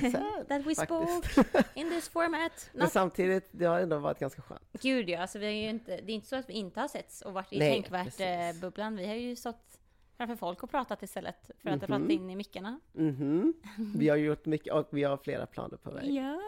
Sedan. 0.00 0.44
That 0.48 0.66
we 0.66 0.74
spoke 0.74 1.44
in 1.74 1.90
this 1.90 2.08
format. 2.08 2.70
Men 2.72 2.82
Not... 2.82 2.92
samtidigt, 2.92 3.48
det 3.50 3.64
har 3.64 3.80
ändå 3.80 3.98
varit 3.98 4.18
ganska 4.18 4.42
skönt. 4.42 4.62
Gud 4.82 5.08
ja, 5.08 5.20
alltså 5.20 5.38
vi 5.38 5.46
har 5.46 5.52
ju 5.52 5.68
inte, 5.68 5.96
det 5.96 6.12
är 6.12 6.14
inte 6.14 6.28
så 6.28 6.36
att 6.36 6.48
vi 6.48 6.52
inte 6.52 6.80
har 6.80 6.88
setts 6.88 7.22
och 7.22 7.32
varit 7.32 7.52
i 7.52 7.58
tänkvärt-bubblan. 7.58 8.96
Vi 8.96 9.06
har 9.06 9.14
ju 9.14 9.36
stått 9.36 9.78
framför 10.16 10.36
folk 10.36 10.62
och 10.62 10.70
pratat 10.70 11.02
istället 11.02 11.50
för 11.62 11.70
att 11.70 11.80
Mhm. 11.80 11.86
prata 11.86 12.12
in 12.12 12.30
i 12.30 12.36
mickarna. 12.36 12.80
Mhm. 12.92 13.54
Vi 13.96 14.08
har 14.08 14.16
gjort 14.16 14.46
mycket 14.46 14.72
och 14.72 14.88
vi 14.90 15.02
har 15.04 15.16
flera 15.16 15.46
planer 15.46 15.76
på 15.76 15.90
väg. 15.90 16.10
Ja. 16.14 16.40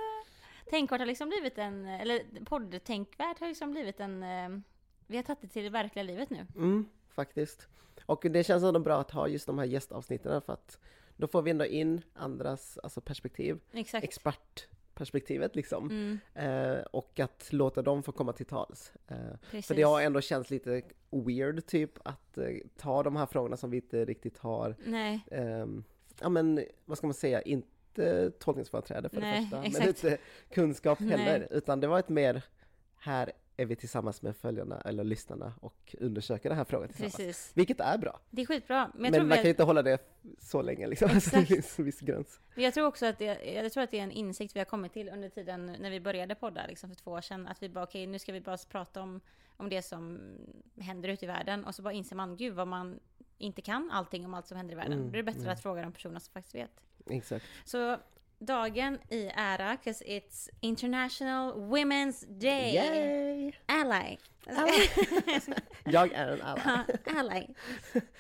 Tänkvärt 0.71 1.01
har 1.01 1.07
liksom 1.07 1.29
blivit 1.29 1.59
en, 1.59 1.85
eller 1.89 2.21
podd-tänkvärt 2.45 3.41
har 3.41 3.49
liksom 3.49 3.71
blivit 3.71 4.01
en, 4.01 4.23
eh, 4.23 4.49
vi 5.07 5.17
har 5.17 5.23
tagit 5.23 5.41
det 5.41 5.49
till 5.49 5.63
det 5.65 5.71
verkliga 5.71 6.03
livet 6.03 6.31
nu. 6.31 6.47
Mm, 6.57 6.89
faktiskt. 7.09 7.67
Och 8.07 8.27
det 8.31 8.45
känns 8.45 8.63
ändå 8.65 8.81
bra 8.81 9.01
att 9.01 9.11
ha 9.11 9.29
just 9.29 9.47
de 9.47 9.59
här 9.59 9.67
gästavsnitten 9.67 10.43
för 10.43 10.53
att 10.53 10.79
då 11.19 11.27
får 11.27 11.43
vi 11.43 11.51
ändå 11.51 11.67
in 11.67 12.03
andras 12.15 12.79
alltså 12.83 13.01
perspektiv, 13.01 13.61
Exakt. 13.73 14.05
expertperspektivet 14.05 15.57
liksom. 15.57 15.91
Mm, 15.91 16.19
Eh, 16.35 16.81
och 16.91 17.21
att 17.21 17.53
låta 17.53 17.83
dem 17.83 18.03
få 18.03 18.13
komma 18.13 18.33
till 18.33 18.47
tals. 18.47 18.93
Eh, 19.09 19.63
för 19.63 19.75
det 19.75 19.83
har 19.83 20.01
ändå 20.01 20.21
känts 20.21 20.51
lite 20.51 20.83
weird 21.11 21.67
typ 21.67 21.99
att 22.05 22.39
eh, 22.39 22.45
ta 22.77 23.03
de 23.03 23.17
här 23.17 23.27
frågorna 23.27 23.57
som 23.57 23.71
vi 23.71 23.77
inte 23.77 24.05
riktigt 24.05 24.39
har, 24.39 24.77
Nej, 24.87 25.21
ehm, 25.31 25.85
ja 26.21 26.29
men 26.29 26.65
vad 26.85 26.99
ska 26.99 27.07
man 27.07 27.15
säga, 27.15 27.43
inte 27.43 28.31
tolkningsföreträde 28.31 29.09
för 29.09 29.21
Nej, 29.21 29.41
det 29.41 29.43
första, 29.45 29.65
exakt. 29.65 29.79
men 29.79 29.89
inte 29.89 30.19
kunskap 30.51 31.01
Nej. 31.01 31.19
heller, 31.19 31.49
utan 31.51 31.81
det 31.81 31.87
var 31.87 31.99
ett 31.99 32.09
mer, 32.09 32.43
här 32.97 33.33
är 33.61 33.67
vi 33.67 33.77
tillsammans 33.77 34.23
med 34.23 34.37
följarna 34.37 34.81
eller 34.81 35.05
lyssnarna 35.05 35.53
och 35.61 35.95
undersöker 36.01 36.49
den 36.49 36.59
här 36.59 36.65
frågan 36.65 36.89
tillsammans. 36.89 37.17
precis. 37.17 37.53
Vilket 37.55 37.81
är 37.81 37.99
bra. 37.99 38.21
Det 38.31 38.43
är 38.43 38.47
skitbra. 38.47 38.91
Men 38.95 39.13
Men, 39.13 39.29
man 39.29 39.37
kan 39.37 39.45
ju 39.45 39.51
inte 39.51 39.63
hålla 39.63 39.83
det 39.83 39.99
så 40.39 40.63
länge 40.63 40.87
liksom. 40.87 41.11
Alltså, 41.15 41.31
det 41.31 41.37
Exakt. 41.37 41.55
finns 41.55 41.79
en 41.79 41.85
viss 41.85 42.01
gräns. 42.01 42.41
jag 42.55 42.75
tror 42.75 42.87
också 42.87 43.07
att 43.07 43.19
det, 43.19 43.53
jag 43.53 43.73
tror 43.73 43.83
att 43.85 43.91
det 43.91 43.99
är 43.99 44.03
en 44.03 44.13
insikt 44.13 44.57
vi 44.57 44.61
har 44.61 44.65
kommit 44.65 44.93
till 44.93 45.09
under 45.09 45.29
tiden 45.29 45.77
när 45.81 45.91
vi 45.91 46.01
började 46.01 46.35
podda 46.35 46.67
liksom 46.67 46.91
för 46.91 46.97
två 46.97 47.11
år 47.11 47.21
sedan. 47.21 47.47
Att 47.47 47.63
vi 47.63 47.69
bara 47.69 47.85
okej, 47.85 48.07
nu 48.07 48.19
ska 48.19 48.33
vi 48.33 48.41
bara 48.41 48.57
prata 48.57 49.03
om, 49.03 49.21
om 49.57 49.69
det 49.69 49.83
som 49.83 50.21
händer 50.81 51.09
ute 51.09 51.25
i 51.25 51.29
världen. 51.29 51.65
Och 51.65 51.75
så 51.75 51.83
bara 51.83 51.93
inser 51.93 52.17
man, 52.17 52.37
gud 52.37 52.55
vad 52.55 52.69
man 52.69 53.01
inte 53.39 53.63
kan 53.63 53.91
allting 53.91 54.25
om 54.25 54.35
allt 54.35 54.47
som 54.47 54.57
händer 54.57 54.73
i 54.73 54.77
världen. 54.77 54.93
Mm, 54.93 55.05
Då 55.05 55.13
är 55.13 55.17
det 55.17 55.23
bättre 55.23 55.41
mm. 55.41 55.53
att 55.53 55.63
fråga 55.63 55.83
de 55.83 55.93
personer 55.93 56.19
som 56.19 56.33
faktiskt 56.33 56.55
vet. 56.55 56.81
Exakt. 57.07 57.47
Så 57.65 57.97
dagen 58.39 58.99
i 59.11 59.31
ära, 59.35 59.77
'cause 59.85 60.05
it's 60.05 60.49
International 60.61 61.53
Women's 61.55 62.27
Day. 62.41 62.75
Yay! 62.75 63.53
Ally. 63.67 64.17
Jag 65.85 66.13
är 66.13 66.29
en 66.33 66.43
alla. 66.43 66.85
Ja, 67.07 67.19
ally. 67.21 67.47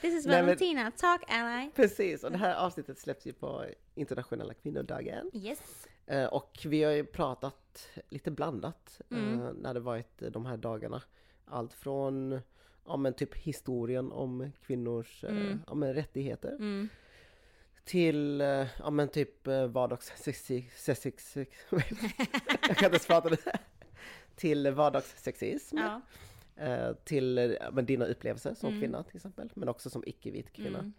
This 0.01 0.15
is 0.15 0.27
Nej, 0.27 0.37
men- 0.37 0.45
Valentina, 0.45 0.91
talk 0.91 1.21
ally. 1.31 1.71
Precis, 1.77 2.25
och 2.25 2.33
det 2.33 2.39
här 2.39 2.55
avsnittet 2.57 2.99
släpps 2.99 3.27
ju 3.27 3.33
på 3.33 3.65
internationella 3.95 4.55
kvinnodagen. 4.55 5.31
Yes. 5.35 5.87
Eh, 6.07 6.25
och 6.27 6.59
vi 6.65 6.83
har 6.83 6.93
ju 6.93 7.05
pratat 7.05 7.89
lite 8.09 8.31
blandat 8.31 9.01
Mm. 9.11 9.41
eh, 9.43 9.53
när 9.53 9.75
det 9.75 9.81
varit 9.81 10.19
de 10.33 10.47
här 10.47 10.57
dagarna. 10.57 11.03
Allt 11.47 11.73
från 11.75 12.41
ja, 12.87 12.97
men 12.97 13.15
typ 13.15 13.35
historien 13.37 14.13
om 14.13 14.53
kvinnors 14.67 15.25
eh, 15.25 15.31
Mm. 15.31 15.63
ja, 15.67 15.75
men 15.75 15.95
rättigheter 15.95 16.51
Mm. 16.55 16.89
Till 17.89 18.41
eh, 18.41 18.67
ja, 18.79 18.91
men 18.91 19.09
typ 19.09 19.47
eh, 19.47 19.67
vardagssexism. 19.67 21.39
Jag 21.71 21.83
kan 22.61 22.69
inte 22.71 22.85
ens 22.85 23.07
prata 23.07 23.29
det. 23.29 23.39
Till 24.37 24.71
vardagssexism. 24.71 25.79
Ja. 25.79 26.01
Eh, 26.65 26.93
till 27.05 27.57
men 27.73 27.87
dina 27.87 28.05
upplevelser 28.05 28.55
som 28.55 28.69
Mm. 28.69 28.81
kvinna 28.81 29.03
till 29.03 29.17
exempel. 29.17 29.51
Men 29.55 29.69
också 29.69 29.91
som 29.91 30.03
icke-vit 30.07 30.53
kvinna. 30.53 30.93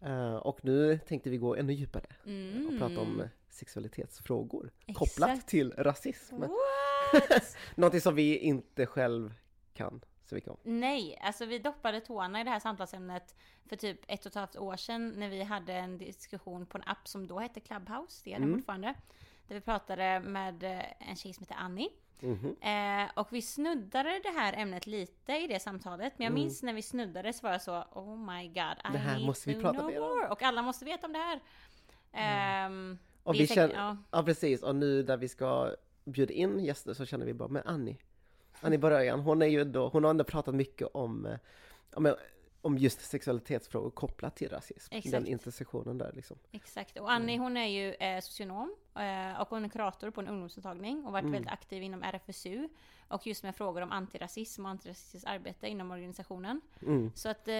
Mm. 0.00 0.36
Och 0.36 0.64
nu 0.64 0.98
tänkte 1.08 1.30
vi 1.30 1.36
gå 1.36 1.56
ännu 1.56 1.72
djupare 1.72 2.06
Mm. 2.26 2.66
och 2.66 2.78
prata 2.78 3.00
om 3.00 3.22
sexualitetsfrågor 3.50 4.70
Exakt. 4.86 4.98
kopplat 4.98 5.48
till 5.48 5.72
rasism. 5.76 6.36
Någonting 7.74 8.00
som 8.00 8.14
vi 8.14 8.38
inte 8.38 8.86
själv 8.86 9.34
kan 9.74 10.00
så 10.28 10.34
mycket 10.34 10.50
om. 10.50 10.56
Nej, 10.62 11.18
alltså 11.22 11.44
vi 11.46 11.58
doppade 11.58 12.00
tårna 12.00 12.40
i 12.40 12.44
det 12.44 12.50
här 12.50 12.60
samtalsämnet 12.60 13.34
för 13.68 13.76
typ 13.76 14.00
ett 14.08 14.20
och 14.20 14.30
ett 14.30 14.34
halvt 14.34 14.56
år 14.56 14.76
sedan 14.76 15.08
när 15.16 15.28
vi 15.28 15.42
hade 15.42 15.72
en 15.72 15.98
diskussion 15.98 16.66
på 16.66 16.78
en 16.78 16.84
app 16.86 17.08
som 17.08 17.26
då 17.26 17.38
hette 17.38 17.60
Clubhouse, 17.60 18.20
det 18.24 18.30
är 18.30 18.34
den 18.38 18.42
Mm. 18.48 18.58
fortfarande. 18.58 18.94
Där 19.48 19.54
vi 19.54 19.60
pratade 19.60 20.20
med 20.20 20.62
eh, 20.62 21.08
en 21.10 21.16
tjej 21.16 21.32
som 21.32 21.42
heter 21.42 21.56
Annie. 21.58 21.88
Mhm. 22.20 22.56
Eh, 22.60 23.10
och 23.14 23.28
vi 23.32 23.42
snuddade 23.42 24.20
det 24.22 24.28
här 24.30 24.52
ämnet 24.52 24.86
lite 24.86 25.32
i 25.32 25.46
det 25.46 25.60
samtalet. 25.60 26.12
Men 26.18 26.24
jag 26.24 26.30
Mm. 26.30 26.42
minns 26.42 26.62
när 26.62 26.72
vi 26.72 26.82
snuddade 26.82 27.32
så 27.32 27.46
var 27.46 27.52
jag 27.52 27.62
så 27.62 27.82
Oh 27.92 28.16
my 28.18 28.48
god, 28.48 28.56
I 28.56 28.92
Det 28.92 28.98
här 28.98 29.16
need 29.16 29.26
måste 29.26 29.48
vi 29.48 29.54
to 29.54 29.60
prata 29.60 29.78
know 29.78 29.90
mer 29.90 30.00
om." 30.00 30.08
more. 30.08 30.28
Och 30.28 30.42
alla 30.42 30.62
måste 30.62 30.84
veta 30.84 31.06
om 31.06 31.12
det 31.12 31.18
här. 31.18 31.40
Ehm, 32.12 32.98
Och 33.22 33.32
det 33.32 33.38
är 33.38 33.40
vi 33.40 33.46
säkert- 33.46 33.70
känner, 33.72 33.86
ja. 33.88 33.96
ja 34.10 34.22
precis, 34.22 34.62
och 34.62 34.76
nu 34.76 35.02
när 35.02 35.16
vi 35.16 35.28
ska 35.28 35.74
bjuda 36.04 36.32
in 36.32 36.58
gäster 36.64 36.94
så 36.94 37.06
känner 37.06 37.26
vi 37.26 37.34
bara, 37.34 37.48
men 37.48 37.62
Annie, 37.66 37.96
Annie 38.60 38.78
Boröjan, 38.78 39.20
hon 39.20 39.42
är 39.42 39.46
ju 39.46 39.64
då, 39.64 39.88
hon 39.88 40.04
har 40.04 40.10
ändå 40.10 40.24
pratat 40.24 40.54
mycket 40.54 40.88
om, 40.94 41.26
eh, 41.26 41.38
men, 41.96 42.14
om 42.62 42.78
just 42.78 43.00
sexualitetsfrågor 43.00 43.90
kopplat 43.90 44.36
till 44.36 44.48
rasism. 44.48 44.94
Exakt. 44.94 45.12
Den 45.12 45.26
intersektionen 45.26 45.98
där 45.98 46.12
liksom. 46.14 46.38
Exakt. 46.52 46.98
Och 46.98 47.12
Annie 47.12 47.38
hon 47.38 47.56
är 47.56 47.66
ju 47.66 47.92
eh, 47.94 48.20
socionom 48.20 48.74
eh, 48.94 49.40
och 49.40 49.48
hon 49.48 49.64
är 49.64 49.68
kurator 49.68 50.10
på 50.10 50.20
en 50.20 50.28
ungdomsmottagning 50.28 51.06
och 51.06 51.12
varit 51.12 51.22
Mm. 51.22 51.32
väldigt 51.32 51.52
aktiv 51.52 51.82
inom 51.82 52.02
RFSU. 52.02 52.68
Och 53.08 53.26
just 53.26 53.42
med 53.42 53.56
frågor 53.56 53.82
om 53.82 53.92
antirasism 53.92 54.64
och 54.64 54.70
antirasistiskt 54.70 55.28
arbete 55.28 55.68
inom 55.68 55.90
organisationen. 55.90 56.60
Mm. 56.82 57.12
Så 57.14 57.28
att 57.28 57.48
eh, 57.48 57.54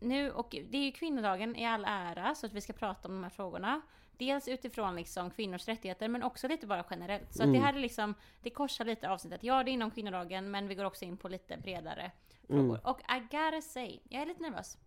nu, 0.00 0.30
och 0.30 0.48
det 0.50 0.78
är 0.78 0.84
ju 0.84 0.92
kvinnodagen 0.92 1.56
i 1.56 1.66
all 1.66 1.84
ära 1.84 2.34
så 2.34 2.46
att 2.46 2.52
vi 2.52 2.60
ska 2.60 2.72
prata 2.72 3.08
om 3.08 3.14
de 3.14 3.22
här 3.22 3.30
frågorna. 3.30 3.80
Dels 4.18 4.48
utifrån 4.48 4.96
liksom 4.96 5.30
kvinnors 5.30 5.68
rättigheter 5.68 6.08
men 6.08 6.22
också 6.22 6.48
lite 6.48 6.66
bara 6.66 6.84
generellt. 6.90 7.34
Så 7.34 7.42
att 7.42 7.48
det 7.52 7.56
Mm. 7.58 7.62
här 7.62 7.74
är 7.74 7.78
liksom, 7.78 8.14
det 8.42 8.50
korsar 8.50 8.84
lite 8.84 9.10
avsnittet. 9.10 9.42
Ja 9.42 9.62
det 9.64 9.70
är 9.70 9.72
inom 9.72 9.90
kvinnodagen 9.90 10.50
men 10.50 10.68
vi 10.68 10.74
går 10.74 10.84
också 10.84 11.04
in 11.04 11.16
på 11.16 11.28
lite 11.28 11.56
bredare 11.56 12.10
frågor. 12.46 12.60
Mm. 12.64 12.80
Och 12.84 13.00
I 13.00 13.20
gotta 13.20 13.60
say, 13.62 13.98
jag 14.08 14.22
är 14.22 14.26
lite 14.26 14.42
nervös. 14.42 14.78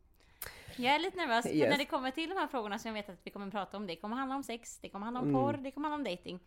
Jag 0.75 0.96
är 0.96 1.00
lite 1.00 1.18
nervös 1.18 1.46
Yes. 1.46 1.70
när 1.70 1.78
det 1.78 1.86
kommer 1.86 2.12
till 2.12 2.30
de 2.30 2.36
här 2.36 2.47
frågorna 2.47 2.80
som 2.80 2.90
jag 2.90 2.94
vet 2.94 3.09
att 3.09 3.20
vi 3.24 3.31
kommer 3.31 3.52
prata 3.52 3.78
om. 3.78 3.88
Det 3.88 3.96
kommer 3.96 4.16
handla 4.16 4.36
om 4.36 4.44
sex, 4.44 4.80
det 4.81 4.90
kommer 4.90 5.06
handla 5.06 5.20
om 5.22 5.30
Mm. 5.30 5.41
porr, 5.41 5.53
det 5.64 5.72
kommer 5.72 5.90
handla 5.90 6.09
om 6.12 6.16
dating. 6.18 6.40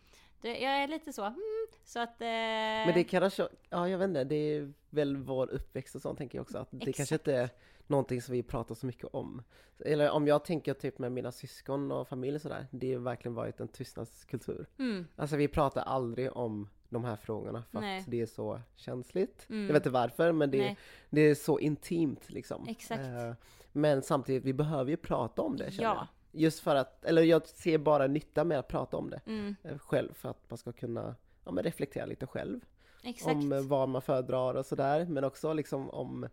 Jag 0.43 0.62
är 0.83 0.89
lite 0.89 1.12
så, 1.12 1.23
hmm, 1.25 1.67
så 1.84 2.00
att... 2.00 2.21
Eh, 2.21 2.27
Men 2.27 2.94
det 2.94 3.05
kanske, 3.05 3.49
ja 3.71 3.89
jag 3.89 3.99
vet 3.99 4.09
inte, 4.09 4.25
det 4.25 4.34
är 4.34 4.73
väl 4.91 5.17
vår 5.17 5.50
uppväxt 5.50 5.94
och 5.94 6.03
sånt 6.03 6.19
tänker 6.19 6.39
jag 6.39 6.43
också, 6.43 6.59
att 6.59 6.69
det 6.71 6.77
Exakt. 6.77 6.97
kanske 6.97 7.15
inte 7.15 7.34
är 7.37 7.50
någonting 7.87 8.22
som 8.22 8.33
vi 8.33 8.43
pratar 8.43 8.75
så 8.75 8.87
mycket 8.87 9.05
om. 9.15 9.43
Eller 9.78 10.11
om 10.11 10.27
jag 10.27 10.45
tänker 10.45 10.75
typ 10.75 10.99
med 10.99 11.12
mina 11.12 11.33
syskon 11.33 11.93
och 11.93 12.09
familj 12.09 12.34
och 12.37 12.43
sådär, 12.43 12.67
det 12.71 12.93
har 12.95 13.00
verkligen 13.00 13.34
varit 13.34 13.61
en 13.61 13.69
tystnadskultur. 13.69 14.67
mm, 14.78 15.06
Alltså 15.17 15.37
vi 15.37 15.49
pratar 15.49 15.83
aldrig 15.83 16.37
om 16.37 16.69
de 16.89 17.05
här 17.05 17.17
frågorna 17.17 17.62
för 17.73 17.81
Nej. 17.81 17.99
att 18.00 18.11
det 18.11 18.21
är 18.21 18.27
så 18.27 18.61
känsligt. 18.77 19.47
Mm. 19.50 19.62
Jag 19.67 19.73
vet 19.73 19.77
inte 19.81 19.91
varför, 19.91 20.33
men 20.33 20.50
det, 20.50 20.59
Nej. 20.59 20.77
det 21.11 21.21
är 21.21 21.34
så 21.34 21.59
intimt 21.59 22.31
liksom. 22.31 22.69
Exakt. 22.69 23.00
Eh, 23.03 23.33
Men 23.73 24.03
samtidigt, 24.03 24.44
vi 24.44 24.53
behöver 24.53 24.91
ju 24.91 24.97
prata 24.97 25.43
om 25.43 25.56
det 25.56 25.71
känner 25.73 25.89
Ja. 25.89 25.94
jag. 26.33 26.41
Just 26.41 26.61
för 26.61 26.75
att, 26.77 27.05
eller 27.05 27.23
jag 27.23 27.47
ser 27.49 27.78
bara 27.78 28.06
nytta 28.06 28.44
med 28.44 28.59
att 28.59 28.69
prata 28.69 28.97
om 28.97 29.11
det 29.11 29.21
mm, 29.27 29.56
eh, 29.62 29.78
själv, 29.78 30.12
för 30.15 30.28
att 30.28 30.50
man 30.50 30.59
ska 30.59 30.73
kunna 30.73 31.15
ja, 31.44 31.53
reflektera 31.53 32.06
lite 32.06 32.27
själv 32.27 32.61
exakt. 33.03 33.34
om 33.37 33.69
vad 33.69 33.89
man 33.89 34.03
föredrar 34.03 34.55
och 34.55 34.67
sådär, 34.67 35.06
men 35.06 35.25
också 35.25 35.53
liksom 35.53 35.91
om 35.91 36.27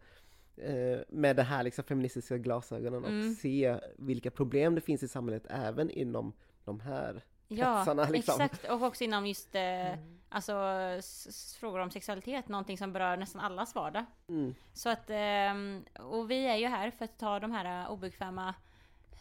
med 1.09 1.35
det 1.35 1.43
här 1.43 1.63
liksom 1.63 1.83
feministiska 1.83 2.37
glasögonen 2.37 3.05
Mm. 3.05 3.29
och 3.29 3.35
se 3.37 3.79
vilka 3.97 4.31
problem 4.31 4.75
det 4.75 4.81
finns 4.81 5.03
i 5.03 5.07
samhället 5.07 5.43
även 5.49 5.89
inom 5.89 6.33
de 6.65 6.79
här 6.79 7.23
Ja, 7.47 7.75
kretsarna, 7.75 8.09
liksom. 8.09 8.41
exakt. 8.41 8.69
Och 8.71 8.83
också 8.83 9.03
inom 9.03 9.27
just 9.27 9.55
eh, 9.55 9.93
alltså, 10.29 10.53
s- 10.97 11.27
s- 11.29 11.57
frågor 11.59 11.79
om 11.79 11.91
sexualitet, 11.91 12.47
någonting 12.47 12.77
som 12.77 12.93
berör 12.93 13.17
nästan 13.17 13.41
allas 13.41 13.75
vardag. 13.75 14.05
mm, 14.29 14.55
Så 14.73 14.89
att, 14.89 15.09
ehm, 15.09 15.83
och 15.99 16.31
vi 16.31 16.45
är 16.47 16.55
ju 16.55 16.67
här 16.67 16.91
för 16.91 17.05
att 17.05 17.17
ta 17.19 17.39
de 17.39 17.51
här 17.51 17.83
eh, 17.83 17.91
obekväma 17.91 18.53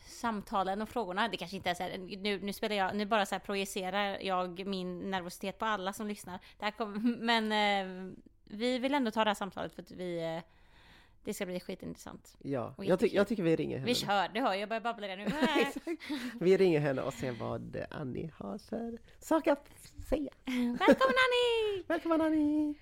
samtalen 0.07 0.83
och 0.83 0.89
frågorna. 0.89 1.29
Det 1.29 1.37
kanske 1.37 1.57
inte 1.57 1.71
är 1.71 1.75
så 1.75 1.83
här, 1.83 1.99
nu, 1.99 2.41
nu 2.41 2.53
spelar 2.53 2.77
jag, 2.77 2.97
nu 2.97 3.07
bara 3.07 3.27
så 3.27 3.35
här 3.35 3.41
projicerar 3.41 4.19
jag 4.21 4.67
min 4.67 5.11
nervositet 5.11 5.59
på 5.59 5.65
alla 5.65 5.93
som 5.93 6.07
lyssnar. 6.07 6.39
Det 6.59 6.65
här 6.65 6.73
kom, 6.73 7.17
men 7.21 7.53
eh, 7.53 8.15
vi 8.45 8.79
vill 8.79 8.95
ändå 8.95 9.11
ta 9.11 9.25
det 9.25 9.31
här 9.31 9.35
samtalet 9.35 9.75
för 9.75 9.83
att 9.83 9.91
vi, 9.91 10.35
eh, 10.37 10.43
det 11.25 11.35
ska 11.35 11.47
bli 11.47 11.61
skitintressant. 11.61 12.37
ja. 12.43 12.75
Jag, 12.79 13.01
ty- 13.01 13.11
jag 13.13 13.29
tycker 13.29 13.43
vi 13.43 13.57
ringer 13.57 13.77
henne. 13.79 13.87
Vi 13.87 13.95
kör, 13.95 14.29
det 14.35 14.41
hör 14.41 14.55
jag, 14.55 14.69
börjar 14.69 14.81
babbla 14.81 15.09
redan 15.09 15.19
nu. 15.19 15.25
Exakt. 15.61 15.87
Vi 16.41 16.57
ringer 16.57 16.81
henne 16.81 17.03
och 17.03 17.15
ser 17.15 17.33
vad 17.33 17.87
Annie 17.91 18.31
har 18.37 18.59
för 18.59 18.99
sak 19.19 19.47
att 19.47 19.69
säga. 20.09 20.31
Välkommen 20.79 21.15
Annie! 21.27 21.85
Välkommen 21.89 22.21
Annie! 22.21 22.75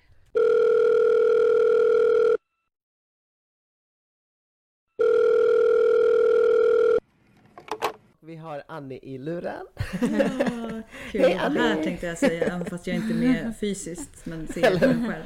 Vi 8.21 8.35
har 8.35 8.63
Annie 8.67 8.99
i 9.03 9.17
luren. 9.17 9.65
Ja, 10.01 10.81
kul 11.11 11.21
Hej, 11.21 11.35
vara 11.35 11.49
här 11.49 11.71
Annie. 11.71 11.83
tänkte 11.83 12.05
jag 12.07 12.17
säga, 12.17 12.45
även 12.45 12.65
fast 12.65 12.87
jag 12.87 12.95
inte 12.95 13.13
är 13.13 13.17
med 13.27 13.53
fysiskt 13.59 14.25
men 14.25 14.47
ser 14.47 14.61
mig 14.61 14.79
själv. 15.09 15.23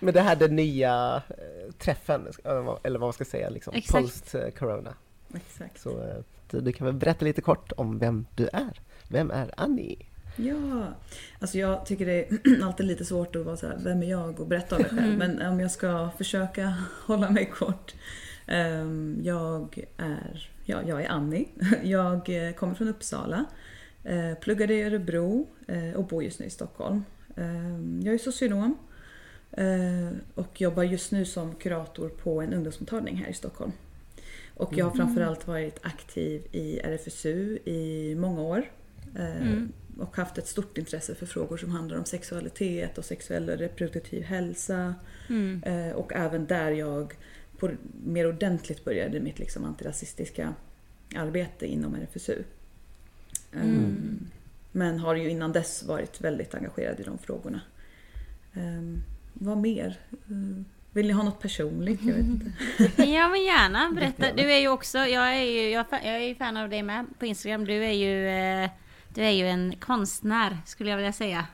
Men 0.00 0.14
det 0.14 0.20
här 0.20 0.32
är 0.36 0.40
den 0.40 0.56
nya 0.56 1.22
eh, 1.28 1.61
träffen, 1.82 2.26
eller 2.82 2.98
vad 2.98 3.06
man 3.06 3.12
ska 3.12 3.24
säga, 3.24 3.48
liksom, 3.50 3.74
Exakt. 3.74 4.04
post 4.04 4.34
eh, 4.34 4.48
corona. 4.50 4.94
exakt. 5.34 5.80
Så 5.80 5.90
eh, 6.02 6.16
du 6.62 6.72
kan 6.72 6.84
väl 6.86 6.94
berätta 6.96 7.24
lite 7.24 7.40
kort 7.40 7.72
om 7.76 7.98
vem 7.98 8.26
du 8.36 8.48
är? 8.52 8.80
Vem 9.08 9.30
är 9.30 9.50
Annie? 9.56 9.96
Ja, 10.36 10.86
alltså 11.40 11.58
jag 11.58 11.86
tycker 11.86 12.06
det 12.06 12.12
är 12.32 12.62
alltid 12.64 12.86
lite 12.86 13.04
svårt 13.04 13.36
att 13.36 13.44
vara 13.46 13.56
så 13.56 13.66
här, 13.66 13.78
vem 13.84 14.02
är 14.02 14.10
jag 14.10 14.40
och 14.40 14.46
berätta 14.46 14.76
om 14.76 14.82
mig 14.82 14.90
själv. 14.90 15.18
Men 15.18 15.46
om 15.46 15.60
jag 15.60 15.70
ska 15.70 16.10
försöka 16.18 16.74
hålla 17.06 17.30
mig 17.30 17.46
kort. 17.54 17.94
Ehm, 18.46 19.18
Jag 19.22 19.84
är, 19.96 20.50
ja, 20.64 20.82
jag 20.86 21.02
är 21.02 21.08
Annie. 21.08 21.48
Jag 21.82 22.46
eh, 22.48 22.52
kommer 22.54 22.74
från 22.74 22.88
Uppsala. 22.88 23.44
eh, 24.04 24.34
Pluggade 24.40 24.74
i 24.74 24.82
Örebro 24.82 25.46
eh, 25.68 25.92
och 25.94 26.04
bor 26.06 26.24
just 26.24 26.40
nu 26.40 26.46
i 26.46 26.50
Stockholm. 26.50 27.04
Ehm, 27.36 28.00
Jag 28.04 28.14
är 28.14 28.18
socionom 28.18 28.64
eh, 28.64 28.76
och 30.34 30.60
jobbar 30.60 30.82
just 30.82 31.12
nu 31.12 31.24
som 31.24 31.54
kurator 31.54 32.08
på 32.08 32.40
en 32.42 32.52
ungdomsmottagning 32.52 33.16
här 33.16 33.28
i 33.30 33.34
Stockholm. 33.34 33.72
Och 34.54 34.76
jag 34.76 34.84
har 34.86 34.96
framförallt 34.96 35.46
varit 35.46 35.78
aktiv 35.82 36.42
i 36.52 36.78
RFSU 36.80 37.58
i 37.64 38.14
många 38.14 38.40
år. 38.42 38.70
Eh, 39.18 39.42
Mm. 39.42 39.72
och 39.98 40.16
haft 40.16 40.38
ett 40.38 40.46
stort 40.46 40.78
intresse 40.78 41.14
för 41.14 41.26
frågor 41.26 41.56
som 41.56 41.70
handlar 41.70 41.98
om 41.98 42.04
sexualitet 42.04 42.98
och 42.98 43.04
sexuell 43.04 43.48
och 43.50 43.58
reproduktiv 43.58 44.22
hälsa. 44.22 44.94
Mm. 45.28 45.62
Eh, 45.62 45.92
och 45.92 46.12
även 46.12 46.46
där 46.46 46.70
jag 46.70 47.14
på, 47.58 47.70
mer 48.04 48.28
ordentligt 48.28 48.84
började 48.84 49.20
mitt 49.20 49.38
liksom 49.38 49.64
antirasistiska 49.64 50.54
arbete 51.16 51.66
inom 51.66 51.94
RFSU. 51.94 52.42
Eh, 53.52 53.62
Mm. 53.62 54.18
Men 54.72 54.98
har 54.98 55.14
ju 55.14 55.28
innan 55.30 55.52
dess 55.52 55.82
varit 55.82 56.20
väldigt 56.20 56.54
engagerad 56.54 57.00
i 57.00 57.02
de 57.02 57.18
frågorna. 57.18 57.60
Eh, 58.54 58.82
vad 59.32 59.58
mer? 59.58 59.98
Eh, 60.10 60.64
vill 60.92 61.06
ni 61.06 61.12
ha 61.12 61.22
något 61.22 61.40
personligt? 61.40 62.02
Jag 62.02 62.14
vet 62.14 62.24
inte. 62.26 62.52
Ja 63.02 63.28
men 63.28 63.44
gärna, 63.44 63.90
berätta. 63.94 64.26
Du 64.36 64.52
är 64.52 64.58
ju 64.58 64.68
också, 64.68 64.98
jag 64.98 65.36
är 65.36 65.42
ju, 65.42 65.70
jag, 65.70 65.86
jag 65.90 66.04
är 66.16 66.28
ju 66.28 66.34
fan 66.34 66.56
av 66.56 66.68
dig 66.68 66.82
med 66.82 67.06
på 67.18 67.26
Instagram. 67.26 67.64
Du 67.64 67.84
är 67.84 67.92
ju, 67.92 68.28
eh, 68.28 68.70
du 69.08 69.22
är 69.24 69.30
ju 69.30 69.46
en 69.48 69.74
konstnär 69.80 70.58
skulle 70.66 70.90
jag 70.90 70.96
vilja 70.96 71.12
säga. 71.12 71.46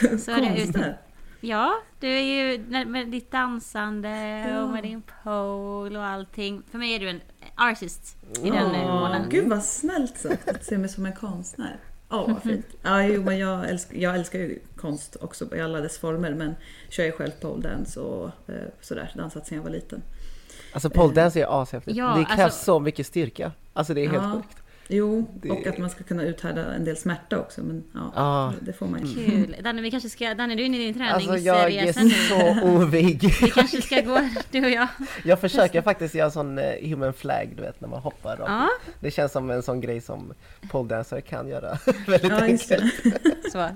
Så 0.00 0.34
Konstnär? 0.34 0.98
Ja, 1.40 1.74
du 2.00 2.08
är 2.08 2.22
ju 2.22 2.58
med 2.86 3.08
ditt 3.08 3.30
dansande 3.30 4.08
Ja. 4.50 4.62
och 4.62 4.70
med 4.70 4.82
din 4.82 5.02
pole 5.22 5.98
och 5.98 6.04
allting. 6.04 6.62
För 6.70 6.78
mig 6.78 6.94
är 6.94 7.00
du 7.00 7.08
en 7.08 7.20
artist 7.56 8.16
i 8.44 8.50
den 8.50 8.66
Åh, 8.66 8.82
månaden. 8.94 9.26
Gud 9.30 9.48
vad 9.48 9.64
snällt 9.64 10.18
sagt 10.18 10.48
att 10.48 10.64
se 10.64 10.78
mig 10.78 10.88
som 10.88 11.06
en 11.06 11.12
konstnär. 11.12 11.76
Åh 12.12 12.26
vad 12.32 12.42
fint. 12.42 12.66
Ja, 12.82 13.02
jo, 13.06 13.22
men 13.22 13.38
jag, 13.38 13.68
älskar, 13.70 13.96
jag 13.96 14.14
älskar 14.16 14.38
ju 14.38 14.58
konst 14.76 15.16
också 15.20 15.56
i 15.56 15.60
alla 15.60 15.80
dess 15.80 15.98
former 15.98 16.34
men 16.34 16.54
kör 16.88 17.04
ju 17.04 17.12
själv 17.12 17.30
pole 17.40 17.68
dance 17.68 18.00
och 18.00 18.26
eh, 18.48 18.54
sådär, 18.80 19.12
dansat 19.16 19.46
sedan 19.46 19.56
jag 19.56 19.62
var 19.64 19.70
liten. 19.70 20.02
Alltså 20.72 20.90
pole 20.90 21.14
dance 21.14 21.40
är 21.40 21.62
ashäftigt. 21.62 21.96
Ja, 21.96 22.14
det 22.18 22.24
krävs 22.24 22.40
alltså- 22.40 22.64
så 22.64 22.80
mycket 22.80 23.06
styrka. 23.06 23.52
Alltså 23.72 23.94
det 23.94 24.00
är 24.04 24.08
helt 24.08 24.22
Ja. 24.22 24.32
sjukt. 24.32 24.61
Jo, 24.94 25.30
Det- 25.42 25.50
och 25.50 25.66
att 25.66 25.78
man 25.78 25.90
ska 25.90 26.04
kunna 26.04 26.22
uthärda 26.22 26.74
en 26.74 26.84
del 26.84 26.96
smärta 26.96 27.38
också 27.40 27.60
men 27.62 27.84
ja, 27.94 28.12
Ja. 28.16 28.52
det 28.60 28.72
får 28.72 28.86
man 28.86 29.06
ju. 29.06 29.14
Kul. 29.26 29.56
Danne, 29.64 29.82
vi 29.82 29.90
kanske 29.90 30.08
ska, 30.08 30.34
Danne 30.34 30.54
du 30.54 30.62
är 30.62 30.66
inne 30.66 30.76
i 30.84 30.92
din 30.92 31.02
Alltså 31.02 31.36
jag 31.36 31.56
är 31.56 31.62
träningsresa 31.92 32.02
nu. 32.02 32.10
så 32.60 32.66
ovig. 32.68 33.22
Vi 33.42 33.50
kanske 33.50 33.82
ska 33.82 34.00
gå, 34.00 34.20
du 34.50 34.64
och 34.64 34.70
jag. 34.70 34.86
Jag 35.24 35.40
försöker 35.40 35.82
faktiskt 35.82 36.14
göra 36.14 36.30
sån 36.30 36.58
eh, 36.58 36.88
human 36.88 37.12
flag, 37.12 37.52
du 37.56 37.62
vet 37.62 37.80
när 37.80 37.88
man 37.88 38.00
hoppar. 38.00 38.36
Ja, 38.38 38.68
Det 39.00 39.10
känns 39.10 39.32
som 39.32 39.50
en 39.50 39.62
sån 39.62 39.80
grej 39.80 40.00
som 40.00 40.32
poledancare 40.70 41.20
kan 41.20 41.48
göra 41.48 41.78
väldigt 42.06 42.32
Ja, 42.32 42.40
enkelt. 42.40 43.02
det. 43.04 43.50
så. 43.52 43.68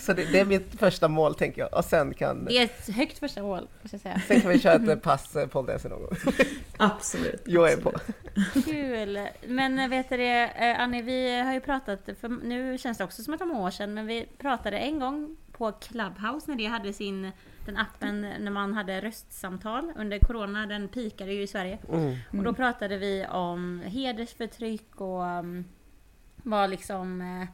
Så 0.00 0.12
det, 0.12 0.24
det 0.32 0.40
är 0.40 0.44
mitt 0.44 0.74
första 0.78 1.08
mål 1.08 1.34
tänker 1.34 1.60
jag. 1.62 1.74
Och 1.74 1.84
sen 1.84 2.14
kan, 2.14 2.44
Det 2.44 2.58
är 2.58 2.64
ett 2.64 2.88
högt 2.94 3.18
första 3.18 3.42
mål, 3.42 3.68
måste 3.82 3.94
jag 3.96 4.00
säga. 4.00 4.20
sen 4.28 4.40
kan 4.40 4.50
vi 4.50 4.58
köra 4.58 4.72
ett 4.74 4.88
eh, 4.88 4.96
pass 4.96 5.36
eh, 5.36 5.46
poledance 5.46 5.88
någon 5.88 6.02
gång. 6.02 6.16
Absolut. 6.76 7.42
Jag 7.44 7.72
är 7.72 7.76
på. 7.76 7.92
absolut. 8.36 8.64
Kul! 8.64 9.18
Men 9.48 9.83
vet 9.88 10.08
du 10.08 10.16
det, 10.16 10.44
eh, 10.44 10.80
Annie, 10.80 11.02
vi 11.02 11.40
har 11.40 11.52
ju 11.52 11.60
pratat, 11.60 12.08
för 12.20 12.28
nu 12.28 12.78
känns 12.78 12.98
det 12.98 13.04
också 13.04 13.22
som 13.22 13.34
att 13.34 13.40
det 13.40 13.46
var 13.46 13.60
år 13.60 13.70
sedan, 13.70 13.94
men 13.94 14.06
vi 14.06 14.26
pratade 14.38 14.78
en 14.78 14.98
gång 14.98 15.36
på 15.52 15.72
Clubhouse 15.72 16.50
när 16.50 16.56
det 16.56 16.66
hade 16.66 16.92
sin, 16.92 17.30
den 17.66 17.76
appen 17.76 18.20
när 18.20 18.50
man 18.50 18.74
hade 18.74 19.00
röstsamtal 19.00 19.92
under 19.96 20.18
Corona, 20.18 20.66
den 20.66 20.88
pikade 20.88 21.32
ju 21.32 21.42
i 21.42 21.46
Sverige. 21.46 21.78
Mm. 21.88 22.16
Och 22.30 22.44
då 22.44 22.54
pratade 22.54 22.98
vi 22.98 23.26
om 23.26 23.82
hedersförtryck 23.86 25.00
och 25.00 25.22
um, 25.22 25.64
vad 26.36 26.70
liksom 26.70 27.20
eh, 27.20 27.48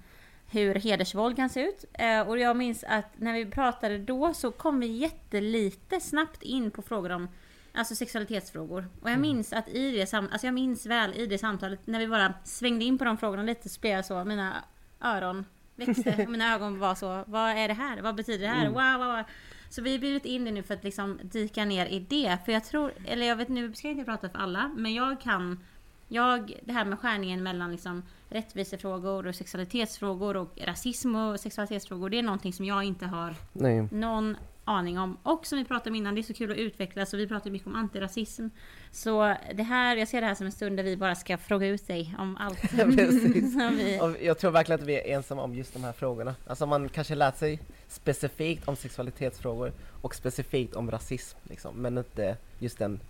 hur 0.52 0.74
hedersvåld 0.74 1.36
kan 1.36 1.48
se 1.48 1.60
ut. 1.60 1.84
Eh, 1.92 2.20
och 2.20 2.38
jag 2.38 2.56
minns 2.56 2.84
att 2.84 3.18
när 3.18 3.32
vi 3.32 3.46
pratade 3.46 3.98
då 3.98 4.34
så 4.34 4.50
kom 4.50 4.80
vi 4.80 4.86
jättelite 4.86 6.00
snabbt 6.00 6.42
in 6.42 6.70
på 6.70 6.82
frågor 6.82 7.12
om 7.12 7.28
Alltså 7.74 7.94
sexualitetsfrågor. 7.94 8.88
Och 9.02 9.10
jag 9.10 9.18
minns 9.18 9.52
att 9.52 9.68
i 9.68 9.90
det 9.96 10.06
sam- 10.06 10.28
alltså 10.32 10.46
jag 10.46 10.54
minns 10.54 10.86
väl 10.86 11.14
i 11.14 11.26
det 11.26 11.38
samtalet 11.38 11.86
när 11.86 11.98
vi 11.98 12.08
bara 12.08 12.34
svängde 12.44 12.84
in 12.84 12.98
på 12.98 13.04
de 13.04 13.18
frågorna 13.18 13.42
lite 13.42 13.68
så 13.68 13.80
blev 13.80 13.92
jag 13.92 14.04
så, 14.04 14.24
mina 14.24 14.64
öron 15.00 15.44
växte 15.76 16.22
och 16.24 16.30
mina 16.30 16.54
ögon 16.54 16.78
var 16.78 16.94
så, 16.94 17.24
vad 17.26 17.50
är 17.50 17.68
det 17.68 17.74
här? 17.74 18.02
Vad 18.02 18.14
betyder 18.14 18.46
det 18.46 18.52
här? 18.52 18.66
Mm. 18.66 18.72
Wow, 18.72 19.06
wow, 19.06 19.16
wow. 19.16 19.24
Så 19.70 19.82
vi 19.82 19.92
har 19.92 19.98
bjudit 19.98 20.24
in 20.24 20.44
dig 20.44 20.52
nu 20.52 20.62
för 20.62 20.74
att 20.74 20.84
liksom 20.84 21.18
dyka 21.22 21.64
ner 21.64 21.86
i 21.86 22.00
det. 22.00 22.38
För 22.44 22.52
jag 22.52 22.64
tror, 22.64 22.92
eller 23.04 23.26
jag 23.26 23.36
vet 23.36 23.48
nu 23.48 23.74
ska 23.74 23.88
jag 23.88 23.92
inte 23.96 24.04
prata 24.04 24.28
för 24.28 24.38
alla, 24.38 24.68
men 24.76 24.94
jag 24.94 25.20
kan 25.20 25.60
jag, 26.08 26.60
det 26.64 26.72
här 26.72 26.84
med 26.84 26.98
skärningen 26.98 27.42
mellan 27.42 27.72
liksom 27.72 28.02
rättvisefrågor 28.28 29.26
och 29.26 29.34
sexualitetsfrågor 29.34 30.36
och 30.36 30.58
rasism 30.64 31.14
och 31.14 31.40
sexualitetsfrågor, 31.40 32.10
det 32.10 32.18
är 32.18 32.22
någonting 32.22 32.52
som 32.52 32.64
jag 32.64 32.84
inte 32.84 33.06
har 33.06 33.34
Nej. 33.52 33.88
någon 33.92 34.36
aning 34.70 34.98
om. 34.98 35.16
Och 35.22 35.46
som 35.46 35.58
vi 35.58 35.64
pratade 35.64 35.90
om 35.90 35.96
innan, 35.96 36.14
det 36.14 36.20
är 36.20 36.22
så 36.22 36.34
kul 36.34 36.50
att 36.50 36.56
utvecklas 36.56 37.12
och 37.12 37.18
vi 37.18 37.26
pratar 37.28 37.50
mycket 37.50 37.66
om 37.66 37.74
antirasism. 37.74 38.48
Så 38.90 39.36
det 39.54 39.62
här, 39.62 39.96
jag 39.96 40.08
ser 40.08 40.20
det 40.20 40.26
här 40.26 40.34
som 40.34 40.46
en 40.46 40.52
stund 40.52 40.76
där 40.76 40.84
vi 40.84 40.96
bara 40.96 41.14
ska 41.14 41.38
fråga 41.38 41.66
ut 41.66 41.86
dig 41.86 42.14
om 42.18 42.36
allt. 42.36 42.72
Vi, 42.72 43.98
Och 44.02 44.16
jag 44.22 44.38
tror 44.38 44.50
verkligen 44.50 44.80
att 44.80 44.86
vi 44.86 44.94
är 44.94 45.16
ensamma 45.16 45.42
om 45.42 45.54
just 45.54 45.72
de 45.72 45.84
här 45.84 45.92
frågorna. 45.92 46.34
Alltså 46.46 46.66
man 46.66 46.88
kanske 46.88 47.14
lärt 47.14 47.38
sig 47.38 47.60
specifikt 47.88 48.68
om 48.68 48.76
sexualitetsfrågor 48.76 49.72
och 50.02 50.14
specifikt 50.14 50.74
om 50.74 50.90
rasism, 50.90 51.38
liksom, 51.42 51.74
men 51.76 51.98
inte 51.98 52.36
just 52.58 52.78
den 52.78 53.00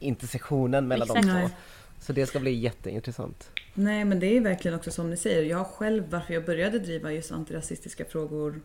intersektionen 0.00 0.88
mellan 0.88 1.08
Exakt. 1.08 1.26
de 1.26 1.48
två. 1.48 1.54
Så 2.00 2.12
det 2.12 2.26
ska 2.26 2.40
bli 2.40 2.50
jätteintressant. 2.50 3.50
Nej 3.74 4.04
men 4.04 4.20
det 4.20 4.36
är 4.36 4.40
verkligen 4.40 4.76
också 4.76 4.90
som 4.90 5.10
ni 5.10 5.16
säger. 5.16 5.42
Jag 5.42 5.66
själv, 5.66 6.10
varför 6.10 6.34
jag 6.34 6.44
började 6.44 6.78
driva 6.78 7.12
just 7.12 7.32
antirasistiska 7.32 8.04
frågor 8.04 8.60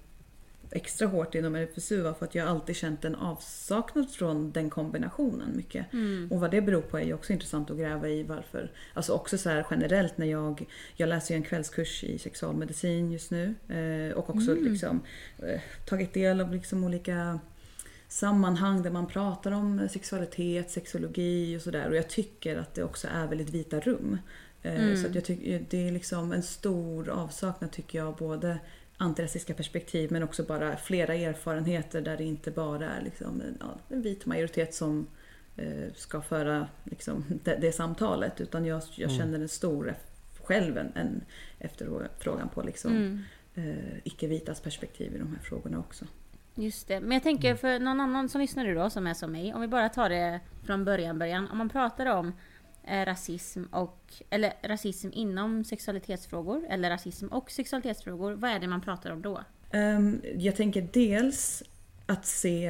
extra 0.71 1.07
hårt 1.07 1.35
inom 1.35 1.55
RFSU 1.55 2.01
var 2.01 2.13
för 2.13 2.25
att 2.25 2.35
jag 2.35 2.47
alltid 2.47 2.75
känt 2.75 3.05
en 3.05 3.15
avsaknad 3.15 4.09
från 4.11 4.51
den 4.51 4.69
kombinationen 4.69 5.55
mycket. 5.55 5.93
mm, 5.93 6.27
Och 6.31 6.39
vad 6.39 6.51
det 6.51 6.61
beror 6.61 6.81
på 6.81 6.99
är 6.99 7.03
ju 7.03 7.13
också 7.13 7.33
intressant 7.33 7.71
att 7.71 7.77
gräva 7.77 8.09
i 8.09 8.23
varför. 8.23 8.71
Alltså 8.93 9.13
också 9.13 9.37
så 9.37 9.49
här 9.49 9.65
generellt 9.71 10.17
när 10.17 10.25
jag, 10.25 10.65
jag 10.95 11.09
läser 11.09 11.33
ju 11.33 11.37
en 11.37 11.43
kvällskurs 11.43 12.03
i 12.03 12.17
sexualmedicin 12.19 13.11
just 13.11 13.31
nu. 13.31 13.55
Eh, 13.69 14.17
och 14.17 14.29
också 14.29 14.51
Mm. 14.51 14.63
liksom 14.71 15.01
eh, 15.37 15.61
tagit 15.85 16.13
del 16.13 16.41
av 16.41 16.53
liksom 16.53 16.83
olika 16.83 17.39
sammanhang 18.07 18.83
där 18.83 18.91
man 18.91 19.07
pratar 19.07 19.51
om 19.51 19.87
sexualitet, 19.91 20.71
sexologi 20.71 21.57
och 21.57 21.61
sådär. 21.61 21.89
Och 21.89 21.95
jag 21.95 22.09
tycker 22.09 22.57
att 22.57 22.73
det 22.73 22.83
också 22.83 23.07
är 23.13 23.27
väldigt 23.27 23.49
vita 23.49 23.79
rum. 23.79 24.17
Eh, 24.61 24.75
Mm. 24.85 24.97
Så 24.97 25.07
att 25.07 25.15
jag 25.15 25.25
tycker 25.25 25.65
det 25.69 25.87
är 25.87 25.91
liksom 25.91 26.31
en 26.31 26.43
stor 26.43 27.09
avsaknad 27.09 27.71
tycker 27.71 27.97
jag 27.99 28.15
både 28.15 28.57
antirasistiska 28.97 29.53
perspektiv 29.53 30.11
men 30.11 30.23
också 30.23 30.43
bara 30.43 30.77
flera 30.77 31.15
erfarenheter 31.15 32.01
där 32.01 32.17
det 32.17 32.23
inte 32.23 32.51
bara 32.51 32.89
är 32.89 33.01
liksom 33.01 33.41
en, 33.41 33.61
en 33.89 34.01
vit 34.01 34.25
majoritet 34.25 34.73
som 34.73 35.07
eh, 35.55 35.93
ska 35.95 36.21
föra 36.21 36.67
liksom, 36.83 37.25
det, 37.43 37.55
det 37.55 37.71
samtalet 37.71 38.41
utan 38.41 38.65
jag, 38.65 38.81
jag 38.95 39.11
Mm. 39.11 39.17
känner 39.17 39.39
en 39.39 39.49
stor 39.49 39.95
själv 40.43 40.77
en, 40.77 40.91
en 40.95 41.21
efterfrågan 41.59 42.49
på 42.49 42.61
liksom, 42.61 42.91
mm. 42.91 43.23
eh, 43.55 43.97
icke-vitas 44.03 44.61
perspektiv 44.61 45.15
i 45.15 45.17
de 45.17 45.27
här 45.27 45.43
frågorna 45.43 45.79
också. 45.79 46.05
Just 46.55 46.87
det. 46.87 46.99
Men 46.99 47.11
jag 47.11 47.23
tänker 47.23 47.55
för 47.55 47.79
någon 47.79 47.99
annan 47.99 48.29
som 48.29 48.41
lyssnar 48.41 48.63
nu 48.63 48.75
då, 48.75 48.89
som 48.89 49.07
är 49.07 49.13
som 49.13 49.31
mig. 49.31 49.53
Om 49.53 49.61
vi 49.61 49.67
bara 49.67 49.89
tar 49.89 50.09
det 50.09 50.39
från 50.63 50.85
början, 50.85 51.19
början. 51.19 51.47
Om 51.51 51.57
man 51.57 51.69
pratar 51.69 52.05
om 52.05 52.33
rasism 52.87 53.63
och, 53.71 54.13
eller 54.29 54.53
rasism 54.63 55.09
inom 55.13 55.63
sexualitetsfrågor, 55.63 56.65
eller 56.69 56.89
rasism 56.89 57.27
och 57.27 57.51
sexualitetsfrågor. 57.51 58.33
Vad 58.33 58.51
är 58.51 58.59
det 58.59 58.67
man 58.67 58.81
pratar 58.81 59.11
om 59.11 59.21
då? 59.21 59.43
Ehm, 59.71 60.21
jag 60.35 60.55
tänker 60.55 60.87
dels 60.93 61.63
att 62.05 62.25
se 62.25 62.67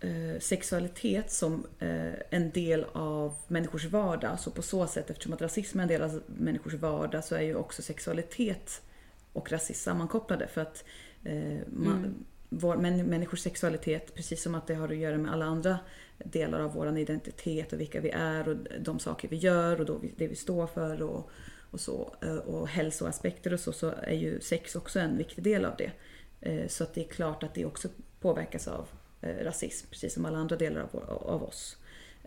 eh, 0.00 0.40
sexualitet 0.40 1.32
som 1.32 1.66
eh, 1.78 2.12
en 2.30 2.50
del 2.50 2.84
av 2.92 3.34
människors 3.48 3.84
vardag. 3.84 4.40
Så 4.40 4.50
på 4.50 4.62
så 4.62 4.86
sätt, 4.86 5.10
eftersom 5.10 5.32
att 5.32 5.42
rasism 5.42 5.78
är 5.78 5.82
en 5.82 5.88
del 5.88 6.02
av 6.02 6.22
människors 6.26 6.74
vardag 6.74 7.24
så 7.24 7.34
är 7.34 7.42
ju 7.42 7.54
också 7.54 7.82
sexualitet 7.82 8.82
och 9.32 9.52
rasism 9.52 9.84
sammankopplade. 9.84 10.46
För 10.46 10.60
att 10.60 10.84
eh, 11.24 11.58
man, 11.66 11.96
Mm. 11.98 12.24
Vår, 12.58 12.76
män, 12.76 13.06
människors 13.06 13.40
sexualitet, 13.40 14.14
precis 14.14 14.42
som 14.42 14.54
att 14.54 14.66
det 14.66 14.74
har 14.74 14.88
att 14.88 14.96
göra 14.96 15.18
med 15.18 15.32
alla 15.32 15.44
andra 15.44 15.78
delar 16.18 16.60
av 16.60 16.72
vår 16.74 16.98
identitet 16.98 17.72
och 17.72 17.80
vilka 17.80 18.00
vi 18.00 18.10
är 18.10 18.48
och 18.48 18.56
de 18.80 18.98
saker 18.98 19.28
vi 19.28 19.36
gör 19.36 19.80
och 19.80 19.86
då 19.86 19.98
vi, 19.98 20.12
det 20.16 20.26
vi 20.28 20.36
står 20.36 20.66
för 20.66 21.02
och, 21.02 21.30
och 21.70 21.80
så. 21.80 22.14
eh, 22.22 22.36
Och 22.36 22.68
hälsoaspekter 22.68 23.52
och 23.54 23.60
så, 23.60 23.72
så 23.72 23.90
är 24.02 24.14
ju 24.16 24.40
sex 24.40 24.76
också 24.76 24.98
en 25.00 25.16
viktig 25.18 25.44
del 25.44 25.64
av 25.64 25.74
det. 25.78 25.90
Eh, 26.40 26.68
Så 26.68 26.84
att 26.84 26.94
det 26.94 27.00
är 27.00 27.08
klart 27.08 27.42
att 27.42 27.54
det 27.54 27.64
också 27.64 27.88
påverkas 28.20 28.68
av 28.68 28.88
eh, 29.20 29.44
rasism, 29.44 29.86
precis 29.90 30.14
som 30.14 30.24
alla 30.24 30.38
andra 30.38 30.56
delar 30.56 30.80
av, 30.80 30.88
vår- 30.92 31.22
av 31.30 31.42
oss. 31.42 31.76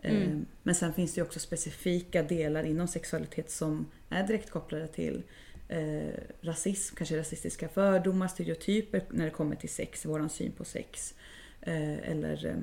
Eh, 0.02 0.28
Men 0.62 0.74
sen 0.74 0.92
finns 0.92 1.14
det 1.14 1.18
ju 1.20 1.24
också 1.26 1.40
specifika 1.40 2.22
delar 2.22 2.64
inom 2.64 2.88
sexualitet 2.88 3.50
som 3.50 3.86
är 4.08 4.26
direkt 4.26 4.50
kopplade 4.50 4.86
till 4.88 5.22
eh, 5.68 6.14
rasism, 6.40 6.96
kanske 6.96 7.18
rasistiska 7.18 7.68
fördomar, 7.68 8.28
stereotyper 8.28 9.02
när 9.10 9.24
det 9.24 9.30
kommer 9.30 9.56
till 9.56 9.68
sex, 9.68 10.06
våran 10.06 10.30
syn 10.30 10.52
på 10.52 10.64
sex. 10.64 11.14
Eh, 11.60 12.10
eller 12.10 12.46
eh, 12.46 12.56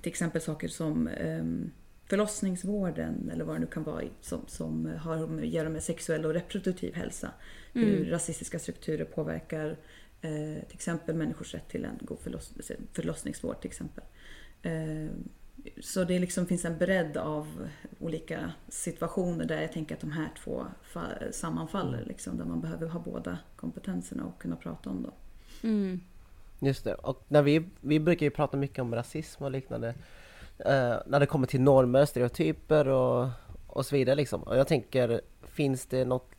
till 0.00 0.10
exempel 0.10 0.40
saker 0.40 0.68
som 0.68 1.08
eh, 1.08 1.44
förlossningsvården 2.06 3.30
eller 3.32 3.44
vad 3.44 3.56
det 3.56 3.60
nu 3.60 3.66
kan 3.66 3.82
vara 3.82 4.04
som, 4.20 4.40
som 4.46 4.86
har 4.86 5.38
att 5.38 5.46
göra 5.46 5.68
med 5.68 5.82
sexuell 5.82 6.24
och 6.26 6.34
reproduktiv 6.34 6.94
hälsa. 6.94 7.30
Hur 7.72 8.10
rasistiska 8.10 8.58
strukturer 8.58 9.04
påverkar 9.04 9.76
eh, 10.20 10.64
till 10.66 10.74
exempel 10.74 11.14
människors 11.14 11.54
rätt 11.54 11.68
till 11.68 11.84
en 11.84 11.98
god 12.00 12.18
förloss, 12.18 12.52
förlossningsvård 12.92 13.60
till 13.60 13.70
exempel. 13.70 14.04
Så 15.80 16.04
det 16.04 16.18
liksom 16.18 16.46
finns 16.46 16.64
en 16.64 16.78
bredd 16.78 17.16
av 17.16 17.68
olika 18.00 18.52
situationer 18.68 19.44
där 19.44 19.60
jag 19.60 19.72
tänker 19.72 19.94
att 19.94 20.00
de 20.00 20.12
här 20.12 20.28
två 20.44 20.66
fa- 20.92 21.32
sammanfaller. 21.32 22.04
Liksom, 22.04 22.38
där 22.38 22.44
man 22.44 22.60
behöver 22.60 22.86
ha 22.86 23.00
båda 23.00 23.38
kompetenserna 23.56 24.24
och 24.24 24.42
kunna 24.42 24.56
prata 24.56 24.90
om 24.90 25.02
dem. 25.02 25.12
Mm. 25.62 26.00
Just 26.60 26.84
det, 26.84 26.94
och 26.94 27.24
när 27.28 27.42
vi, 27.42 27.68
vi 27.80 28.00
brukar 28.00 28.26
ju 28.26 28.30
prata 28.30 28.56
mycket 28.56 28.78
om 28.78 28.94
rasism 28.94 29.44
och 29.44 29.50
liknande 29.50 29.88
eh, 30.58 30.96
När 31.06 31.20
det 31.20 31.26
kommer 31.26 31.46
till 31.46 31.60
normer, 31.60 32.04
stereotyper 32.04 32.88
och, 32.88 33.28
och 33.66 33.86
så 33.86 33.96
vidare 33.96 34.16
liksom. 34.16 34.42
Och 34.42 34.56
jag 34.56 34.68
tänker, 34.68 35.20
finns 35.42 35.86
det 35.86 36.04
något 36.04 36.30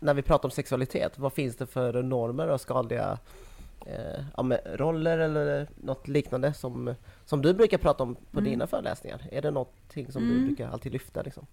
När 0.00 0.14
vi 0.14 0.22
pratar 0.22 0.48
om 0.48 0.50
sexualitet, 0.50 1.18
vad 1.18 1.32
finns 1.32 1.56
det 1.56 1.66
för 1.66 2.02
normer 2.02 2.48
och 2.48 2.60
skadliga 2.60 3.18
eh, 3.86 4.24
ja, 4.36 4.58
roller 4.64 5.18
eller 5.18 5.68
något 5.76 6.08
liknande 6.08 6.54
som, 6.54 6.94
som 7.24 7.42
du 7.42 7.54
brukar 7.54 7.78
prata 7.78 8.02
om 8.02 8.16
på 8.30 8.40
dina 8.40 8.66
föreläsningar? 8.66 9.28
Är 9.32 9.42
det 9.42 9.50
någonting 9.50 10.12
som 10.12 10.28
du 10.28 10.46
brukar 10.46 10.68
alltid 10.68 10.92
lyfta 10.92 11.22
liksom? 11.22 11.46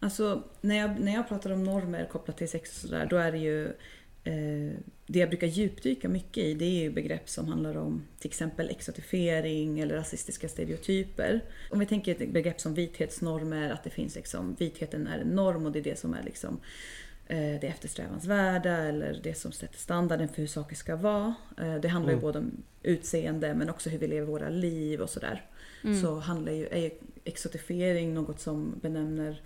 Alltså 0.00 0.42
när 0.60 0.76
jag, 0.76 1.00
när 1.00 1.14
jag 1.14 1.28
pratar 1.28 1.50
om 1.50 1.64
normer 1.64 2.08
kopplat 2.12 2.36
till 2.36 2.48
sex 2.48 2.70
och 2.70 2.88
sådär, 2.88 3.06
då 3.10 3.16
är 3.16 3.32
det 3.32 3.38
ju 3.38 3.66
eh, 4.24 4.78
det 5.06 5.18
jag 5.18 5.28
brukar 5.28 5.46
djupdyka 5.46 6.08
mycket 6.08 6.44
i 6.44 6.54
det 6.54 6.64
är 6.64 6.82
ju 6.82 6.90
begrepp 6.90 7.28
som 7.28 7.48
handlar 7.48 7.76
om 7.76 8.02
till 8.18 8.28
exempel 8.28 8.70
exotifiering 8.70 9.80
eller 9.80 9.94
rasistiska 9.94 10.48
stereotyper. 10.48 11.44
Om 11.70 11.78
vi 11.78 11.86
tänker 11.86 12.12
ett 12.12 12.32
begrepp 12.32 12.60
som 12.60 12.74
vithetsnormer, 12.74 13.70
att 13.70 13.84
det 13.84 13.90
finns 13.90 14.14
liksom, 14.14 14.56
vitheten 14.58 15.06
är 15.06 15.18
en 15.18 15.28
norm 15.28 15.66
och 15.66 15.72
det 15.72 15.78
är 15.78 15.84
det 15.84 15.98
som 15.98 16.14
är 16.14 16.22
liksom 16.22 16.60
det 17.36 17.66
eftersträvansvärda 17.66 18.76
eller 18.76 19.20
det 19.22 19.34
som 19.34 19.52
sätter 19.52 19.78
standarden 19.78 20.28
för 20.28 20.36
hur 20.36 20.46
saker 20.46 20.76
ska 20.76 20.96
vara. 20.96 21.34
Eh, 21.58 21.74
Det 21.74 21.88
handlar 21.88 22.12
ju 22.12 22.18
både 22.20 22.38
om 22.38 22.50
utseende 22.82 23.54
men 23.54 23.70
också 23.70 23.90
hur 23.90 23.98
vi 23.98 24.06
lever 24.08 24.26
våra 24.26 24.48
liv 24.48 25.00
och 25.00 25.10
sådär. 25.10 25.46
Så 26.02 26.18
handlar 26.18 26.52
ju, 26.52 26.66
är 26.66 26.78
ju 26.78 26.90
exotifiering 27.24 28.14
något 28.14 28.40
som 28.40 28.74
benämner 28.82 29.40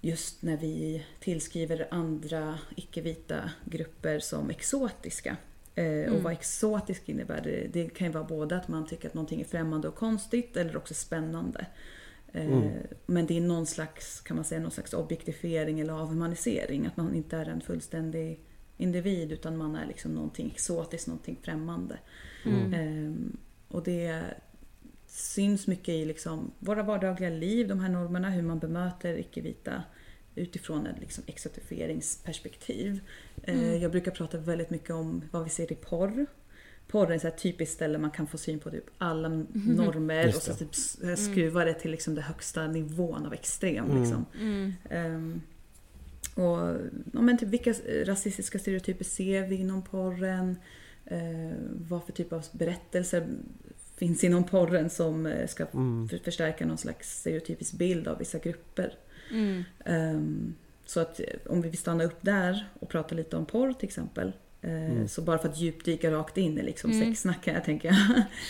just 0.00 0.42
när 0.42 0.56
vi 0.56 1.06
tillskriver 1.20 1.88
andra 1.90 2.58
icke-vita 2.76 3.50
grupper 3.64 4.18
som 4.18 4.50
exotiska. 4.50 5.36
Eh, 5.74 6.12
Och 6.12 6.22
vad 6.22 6.32
exotisk 6.32 7.08
innebär, 7.08 7.40
det, 7.44 7.66
det 7.72 7.88
kan 7.94 8.06
ju 8.06 8.12
vara 8.12 8.24
både 8.24 8.56
att 8.56 8.68
man 8.68 8.86
tycker 8.86 9.08
att 9.08 9.14
någonting 9.14 9.40
är 9.40 9.44
främmande 9.44 9.88
och 9.88 9.94
konstigt 9.94 10.56
eller 10.56 10.76
också 10.76 10.94
spännande. 10.94 11.66
Eh, 12.32 12.48
Men 13.06 13.26
det 13.26 13.36
är 13.36 13.40
någon 13.40 13.66
slags, 13.66 14.20
kan 14.20 14.36
man 14.36 14.44
säga, 14.44 14.60
någon 14.60 14.70
slags 14.70 14.92
objektifiering 14.92 15.80
eller 15.80 15.92
avhumanisering. 15.92 16.86
Att 16.86 16.96
man 16.96 17.14
inte 17.14 17.36
är 17.36 17.46
en 17.48 17.60
fullständig 17.60 18.40
individ 18.76 19.32
utan 19.32 19.56
man 19.56 19.76
är 19.76 19.86
liksom 19.86 20.12
någonting 20.14 20.50
exotiskt, 20.54 21.06
någonting 21.06 21.38
främmande. 21.42 21.98
Eh, 22.74 23.12
Och 23.68 23.82
det 23.82 24.22
syns 25.06 25.66
mycket 25.66 25.88
i 25.88 26.04
liksom 26.04 26.50
våra 26.58 26.82
vardagliga 26.82 27.30
liv, 27.30 27.68
de 27.68 27.80
här 27.80 27.88
normerna, 27.88 28.30
hur 28.30 28.42
man 28.42 28.58
bemöter 28.58 29.18
icke-vita 29.18 29.82
utifrån 30.34 30.86
ett 30.86 31.00
liksom 31.00 31.24
exotifieringsperspektiv. 31.26 33.00
Eh, 33.42 33.74
Jag 33.82 33.90
brukar 33.90 34.10
prata 34.10 34.38
väldigt 34.38 34.70
mycket 34.70 34.90
om 34.90 35.22
vad 35.30 35.44
vi 35.44 35.50
ser 35.50 35.72
i 35.72 35.74
porr. 35.74 36.26
Porr 36.90 37.10
är 37.12 37.26
ett 37.26 37.38
typiskt 37.38 37.74
ställe 37.74 37.98
man 37.98 38.10
kan 38.10 38.26
få 38.26 38.38
syn 38.38 38.58
på 38.58 38.70
typ 38.70 38.84
alla 38.98 39.28
normer 39.52 40.24
Just 40.26 40.36
och 40.36 40.42
så 40.42 40.54
typ 40.54 40.72
s- 40.74 40.98
skruva 41.30 41.64
det 41.64 41.74
till 41.74 41.90
liksom 41.90 42.14
den 42.14 42.24
högsta 42.24 42.66
nivån 42.66 43.26
av 43.26 43.32
extrem. 43.32 44.00
Liksom. 44.00 44.26
Ehm, 44.90 45.40
och, 46.34 46.76
ja, 47.12 47.20
men 47.20 47.38
typ 47.38 47.48
vilka 47.48 47.74
rasistiska 48.04 48.58
stereotyper 48.58 49.04
ser 49.04 49.46
vi 49.46 49.56
inom 49.56 49.82
porren? 49.82 50.56
Eh, 51.06 51.56
vad 51.88 52.04
för 52.04 52.12
typ 52.12 52.32
av 52.32 52.44
berättelser 52.52 53.26
finns 53.96 54.24
inom 54.24 54.44
porren 54.44 54.90
som 54.90 55.26
eh, 55.26 55.46
ska 55.46 55.66
för, 55.66 56.24
förstärka 56.24 56.66
någon 56.66 56.78
slags 56.78 57.20
stereotypisk 57.20 57.72
bild 57.72 58.08
av 58.08 58.18
vissa 58.18 58.38
grupper? 58.38 58.94
Mm. 59.30 59.62
Ehm, 59.84 60.54
så 60.86 61.00
att 61.00 61.20
eh, 61.20 61.26
om 61.46 61.62
vi 61.62 61.68
vill 61.68 61.78
stanna 61.78 62.04
upp 62.04 62.18
där 62.20 62.68
och 62.80 62.88
prata 62.88 63.14
lite 63.14 63.36
om 63.36 63.46
porr 63.46 63.72
till 63.72 63.88
exempel. 63.88 64.32
Eh, 64.62 65.06
Så 65.06 65.22
bara 65.22 65.38
för 65.38 65.48
att 65.48 65.58
djupdyka 65.58 66.10
rakt 66.10 66.38
in 66.38 66.58
i 66.58 66.62
liksom 66.62 66.90
Mm. 66.90 67.06
sexsnack 67.08 67.48
jag. 67.88 67.96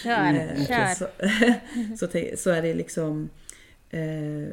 Kör, 0.03 0.35
Eh, 0.35 0.67
kör. 0.67 0.95
Så, 0.95 1.07
så, 2.07 2.37
så 2.37 2.51
är 2.51 2.63
det 2.63 2.75
liksom 2.75 3.29
eh, 3.91 4.49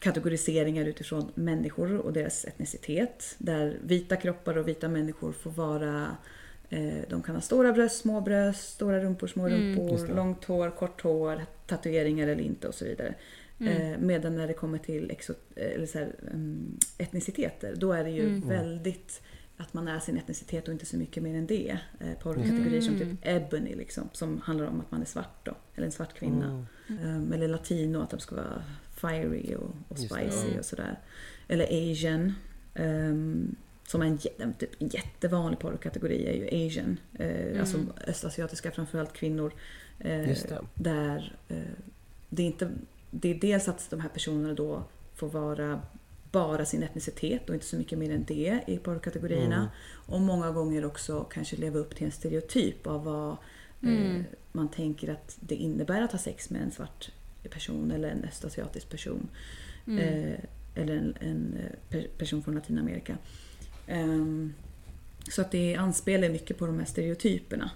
kategoriseringar 0.00 0.84
utifrån 0.84 1.30
människor 1.34 1.96
och 1.96 2.12
deras 2.12 2.44
etnicitet. 2.44 3.34
Där 3.38 3.76
vita 3.84 4.16
kroppar 4.16 4.58
och 4.58 4.68
vita 4.68 4.88
människor 4.88 5.32
får 5.32 5.50
vara 5.50 6.16
eh, 6.70 6.98
de 7.08 7.22
kan 7.22 7.34
ha 7.34 7.42
stora 7.42 7.72
bröst, 7.72 8.00
små 8.00 8.20
bröst, 8.20 8.68
stora 8.74 9.00
rumpor, 9.00 9.26
små 9.26 9.46
Mm. 9.46 9.58
Rumpor, 9.78 10.14
långt 10.14 10.44
hår, 10.44 10.70
kort 10.70 11.00
hår, 11.00 11.42
tatueringar 11.66 12.28
eller 12.28 12.42
inte 12.42 12.68
och 12.68 12.74
så 12.74 12.84
vidare. 12.84 13.14
Mm. 13.60 13.92
Eh, 13.92 13.98
medan 13.98 14.36
när 14.36 14.46
det 14.46 14.52
kommer 14.52 14.78
till 14.78 15.10
exo, 15.10 15.34
eller 15.56 15.86
så 15.86 15.98
här, 15.98 16.14
mm, 16.32 16.76
etniciteter, 16.98 17.74
då 17.76 17.92
är 17.92 18.04
det 18.04 18.10
ju 18.10 18.26
Mm. 18.26 18.48
väldigt 18.48 19.22
att 19.60 19.74
man 19.74 19.88
är 19.88 20.00
sin 20.00 20.16
etnicitet 20.18 20.68
och 20.68 20.72
inte 20.72 20.86
så 20.86 20.96
mycket 20.96 21.22
mer 21.22 21.34
än 21.34 21.46
det. 21.46 21.78
Eh, 22.00 22.18
porrkategorier 22.22 22.80
som 22.80 22.94
Mm. 22.94 23.08
typ 23.08 23.18
ebony 23.22 23.74
liksom, 23.74 24.08
som 24.12 24.40
handlar 24.40 24.66
om 24.66 24.80
att 24.80 24.90
man 24.90 25.00
är 25.00 25.06
svart 25.06 25.44
då, 25.46 25.54
eller 25.74 25.86
en 25.86 25.92
svart 25.92 26.14
kvinna. 26.14 26.66
Um, 26.88 27.32
eller 27.32 27.48
latino, 27.48 28.02
att 28.02 28.10
de 28.10 28.20
ska 28.20 28.36
vara 28.36 28.62
fiery 29.00 29.54
och, 29.54 29.74
och 29.88 29.96
det, 29.96 29.96
spicy 29.96 30.52
ja. 30.52 30.58
och 30.58 30.64
sådär. 30.64 30.98
Eller 31.48 31.64
asian. 31.92 32.34
Um, 32.74 33.56
som 33.86 34.02
är 34.02 34.06
en, 34.38 34.52
typ 34.54 34.70
jättevanlig 34.94 35.58
porrkategori 35.58 36.26
är 36.26 36.32
ju 36.34 36.66
asian. 36.66 37.00
Uh, 37.20 37.60
Alltså 37.60 37.78
östasiatiska 38.06 38.70
framförallt 38.70 39.12
kvinnor. 39.12 39.52
eh, 39.98 40.06
det. 40.08 40.60
Där 40.74 41.36
eh, 41.48 41.56
det 42.28 42.42
är 42.42 42.46
inte... 42.46 42.70
Det 43.10 43.28
är 43.28 43.34
dels 43.40 43.68
att 43.68 43.90
de 43.90 44.00
här 44.00 44.08
personerna 44.08 44.54
då 44.54 44.82
får 45.14 45.28
vara 45.28 45.82
bara 46.30 46.64
sin 46.64 46.82
etnicitet 46.82 47.48
och 47.48 47.54
inte 47.54 47.66
så 47.66 47.76
mycket 47.76 47.98
mer 47.98 48.10
än 48.10 48.24
det 48.24 48.60
i 48.66 48.76
porrkategorierna. 48.76 49.70
Och 49.92 50.20
många 50.20 50.50
gånger 50.50 50.84
också 50.84 51.24
kanske 51.24 51.56
leva 51.56 51.78
upp 51.78 51.96
till 51.96 52.06
en 52.06 52.12
stereotyp 52.12 52.86
av 52.86 53.04
vad 53.04 53.36
eh, 53.82 54.22
man 54.52 54.68
tänker 54.68 55.08
att 55.08 55.38
det 55.40 55.54
innebär 55.54 56.02
att 56.02 56.12
ha 56.12 56.18
sex 56.18 56.50
med 56.50 56.62
en 56.62 56.70
svart 56.70 57.10
person 57.50 57.90
eller 57.90 58.10
en 58.10 58.24
östasiatisk 58.24 58.90
person. 58.90 59.28
Eh, 59.86 60.38
eller 60.74 60.96
en, 60.96 61.14
en 61.20 61.54
eh, 61.56 61.72
per, 61.88 62.06
person 62.18 62.42
från 62.42 62.54
Latinamerika. 62.54 63.18
Ehm, 63.86 64.54
så 65.30 65.42
att 65.42 65.50
det 65.50 65.74
anspelar 65.74 66.28
mycket 66.28 66.58
på 66.58 66.66
de 66.66 66.78
här 66.78 66.86
stereotyperna. 66.86 67.70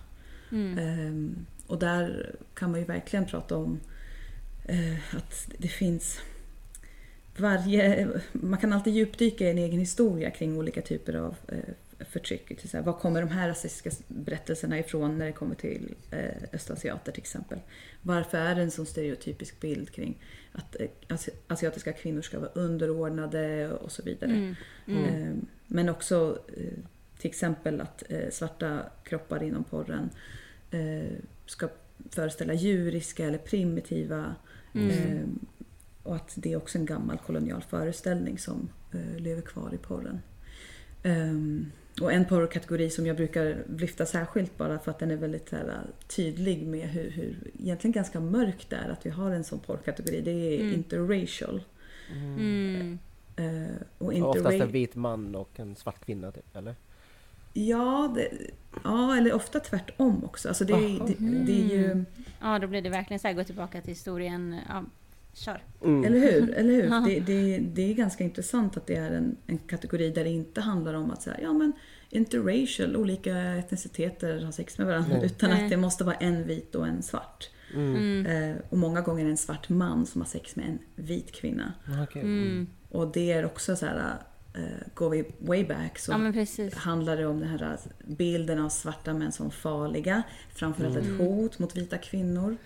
Mm. 0.52 0.78
Ehm, 0.78 1.46
och 1.66 1.78
där 1.78 2.34
kan 2.54 2.70
man 2.70 2.80
ju 2.80 2.86
verkligen 2.86 3.26
prata 3.26 3.56
om 3.56 3.80
eh, 4.64 5.16
att 5.16 5.48
det 5.58 5.68
finns 5.68 6.20
varje... 7.36 8.08
Man 8.32 8.60
kan 8.60 8.72
alltid 8.72 8.94
djupdyka 8.94 9.46
i 9.46 9.50
en 9.50 9.58
egen 9.58 9.80
historia 9.80 10.30
kring 10.30 10.58
olika 10.58 10.82
typer 10.82 11.14
av 11.14 11.34
eh, 11.48 12.04
förtryck. 12.10 12.60
Till 12.60 12.68
så 12.68 12.76
här, 12.76 12.84
var 12.84 12.92
kommer 12.92 13.20
de 13.20 13.30
här 13.30 13.48
rasistiska 13.48 14.04
berättelserna 14.08 14.78
ifrån 14.78 15.18
när 15.18 15.26
det 15.26 15.32
kommer 15.32 15.54
till 15.54 15.94
eh, 16.10 16.42
östasiater 16.52 17.12
till 17.12 17.20
exempel? 17.22 17.58
Varför 18.02 18.38
är 18.38 18.54
det 18.54 18.62
en 18.62 18.70
sån 18.70 18.86
stereotypisk 18.86 19.60
bild 19.60 19.90
kring 19.90 20.18
att 20.52 20.80
eh, 20.80 20.88
asi- 21.08 21.34
asiatiska 21.46 21.92
kvinnor 21.92 22.22
ska 22.22 22.38
vara 22.40 22.50
underordnade 22.54 23.72
och 23.72 23.92
så 23.92 24.02
vidare? 24.02 24.30
Mm. 24.30 24.54
Mm. 24.86 25.04
Eh, 25.04 25.34
Men 25.66 25.88
också 25.88 26.38
till 27.18 27.30
exempel 27.30 27.80
att 27.80 28.02
svarta 28.30 28.80
kroppar 29.04 29.42
inom 29.42 29.64
porren 29.64 30.10
ska 31.46 31.68
föreställa 32.10 32.54
djuriska 32.54 33.26
eller 33.26 33.38
primitiva. 33.38 34.34
Mm. 34.74 35.38
Eh, 36.04 36.08
och 36.10 36.16
att 36.16 36.32
det 36.36 36.52
är 36.52 36.56
också 36.56 36.78
en 36.78 36.86
gammal 36.86 37.18
kolonial 37.18 37.62
föreställning 37.62 38.38
som 38.38 38.68
eh, 38.92 39.16
lever 39.20 39.42
kvar 39.42 39.74
i 39.74 39.78
porren. 39.78 40.20
Ehm, 41.02 41.66
och 42.00 42.12
en 42.12 42.24
porrkategori 42.24 42.90
som 42.90 43.06
jag 43.06 43.16
brukar 43.16 43.64
lyfta 43.76 44.06
särskilt 44.06 44.58
bara 44.58 44.78
för 44.78 44.90
att 44.90 44.98
den 44.98 45.10
är 45.10 45.16
väldigt 45.16 45.50
här, 45.52 45.80
tydlig 46.08 46.66
med 46.66 46.88
hur, 46.88 47.10
hur 47.10 47.36
egentligen 47.60 47.92
ganska 47.92 48.20
mörkt 48.20 48.70
det 48.70 48.76
är 48.76 48.88
att 48.88 49.06
vi 49.06 49.10
har 49.10 49.30
en 49.30 49.44
sån 49.44 49.58
porrkategori. 49.58 50.20
Det 50.20 50.30
är 50.30 50.60
Mm. 50.60 50.74
interracial. 50.74 51.62
Mm. 52.12 52.98
Eh, 53.36 53.76
och 53.98 54.06
Och 54.12 54.28
oftast 54.28 54.36
interra- 54.54 54.64
en 54.66 54.72
vit 54.72 54.94
man 54.94 55.34
och 55.34 55.60
en 55.60 55.76
svart 55.76 56.04
kvinna 56.04 56.32
typ, 56.32 56.56
eller? 56.56 56.74
Ja, 57.52 58.12
det, 58.14 58.28
ja, 58.84 59.16
eller 59.16 59.32
ofta 59.32 59.60
tvärtom 59.60 60.24
också. 60.24 60.48
Alltså 60.48 60.64
det, 60.64 60.72
Jaha. 60.72 61.06
det, 61.06 61.14
det 61.46 61.52
är 61.52 61.76
ju... 61.76 62.04
Ja, 62.40 62.58
då 62.58 62.66
blir 62.66 62.82
det 62.82 62.90
verkligen 62.90 63.20
så 63.20 63.28
här, 63.28 63.34
gå 63.34 63.44
tillbaka 63.44 63.80
till 63.80 63.90
historien. 63.90 64.56
Ja, 64.68 64.84
kör. 65.34 65.62
Mm. 65.84 66.04
Eller 66.04 66.18
hur? 66.18 66.50
Eller 66.54 66.72
hur? 66.72 66.90
Det, 67.08 67.20
det, 67.20 67.58
det 67.58 67.90
är 67.90 67.94
ganska 67.94 68.24
intressant 68.24 68.76
att 68.76 68.86
det 68.86 68.96
är 68.96 69.10
en, 69.10 69.36
en 69.46 69.58
kategori 69.58 70.10
där 70.10 70.24
det 70.24 70.30
inte 70.30 70.60
handlar 70.60 70.94
om 70.94 71.10
att 71.10 71.22
säga, 71.22 71.36
ja 71.42 71.52
men 71.52 71.72
interracial, 72.10 72.96
olika 72.96 73.36
etniciteter 73.38 74.40
har 74.40 74.52
sex 74.52 74.78
med 74.78 74.86
varandra. 74.86 75.16
Nej. 75.16 75.26
Utan 75.26 75.52
att 75.52 75.70
det 75.70 75.76
måste 75.76 76.04
vara 76.04 76.16
en 76.16 76.46
vit 76.46 76.74
och 76.74 76.86
en 76.86 77.02
svart. 77.02 77.50
Mm. 77.74 77.96
Mm. 77.96 78.26
Eh, 78.50 78.56
och 78.68 78.78
många 78.78 79.00
gånger 79.00 79.26
en 79.26 79.36
svart 79.36 79.68
man 79.68 80.06
som 80.06 80.20
har 80.20 80.28
sex 80.28 80.56
med 80.56 80.66
en 80.66 80.78
vit 80.96 81.32
kvinna. 81.32 81.72
Okej. 82.02 82.22
Mm. 82.22 82.66
Och 82.88 83.12
det 83.12 83.32
är 83.32 83.44
också 83.44 83.76
så 83.76 83.86
här, 83.86 84.14
eh, 84.54 84.62
går 84.94 85.10
vi 85.10 85.24
way 85.38 85.64
back 85.64 85.98
så 85.98 86.12
Ja, 86.12 86.68
handlar 86.74 87.16
det 87.16 87.26
om 87.26 87.40
den 87.40 87.48
här 87.48 87.78
bilden 88.06 88.58
av 88.60 88.68
svarta 88.68 89.14
män 89.14 89.32
som 89.32 89.50
farliga. 89.50 90.22
Framförallt 90.54 90.96
Mm. 90.96 91.14
ett 91.14 91.20
hot 91.20 91.58
mot 91.58 91.76
vita 91.76 91.98
kvinnor. 91.98 92.56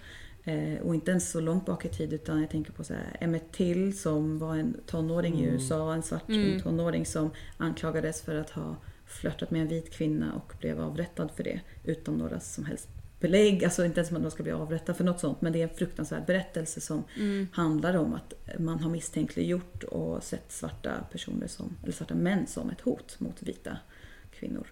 Eh, 0.49 0.81
och 0.83 0.95
inte 0.95 1.11
ens 1.11 1.31
så 1.31 1.41
långt 1.41 1.67
bak 1.67 1.85
i 1.85 1.89
tid 1.89 2.13
utan 2.13 2.41
jag 2.41 2.51
tänker 2.51 2.73
på 2.73 2.85
så 2.85 2.95
här, 2.95 3.17
Emmett 3.21 3.53
Till 3.53 3.99
som 3.99 4.39
var 4.39 4.57
en 4.57 4.77
tonåring 4.87 5.35
i 5.41 5.43
Mm. 5.43 5.55
USA. 5.55 5.95
En 5.95 6.03
svart 6.03 6.29
Mm. 6.29 6.61
tonåring 6.61 7.07
som 7.07 7.31
anklagades 7.57 8.23
för 8.23 8.35
att 8.35 8.51
ha 8.51 8.77
flörtat 9.07 9.51
med 9.51 9.63
en 9.63 9.69
vit 9.69 9.91
kvinna 9.93 10.35
och 10.35 10.53
blev 10.61 10.81
avrättad 10.81 11.29
för 11.37 11.45
det. 11.45 11.61
Utan 11.85 12.15
några 12.15 12.41
som 12.41 12.65
helst 12.65 12.89
belägg. 13.21 13.65
Alltså 13.65 13.85
inte 13.85 14.01
ens 14.01 14.13
att 14.13 14.23
man 14.23 14.31
ska 14.31 14.43
bli 14.43 14.53
avrättad 14.53 14.97
för 14.97 15.05
något 15.05 15.21
sånt. 15.21 15.41
Men 15.41 15.53
det 15.53 15.59
är 15.63 15.69
en 15.69 15.75
fruktansvärd 15.77 16.27
berättelse 16.27 16.81
som 16.81 17.05
Mm. 17.19 17.49
handlar 17.53 17.95
om 17.97 18.15
att 18.15 18.35
man 18.59 18.81
har 18.81 18.91
misstänkliggjort 18.91 19.83
och 19.85 20.23
sett 20.23 20.53
svarta 20.53 20.91
personer 21.13 21.47
som, 21.47 21.77
eller 21.83 21.93
svarta 21.93 22.15
män 22.15 22.47
som 22.47 22.71
ett 22.71 22.81
hot 22.81 23.21
mot 23.21 23.43
vita 23.43 23.77
kvinnor. 24.39 24.67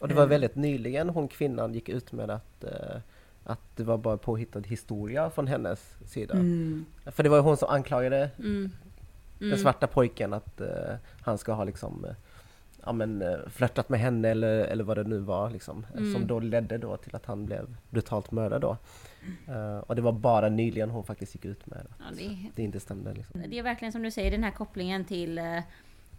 Och 0.00 0.08
det 0.08 0.14
var 0.14 0.22
Eh. 0.22 0.28
väldigt 0.28 0.54
nyligen 0.56 1.08
hon 1.08 1.28
kvinnan 1.28 1.74
gick 1.74 1.88
ut 1.88 2.12
med 2.12 2.30
att, 2.30 2.64
eh, 2.64 2.96
att 3.44 3.76
det 3.76 3.84
var 3.84 3.98
bara 3.98 4.16
påhittad 4.16 4.60
historia 4.66 5.30
från 5.30 5.46
hennes 5.46 5.94
sida. 6.06 6.34
Mm. 6.34 6.84
För 7.06 7.22
det 7.22 7.28
var 7.28 7.36
ju 7.36 7.42
hon 7.42 7.56
som 7.56 7.68
anklagade 7.68 8.30
Mm. 8.38 8.70
den 9.38 9.58
svarta 9.58 9.86
pojken 9.86 10.32
att 10.32 10.60
eh, 10.60 10.94
han 11.22 11.38
ska 11.38 11.52
ha 11.52 11.64
liksom 11.64 12.04
eh, 12.04 12.14
ja, 12.84 12.92
men, 12.92 13.22
eh, 13.22 13.38
flörtat 13.48 13.88
med 13.88 14.00
henne 14.00 14.28
eller, 14.28 14.58
eller 14.64 14.84
vad 14.84 14.96
det 14.96 15.04
nu 15.04 15.18
var 15.18 15.50
liksom. 15.50 15.86
Mm. 15.96 16.12
Som 16.14 16.26
då 16.26 16.40
ledde 16.40 16.78
då 16.78 16.96
till 16.96 17.16
att 17.16 17.26
han 17.26 17.46
blev 17.46 17.76
brutalt 17.90 18.30
mördad 18.30 18.60
då. 18.60 18.76
Och 19.86 19.96
det 19.96 20.02
var 20.02 20.12
bara 20.12 20.48
nyligen 20.48 20.90
hon 20.90 21.04
faktiskt 21.04 21.34
gick 21.34 21.44
ut 21.44 21.66
med 21.66 21.78
att 21.78 21.86
Ja, 21.98 22.04
det, 22.16 22.26
är- 22.26 22.50
det 22.54 22.62
inte 22.62 22.80
stämde 22.80 23.14
liksom. 23.14 23.42
det 23.48 23.58
är 23.58 23.62
verkligen 23.62 23.92
som 23.92 24.02
du 24.02 24.10
säger, 24.10 24.30
den 24.30 24.44
här 24.44 24.50
kopplingen 24.50 25.04
till 25.04 25.38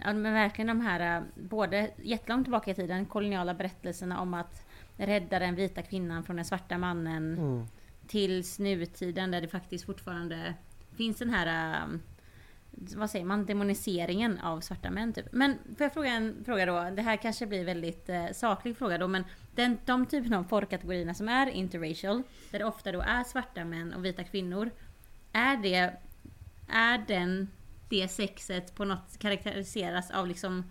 Ja 0.03 0.13
men 0.13 0.33
verkligen 0.33 0.67
de 0.67 0.81
här, 0.81 1.23
både 1.35 1.89
jättelångt 2.03 2.45
tillbaka 2.45 2.71
i 2.71 2.73
tiden, 2.75 3.05
koloniala 3.05 3.53
berättelserna 3.53 4.21
om 4.21 4.33
att 4.33 4.65
rädda 5.08 5.39
den 5.39 5.55
vita 5.55 5.81
kvinnan 5.81 6.24
från 6.24 6.36
den 6.36 6.46
svarta 6.46 6.77
mannen. 6.77 7.38
Mm. 7.38 7.65
Tills 8.08 8.60
nutiden 8.60 9.31
där 9.31 9.41
det 9.41 9.48
faktiskt 9.48 9.86
fortfarande 9.86 10.53
finns 10.96 11.17
den 11.17 11.29
här 11.29 11.74
eh, 11.74 12.00
vad 12.72 13.10
säger 13.10 13.25
man, 13.25 13.46
demoniseringen 13.46 14.39
av 14.39 14.60
svarta 14.60 14.91
män 14.91 15.13
typ. 15.13 15.25
Men 15.31 15.58
får 15.77 15.84
jag 15.84 15.93
fråga 15.93 16.10
en 16.10 16.43
fråga 16.46 16.65
då? 16.65 16.96
Det 16.96 17.01
här 17.01 17.17
kanske 17.17 17.46
blir 17.48 17.65
väldigt 17.65 18.10
eh, 18.10 18.25
saklig 18.34 18.77
fråga 18.77 18.98
då 18.98 19.08
men 19.08 19.24
den, 19.55 19.77
de 19.86 20.05
typerna 20.05 20.39
av 20.39 20.43
porrkategorierna 20.43 21.13
som 21.13 21.29
är 21.29 21.48
interracial, 21.48 22.24
där 22.51 22.60
det 22.60 22.65
ofta 22.65 22.91
då 22.91 23.01
är 23.01 23.24
svarta 23.24 23.65
män 23.65 23.93
och 23.93 24.05
vita 24.05 24.24
kvinnor. 24.24 24.72
Är 25.31 25.58
det, 25.58 25.93
är 26.67 27.05
den, 27.08 27.48
det 27.89 28.08
sexet 28.08 28.75
på 28.75 28.86
något 28.86 29.17
karaktäriseras 29.19 30.12
av 30.12 30.28
liksom, 30.28 30.63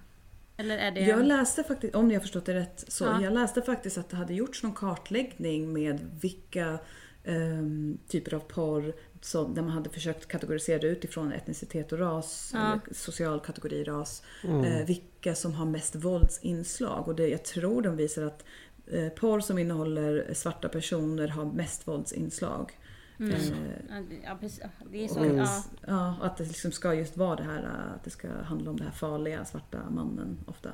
eller 0.60 0.78
är 0.78 0.90
det... 0.90 1.00
Jag 1.00 1.24
läste 1.26 1.64
faktiskt, 1.64 1.94
om 1.94 2.10
jag 2.10 2.16
har 2.18 2.22
förstått 2.22 2.46
det 2.46 2.54
rätt, 2.54 2.84
så 2.88 3.04
Ja. 3.04 3.22
jag 3.22 3.32
läste 3.32 3.62
faktiskt 3.62 3.98
att 3.98 4.08
det 4.10 4.16
hade 4.16 4.34
gjorts 4.34 4.62
någon 4.62 4.74
kartläggning 4.74 5.72
med 5.72 6.00
vilka 6.20 6.78
ehm, 7.24 7.98
typer 8.08 8.34
av 8.34 8.40
porr 8.40 8.92
som, 9.20 9.54
där 9.54 9.62
man 9.62 9.70
hade 9.70 9.90
försökt 9.90 10.28
kategorisera 10.28 10.78
det 10.78 10.86
utifrån 10.86 11.32
etnicitet 11.32 11.92
och 11.92 11.98
ras, 11.98 12.50
Ja. 12.54 12.58
eller 12.58 12.80
social 12.94 13.40
kategori 13.40 13.84
ras. 13.84 14.22
Mm. 14.44 14.64
Eh, 14.64 14.86
vilka 14.86 15.34
som 15.34 15.54
har 15.54 15.66
mest 15.66 15.94
våldsinslag. 15.94 17.08
Och 17.08 17.14
det, 17.14 17.28
jag 17.28 17.44
tror 17.44 17.82
de 17.82 17.96
visar 17.96 18.22
att 18.22 18.44
eh, 18.86 19.08
porr 19.08 19.40
som 19.40 19.58
innehåller 19.58 20.34
svarta 20.34 20.68
personer 20.68 21.28
har 21.28 21.44
mest 21.44 21.88
våldsinslag. 21.88 22.72
Mm. 23.20 23.32
Eh, 23.32 24.18
Ja, 24.24 24.36
precis. 24.40 24.62
Det 24.90 25.04
är 25.04 25.08
så. 25.08 25.20
Mm. 25.24 25.36
Ja. 25.36 25.62
Ja, 25.86 26.16
att 26.22 26.36
det 26.36 26.44
liksom 26.44 26.72
ska 26.72 26.94
just 26.94 27.16
vara 27.16 27.36
det 27.36 27.42
här, 27.42 27.62
äh, 27.62 27.94
att 27.94 28.04
det 28.04 28.10
ska 28.10 28.28
handla 28.42 28.70
om 28.70 28.76
det 28.76 28.84
här 28.84 28.90
farliga 28.90 29.44
svarta 29.44 29.78
mannen 29.90 30.38
ofta. 30.46 30.70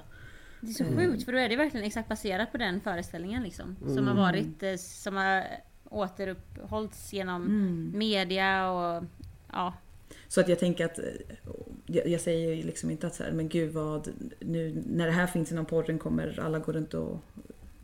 Det 0.60 0.68
är 0.68 0.72
så 0.72 0.84
Mm. 0.84 0.96
sjukt 0.96 1.24
för 1.24 1.32
då 1.32 1.38
är 1.38 1.48
det 1.48 1.56
verkligen 1.56 1.86
exakt 1.86 2.08
baserat 2.08 2.52
på 2.52 2.58
den 2.58 2.80
föreställningen 2.80 3.42
liksom. 3.42 3.76
Som 3.80 3.90
Mm. 3.98 4.06
har 4.06 4.14
varit, 4.14 4.62
eh, 4.62 4.76
som 4.76 5.16
har 5.16 5.44
återuppehållits 5.90 7.12
genom 7.12 7.42
Mm. 7.46 7.92
media 7.94 8.70
och 8.70 9.04
ja. 9.52 9.74
Så 10.28 10.40
att 10.40 10.48
jag 10.48 10.58
tänker 10.58 10.84
att, 10.84 10.98
eh, 10.98 11.04
jag, 11.86 12.08
jag 12.08 12.20
säger 12.20 12.54
ju 12.54 12.62
liksom 12.62 12.90
inte 12.90 13.06
att 13.06 13.14
så 13.14 13.22
här, 13.24 13.32
men 13.32 13.48
gud 13.48 13.72
vad, 13.72 14.08
nu 14.40 14.82
när 14.86 15.06
det 15.06 15.12
här 15.12 15.26
finns 15.26 15.52
inom 15.52 15.66
porren 15.66 15.98
kommer 15.98 16.40
alla 16.40 16.58
gå 16.58 16.72
runt 16.72 16.94
och 16.94 17.18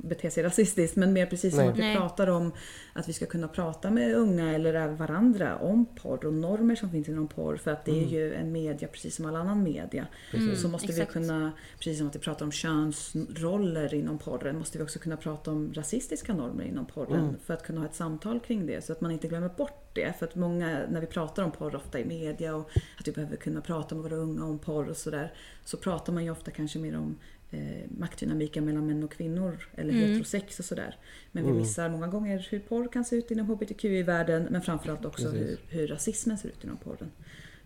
bete 0.02 0.30
sig 0.30 0.42
rasistiskt. 0.42 0.96
Men 0.96 1.12
mer 1.12 1.26
precis 1.26 1.54
som 1.54 1.60
Nej. 1.64 1.68
att 1.72 1.76
vi 1.78 1.80
Nej. 1.80 1.96
pratar 1.96 2.26
om 2.26 2.52
att 2.92 3.08
vi 3.08 3.12
ska 3.12 3.26
kunna 3.26 3.48
prata 3.48 3.90
med 3.90 4.14
unga 4.14 4.54
eller 4.54 4.74
även 4.74 4.96
varandra 4.96 5.56
om 5.56 5.86
porr 5.86 6.26
och 6.26 6.34
normer 6.34 6.74
som 6.74 6.90
finns 6.90 7.08
inom 7.08 7.28
porr. 7.28 7.56
För 7.56 7.70
att 7.70 7.84
det 7.84 7.90
är 7.90 7.96
Mm. 7.96 8.08
ju 8.08 8.34
en 8.34 8.52
media 8.52 8.88
precis 8.88 9.16
som 9.16 9.26
all 9.26 9.36
annan 9.36 9.62
media. 9.62 10.06
Mm, 10.34 10.56
så 10.56 10.68
måste 10.68 10.88
exakt. 10.88 11.10
vi 11.10 11.12
kunna, 11.12 11.52
precis 11.78 11.98
som 11.98 12.06
att 12.06 12.14
vi 12.16 12.20
pratar 12.20 12.44
om 12.44 12.52
könsroller 12.52 13.94
inom 13.94 14.18
porren, 14.18 14.58
måste 14.58 14.78
vi 14.78 14.84
också 14.84 14.98
kunna 14.98 15.16
prata 15.16 15.50
om 15.50 15.72
rasistiska 15.74 16.34
normer 16.34 16.64
inom 16.64 16.86
porren. 16.86 17.20
Mm. 17.24 17.34
För 17.44 17.54
att 17.54 17.62
kunna 17.62 17.80
ha 17.80 17.88
ett 17.88 17.94
samtal 17.94 18.40
kring 18.40 18.66
det, 18.66 18.84
så 18.84 18.92
att 18.92 19.00
man 19.00 19.10
inte 19.10 19.28
glömmer 19.28 19.48
bort 19.48 19.90
det. 19.94 20.18
För 20.18 20.26
att 20.26 20.34
många, 20.34 20.80
när 20.90 21.00
vi 21.00 21.06
pratar 21.06 21.42
om 21.44 21.52
porr 21.52 21.76
ofta 21.76 21.98
i 22.00 22.04
media 22.04 22.54
och 22.54 22.70
att 22.98 23.08
vi 23.08 23.12
behöver 23.12 23.36
kunna 23.36 23.60
prata 23.60 23.94
med 23.94 24.04
våra 24.04 24.16
unga 24.16 24.44
om 24.44 24.58
porr 24.58 24.88
och 24.88 24.96
sådär. 24.96 25.32
Så 25.64 25.76
pratar 25.76 26.12
man 26.12 26.24
ju 26.24 26.30
ofta 26.30 26.50
kanske 26.50 26.78
mer 26.78 26.96
om 26.96 27.18
eh, 27.52 27.90
maktdynamiken 27.98 28.64
mellan 28.64 28.86
män 28.86 29.02
och 29.04 29.12
kvinnor 29.12 29.68
eller 29.74 29.92
Mm. 29.92 30.08
heterosex 30.08 30.58
och 30.58 30.64
sådär. 30.64 30.96
Men 31.32 31.42
vi 31.44 31.50
Mm. 31.50 31.62
missar 31.62 31.88
många 31.88 32.06
gånger 32.08 32.46
hur 32.50 32.58
porr 32.60 32.88
kan 32.92 33.04
se 33.04 33.16
ut 33.16 33.30
inom 33.30 33.46
hbtqi-världen 33.46 34.46
men 34.50 34.62
framförallt 34.62 35.04
också 35.04 35.30
Precis. 35.30 35.40
hur, 35.70 35.78
hur 35.78 35.88
rasismen 35.88 36.38
ser 36.38 36.48
ut 36.48 36.64
inom 36.64 36.76
porren. 36.76 37.10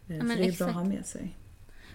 Eh, 0.08 0.16
Ja, 0.16 0.22
så 0.22 0.26
det 0.28 0.32
är 0.32 0.36
bra 0.36 0.44
exakt. 0.46 0.68
att 0.68 0.74
ha 0.76 0.84
med 0.84 1.06
sig. 1.06 1.34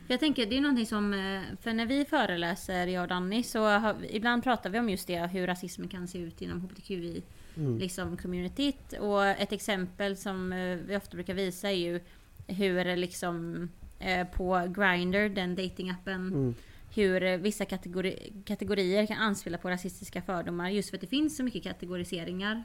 Jag 0.07 0.19
tänker 0.19 0.45
det 0.45 0.57
är 0.57 0.61
någonting 0.61 0.85
som, 0.85 1.13
eh, 1.13 1.41
för 1.61 1.73
när 1.73 1.85
vi 1.85 2.05
föreläser 2.05 2.87
jag 2.87 3.01
och 3.01 3.07
Danny 3.09 3.43
så 3.43 3.63
har, 3.65 3.95
ibland 4.09 4.43
pratar 4.43 4.69
vi 4.69 4.79
om 4.79 4.89
just 4.89 5.07
det 5.07 5.27
hur 5.27 5.47
rasismen 5.47 5.87
kan 5.87 6.07
se 6.07 6.17
ut 6.17 6.41
inom 6.41 6.61
hbtqi 6.61 7.21
Mm. 7.57 7.77
liksom 7.77 8.17
communityt. 8.17 8.93
Och 8.99 9.25
ett 9.25 9.51
exempel 9.51 10.17
som 10.17 10.53
eh, 10.53 10.77
vi 10.87 10.95
ofta 10.97 11.15
brukar 11.15 11.33
visa 11.33 11.69
är 11.71 11.75
ju 11.75 11.99
hur 12.47 12.95
liksom 12.95 13.69
eh, 13.99 14.27
på 14.27 14.73
Grindr, 14.75 15.29
den 15.35 15.55
datingappen, 15.55 16.27
Mm. 16.27 16.55
Hur 16.93 17.23
eh, 17.23 17.37
vissa 17.37 17.65
kategori, 17.65 18.33
kategorier 18.45 19.05
kan 19.05 19.17
anspela 19.17 19.57
på 19.57 19.69
rasistiska 19.69 20.21
fördomar 20.21 20.69
just 20.69 20.89
för 20.89 20.97
att 20.97 21.01
det 21.01 21.07
finns 21.07 21.37
så 21.37 21.43
mycket 21.43 21.63
kategoriseringar. 21.63 22.63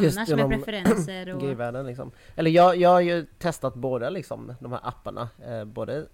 Just 0.00 0.18
Annars 0.18 0.28
med 0.28 0.38
genom 0.38 0.50
preferenser 0.50 1.34
och... 1.34 1.40
Gayvärlden 1.46 1.86
liksom. 1.86 2.10
Eller 2.36 2.50
jag, 2.50 2.76
jag 2.76 2.90
har 2.90 3.00
ju 3.00 3.26
testat 3.38 3.74
båda 3.74 4.10
liksom, 4.10 4.54
de 4.60 4.72
här 4.72 4.80
apparna. 4.82 5.28
Eh, 5.46 5.64
både 5.64 6.06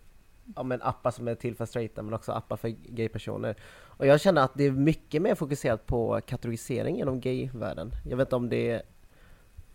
ja, 0.56 0.62
men 0.62 0.82
appar 0.82 1.10
som 1.10 1.28
är 1.28 1.34
till 1.34 1.54
för 1.56 1.66
straighta 1.66 2.02
men 2.02 2.14
också 2.14 2.32
appar 2.32 2.56
för 2.56 2.68
gaypersoner. 2.68 3.56
Och 3.72 4.06
jag 4.06 4.20
känner 4.20 4.42
att 4.42 4.54
det 4.54 4.64
är 4.64 4.70
mycket 4.70 5.22
mer 5.22 5.34
fokuserat 5.34 5.86
på 5.86 6.20
kategorisering 6.26 7.00
inom 7.00 7.20
gayvärlden. 7.20 7.92
Jag 8.10 8.16
vet 8.16 8.28
inte 8.28 8.36
om 8.36 8.48
det 8.48 8.70
är 8.70 8.82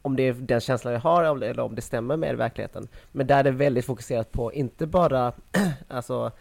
om 0.02 0.16
det 0.16 0.24
är 0.24 0.34
den 0.34 0.60
känslan 0.60 0.94
jag 0.94 1.02
har 1.02 1.24
eller 1.24 1.60
om 1.60 1.76
det 1.76 1.82
stämmer 1.82 2.18
med 2.18 2.38
verkligheten. 2.38 2.88
Men 3.12 3.28
där 3.28 3.38
är 3.38 3.44
det 3.44 3.52
väldigt 3.52 3.86
fokuserat 3.86 4.32
på 4.32 4.54
inte 4.54 4.88
bara 4.88 5.34
alltså, 5.88 6.32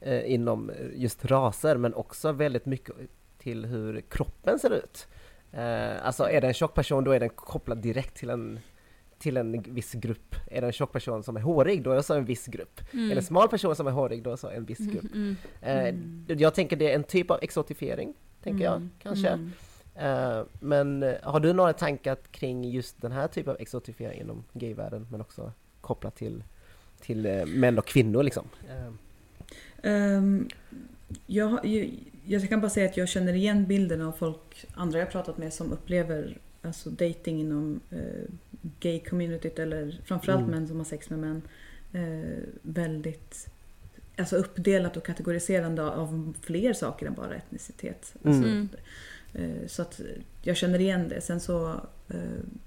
eh, 0.00 0.32
inom 0.32 0.70
just 0.94 1.24
raser 1.24 1.76
men 1.76 1.94
också 1.94 2.32
väldigt 2.32 2.66
mycket 2.66 2.94
till 3.38 3.64
hur 3.66 4.00
kroppen 4.00 4.58
ser 4.58 4.70
ut. 4.70 5.06
Eh, 5.52 6.06
alltså 6.06 6.24
är 6.30 6.40
det 6.40 6.46
en 6.46 6.54
tjock 6.54 6.74
person 6.74 7.04
då 7.04 7.10
är 7.12 7.20
den 7.20 7.28
kopplad 7.30 7.78
direkt 7.78 8.16
till 8.16 8.30
en 8.30 8.60
till 9.18 9.36
en 9.36 9.62
viss 9.62 9.92
grupp. 9.92 10.34
Är 10.50 10.60
det 10.60 10.66
en 10.66 10.72
tjock 10.72 10.92
person 10.92 11.22
som 11.22 11.36
är 11.36 11.40
hårig 11.40 11.82
då 11.82 11.90
är 11.90 11.96
det 11.96 12.02
så 12.02 12.14
en 12.14 12.24
viss 12.24 12.46
grupp. 12.46 12.80
Mm. 12.92 13.04
Är 13.10 13.14
det 13.14 13.20
en 13.20 13.24
smal 13.24 13.48
person 13.48 13.76
som 13.76 13.86
är 13.86 13.90
hårig 13.90 14.22
då 14.22 14.30
är 14.30 14.34
det 14.34 14.36
så 14.40 14.48
en 14.48 14.64
viss 14.64 14.80
Mm, 14.80 14.92
grupp. 14.94 15.14
mm, 15.14 15.36
Eh, 16.28 16.36
Jag 16.38 16.54
tänker 16.54 16.76
det 16.76 16.90
är 16.90 16.94
en 16.94 17.04
typ 17.04 17.30
av 17.30 17.38
exotifiering, 17.42 18.14
tänker 18.42 18.64
jag 18.64 18.74
Mm, 18.76 18.90
kanske. 19.02 19.28
mm. 19.28 19.52
Eh, 19.94 20.44
men 20.60 21.02
eh, 21.02 21.14
har 21.22 21.40
du 21.40 21.52
några 21.52 21.72
tankar 21.72 22.16
kring 22.30 22.64
just 22.70 23.00
den 23.02 23.12
här 23.12 23.28
typen 23.28 23.50
av 23.50 23.60
exotifiering 23.60 24.20
inom 24.20 24.44
gayvärlden 24.52 25.06
men 25.10 25.20
också 25.20 25.52
kopplat 25.80 26.16
till, 26.16 26.44
till 27.00 27.26
eh, 27.26 27.46
män 27.46 27.78
och 27.78 27.86
kvinnor 27.86 28.22
liksom? 28.22 28.44
Eh, 28.68 28.92
Ehm, 29.82 30.48
jag, 31.26 31.66
ju- 31.66 31.90
jag 32.26 32.48
kan 32.48 32.60
bara 32.60 32.70
säga 32.70 32.86
att 32.90 32.96
jag 32.96 33.08
känner 33.08 33.32
igen 33.32 33.66
bilden 33.66 34.02
av 34.02 34.12
folk, 34.12 34.66
andra 34.74 34.98
jag 34.98 35.10
pratat 35.10 35.38
med 35.38 35.52
som 35.52 35.72
upplever 35.72 36.38
alltså 36.62 36.90
dating 36.90 37.40
inom 37.40 37.80
eh, 37.90 37.98
gay-communityt 38.80 39.58
eller 39.58 40.00
framförallt 40.04 40.40
Mm. 40.42 40.50
män 40.50 40.68
som 40.68 40.76
har 40.76 40.84
sex 40.84 41.10
med 41.10 41.18
män 41.18 41.42
eh, 41.92 42.38
väldigt 42.62 43.48
alltså 44.16 44.36
uppdelat 44.36 44.96
och 44.96 45.06
kategoriserande 45.06 45.82
av 45.82 46.34
fler 46.42 46.72
saker 46.72 47.06
än 47.06 47.14
bara 47.14 47.34
etnicitet. 47.34 48.14
Alltså, 48.24 48.42
Mm. 48.42 48.68
eh, 49.34 49.66
Så 49.66 49.82
att 49.82 50.00
jag 50.42 50.56
känner 50.56 50.78
igen 50.78 51.08
det. 51.08 51.20
Sen 51.20 51.40
så 51.40 51.80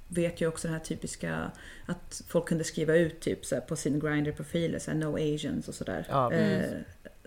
vet 0.08 0.42
jag 0.42 0.50
också 0.50 0.68
den 0.68 0.74
här 0.78 0.84
typiska 0.84 1.52
att 1.86 2.22
folk 2.28 2.46
kunde 2.48 2.64
skriva 2.64 2.96
ut 2.96 3.20
typ 3.20 3.46
så 3.46 3.62
på 3.62 3.76
sin 3.76 4.00
Grindr-profiler, 4.00 4.80
så 4.80 4.92
här, 4.92 4.98
no 4.98 5.16
asians 5.36 5.68
och 5.68 5.74
sådär. 5.76 6.06
Ja, 6.10 6.32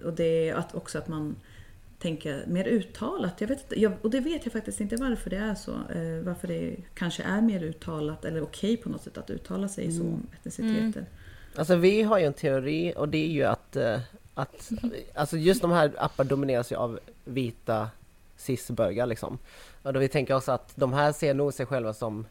och 0.05 0.13
det 0.13 0.49
är 0.49 0.55
att 0.55 0.75
också 0.75 0.99
att 0.99 1.09
man 1.09 1.37
tänker 1.99 2.45
mer 2.47 2.65
uttalat. 2.65 3.41
Jag 3.41 3.49
vet, 3.49 3.61
inte- 3.63 3.81
jag, 3.81 3.93
och 4.03 4.11
det 4.11 4.21
vet 4.21 4.45
jag 4.45 4.53
faktiskt 4.53 4.81
inte 4.81 4.97
varför 4.97 5.31
det 5.31 5.37
är 5.37 5.55
så. 5.55 5.71
Eh, 5.73 6.23
varför 6.25 6.49
det 6.49 6.77
kanske 6.95 7.23
är 7.23 7.41
mer 7.41 7.63
uttalat 7.63 8.25
eller 8.25 8.43
okej 8.43 8.77
på 8.77 8.89
något 8.89 9.03
sätt 9.03 9.19
att 9.19 9.31
uttala 9.31 9.69
sig 9.69 9.93
så 9.93 10.03
om 10.03 10.27
etniciteter. 10.39 11.07
Alltså 11.57 11.77
vi 11.77 12.03
har 12.03 12.19
ju 12.19 12.25
en 12.25 12.33
teori 12.33 12.93
och 12.97 13.09
det 13.09 13.19
är 13.19 13.29
ju 13.31 13.45
att, 13.45 13.77
eh, 13.77 14.01
att 14.35 14.71
alltså 15.15 15.37
just 15.37 15.63
de 15.63 15.71
här 15.71 15.93
apparna 15.99 16.29
domineras 16.31 16.73
ju 16.73 16.77
av 16.77 16.99
vita 17.25 17.89
cisbögar 18.37 19.07
liksom. 19.07 19.39
Och 19.83 19.93
då 19.93 20.01
vi 20.01 20.09
tänker 20.09 20.35
oss 20.35 20.49
att 20.49 20.73
de 20.75 20.93
här 20.93 21.13
ser 21.13 21.35
nog 21.35 21.55
sig 21.55 21.67
själva 21.67 21.95
som 21.95 22.27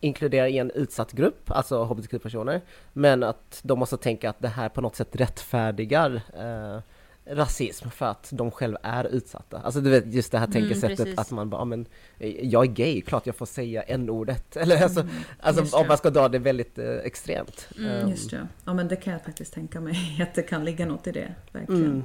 inkluderar 0.00 0.46
i 0.46 0.58
en 0.58 0.70
utsatt 0.70 1.12
grupp, 1.12 1.50
alltså 1.50 1.84
hbtq-personer, 1.84 2.60
men 2.92 3.22
att 3.22 3.60
de 3.62 3.78
måste 3.78 3.96
tänka 3.96 4.30
att 4.30 4.40
det 4.40 4.48
här 4.48 4.68
på 4.68 4.80
något 4.80 4.96
sätt 4.96 5.08
rättfärdigar 5.16 6.20
eh, 6.38 6.80
rasism 7.30 7.90
för 7.90 8.06
att 8.06 8.28
de 8.32 8.50
själva 8.50 8.78
är 8.82 9.04
utsatta. 9.04 9.58
Alltså 9.64 9.80
du 9.80 9.90
vet 9.90 10.14
just 10.14 10.32
det 10.32 10.38
här 10.38 10.46
tänkesättet 10.46 10.96
precis. 10.98 11.18
att 11.18 11.30
man 11.30 11.50
bara, 11.50 11.60
"Ja, 11.60 11.64
men 11.64 11.86
eh, 12.18 12.44
jag 12.44 12.64
är 12.64 12.68
gay, 12.72 13.00
klart 13.00 13.26
jag 13.26 13.36
får 13.36 13.46
säga 13.46 13.82
n-ordet. 13.82 14.56
Eller 14.62 14.82
alltså, 14.82 15.00
Mm, 15.00 15.12
alltså 15.40 15.76
om 15.76 15.88
man 15.88 15.98
ska 15.98 16.10
dra 16.10 16.28
det 16.28 16.38
väldigt 16.38 16.78
eh, 16.78 16.90
extremt. 16.94 17.68
Mm. 17.78 17.90
Ehm, 17.90 18.08
Just 18.08 18.30
det. 18.30 18.48
Ja 18.64 18.74
men 18.74 18.88
det 18.88 18.96
kan 18.96 19.12
jag 19.12 19.22
faktiskt 19.22 19.52
tänka 19.54 19.80
mig 19.80 19.96
att 20.22 20.34
det 20.34 20.42
kan 20.42 20.64
ligga 20.64 20.86
något 20.86 21.06
i 21.06 21.12
det. 21.12 21.34
Verkligen. 21.52 21.84
Mm. 21.84 22.04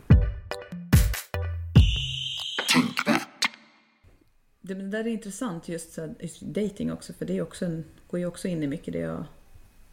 Det, 4.66 4.74
där 4.74 5.00
är 5.00 5.08
intressant 5.08 5.70
just, 5.70 5.94
så 5.94 6.02
här, 6.02 6.16
just 6.20 6.42
dating 6.42 6.92
också 6.92 7.14
för 7.14 7.26
det 7.26 7.38
är 7.38 7.42
också 7.42 7.66
en, 7.66 7.86
går 8.08 8.20
ju 8.20 8.26
också 8.26 8.48
in 8.48 8.64
i 8.64 8.68
mycket 8.68 8.94
det 8.94 9.00
jag... 9.00 9.26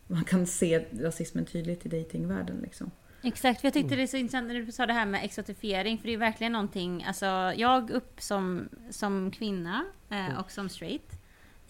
Man 0.06 0.24
kan 0.24 0.46
se 0.46 0.84
rasismen 1.00 1.44
tydligt 1.44 1.86
i 1.86 1.88
datingvärlden 1.88 2.60
liksom. 2.62 2.90
Exakt, 3.22 3.60
för 3.60 3.66
jag 3.66 3.74
tyckte 3.74 3.96
det 3.96 4.02
är 4.02 4.06
så 4.06 4.16
intressant 4.16 4.48
när 4.48 4.54
du 4.54 4.72
sa 4.72 4.86
det 4.86 4.92
här 4.92 5.06
med 5.06 5.24
exotifiering, 5.24 5.98
för 5.98 6.06
det 6.06 6.14
är 6.14 6.18
verkligen 6.18 6.52
någonting, 6.52 7.04
alltså 7.04 7.26
jag 7.56 7.90
upp 7.90 8.20
som, 8.20 8.68
som 8.90 9.30
kvinna 9.30 9.84
eh, 10.10 10.40
och 10.40 10.50
som 10.50 10.68
straight 10.68 11.20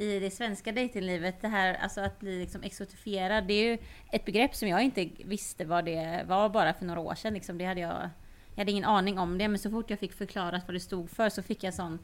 i 0.01 0.21
det 0.21 0.31
svenska 0.31 0.73
datinglivet, 0.73 1.41
det 1.41 1.49
här 1.49 1.75
alltså 1.75 2.01
att 2.01 2.21
bli 2.21 2.41
liksom 2.41 2.63
exotifierad, 2.63 3.47
det 3.47 3.55
är 3.55 3.71
ju 3.71 3.79
ett 4.13 4.25
begrepp 4.25 4.55
som 4.55 4.69
jag 4.69 4.83
inte 4.83 5.09
visste 5.25 5.65
vad 5.65 5.85
det 5.85 6.25
var 6.27 6.49
bara 6.49 6.75
för 6.75 6.85
några 6.85 7.01
år 7.01 7.15
sedan. 7.15 7.35
Liksom, 7.35 7.59
det 7.59 7.65
hade 7.65 7.81
jag, 7.81 8.11
jag 8.55 8.61
hade 8.61 8.71
ingen 8.71 8.85
aning 8.85 9.19
om 9.19 9.39
det, 9.39 9.49
men 9.49 9.59
så 9.59 9.71
fort 9.71 9.91
jag 9.91 9.99
fick 9.99 10.13
förklarat 10.13 10.63
vad 10.67 10.75
det 10.75 10.81
stod 10.81 11.11
för 11.11 11.29
så 11.29 11.43
fick 11.43 11.65
jag 11.65 11.75
sån 11.75 11.99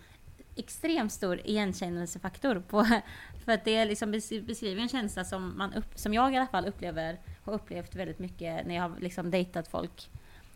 extremt 0.57 1.13
stor 1.13 1.41
igenkännelsefaktor 1.45 2.63
på, 2.69 2.85
för 3.45 3.53
att 3.53 3.65
det 3.65 3.85
liksom 3.85 4.15
bes- 4.15 4.47
beskriver 4.47 4.83
en 4.83 4.89
känsla 4.89 5.25
som, 5.25 5.59
man 5.59 5.73
upp, 5.73 5.99
som 5.99 6.15
jag 6.15 6.33
i 6.33 6.37
alla 6.37 6.47
fall 6.47 6.67
upplever, 6.67 7.19
har 7.45 7.53
upplevt 7.53 7.95
väldigt 7.95 8.19
mycket 8.19 8.67
när 8.67 8.75
jag 8.75 8.83
har 8.83 9.01
liksom 9.01 9.31
dejtat 9.31 9.69
folk 9.69 10.11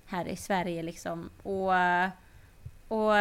här 0.06 0.28
i 0.28 0.36
Sverige 0.36 0.82
liksom. 0.82 1.30
Och, 1.42 1.72
och 2.98 3.14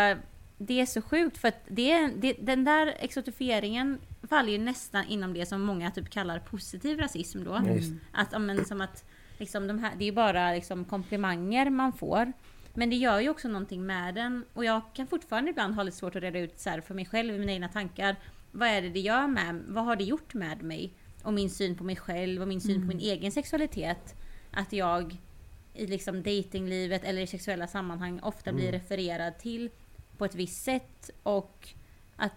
det 0.58 0.82
är 0.82 0.86
så 0.86 1.02
sjukt 1.02 1.38
för 1.38 1.48
att 1.48 1.62
det, 1.68 2.08
det, 2.08 2.34
den 2.34 2.63
där 2.63 2.96
exotifieringen 3.00 4.00
faller 4.30 4.52
ju 4.52 4.58
nästan 4.58 5.06
inom 5.06 5.34
det 5.34 5.46
som 5.46 5.62
många 5.62 5.92
typ 5.92 6.10
kallar 6.10 6.39
positiv 6.39 7.00
rasism 7.00 7.44
då. 7.44 7.62
Just. 7.76 7.94
Att, 8.12 8.42
men, 8.42 8.65
som 8.65 8.82
att 8.82 9.06
liksom, 9.38 9.68
de 9.68 9.80
här, 9.80 9.92
det 9.98 10.04
är 10.04 10.06
ju 10.06 10.12
bara 10.12 10.52
liksom, 10.52 10.86
komplimanger 10.86 11.70
man 11.70 11.94
får. 11.94 12.34
Men 12.73 12.89
det 12.89 12.95
gör 12.95 13.19
ju 13.19 13.29
också 13.29 13.47
någonting 13.47 13.86
med 13.86 14.15
den. 14.15 14.45
Och 14.53 14.65
jag 14.65 14.82
kan 14.93 15.08
fortfarande 15.08 15.49
ibland 15.51 15.75
ha 15.75 15.84
lite 15.84 15.97
svårt 15.97 16.15
att 16.15 16.21
reda 16.23 16.39
ut 16.39 16.60
så 16.60 16.69
här, 16.69 16.82
för 16.82 16.93
mig 16.93 17.05
själv 17.05 17.39
mina 17.39 17.51
egna 17.51 17.67
tankar. 17.69 18.15
Vad 18.51 18.67
är 18.69 18.82
det 18.82 18.89
det 18.89 18.99
gör 18.99 19.27
med 19.27 19.63
Vad 19.67 19.86
har 19.86 19.95
det 19.95 20.03
gjort 20.03 20.34
med 20.34 20.63
mig? 20.63 20.93
Och 21.23 21.34
min 21.34 21.49
syn 21.49 21.75
på 21.77 21.84
mig 21.84 21.95
själv 21.95 22.41
och 22.41 22.47
min 22.47 22.62
syn 22.62 22.82
på 22.82 22.88
min 22.88 22.99
egen 22.99 23.32
sexualitet. 23.32 24.15
Att 24.51 24.73
jag 24.73 25.17
i 25.73 25.88
liksom 25.88 26.23
datinglivet 26.23 27.03
eller 27.03 27.21
i 27.21 27.27
sexuella 27.27 27.67
sammanhang 27.67 28.19
ofta 28.23 28.53
blir 28.53 28.71
refererad 28.71 29.38
till 29.38 29.69
på 30.17 30.25
ett 30.25 30.36
visst 30.36 30.63
sätt. 30.63 31.10
Och 31.23 31.69
att 32.15 32.32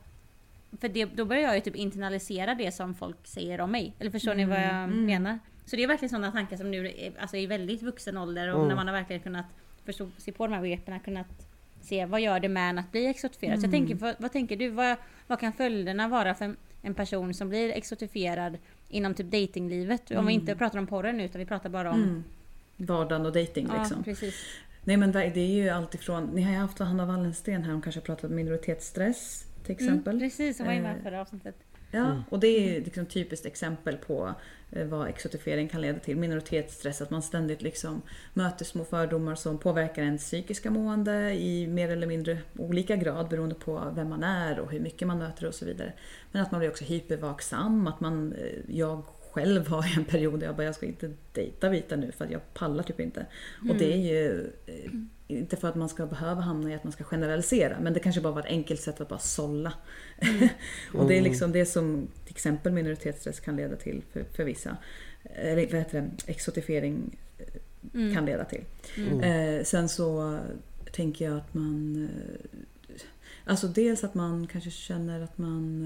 för 0.81 0.89
det, 0.89 1.05
då 1.05 1.25
börjar 1.25 1.43
jag 1.43 1.55
ju 1.55 1.61
typ 1.61 1.77
internalisera 1.77 2.55
det 2.55 2.73
som 2.73 2.95
folk 2.95 3.27
säger 3.27 3.61
om 3.61 3.71
mig. 3.71 3.95
Eller 3.99 4.11
förstår 4.11 4.35
ni 4.35 4.45
vad 4.45 4.59
jag 4.61 4.75
Mm. 4.85 5.07
menar? 5.07 5.39
Så 5.67 5.77
det 5.77 5.83
är 5.83 5.87
verkligen 5.89 6.11
sådana 6.11 6.33
tankar 6.33 6.57
som 6.57 6.71
nu 6.71 6.93
alltså 7.21 7.37
i 7.37 7.47
väldigt 7.47 7.83
vuxen 7.83 8.17
ålder 8.17 8.49
och 8.49 8.57
Mm. 8.57 8.69
när 8.69 8.75
man 8.75 8.87
har 8.87 8.95
verkligen 8.95 9.23
kunnat 9.23 9.47
förstå 9.85 10.09
sig 10.19 10.33
på 10.33 10.47
de 10.47 10.53
här 10.53 10.61
begreppen, 10.63 11.01
kunnat 11.01 11.27
se 11.81 12.07
vad 12.07 12.21
gör 12.21 12.41
det 12.41 12.49
med 12.49 12.71
en 12.71 12.79
att 12.79 12.93
bli 12.93 13.07
exotifierad. 13.07 13.61
Så 13.61 13.67
jag 13.67 13.75
Mm. 13.75 13.87
tänker, 13.89 14.05
vad, 14.05 14.15
vad 14.19 14.33
tänker 14.33 14.57
du? 14.57 14.69
Vad, 14.69 14.97
vad 15.27 15.41
kan 15.41 15.53
följderna 15.53 16.09
vara 16.09 16.35
för 16.35 16.45
en, 16.45 16.57
en 16.83 16.95
person 16.95 17.35
som 17.35 17.49
blir 17.49 17.71
exotifierad 17.73 18.59
inom 18.89 19.15
typ 19.15 19.27
datinglivet? 19.31 20.11
Om 20.11 20.27
vi 20.27 20.33
inte 20.33 20.55
pratar 20.57 20.79
om 20.79 20.87
porren 20.87 21.17
nu 21.17 21.25
utan 21.25 21.39
vi 21.39 21.47
pratar 21.47 21.71
bara 21.71 21.91
om... 21.91 22.03
Mm. 22.03 22.25
Vardagen 22.77 23.27
och 23.27 23.33
dating 23.33 23.69
Ja, 23.73 23.79
liksom. 23.79 24.03
precis. 24.05 24.35
Nej 24.85 24.97
men 24.97 25.13
det 25.13 25.25
är 25.37 25.47
ju 25.63 25.69
alltifrån, 25.69 26.25
ni 26.35 26.43
har 26.43 26.53
ju 26.53 26.59
haft 26.59 26.79
Hanna 26.79 27.07
Wallensten 27.07 27.63
här, 27.65 27.73
hon 27.73 27.83
kanske 27.83 28.01
pratat 28.01 28.25
om 28.31 28.35
minoritetsstress 28.37 29.47
till 29.63 29.73
exempel. 29.73 30.17
Mm, 30.17 30.21
precis, 30.29 30.57
som 30.57 30.67
var 30.67 30.73
inne 30.73 30.91
Eh, 30.97 31.03
förra 31.03 31.21
avsnittet. 31.21 31.55
Ja, 31.95 32.23
och 32.29 32.41
det 32.41 32.47
är 32.47 32.85
liksom 32.85 33.07
typiskt 33.07 33.47
exempel 33.47 33.97
på 33.97 34.35
eh, 34.71 34.87
vad 34.87 35.09
exotifiering 35.09 35.69
kan 35.69 35.81
leda 35.81 35.99
till. 35.99 36.17
Minoritetsstress, 36.17 37.03
att 37.03 37.11
man 37.11 37.23
ständigt 37.23 37.63
liksom 37.63 38.03
möter 38.35 38.65
små 38.65 38.85
fördomar 38.85 39.35
som 39.35 39.59
påverkar 39.59 40.03
ens 40.03 40.23
psykiska 40.23 40.71
mående 40.71 41.35
i 41.35 41.67
mer 41.67 41.89
eller 41.89 42.07
mindre 42.07 42.39
olika 42.59 42.97
grad 42.97 43.29
beroende 43.29 43.55
på 43.55 43.93
vem 43.95 44.09
man 44.09 44.25
är 44.25 44.61
och 44.61 44.71
hur 44.73 44.81
mycket 44.81 45.09
man 45.09 45.19
möter 45.19 45.47
och 45.47 45.55
så 45.55 45.65
vidare. 45.65 45.93
Men 46.33 46.43
att 46.43 46.51
man 46.51 46.59
blir 46.59 46.71
också 46.71 46.85
hypervaksam, 46.85 47.87
att 47.87 48.01
man, 48.01 48.33
eh, 48.33 48.77
jag 48.77 49.03
själv 49.33 49.67
har 49.69 49.99
en 49.99 50.05
period 50.05 50.41
där 50.41 50.47
jag 50.47 50.57
bara, 50.57 50.65
jag 50.65 50.75
ska 50.75 50.87
inte 50.87 51.11
dejta 51.33 51.69
vita 51.69 51.97
nu 51.97 52.13
för 52.13 52.25
att 52.25 52.31
jag 52.31 52.55
pallar 52.55 52.83
typ 52.83 53.01
inte. 53.01 53.27
Och 53.69 53.77
det 53.77 53.93
är 53.93 53.97
ju 53.97 54.51
eh, 54.67 54.91
inte 55.29 55.57
för 55.57 55.69
att 55.69 55.75
man 55.75 55.89
ska 55.89 56.07
behöva 56.07 56.41
hamna 56.41 56.71
i 56.71 56.75
att 56.75 56.85
man 56.85 56.93
ska 56.93 57.05
generalisera, 57.05 57.81
men 57.81 57.93
det 57.93 58.01
kanske 58.01 58.21
bara 58.21 58.33
var 58.33 58.41
ett 58.41 58.47
enkelt 58.47 58.81
sätt 58.81 59.01
att 59.01 59.09
bara 59.09 59.19
sålla. 59.19 59.73
och 60.95 61.09
det 61.09 61.19
är 61.19 61.23
liksom 61.23 61.53
det 61.53 61.67
som 61.67 62.09
till 62.25 62.35
exempel 62.35 62.73
minoritetsstress 62.73 63.41
kan 63.41 63.57
leda 63.57 63.77
till 63.77 64.03
för, 64.13 64.25
för 64.25 64.45
vissa. 64.45 64.77
Eller 65.25 65.67
vad 65.67 65.75
heter 65.75 66.01
det? 66.01 66.33
Exotifiering 66.33 67.19
eh, 67.39 67.47
Mm. 67.95 68.15
kan 68.15 68.27
leda 68.27 68.45
till. 68.45 68.65
Eh, 69.23 69.65
sen 69.65 69.89
så 69.89 70.39
tänker 70.93 71.25
jag 71.25 71.37
att 71.37 71.55
man... 71.55 72.03
Eh, 72.05 72.99
alltså 73.45 73.67
dels 73.69 74.05
att 74.05 74.15
man 74.15 74.47
kanske 74.47 74.71
känner 74.71 75.21
att 75.21 75.39
man 75.39 75.83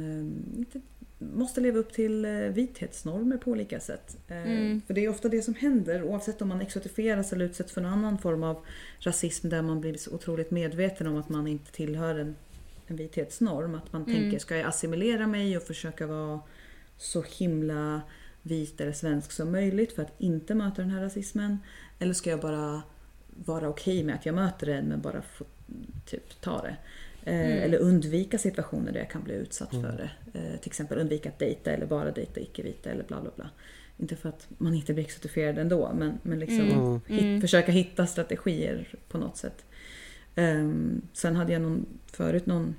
inte 0.56 0.80
måste 1.18 1.61
leva 1.61 1.79
upp 1.79 1.92
till 1.92 2.24
eh, 2.24 2.31
vithetsnormer 2.33 3.37
på 3.37 3.50
olika 3.50 3.81
sätt. 3.81 4.16
Eh, 4.29 4.37
Mm. 4.37 4.83
För 4.87 4.94
det 4.94 5.05
är 5.05 5.09
ofta 5.09 5.29
det 5.29 5.42
som 5.42 5.55
händer 5.55 6.02
oavsett 6.02 6.42
om 6.42 6.48
man 6.48 6.61
exotifieras 6.61 7.33
eller 7.33 7.44
utsätts 7.44 7.72
för 7.72 7.81
någon 7.81 7.92
annan 7.92 8.18
form 8.18 8.42
av 8.42 8.64
rasism 8.98 9.48
där 9.48 9.62
man 9.62 9.81
blir 9.81 9.94
så 9.96 10.11
otroligt 10.14 10.50
medveten 10.50 11.07
om 11.07 11.16
att 11.16 11.29
man 11.29 11.46
inte 11.46 11.72
tillhör 11.72 12.18
en, 12.18 12.37
en 12.87 12.96
vithetsnorm. 12.96 13.74
Att 13.74 13.92
man 13.92 14.02
Mm. 14.02 14.14
tänker, 14.14 14.38
ska 14.38 14.57
jag 14.57 14.66
assimilera 14.68 15.26
mig 15.26 15.57
och 15.57 15.62
försöka 15.62 16.07
vara 16.07 16.40
så 16.98 17.22
himla 17.38 18.00
vit 18.42 18.81
eller 18.81 18.92
svensk 18.92 19.33
som 19.33 19.52
möjligt 19.52 19.92
för 19.92 20.02
att 20.02 20.12
inte 20.18 20.55
möta 20.55 20.83
den 20.83 20.90
här 20.90 21.02
rasismen? 21.02 21.59
Eller 21.98 22.14
ska 22.14 22.31
jag 22.31 22.40
bara 22.40 22.83
vara 23.44 23.68
okej 23.68 24.05
med 24.05 24.14
att 24.14 24.26
jag 24.26 24.35
möter 24.35 24.66
den 24.66 24.85
men 24.85 25.00
bara 25.00 25.22
få 25.22 25.44
typ 26.07 26.40
ta 26.40 26.62
det? 26.62 26.76
Eh, 27.26 27.34
Mm. 27.34 27.62
Eller 27.62 27.78
undvika 27.78 28.38
situationer 28.38 28.92
där 28.92 28.98
jag 29.00 29.10
kan 29.10 29.22
bli 29.22 29.34
utsatt 29.34 29.70
för 29.70 29.80
det. 30.32 30.38
Eh, 30.38 30.60
till 30.60 30.70
exempel 30.70 30.98
undvika 30.98 31.28
att 31.28 31.38
dejta 31.38 31.70
eller 31.72 31.86
bara 31.86 32.10
dejta 32.10 32.40
icke-vita 32.40 32.90
eller 32.90 33.04
bla 33.04 33.20
bla 33.20 33.30
bla. 33.36 33.50
Inte 33.98 34.16
för 34.16 34.28
att 34.28 34.46
man 34.58 34.74
inte 34.74 34.94
blir 34.94 35.04
exotifierad 35.04 35.58
ändå 35.58 35.92
men, 35.94 36.18
men 36.22 36.38
liksom 36.38 36.60
Mm. 36.70 37.00
hit, 37.06 37.22
Mm. 37.22 37.40
försöka 37.40 37.72
hitta 37.72 38.06
strategier 38.06 38.94
på 39.08 39.18
något 39.18 39.36
sätt. 39.36 39.64
Ehm, 40.34 41.02
sen 41.12 41.36
hade 41.36 41.52
jag 41.52 41.62
någon, 41.62 41.86
förut 42.06 42.46
någon 42.46 42.74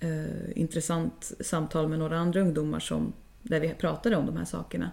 eh, 0.00 0.58
intressant 0.58 1.32
samtal 1.40 1.88
med 1.88 1.98
några 1.98 2.18
andra 2.18 2.40
ungdomar 2.40 2.80
som, 2.80 3.12
där 3.42 3.60
vi 3.60 3.68
pratade 3.68 4.16
om 4.16 4.26
de 4.26 4.36
här 4.36 4.44
sakerna 4.44 4.90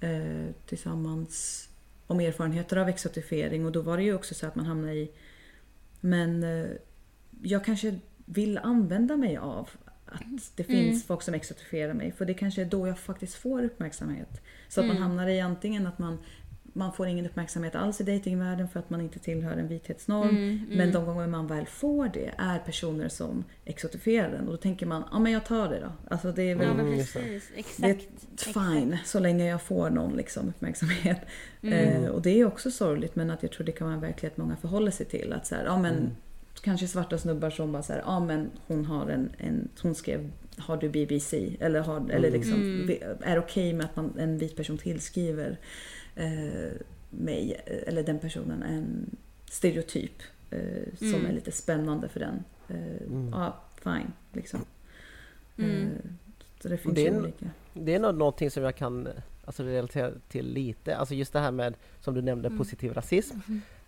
eh, 0.00 0.46
tillsammans 0.66 1.68
om 2.06 2.20
erfarenheter 2.20 2.76
av 2.76 2.88
exotifiering 2.88 3.66
och 3.66 3.72
då 3.72 3.80
var 3.80 3.96
det 3.96 4.02
ju 4.02 4.14
också 4.14 4.34
så 4.34 4.46
att 4.46 4.56
man 4.56 4.66
hamnade 4.66 4.94
i 4.94 5.10
men 6.00 6.42
eh, 6.42 6.66
jag 7.50 7.64
kanske 7.64 7.94
vill 8.24 8.58
använda 8.58 9.16
mig 9.16 9.36
av 9.36 9.68
att 10.06 10.22
det 10.56 10.68
Mm. 10.68 10.80
finns 10.82 11.06
folk 11.06 11.22
som 11.22 11.34
exotifierar 11.34 11.94
mig 11.94 12.12
för 12.12 12.24
det 12.24 12.34
kanske 12.34 12.60
är 12.62 12.66
då 12.66 12.86
jag 12.88 12.98
faktiskt 12.98 13.34
får 13.34 13.64
uppmärksamhet. 13.64 14.40
Så 14.68 14.80
att 14.80 14.86
man 14.86 14.96
Mm. 14.96 15.08
hamnar 15.08 15.28
i 15.28 15.40
antingen 15.40 15.86
att 15.86 15.98
man 15.98 16.18
man 16.72 16.92
får 16.92 17.06
ingen 17.06 17.26
uppmärksamhet 17.26 17.74
alls 17.74 18.00
i 18.00 18.04
datingvärlden 18.04 18.68
för 18.68 18.80
att 18.80 18.90
man 18.90 19.00
inte 19.00 19.18
tillhör 19.18 19.52
en 19.56 19.68
vithetsnorm. 19.68 20.28
Mm, 20.28 20.42
mm. 20.48 20.66
Men 20.78 20.92
de 20.92 21.04
gånger 21.06 21.26
man 21.26 21.46
väl 21.46 21.66
får 21.66 22.08
det 22.14 22.30
är 22.38 22.58
personer 22.58 23.08
som 23.08 23.44
exotifierar 23.64 24.30
den 24.30 24.46
och 24.46 24.50
då 24.52 24.56
tänker 24.56 24.86
man, 24.86 25.04
ja 25.12 25.18
men 25.18 25.32
jag 25.32 25.44
tar 25.44 25.68
det 25.68 25.80
då. 25.80 25.92
Alltså 26.10 26.32
det 26.32 26.42
är 26.42 26.54
väl 26.54 26.66
Ja 26.68 26.74
men 26.74 26.86
Mm, 26.86 26.98
just 26.98 27.14
det. 27.14 27.20
precis, 27.20 27.76
det 27.76 27.86
är 27.86 27.90
exakt. 27.90 28.42
fine 28.42 28.98
så 29.04 29.18
länge 29.20 29.46
jag 29.48 29.62
får 29.62 29.90
någon 29.90 30.16
liksom, 30.16 30.48
uppmärksamhet. 30.48 31.20
Mm. 31.62 32.02
Eh, 32.04 32.10
och 32.10 32.22
det 32.22 32.40
är 32.40 32.44
också 32.46 32.70
sorgligt 32.70 33.16
men 33.16 33.30
att 33.30 33.42
jag 33.42 33.52
tror 33.52 33.66
det 33.66 33.72
kan 33.72 33.86
vara 33.86 33.94
en 33.94 34.00
verklighet 34.00 34.36
många 34.36 34.56
förhåller 34.56 34.90
sig 34.90 35.06
till. 35.06 35.32
Att 35.32 35.46
så 35.46 35.54
här, 35.54 35.64
ja 35.64 35.78
men 35.78 35.94
Mm. 35.94 36.10
Kanske 36.60 36.88
svarta 36.88 37.18
snubbar 37.18 37.50
som 37.50 37.72
bara 37.72 37.82
så 37.82 37.92
här, 37.92 38.00
ja 38.06 38.20
men 38.20 38.50
hon 38.66 38.84
har 38.84 39.08
en, 39.08 39.30
en 39.38 39.68
hon 39.82 39.94
skrev 39.94 40.30
har 40.58 40.76
du 40.76 40.88
BBC? 40.88 41.56
Eller, 41.60 41.80
har, 41.80 41.96
eller 42.10 42.28
Mm. 42.28 42.32
liksom, 42.40 42.60
Mm. 42.62 42.98
är 43.22 43.38
okej 43.38 43.72
med 43.72 43.84
att 43.84 43.96
man, 43.96 44.18
en 44.18 44.38
vit 44.38 44.56
person 44.56 44.78
tillskriver 44.78 45.58
eh, 46.14 46.72
mig 47.10 47.60
eller 47.86 48.02
den 48.02 48.18
personen 48.18 48.62
en 48.62 49.16
stereotyp 49.50 50.22
eh, 50.50 50.58
som 50.98 51.14
Mm. 51.14 51.26
är 51.26 51.32
lite 51.32 51.52
spännande 51.52 52.08
för 52.08 52.20
den. 52.20 52.44
Eh, 52.68 53.02
Mm. 53.06 53.28
Ja, 53.32 53.56
fine 53.82 54.12
liksom. 54.32 54.60
Mm. 55.58 55.70
Eh, 55.82 55.88
så 56.62 56.68
det 56.68 56.76
finns 56.76 56.94
det 56.94 57.06
är 57.06 57.18
olika. 57.18 57.50
Det 57.74 57.94
är 57.94 57.98
nog 57.98 58.14
någonting 58.14 58.50
som 58.50 58.62
jag 58.62 58.76
kan 58.76 59.08
alltså, 59.46 59.62
relatera 59.62 60.12
till 60.28 60.46
lite. 60.52 60.96
Alltså 60.96 61.14
just 61.14 61.32
det 61.32 61.40
här 61.40 61.50
med, 61.50 61.74
som 62.00 62.14
du 62.14 62.22
nämnde, 62.22 62.48
Mm. 62.48 62.58
positiv 62.58 62.92
rasism. 62.94 63.38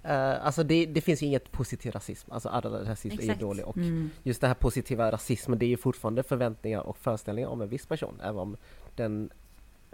Eh, 0.03 0.47
alltså 0.47 0.63
det, 0.63 0.87
det 0.87 1.01
finns 1.01 1.23
ju 1.23 1.27
inget 1.27 1.53
positiv 1.53 1.93
rasism. 1.93 2.33
Alltså 2.33 2.49
all 2.49 2.63
rasism 2.63 3.19
är 3.19 3.23
ju 3.23 3.29
Exakt. 3.29 3.41
dålig. 3.41 3.65
Och 3.65 3.77
Mm. 3.77 4.11
just 4.23 4.41
det 4.41 4.47
här 4.47 4.55
positiva 4.55 5.13
rasismen, 5.13 5.59
det 5.59 5.67
är 5.67 5.69
ju 5.69 5.77
fortfarande 5.77 6.23
förväntningar 6.23 6.81
och 6.81 6.99
föreställningar 6.99 7.49
om 7.49 7.61
en 7.61 7.69
viss 7.69 7.87
person. 7.87 8.21
Även 8.23 8.39
om 8.39 8.57
den 8.97 9.31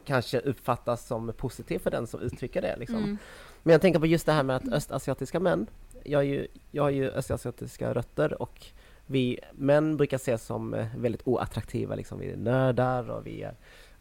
kanske 0.04 0.38
uppfattas 0.38 1.06
som 1.06 1.32
positiv 1.36 1.78
för 1.78 1.90
den 1.90 2.06
som 2.06 2.20
uttrycker 2.20 2.62
det. 2.62 2.76
Liksom. 2.76 2.96
Mm. 2.96 3.18
Men 3.62 3.72
jag 3.72 3.80
tänker 3.80 4.00
på 4.00 4.06
just 4.06 4.26
det 4.26 4.32
här 4.32 4.42
med 4.42 4.56
att 4.56 4.68
östasiatiska 4.68 5.40
män, 5.40 5.66
jag, 6.04 6.20
är 6.22 6.26
ju, 6.26 6.46
jag 6.70 6.82
har 6.82 6.90
ju 6.90 7.10
östasiatiska 7.10 7.94
rötter 7.94 8.42
och 8.42 8.66
vi 9.06 9.38
män 9.52 9.96
brukar 9.96 10.16
ses 10.16 10.44
som 10.46 10.86
väldigt 10.96 11.22
oattraktiva, 11.24 11.94
liksom. 11.94 12.18
vi 12.18 12.30
är 12.30 12.36
nördar 12.36 13.10
och 13.10 13.26
vi 13.26 13.42
är 13.42 13.54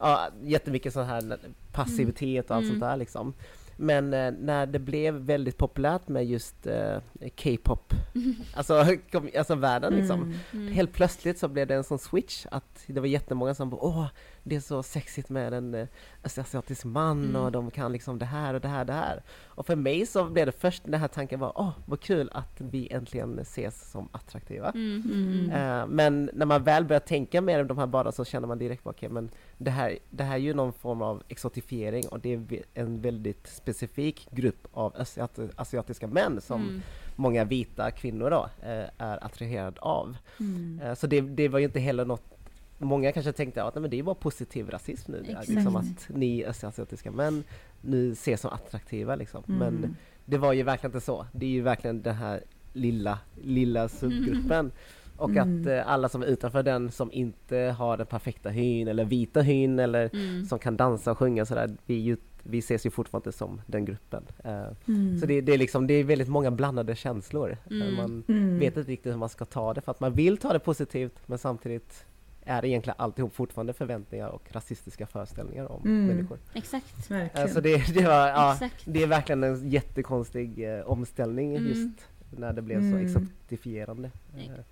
ja, 0.03 0.29
jättemycket 0.43 0.93
sån 0.93 1.05
här 1.05 1.37
passivitet 1.71 2.49
och 2.49 2.55
allt 2.55 2.63
Mm. 2.63 2.73
sånt 2.73 2.81
där 2.81 2.97
liksom. 2.97 3.33
Men 3.77 4.13
eh, 4.13 4.31
när 4.39 4.65
det 4.65 4.79
blev 4.79 5.13
väldigt 5.13 5.57
populärt 5.57 6.07
med 6.07 6.25
just 6.25 6.67
eh, 6.67 6.97
K-pop, 7.43 7.93
alltså, 8.55 8.85
kom, 9.11 9.29
alltså 9.37 9.55
världen 9.55 9.93
liksom. 9.93 10.21
Mm. 10.23 10.37
Mm. 10.53 10.73
Helt 10.73 10.93
plötsligt 10.93 11.39
så 11.39 11.47
blev 11.47 11.67
det 11.67 11.75
en 11.75 11.83
sån 11.83 11.99
switch 11.99 12.45
att 12.51 12.83
det 12.87 12.99
var 12.99 13.07
jättemånga 13.07 13.55
som 13.55 13.69
bara 13.69 13.81
åh, 13.81 14.05
det 14.43 14.55
är 14.55 14.59
så 14.59 14.83
sexigt 14.83 15.29
med 15.29 15.53
en 15.53 15.73
eh, 15.73 15.87
östasiatisk 16.23 16.85
man 16.85 17.23
Mm. 17.23 17.35
och 17.41 17.51
de 17.51 17.71
kan 17.71 17.91
liksom 17.91 18.19
det 18.19 18.25
här 18.25 18.53
och 18.53 18.61
det 18.61 18.67
här 18.67 18.85
det 18.85 18.93
här. 18.93 19.23
Och 19.45 19.65
för 19.65 19.75
mig 19.75 20.05
så 20.05 20.25
blev 20.29 20.45
det 20.45 20.51
först 20.51 20.83
den 20.85 20.99
här 20.99 21.07
tanken 21.07 21.39
var 21.39 21.51
åh, 21.55 21.71
vad 21.85 21.99
kul 22.01 22.29
att 22.33 22.55
vi 22.61 22.91
äntligen 22.93 23.39
ses 23.39 23.91
som 23.91 24.09
attraktiva. 24.11 24.69
Mm. 24.69 25.03
Mm. 25.13 25.49
Eh, 25.81 25.87
men 25.87 26.29
när 26.33 26.45
man 26.45 26.63
väl 26.63 26.85
börjar 26.85 26.99
tänka 26.99 27.41
mer 27.41 27.61
om 27.61 27.67
de 27.67 27.77
här 27.77 27.87
bara 27.87 28.11
så 28.11 28.25
känner 28.25 28.47
man 28.47 28.57
direkt 28.59 28.81
okej 28.87 29.09
men 29.09 29.29
det 29.57 29.71
här, 29.71 29.97
det 30.09 30.23
här 30.23 30.33
är 30.33 30.37
ju 30.39 30.53
någon 30.53 30.73
form 30.73 31.01
av 31.01 31.23
exotifiering 31.27 32.07
och 32.07 32.19
det 32.19 32.33
är 32.33 32.63
en 32.73 33.01
väldigt 33.01 33.47
specifik 33.47 34.27
grupp 34.31 34.67
av 34.73 34.93
östasiat- 34.95 35.51
asiatiska 35.55 36.07
män 36.07 36.41
som 36.41 36.61
Mm. 36.61 36.81
många 37.15 37.43
vita 37.43 37.91
kvinnor 37.91 38.29
då 38.29 38.49
eh, 38.61 38.85
är 38.97 39.25
attraherade 39.25 39.81
av. 39.81 40.17
Eh, 40.83 40.93
Så 40.93 41.07
det, 41.07 41.21
det 41.21 41.47
var 41.47 41.59
ju 41.59 41.65
inte 41.65 41.79
heller 41.79 42.05
något 42.05 42.23
Många 42.83 43.11
kanske 43.11 43.31
tänkte 43.31 43.63
att 43.63 43.75
nej, 43.75 43.81
men 43.81 43.91
det 43.91 43.99
är 43.99 44.03
bara 44.03 44.15
positiv 44.15 44.69
rasism 44.69 45.11
nu. 45.11 45.23
Exakt. 45.27 45.47
Liksom 45.47 45.75
att 45.75 46.09
ni 46.09 46.45
östasiatiska 46.45 47.11
män 47.11 47.43
nu 47.81 48.11
ses 48.11 48.41
som 48.41 48.51
attraktiva 48.51 49.15
liksom. 49.15 49.43
Men 49.45 49.77
Mm. 49.77 49.95
det 50.25 50.37
var 50.37 50.53
ju 50.53 50.63
verkligen 50.63 50.89
inte 50.95 51.05
så. 51.05 51.25
Det 51.31 51.45
är 51.45 51.49
ju 51.49 51.61
verkligen 51.61 52.01
den 52.01 52.15
här 52.15 52.43
lilla, 52.73 53.19
lilla 53.43 53.89
subgruppen. 53.89 54.71
Och 55.17 55.29
Mm. 55.29 55.61
att 55.61 55.67
eh, 55.67 55.91
alla 55.91 56.09
som 56.09 56.21
är 56.21 56.25
utanför 56.25 56.63
den 56.63 56.91
som 56.91 57.11
inte 57.11 57.57
har 57.57 57.97
den 57.97 58.05
perfekta 58.07 58.49
hyn 58.49 58.87
eller 58.87 59.05
vita 59.05 59.41
hyn 59.41 59.79
eller 59.79 60.09
Mm. 60.13 60.45
som 60.45 60.59
kan 60.59 60.77
dansa 60.77 61.11
och 61.11 61.17
sjunga 61.17 61.45
sådär. 61.45 61.69
Vi, 61.85 61.93
ju, 61.93 62.17
vi 62.43 62.57
ses 62.59 62.85
ju 62.85 62.89
fortfarande 62.89 63.31
som 63.31 63.61
den 63.67 63.85
gruppen. 63.85 64.23
Eh, 64.43 64.65
Mm. 64.87 65.19
Så 65.19 65.25
det, 65.25 65.41
det, 65.41 65.53
är 65.53 65.57
liksom, 65.57 65.87
det 65.87 65.93
är 65.93 66.03
väldigt 66.03 66.27
många 66.27 66.51
blandade 66.51 66.95
känslor. 66.95 67.51
Eh, 67.51 67.57
Mm. 67.77 67.95
Man 67.95 68.23
Mm. 68.27 68.59
vet 68.59 68.77
inte 68.77 68.91
riktigt 68.91 69.13
hur 69.13 69.17
man 69.17 69.29
ska 69.29 69.45
ta 69.45 69.73
det 69.73 69.81
för 69.81 69.91
att 69.91 69.99
man 69.99 70.13
vill 70.13 70.37
ta 70.37 70.53
det 70.53 70.59
positivt 70.59 71.19
men 71.25 71.37
samtidigt 71.37 72.05
är 72.45 72.61
det 72.61 72.67
egentligen 72.67 72.95
alltihop 72.99 73.35
fortfarande 73.35 73.73
förväntningar 73.73 74.27
och 74.27 74.43
rasistiska 74.51 75.07
föreställningar 75.07 75.71
om 75.71 75.81
Mm. 75.85 76.05
människor. 76.07 76.37
Exakt. 76.53 77.11
Verkligen. 77.11 77.43
Alltså 77.43 77.61
det, 77.61 77.93
det, 77.93 78.03
var, 78.05 78.27
ja, 78.27 78.53
Exakt. 78.53 78.83
det 78.85 79.03
är 79.03 79.07
verkligen 79.07 79.43
en 79.43 79.69
jättekonstig 79.69 80.73
eh, 80.77 80.81
omställning 80.81 81.55
Mm. 81.55 81.69
just 81.69 81.99
när 82.37 82.53
det 82.53 82.61
blev 82.61 82.79
så 82.79 82.85
Mm. 82.97 83.05
exotifierande. 83.05 84.11
Nej. 84.35 84.51
Eh, 84.57 84.63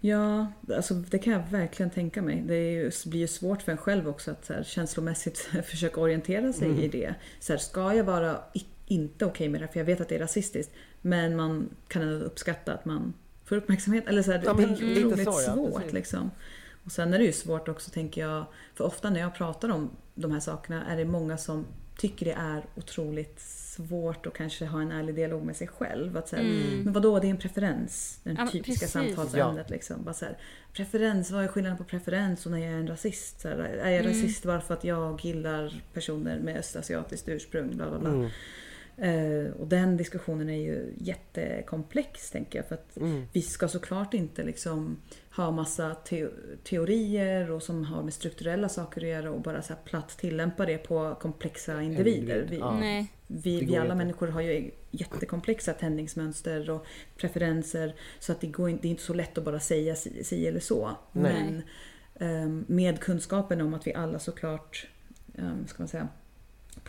Ja, 0.00 0.46
alltså 0.74 0.94
det 0.94 1.18
kan 1.18 1.32
jag 1.32 1.42
verkligen 1.50 1.90
tänka 1.90 2.22
mig. 2.22 2.42
Det 2.46 2.54
är 2.54 2.70
ju, 2.70 2.90
blir 3.06 3.20
ju 3.20 3.26
svårt 3.26 3.62
för 3.62 3.72
en 3.72 3.78
själv 3.78 4.08
också 4.08 4.30
att 4.30 4.44
så 4.44 4.52
här, 4.52 4.62
känslomässigt 4.62 5.38
försöka 5.64 6.00
orientera 6.00 6.52
sig 6.52 6.68
Mm. 6.68 6.80
i 6.80 6.88
det. 6.88 7.14
Så 7.40 7.52
här, 7.52 7.58
ska 7.58 7.94
jag 7.94 8.04
vara 8.04 8.36
inte 8.86 9.26
okej 9.26 9.48
med 9.48 9.60
det 9.60 9.64
här, 9.66 9.72
för 9.72 9.80
jag 9.80 9.84
vet 9.84 10.00
att 10.00 10.08
det 10.08 10.14
är 10.14 10.18
rasistiskt, 10.18 10.72
men 11.02 11.36
man 11.36 11.68
kan 11.88 12.02
ändå 12.02 12.24
uppskatta 12.24 12.72
att 12.72 12.84
man 12.84 13.12
får 13.44 13.56
uppmärksamhet. 13.56 14.06
Eller 14.08 14.22
så 14.22 14.32
här, 14.32 14.42
Ja, 14.44 14.52
det 14.54 14.62
är 14.62 14.72
otroligt 14.72 15.24
så, 15.24 15.30
ja, 15.46 15.54
svårt 15.54 15.76
precis. 15.76 15.92
liksom. 15.92 16.30
Och 16.88 16.92
sen 16.92 17.14
är 17.14 17.18
det 17.18 17.24
ju 17.24 17.32
svårt 17.32 17.68
också 17.68 17.90
tänker 17.90 18.20
jag, 18.20 18.44
för 18.74 18.84
ofta 18.84 19.10
när 19.10 19.20
jag 19.20 19.34
pratar 19.34 19.68
om 19.68 19.90
de 20.14 20.32
här 20.32 20.40
sakerna 20.40 20.86
är 20.86 20.96
det 20.96 21.04
många 21.04 21.36
som 21.38 21.66
tycker 21.98 22.26
det 22.26 22.32
är 22.32 22.64
otroligt 22.74 23.40
svårt 23.40 24.26
att 24.26 24.34
kanske 24.34 24.66
ha 24.66 24.82
en 24.82 24.92
ärlig 24.92 25.14
dialog 25.14 25.44
med 25.44 25.56
sig 25.56 25.68
själv. 25.68 26.16
Att 26.16 26.28
så 26.28 26.36
här, 26.36 26.42
Mm. 26.42 26.80
Men 26.84 26.92
vadå, 26.92 27.18
det 27.18 27.26
är 27.26 27.30
en 27.30 27.36
preferens. 27.36 28.20
Den 28.24 28.36
Ja, 28.38 28.46
typiska 28.46 28.70
precis. 28.86 28.90
samtalsämnet. 28.92 29.70
Liksom. 29.70 30.04
Bara 30.04 30.14
så 30.14 30.24
här, 30.24 30.38
preferens, 30.72 31.30
vad 31.30 31.44
är 31.44 31.48
skillnaden 31.48 31.78
på 31.78 31.84
preferens 31.84 32.46
och 32.46 32.52
när 32.52 32.58
jag 32.58 32.68
är 32.72 32.76
en 32.76 32.88
rasist? 32.88 33.40
Så 33.40 33.48
här, 33.48 33.56
är 33.58 33.90
jag 33.90 34.00
Mm. 34.04 34.06
rasist 34.12 34.44
bara 34.44 34.60
för 34.60 34.74
att 34.74 34.84
jag 34.84 35.24
gillar 35.24 35.82
personer 35.92 36.38
med 36.38 36.56
östasiatiskt 36.56 37.28
ursprung? 37.28 37.76
Bla, 37.76 37.90
bla, 37.90 37.98
bla. 37.98 38.08
Mm. 38.10 38.30
Eh, 39.00 39.50
och 39.58 39.66
den 39.66 39.96
diskussionen 39.96 40.48
är 40.50 40.60
ju 40.60 40.94
jättekomplex 40.98 42.30
tänker 42.30 42.58
jag. 42.58 42.66
För 42.66 42.74
att 42.74 42.96
Mm. 42.96 43.22
vi 43.32 43.42
ska 43.42 43.68
såklart 43.68 44.14
inte 44.14 44.42
liksom 44.42 44.96
ha 45.36 45.50
massa 45.50 45.94
teo- 46.04 46.30
teorier 46.64 47.50
och 47.50 47.62
som 47.62 47.84
har 47.84 48.02
med 48.02 48.12
strukturella 48.14 48.68
saker 48.68 49.00
att 49.00 49.08
göra 49.08 49.30
och 49.30 49.40
bara 49.40 49.62
så 49.62 49.72
här 49.72 49.80
platt 49.84 50.08
tillämpa 50.18 50.66
det 50.66 50.78
på 50.78 51.14
komplexa 51.20 51.82
individer. 51.82 52.34
Individ, 52.42 52.50
Vi, 52.50 52.58
ja. 52.58 53.06
Vi, 53.26 53.60
vi 53.64 53.76
alla 53.76 53.84
inte. 53.84 53.94
människor 53.94 54.26
har 54.28 54.40
ju 54.40 54.70
jättekomplexa 54.90 55.72
tändningsmönster 55.72 56.70
och 56.70 56.86
preferenser. 57.16 57.94
Så 58.18 58.32
att 58.32 58.40
det, 58.40 58.46
går 58.46 58.68
inte, 58.70 58.82
det 58.82 58.88
är 58.88 58.90
inte 58.90 59.02
så 59.02 59.14
lätt 59.14 59.38
att 59.38 59.44
bara 59.44 59.60
säga 59.60 59.94
si, 59.96 60.24
si 60.24 60.46
eller 60.46 60.60
så. 60.60 60.90
Nej. 61.12 61.32
Men 61.32 61.62
ehm, 62.28 62.64
med 62.68 63.00
kunskapen 63.00 63.60
om 63.60 63.74
att 63.74 63.86
vi 63.86 63.94
alla 63.94 64.18
såklart 64.18 64.86
um, 65.38 65.66
ska 65.66 65.82
man 65.82 65.88
säga, 65.88 66.08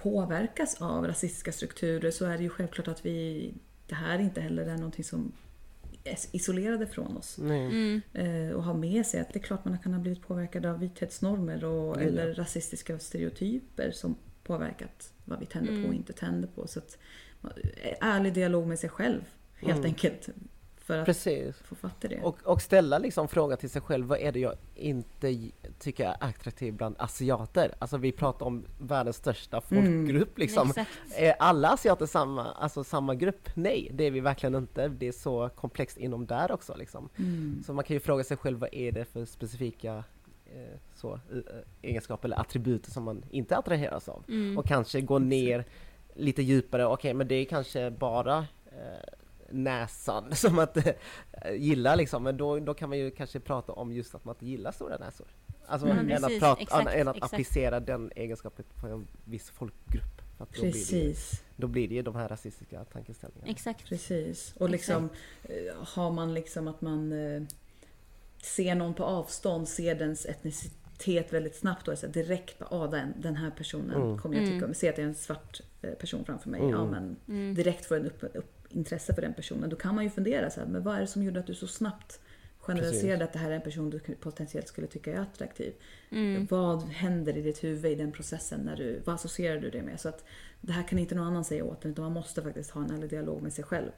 påverkas 0.03 0.81
av 0.81 1.07
rasistiska 1.07 1.51
strukturer 1.51 2.11
så 2.11 2.25
är 2.25 2.37
det 2.37 2.43
ju 2.43 2.49
självklart 2.49 2.87
att 2.87 3.05
vi 3.05 3.53
det 3.87 3.95
här 3.95 4.19
inte 4.19 4.41
heller 4.41 4.65
är 4.67 4.77
någonting 4.77 5.03
som 5.03 5.31
är 6.03 6.17
isolerade 6.31 6.87
från 6.87 7.17
oss. 7.17 7.37
Mm. 7.37 8.01
Eh, 8.13 8.55
och 8.55 8.63
ha 8.63 8.73
med 8.73 9.05
sig 9.05 9.19
att 9.19 9.33
det 9.33 9.39
är 9.39 9.43
klart 9.43 9.65
man 9.65 9.79
kan 9.79 9.93
ha 9.93 9.99
blivit 10.01 10.21
påverkad 10.21 10.65
av 10.65 10.79
vithetsnormer 10.79 11.63
och, 11.65 11.97
ja. 11.97 12.01
eller 12.01 12.33
rasistiska 12.33 12.99
stereotyper 12.99 13.91
som 13.91 14.15
påverkat 14.43 15.13
vad 15.25 15.39
vi 15.39 15.45
tänder 15.45 15.71
Mm. 15.71 15.83
på 15.83 15.89
och 15.89 15.95
inte 15.95 16.13
tänder 16.13 16.47
på. 16.47 16.67
Så 16.67 16.79
att, 16.79 16.97
eh, 17.43 17.93
ärlig 18.01 18.33
dialog 18.33 18.67
med 18.67 18.79
sig 18.79 18.89
själv 18.89 19.21
helt 19.55 19.73
Mm. 19.73 19.85
enkelt. 19.85 20.29
För 20.89 20.99
att 20.99 21.05
Precis. 21.05 21.55
få 21.57 21.75
fatt 21.75 22.05
i 22.05 22.07
det. 22.07 22.21
Och, 22.21 22.37
och 22.43 22.61
ställa 22.61 22.97
liksom 22.97 23.27
frågan 23.27 23.57
till 23.57 23.69
sig 23.69 23.81
själv, 23.81 24.05
vad 24.07 24.19
är 24.19 24.31
det 24.31 24.39
jag 24.39 24.53
inte 24.75 25.35
tycker 25.79 26.05
är 26.05 26.15
attraktivt 26.19 26.75
bland 26.75 26.95
asiater? 26.99 27.75
Alltså 27.79 27.97
vi 27.97 28.11
pratar 28.11 28.45
om 28.45 28.65
världens 28.79 29.15
största 29.17 29.61
Mm. 29.71 29.83
folkgrupp 30.05 30.37
liksom. 30.37 30.69
Exakt. 30.69 30.89
Är 31.15 31.31
alla 31.39 31.69
asiater 31.69 32.05
samma, 32.05 32.51
alltså 32.51 32.83
samma 32.83 33.15
grupp? 33.15 33.49
Nej, 33.53 33.91
det 33.93 34.03
är 34.03 34.11
vi 34.11 34.19
verkligen 34.19 34.55
inte. 34.55 34.87
Det 34.87 35.07
är 35.07 35.11
så 35.11 35.49
komplext 35.55 35.97
inom 35.97 36.25
där 36.25 36.51
också 36.51 36.75
liksom. 36.75 37.09
Mm. 37.17 37.63
Så 37.65 37.73
man 37.73 37.83
kan 37.83 37.93
ju 37.93 37.99
fråga 37.99 38.23
sig 38.23 38.37
själv, 38.37 38.59
vad 38.59 38.73
är 38.73 38.91
det 38.91 39.05
för 39.05 39.25
specifika 39.25 40.03
eh, 40.45 40.77
så, 40.95 41.13
eh, 41.13 41.19
egenskaper 41.81 42.27
eller 42.27 42.39
attribut 42.39 42.85
som 42.85 43.03
man 43.03 43.23
inte 43.29 43.57
attraheras 43.57 44.09
av? 44.09 44.23
Mm. 44.27 44.57
Och 44.57 44.65
kanske 44.67 45.01
gå 45.01 45.19
ner 45.19 45.65
lite 46.15 46.41
djupare, 46.41 46.85
okej 46.85 47.13
men 47.13 47.27
det 47.27 47.35
är 47.35 47.45
kanske 47.45 47.91
bara 47.91 48.37
eh, 48.65 49.13
näsan 49.51 50.35
som 50.35 50.59
att 50.59 50.77
eh, 50.77 50.93
gilla 51.55 51.95
liksom, 51.95 52.23
men 52.23 52.37
då, 52.37 52.59
då 52.59 52.73
kan 52.73 52.89
man 52.89 52.97
ju 52.97 53.11
kanske 53.11 53.39
prata 53.39 53.73
om 53.73 53.91
just 53.93 54.15
att 54.15 54.25
man 54.25 54.35
inte 54.35 54.45
gillar 54.45 54.71
stora 54.71 54.97
näsor. 54.97 55.27
Alltså 55.65 55.87
Mm, 55.87 56.09
än, 56.09 56.15
att 56.15 56.21
precis, 56.23 56.39
prata, 56.39 56.61
exakt, 56.61 56.93
än 56.93 57.07
att 57.07 57.15
exakt. 57.15 57.33
applicera 57.33 57.79
den 57.79 58.11
egenskapen 58.15 58.65
på 58.75 58.87
en 58.87 59.07
viss 59.25 59.49
folkgrupp. 59.49 60.21
Att 60.37 60.53
då, 60.53 60.61
blir 60.61 60.71
det, 60.71 60.71
Precis, 60.71 61.43
då 61.55 61.67
blir 61.67 61.87
det 61.87 61.95
ju 61.95 62.01
de 62.01 62.15
här 62.15 62.29
rasistiska 62.29 62.83
tankeställningarna. 62.85 63.51
Exakt. 63.51 63.85
precis. 63.85 64.53
Och 64.59 64.69
liksom 64.69 65.09
eh, 65.43 65.75
har 65.87 66.11
man 66.11 66.33
liksom 66.33 66.67
att 66.67 66.81
man 66.81 67.11
eh, 67.11 67.41
ser 68.43 68.75
någon 68.75 68.93
på 68.93 69.03
avstånd, 69.03 69.67
ser 69.69 69.95
dens 69.95 70.25
etnici- 70.27 70.71
svarthet 70.99 71.33
väldigt 71.33 71.55
snabbt 71.55 71.87
och 71.87 71.93
är 71.93 71.97
så 71.97 72.05
här 72.05 72.13
direkt 72.13 72.59
bara, 72.59 72.69
ah, 72.71 72.87
den, 72.87 73.13
den 73.21 73.35
här 73.35 73.51
personen 73.51 74.01
Mm. 74.01 74.17
kommer 74.17 74.35
jag 74.35 74.45
tycka 74.45 74.55
Mm. 74.57 74.69
om. 74.69 74.73
Se 74.73 74.89
att 74.89 74.95
det 74.95 75.01
är 75.01 75.05
en 75.05 75.15
svart 75.15 75.61
person 75.99 76.25
framför 76.25 76.49
mig. 76.49 76.59
Mm. 76.59 76.71
Ja, 76.71 76.85
men 76.85 77.15
Mm. 77.27 77.55
direkt 77.55 77.85
får 77.85 77.95
en 77.95 78.05
upp, 78.05 78.23
upp 78.33 78.58
intresse 78.69 79.13
för 79.13 79.21
den 79.21 79.33
personen. 79.33 79.69
Då 79.69 79.75
kan 79.75 79.95
man 79.95 80.03
ju 80.03 80.09
fundera 80.09 80.49
så 80.49 80.59
här, 80.59 80.67
men 80.67 80.83
vad 80.83 80.95
är 80.95 81.01
det 81.01 81.07
som 81.07 81.23
gjorde 81.23 81.39
att 81.39 81.47
du 81.47 81.55
så 81.55 81.67
snabbt 81.67 82.19
generaliserade 82.59 83.17
Precis. 83.17 83.27
att 83.27 83.33
det 83.33 83.39
här 83.39 83.51
är 83.51 83.55
en 83.55 83.61
person 83.61 83.89
du 83.89 83.99
potentiellt 83.99 84.67
skulle 84.67 84.87
tycka 84.87 85.13
är 85.13 85.19
attraktiv. 85.19 85.73
Mm. 86.09 86.47
Vad 86.49 86.83
händer 86.83 87.37
i 87.37 87.41
ditt 87.41 87.63
huvud 87.63 87.91
i 87.91 87.95
den 87.95 88.11
processen? 88.11 88.59
När 88.59 88.75
du, 88.75 89.01
vad 89.05 89.15
associerar 89.15 89.61
du 89.61 89.69
det 89.69 89.81
med? 89.81 89.99
Så 89.99 90.09
att 90.09 90.25
det 90.61 90.71
här 90.71 90.83
kan 90.83 90.99
inte 90.99 91.15
någon 91.15 91.27
annan 91.27 91.45
säga 91.45 91.63
åt 91.63 91.85
en 91.85 91.91
utan 91.91 92.03
man 92.03 92.13
måste 92.13 92.41
faktiskt 92.41 92.71
ha 92.71 92.83
en 92.83 92.91
ärlig 92.91 93.09
dialog 93.09 93.41
med 93.41 93.53
sig 93.53 93.63
själv. 93.63 93.91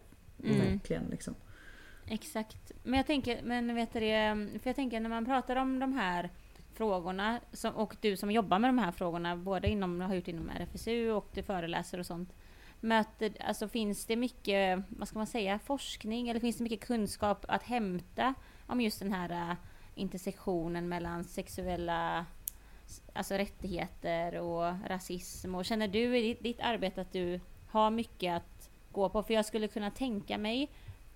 Mm. 0.43 0.59
Verkligen 0.59 1.03
liksom. 1.11 1.35
Exakt. 2.07 2.71
Men 2.83 2.93
jag 2.93 3.07
tänker, 3.07 3.41
men 3.43 3.75
vet 3.75 3.93
du 3.93 3.99
det, 3.99 4.47
för 4.61 4.69
jag 4.69 4.75
tänker 4.75 4.99
när 4.99 5.09
man 5.09 5.25
pratar 5.25 5.55
om 5.55 5.79
de 5.79 5.93
här 5.93 6.29
frågorna 6.73 7.39
och 7.73 7.95
du 8.01 8.17
som 8.17 8.31
jobbar 8.31 8.59
med 8.59 8.69
de 8.69 8.77
här 8.77 8.91
frågorna, 8.91 9.35
både 9.35 9.67
inom, 9.67 10.01
har 10.01 10.15
gjort 10.15 10.27
inom 10.27 10.49
RFSU 10.49 11.11
och 11.11 11.27
du 11.33 11.43
föreläser 11.43 11.99
och 11.99 12.05
sånt. 12.05 12.33
Möter, 12.83 13.31
alltså 13.39 13.67
finns 13.67 14.05
det 14.05 14.15
mycket, 14.15 14.83
vad 14.89 15.07
ska 15.07 15.17
man 15.17 15.27
säga, 15.27 15.59
forskning 15.59 16.29
eller 16.29 16.39
finns 16.39 16.57
det 16.57 16.63
mycket 16.63 16.87
kunskap 16.87 17.45
att 17.47 17.63
hämta 17.63 18.33
om 18.67 18.81
just 18.81 18.99
den 18.99 19.13
här 19.13 19.49
äh, 19.51 19.55
intersektionen 19.95 20.89
mellan 20.89 21.23
sexuella 21.23 22.25
alltså 23.13 23.33
rättigheter 23.35 24.39
och 24.39 24.89
rasism? 24.89 25.55
Och 25.55 25.65
känner 25.65 25.87
du 25.87 26.17
i 26.17 26.21
ditt, 26.21 26.43
ditt 26.43 26.59
arbete 26.59 27.01
att 27.01 27.13
du 27.13 27.39
har 27.69 27.91
mycket 27.91 28.35
att 28.35 28.69
gå 28.91 29.09
på? 29.09 29.23
För 29.23 29.33
jag 29.33 29.45
skulle 29.45 29.67
kunna 29.67 29.91
tänka 29.91 30.37
mig 30.37 30.69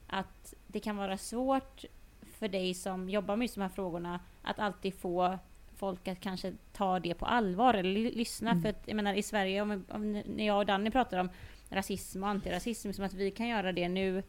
att 0.08 0.54
det 0.68 0.80
kan 0.80 0.98
vara 0.98 1.18
svårt 1.18 1.86
för 2.22 2.48
dig 2.48 2.74
som 2.74 3.10
jobbar 3.10 3.36
med 3.36 3.44
just 3.44 3.56
de 3.56 3.62
här 3.62 3.70
frågorna 3.70 4.20
att 4.42 4.60
alltid 4.60 4.94
få 4.94 5.40
folk 5.76 6.08
att 6.08 6.20
kanske 6.20 6.54
ta 6.74 7.00
det 7.00 7.14
på 7.14 7.26
allvar 7.26 7.74
eller 7.74 7.90
ly- 7.90 8.12
lyssna. 8.16 8.52
Mm. 8.52 8.62
För 8.62 8.70
att 8.70 8.84
jag 8.86 8.96
menar 8.96 9.14
i 9.14 9.24
Sverige, 9.24 9.62
om, 9.62 9.86
om, 9.90 10.12
när 10.12 10.48
jag 10.48 10.58
och 10.58 10.66
Danny 10.66 10.92
pratar 10.92 11.18
om 11.18 11.30
rasism 11.76 12.24
och 12.24 12.30
antirasism, 12.30 12.92
som 12.92 13.06
att 13.06 13.14
vi 13.14 13.32
kan 13.32 13.48
göra 13.48 13.72
det 13.72 13.90
nu. 13.90 14.24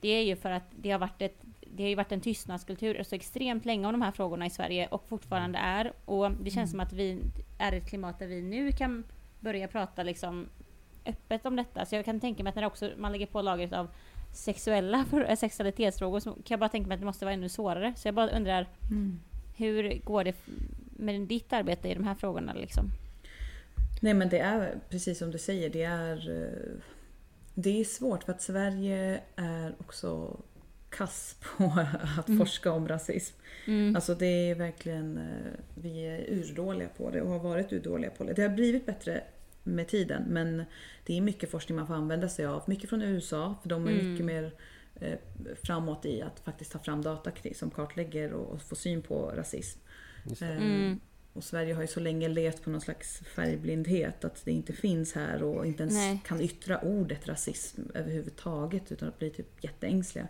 Det 0.00 0.08
är 0.08 0.22
ju 0.22 0.36
för 0.36 0.50
att 0.50 0.64
det 0.70 0.90
har 0.90 0.98
varit, 0.98 1.22
ett, 1.22 1.42
det 1.60 1.82
har 1.82 1.88
ju 1.88 1.94
varit 1.94 2.12
en 2.12 2.20
tystnadskultur 2.20 3.02
så 3.02 3.14
extremt 3.14 3.64
länge 3.64 3.86
om 3.86 3.92
de 3.92 4.02
här 4.02 4.12
frågorna 4.12 4.46
i 4.46 4.50
Sverige 4.50 4.86
och 4.86 5.08
fortfarande 5.08 5.58
är. 5.58 5.92
Och 6.04 6.30
det 6.30 6.50
känns 6.50 6.70
som 6.70 6.80
att 6.80 6.92
vi 6.92 7.18
är 7.58 7.72
ett 7.72 7.88
klimat 7.88 8.18
där 8.18 8.26
vi 8.26 8.42
nu 8.42 8.72
kan 8.72 9.04
börja 9.40 9.68
prata 9.68 10.02
liksom 10.02 10.46
öppet 11.06 11.46
om 11.46 11.56
detta. 11.56 11.86
Så 11.86 11.94
jag 11.94 12.04
kan 12.04 12.20
tänka 12.20 12.42
mig 12.42 12.50
att 12.50 12.56
när 12.56 12.66
också, 12.66 12.90
man 12.96 13.12
lägger 13.12 13.26
på 13.26 13.42
lagret 13.42 13.72
av 13.72 13.88
sexuella 14.34 15.04
för, 15.04 15.36
sexualitetsfrågor 15.36 16.20
så 16.20 16.32
kan 16.32 16.42
jag 16.48 16.60
bara 16.60 16.68
tänka 16.68 16.88
mig 16.88 16.94
att 16.94 17.00
det 17.00 17.06
måste 17.06 17.24
vara 17.24 17.34
ännu 17.34 17.48
svårare. 17.48 17.92
Så 17.96 18.08
jag 18.08 18.14
bara 18.14 18.30
undrar, 18.30 18.66
hur 19.56 20.00
går 20.04 20.24
det 20.24 20.36
med 20.96 21.20
ditt 21.20 21.52
arbete 21.52 21.88
i 21.88 21.94
de 21.94 22.04
här 22.04 22.14
frågorna 22.14 22.52
liksom? 22.52 22.90
Nej 24.00 24.14
men 24.14 24.28
det 24.28 24.38
är 24.38 24.78
precis 24.88 25.18
som 25.18 25.30
du 25.30 25.38
säger, 25.38 25.70
det 25.70 25.82
är, 25.82 26.42
eh, 26.42 26.80
det 27.54 27.80
är 27.80 27.84
svårt 27.84 28.24
för 28.24 28.32
att 28.32 28.42
Sverige 28.42 29.20
är 29.36 29.74
också 29.78 30.40
kass 30.90 31.36
på 31.56 31.64
att 32.18 32.28
Mm. 32.28 32.38
forska 32.38 32.72
om 32.72 32.88
rasism. 32.88 33.36
Mm. 33.66 33.96
Alltså 33.96 34.14
det 34.14 34.26
är 34.26 34.54
verkligen, 34.54 35.18
eh, 35.18 35.52
vi 35.74 36.00
är 36.06 36.30
urdåliga 36.30 36.88
på 36.88 37.10
det 37.10 37.22
och 37.22 37.30
har 37.30 37.38
varit 37.38 37.72
urdåliga 37.72 38.10
på 38.10 38.24
det. 38.24 38.32
Det 38.32 38.42
har 38.42 38.48
blivit 38.48 38.86
bättre 38.86 39.22
med 39.62 39.88
tiden 39.88 40.22
men 40.28 40.64
det 41.06 41.16
är 41.16 41.20
mycket 41.20 41.50
forskning 41.50 41.76
man 41.76 41.86
får 41.86 41.94
använda 41.94 42.28
sig 42.28 42.46
av. 42.46 42.62
Mycket 42.66 42.88
från 42.90 43.02
USA 43.02 43.54
för 43.62 43.68
de 43.68 43.86
är 43.86 43.92
Mm. 43.92 44.10
mycket 44.12 44.26
mer 44.26 44.52
eh, 45.00 45.18
framåt 45.62 46.04
i 46.06 46.22
att 46.22 46.40
faktiskt 46.40 46.72
ta 46.72 46.78
fram 46.78 47.02
data 47.02 47.30
kring- 47.30 47.54
som 47.54 47.70
kartlägger 47.70 48.32
och, 48.32 48.62
få 48.62 48.74
syn 48.74 49.02
på 49.02 49.32
rasism. 49.36 49.80
Just 50.24 50.40
det. 50.40 50.46
Mm. 50.46 51.00
Och 51.32 51.44
Sverige 51.44 51.74
har 51.74 51.82
ju 51.82 51.88
så 51.88 52.00
länge 52.00 52.28
levt 52.28 52.62
på 52.62 52.70
någon 52.70 52.80
slags 52.80 53.18
färgblindhet 53.18 54.24
att 54.24 54.44
det 54.44 54.52
inte 54.52 54.72
finns 54.72 55.12
här 55.12 55.42
och 55.42 55.66
inte 55.66 55.82
ens 55.82 55.94
Nej. 55.94 56.20
kan 56.26 56.40
yttra 56.40 56.80
ordet 56.80 57.28
rasism 57.28 57.82
överhuvudtaget 57.94 58.92
utan 58.92 59.08
att 59.08 59.18
bli 59.18 59.30
typ 59.30 59.64
jätteängsliga. 59.64 60.28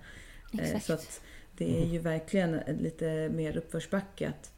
Eh, 0.53 0.61
Exakt. 0.61 0.85
Så 0.85 0.93
att 0.93 1.21
det 1.57 1.83
är 1.83 1.87
ju 1.87 1.99
verkligen 1.99 2.55
en 2.55 2.77
lite 2.77 3.29
mer 3.29 3.57
uppförsbacke 3.57 4.29
att 4.29 4.53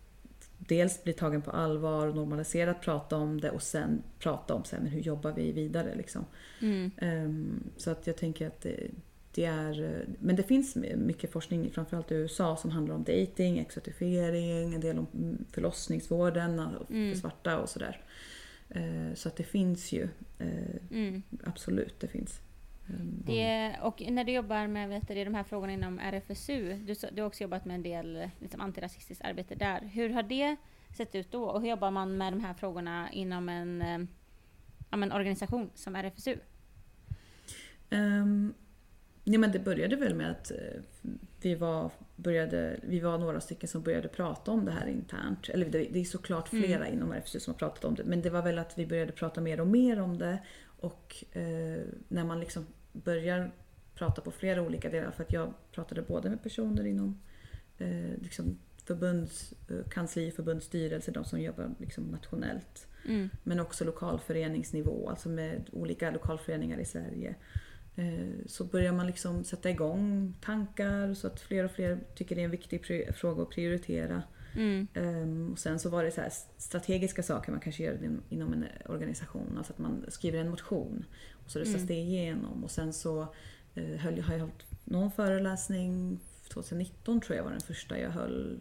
dels 0.59 1.05
bli 1.05 1.13
tagen 1.13 1.43
på 1.43 1.51
allvar 1.51 2.07
och 2.07 2.17
normaliserat 2.17 2.81
prata 2.81 3.17
om 3.17 3.41
det 3.41 3.51
och 3.51 3.63
sen 3.63 4.03
prata 4.19 4.55
om 4.55 4.65
så 4.65 4.77
här, 4.77 4.83
men 4.83 4.93
hur 4.93 5.01
jobbar 5.01 5.33
vi 5.33 5.53
vidare 5.53 5.95
liksom. 5.95 6.25
Mm. 6.61 6.91
Ehm, 6.97 7.63
Så 7.77 7.91
att 7.91 8.07
jag 8.07 8.17
tänker 8.17 8.47
att 8.47 8.61
det, 8.61 8.91
det 9.35 9.45
är... 9.45 9.83
eh, 10.01 10.07
Men 10.21 10.37
det 10.37 10.43
finns 10.43 10.77
mycket 10.97 11.33
forskning, 11.33 11.71
framförallt 11.71 12.13
i 12.13 12.15
USA, 12.15 12.57
som 12.57 12.71
handlar 12.71 12.95
om 12.95 13.03
dating, 13.05 13.59
exotifiering, 13.59 14.75
en 14.75 14.81
del 14.81 14.99
om 14.99 15.07
mm, 15.15 15.45
förlossningsvården 15.53 16.57
för 16.57 16.95
Mm. 16.95 17.15
svarta 17.15 17.59
och 17.59 17.69
sådär. 17.69 18.01
Eh, 18.69 19.15
Så 19.15 19.29
att 19.29 19.37
det 19.37 19.43
finns 19.45 19.93
ju. 19.93 20.09
eh, 20.39 20.77
Mm. 20.91 21.23
Absolut, 21.45 22.01
det 22.01 22.09
finns. 22.09 22.41
Ehm, 22.89 23.23
Det, 23.27 23.77
och 23.83 24.03
när 24.11 24.25
du 24.25 24.33
jobbar 24.33 24.67
med 24.67 24.89
vet 24.89 25.09
du, 25.09 25.25
de 25.25 25.35
här 25.35 25.45
frågorna 25.45 25.73
inom 25.73 25.99
RFSU, 25.99 26.75
du, 26.75 26.95
du 27.13 27.23
har 27.23 27.27
också 27.27 27.43
jobbat 27.45 27.65
med 27.65 27.75
en 27.75 27.83
del 27.83 28.29
liksom, 28.41 28.61
antirasistiskt 28.61 29.25
arbete 29.25 29.55
där. 29.55 29.81
Hur 29.93 30.11
har 30.11 30.23
det 30.23 30.57
sett 30.97 31.15
ut 31.15 31.33
då? 31.33 31.45
Och 31.45 31.61
hur 31.61 31.69
jobbar 31.69 31.91
man 31.91 32.17
med 32.19 32.33
de 32.33 32.41
här 32.41 32.55
frågorna 32.55 33.13
inom 33.13 33.49
en, 33.49 34.09
men 34.91 35.13
organisation 35.13 35.71
som 35.75 35.97
RFSU? 35.97 36.37
Um, 37.91 38.55
ja, 39.25 39.39
men 39.39 39.53
det 39.53 39.59
började 39.59 39.97
väl 39.97 40.15
med 40.15 40.31
att 40.31 40.51
eh, 40.51 40.83
vi 41.43 41.55
var, 41.55 41.91
började, 42.17 42.81
vi 42.83 43.01
var 43.01 43.19
några 43.19 43.41
stycken 43.41 43.69
som 43.69 43.83
började 43.83 44.09
prata 44.09 44.51
om 44.51 44.65
det 44.65 44.73
här 44.73 44.87
internt. 44.87 45.49
Eller 45.49 45.67
det, 45.67 45.89
det 45.93 46.01
är 46.01 46.05
såklart 46.05 46.53
Mm. 46.53 46.65
flera 46.65 46.89
inom 46.89 47.13
RFSU 47.13 47.41
som 47.41 47.55
har 47.55 47.59
pratat 47.59 47.85
om 47.85 47.95
det. 47.95 48.05
Men 48.05 48.23
det 48.23 48.31
var 48.31 48.43
väl 48.43 48.59
att 48.59 48.79
vi 48.79 48.87
började 48.87 49.13
prata 49.13 49.41
mer 49.41 49.61
och 49.61 49.67
mer 49.67 50.01
om 50.01 50.19
det. 50.19 50.39
Och 50.65 51.25
eh, 51.33 51.83
när 52.09 52.25
man 52.25 52.41
liksom 52.41 52.67
börjar 52.93 53.51
prata 53.95 54.23
på 54.23 54.31
flera 54.31 54.63
olika 54.63 54.91
delar. 54.91 55.11
För 55.11 55.23
att 55.23 55.33
jag 55.33 55.55
pratade 55.73 56.03
både 56.03 56.31
med 56.31 56.43
personer 56.43 56.87
inom 56.87 57.21
eh, 57.79 58.23
liksom 58.23 58.59
förbunds, 58.85 59.55
eh, 59.69 60.31
förbundsstyrelse, 60.31 61.11
de 61.11 61.25
som 61.25 61.41
jobbar 61.41 61.75
liksom 61.79 62.05
nationellt. 62.05 62.87
Mm. 63.09 63.31
Men 63.43 63.61
också 63.61 63.85
lokalföreningsnivå, 63.85 65.09
alltså 65.09 65.29
med 65.29 65.69
olika 65.73 66.11
lokalföreningar 66.11 66.79
i 66.79 66.85
Sverige. 66.85 67.35
Eh, 68.01 68.47
Så 68.47 68.65
börjar 68.65 68.93
man 68.93 69.07
liksom 69.07 69.45
sätta 69.45 69.71
igång 69.71 70.35
tankar 70.41 71.15
så 71.15 71.27
att 71.27 71.41
fler 71.41 71.65
och 71.65 71.71
fler 71.71 71.99
tycker 72.15 72.35
det 72.35 72.41
är 72.41 72.45
en 72.45 72.51
viktig 72.51 72.85
fråga 73.15 73.43
att 73.43 73.51
prioritera. 73.51 74.23
Mm. 74.57 74.87
Ehm, 74.95 75.53
Och 75.53 75.59
sen 75.59 75.79
så 75.79 75.91
var 75.91 76.05
det 76.05 76.11
så 76.11 76.23
strategiska 76.57 77.23
saker 77.23 77.53
man 77.53 77.61
kanske 77.61 77.83
gör 77.83 77.99
inom- 78.29 78.53
en 78.53 78.65
organisation. 78.87 79.55
Alltså 79.59 79.73
att 79.73 79.79
man 79.79 80.05
skriver 80.09 80.39
en 80.39 80.51
motion 80.51 81.05
och 81.45 81.51
så 81.51 81.59
röstas 81.59 81.75
Mm. 81.75 81.87
det 81.87 81.95
igenom. 81.95 82.65
Och 82.65 82.71
sen 82.71 82.93
så 82.93 83.27
eh, 83.75 83.85
höll, 83.85 84.21
har 84.21 84.33
jag 84.35 84.41
hållit 84.41 84.67
någon 84.85 85.11
föreläsning 85.11 86.21
2019 86.49 87.21
tror 87.21 87.37
jag 87.37 87.45
var 87.45 87.51
den 87.51 87.61
första 87.61 87.99
jag 87.99 88.11
höll. 88.11 88.61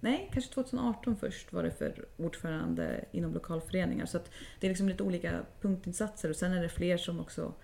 Nej, 0.00 0.30
kanske 0.32 0.54
2018 0.54 1.16
först 1.16 1.52
var 1.52 1.62
det 1.62 1.70
för 1.70 2.06
ordförande 2.16 3.04
inom 3.12 3.34
lokalföreningar. 3.34 4.06
Så 4.06 4.16
att 4.16 4.30
det 4.60 4.66
är 4.66 4.68
liksom 4.68 4.88
lite 4.88 5.02
olika 5.02 5.40
punktinsatser 5.60 6.30
och 6.30 6.36
sen 6.36 6.52
är 6.52 6.62
det 6.62 6.68
fler 6.68 6.96
som 6.96 7.20
också 7.20 7.54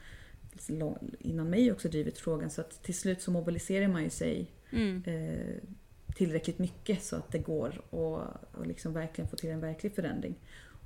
innan 1.18 1.50
mig 1.50 1.72
också 1.72 1.88
drivit 1.88 2.18
frågan. 2.18 2.50
Så 2.50 2.60
att 2.60 2.82
till 2.82 2.94
slut 2.94 3.22
så 3.22 3.30
mobiliserar 3.30 3.88
man 3.88 4.02
ju 4.04 4.10
sig 4.10 4.50
Mm. 4.70 5.02
eh, 5.06 5.56
tillräckligt 6.16 6.58
mycket 6.58 7.02
så 7.02 7.16
att 7.16 7.32
det 7.32 7.38
går 7.38 7.82
och, 7.90 8.20
och 8.52 8.66
liksom 8.66 8.92
verkligen 8.92 9.28
få 9.28 9.36
till 9.36 9.50
en 9.50 9.60
verklig 9.60 9.94
förändring. 9.94 10.34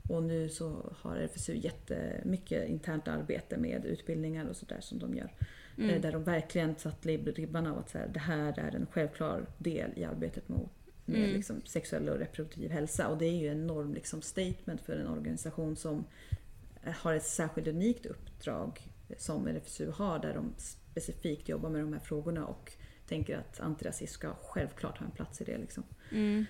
Och 0.08 0.22
nu 0.22 0.48
så 0.48 0.92
har 0.98 1.16
RFSU 1.16 1.54
jättemycket 1.56 2.68
internt 2.68 3.08
arbete 3.08 3.56
med 3.56 3.84
utbildningar 3.84 4.46
och 4.46 4.56
sådär 4.56 4.80
som 4.80 4.98
de 4.98 5.14
gör. 5.14 5.32
Eh, 5.78 5.84
Mm. 5.84 6.00
Där 6.00 6.12
de 6.12 6.24
verkligen 6.24 6.74
satt 6.76 7.06
ribban 7.06 7.66
av 7.66 7.78
att 7.78 7.90
så 7.90 7.98
här, 7.98 8.08
det 8.08 8.20
här 8.20 8.58
är 8.58 8.74
en 8.76 8.86
självklar 8.86 9.46
del 9.58 9.90
i 9.96 10.04
arbetet 10.04 10.48
mot 10.48 10.70
med 11.04 11.16
Mm. 11.22 11.30
liksom 11.30 11.60
sexuell 11.64 12.08
och 12.08 12.18
reproduktiv 12.18 12.70
hälsa. 12.70 13.08
Och 13.08 13.18
det 13.18 13.26
är 13.26 13.36
ju 13.36 13.48
en 13.48 13.60
enorm 13.62 13.94
liksom 13.94 14.22
statement 14.22 14.80
för 14.80 14.96
en 14.96 15.06
organisation 15.06 15.76
som 15.76 16.04
har 16.84 17.14
ett 17.14 17.24
särskilt 17.26 17.68
unikt 17.68 18.06
uppdrag 18.06 18.80
som 19.18 19.46
RFSU 19.46 19.90
har 19.90 20.18
där 20.18 20.34
de 20.34 20.54
specifikt 20.58 21.48
jobbar 21.48 21.70
med 21.70 21.80
de 21.80 21.92
här 21.92 22.00
frågorna 22.00 22.46
och 22.46 22.72
tänker 23.08 23.38
att 23.38 23.60
antirasism 23.60 24.12
ska 24.14 24.34
självklart 24.42 24.98
ha 24.98 25.06
en 25.06 25.12
plats 25.12 25.40
i 25.40 25.44
det. 25.44 25.58
Liksom. 25.58 25.82
Mm. 26.12 26.44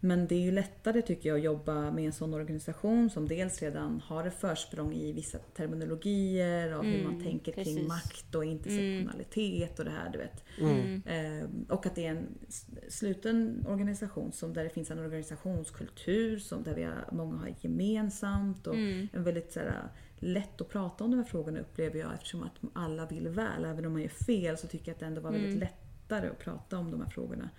Men 0.00 0.26
det 0.26 0.34
är 0.34 0.40
ju 0.40 0.50
lättare 0.50 1.02
tycker 1.02 1.28
jag 1.28 1.38
att 1.38 1.44
jobba 1.44 1.90
med 1.90 2.06
en 2.06 2.12
sån 2.12 2.34
organisation 2.34 3.10
som 3.10 3.28
dels 3.28 3.62
redan 3.62 4.00
har 4.00 4.24
ett 4.26 4.34
försprång 4.34 4.92
i 4.94 5.12
vissa 5.12 5.38
terminologier 5.38 6.72
av 6.72 6.82
hur 6.84 7.04
man 7.04 7.12
Mm, 7.14 7.24
tänker 7.24 7.52
kring 7.52 7.64
precis. 7.64 7.88
makt 7.88 8.34
och 8.34 8.44
intersektionalitet 8.44 9.78
och 9.78 9.84
det 9.84 9.90
här 9.90 10.10
du 10.10 10.18
vet. 10.18 10.44
Mm. 10.60 11.02
Eh, 11.06 11.48
och 11.68 11.86
att 11.86 11.94
det 11.94 12.06
är 12.06 12.10
en 12.10 12.26
sluten 12.88 13.66
organisation 13.68 14.32
som, 14.32 14.52
där 14.52 14.64
det 14.64 14.70
finns 14.70 14.90
en 14.90 14.98
organisationskultur 14.98 16.38
som, 16.38 16.62
där 16.62 16.74
vi 16.74 16.82
har, 16.82 17.08
många 17.12 17.36
har 17.36 17.54
gemensamt 17.60 18.66
och 18.66 18.74
Mm. 18.74 19.08
en 19.12 19.24
väldigt 19.24 19.52
så 19.52 19.60
här, 19.60 19.88
lätt 20.24 20.60
att 20.60 20.68
prata 20.68 21.04
om 21.04 21.10
de 21.10 21.16
här 21.16 21.24
frågorna 21.24 21.60
upplever 21.60 21.98
jag 22.00 22.14
eftersom 22.14 22.42
att 22.42 22.52
alla 22.72 23.06
vill 23.06 23.28
väl. 23.28 23.64
Även 23.64 23.86
om 23.86 23.92
man 23.92 24.02
gör 24.02 24.08
fel 24.08 24.56
så 24.58 24.66
tycker 24.66 24.86
jag 24.88 24.94
att 24.94 25.00
det 25.00 25.06
ändå 25.06 25.20
var 25.20 25.30
väldigt 25.32 25.48
Mm. 25.54 25.60
lättare 25.60 26.28
att 26.28 26.38
prata 26.38 26.78
om 26.78 26.90
de 26.90 27.00
här 27.00 27.10
frågorna. 27.10 27.50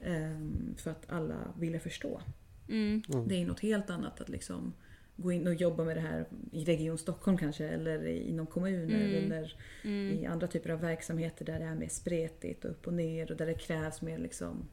Ehm, 0.00 0.74
för 0.78 0.90
att 0.90 1.10
alla 1.10 1.54
ville 1.58 1.78
förstå. 1.78 2.20
Mm. 2.68 3.02
Det 3.26 3.42
är 3.42 3.46
något 3.46 3.60
helt 3.60 3.90
annat 3.90 4.20
att 4.20 4.28
liksom 4.28 4.72
gå 5.16 5.32
in 5.32 5.46
och 5.46 5.54
jobba 5.54 5.84
med 5.84 5.96
det 5.96 6.00
här 6.00 6.26
i 6.52 6.64
Region 6.64 6.98
Stockholm 6.98 7.38
kanske 7.38 7.68
eller 7.68 8.06
inom 8.06 8.46
kommuner 8.46 9.04
Mm. 9.18 9.32
eller 9.32 9.54
Mm. 9.84 10.18
i 10.18 10.26
andra 10.26 10.46
typer 10.46 10.70
av 10.70 10.80
verksamheter 10.80 11.44
där 11.44 11.58
det 11.58 11.64
är 11.64 11.74
mer 11.74 11.88
spretigt 11.88 12.64
och 12.64 12.70
upp 12.70 12.86
och 12.86 12.94
ner 12.94 13.30
och 13.30 13.36
där 13.36 13.46
det 13.46 13.54
krävs 13.54 14.02
mer 14.02 14.18
liksom 14.18 14.68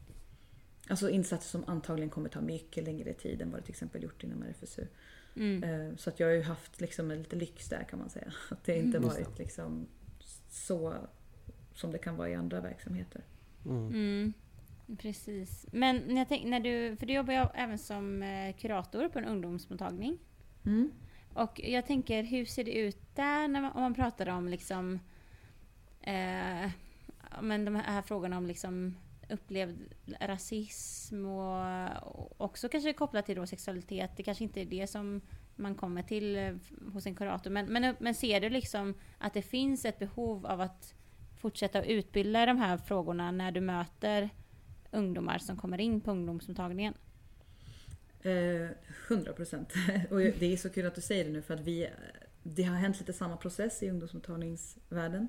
Alltså 0.89 1.09
insatser 1.09 1.49
som 1.49 1.63
antagligen 1.67 2.09
kommer 2.09 2.29
ta 2.29 2.41
mycket 2.41 2.83
längre 2.83 3.13
tid 3.13 3.41
än 3.41 3.51
vad 3.51 3.59
det 3.59 3.63
till 3.65 3.71
exempel 3.73 4.03
gjort 4.03 4.23
inom 4.23 4.43
RFSU. 4.43 4.85
Mm. 5.37 5.63
Eh, 5.63 5.95
Så 5.95 6.09
att 6.09 6.19
jag 6.19 6.27
har 6.27 6.33
ju 6.33 6.41
haft 6.41 6.81
liksom 6.81 7.11
en 7.11 7.17
lite 7.17 7.35
lyx 7.35 7.69
där 7.69 7.83
kan 7.83 7.99
man 7.99 8.09
säga. 8.09 8.33
Att 8.51 8.63
det 8.63 8.77
inte 8.77 8.97
Mm. 8.97 9.09
Varit 9.09 9.39
liksom 9.39 9.87
så 10.49 10.93
som 11.73 11.91
det 11.91 11.97
kan 11.97 12.15
vara 12.17 12.29
i 12.29 12.35
andra 12.35 12.61
verksamheter. 12.61 13.21
Mm. 13.65 13.87
Mm. 13.87 14.33
Precis. 14.97 15.65
Men 15.71 15.97
när, 15.97 16.17
jag 16.17 16.27
tänk, 16.27 16.45
när 16.45 16.59
du, 16.59 16.95
för 16.97 17.05
du 17.05 17.13
jobbar 17.13 17.33
ju 17.33 17.45
även 17.53 17.77
som 17.77 18.23
eh, 18.23 18.55
kurator 18.55 19.09
på 19.09 19.19
en 19.19 19.25
ungdomsmottagning. 19.25 20.17
Mm. 20.65 20.91
Och 21.33 21.61
jag 21.63 21.85
tänker, 21.85 22.23
hur 22.23 22.45
ser 22.45 22.63
det 22.63 22.71
ut 22.77 23.15
där 23.15 23.47
när 23.47 23.61
man, 23.61 23.71
om 23.71 23.81
man 23.81 23.93
pratar 23.93 24.29
om 24.29 24.47
liksom 24.47 24.99
eh, 26.01 26.71
men 27.41 27.65
de 27.65 27.75
här 27.75 28.01
frågorna 28.01 28.37
om 28.37 28.45
liksom 28.47 28.95
upplevd 29.29 29.93
rasism 30.19 31.25
och 31.25 32.41
också 32.41 32.69
kanske 32.69 32.93
kopplat 32.93 33.25
till 33.25 33.35
då 33.35 33.47
sexualitet. 33.47 34.11
Det 34.17 34.23
kanske 34.23 34.43
inte 34.43 34.61
är 34.61 34.65
det 34.65 34.87
som 34.87 35.21
man 35.55 35.75
kommer 35.75 36.03
till 36.03 36.35
eh, 36.35 36.55
hos 36.93 37.05
en 37.05 37.15
kurator. 37.15 37.49
Men, 37.49 37.65
men, 37.65 37.95
men 37.99 38.15
ser 38.15 38.41
du 38.41 38.49
liksom 38.49 38.93
att 39.17 39.33
det 39.33 39.41
finns 39.41 39.85
ett 39.85 39.99
behov 39.99 40.45
av 40.45 40.61
att 40.61 40.93
fortsätta 41.37 41.83
utbilda 41.83 42.43
i 42.43 42.45
de 42.45 42.57
här 42.57 42.77
frågorna 42.77 43.31
när 43.31 43.51
du 43.51 43.61
möter 43.61 44.29
ungdomar 44.91 45.37
som 45.37 45.57
kommer 45.57 45.79
in 45.79 46.01
på 46.01 46.11
ungdomsmottagningen? 46.11 46.93
Eh, 48.21 48.69
100 49.07 49.33
procent. 49.33 49.73
Och 50.09 50.19
det 50.19 50.53
är 50.53 50.57
så 50.57 50.69
kul 50.69 50.85
att 50.85 50.95
du 50.95 51.01
säger 51.01 51.25
det 51.25 51.31
nu 51.31 51.41
för 51.41 51.53
att 51.53 51.59
vi, 51.59 51.89
det 52.43 52.63
har 52.63 52.75
hänt 52.75 52.99
lite 52.99 53.13
samma 53.13 53.37
process 53.37 53.83
i 53.83 53.89
ungdomsmottagningsvärlden. 53.89 55.27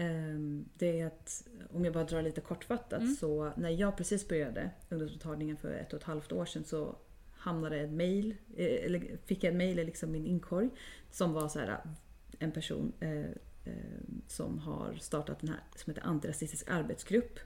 Eh, 0.00 0.38
Det 0.78 1.00
är 1.00 1.06
att, 1.06 1.48
om 1.72 1.84
jag 1.84 1.94
bara 1.94 2.04
drar 2.04 2.22
lite 2.22 2.40
kortfattat, 2.40 3.00
Mm. 3.02 3.14
så 3.14 3.52
när 3.56 3.70
jag 3.70 3.96
precis 3.96 4.28
började 4.28 4.70
ungdomsmottagningen 4.88 5.56
för 5.56 5.72
ett 5.72 5.92
och 5.92 5.98
ett 5.98 6.04
halvt 6.06 6.32
år 6.32 6.44
sedan 6.44 6.64
så 6.64 6.96
hamnade 7.32 7.80
ett 7.80 7.92
mail, 7.92 8.34
eh, 8.56 8.84
eller 8.86 9.16
fick 9.26 9.44
jag 9.44 9.50
ett 9.50 9.56
mail 9.56 9.78
i 9.78 9.84
liksom 9.84 10.12
min 10.12 10.26
inkorg 10.26 10.70
som 11.10 11.32
var 11.32 11.48
så 11.48 11.58
här 11.58 11.80
en 12.38 12.52
person 12.52 12.92
eh, 13.00 13.20
eh, 13.64 13.74
som 14.26 14.58
har 14.58 14.94
startat 15.00 15.40
den 15.40 15.48
här 15.50 15.60
som 15.76 15.90
heter 15.94 16.06
Antirasistisk 16.08 16.70
arbetsgrupp 16.70 17.38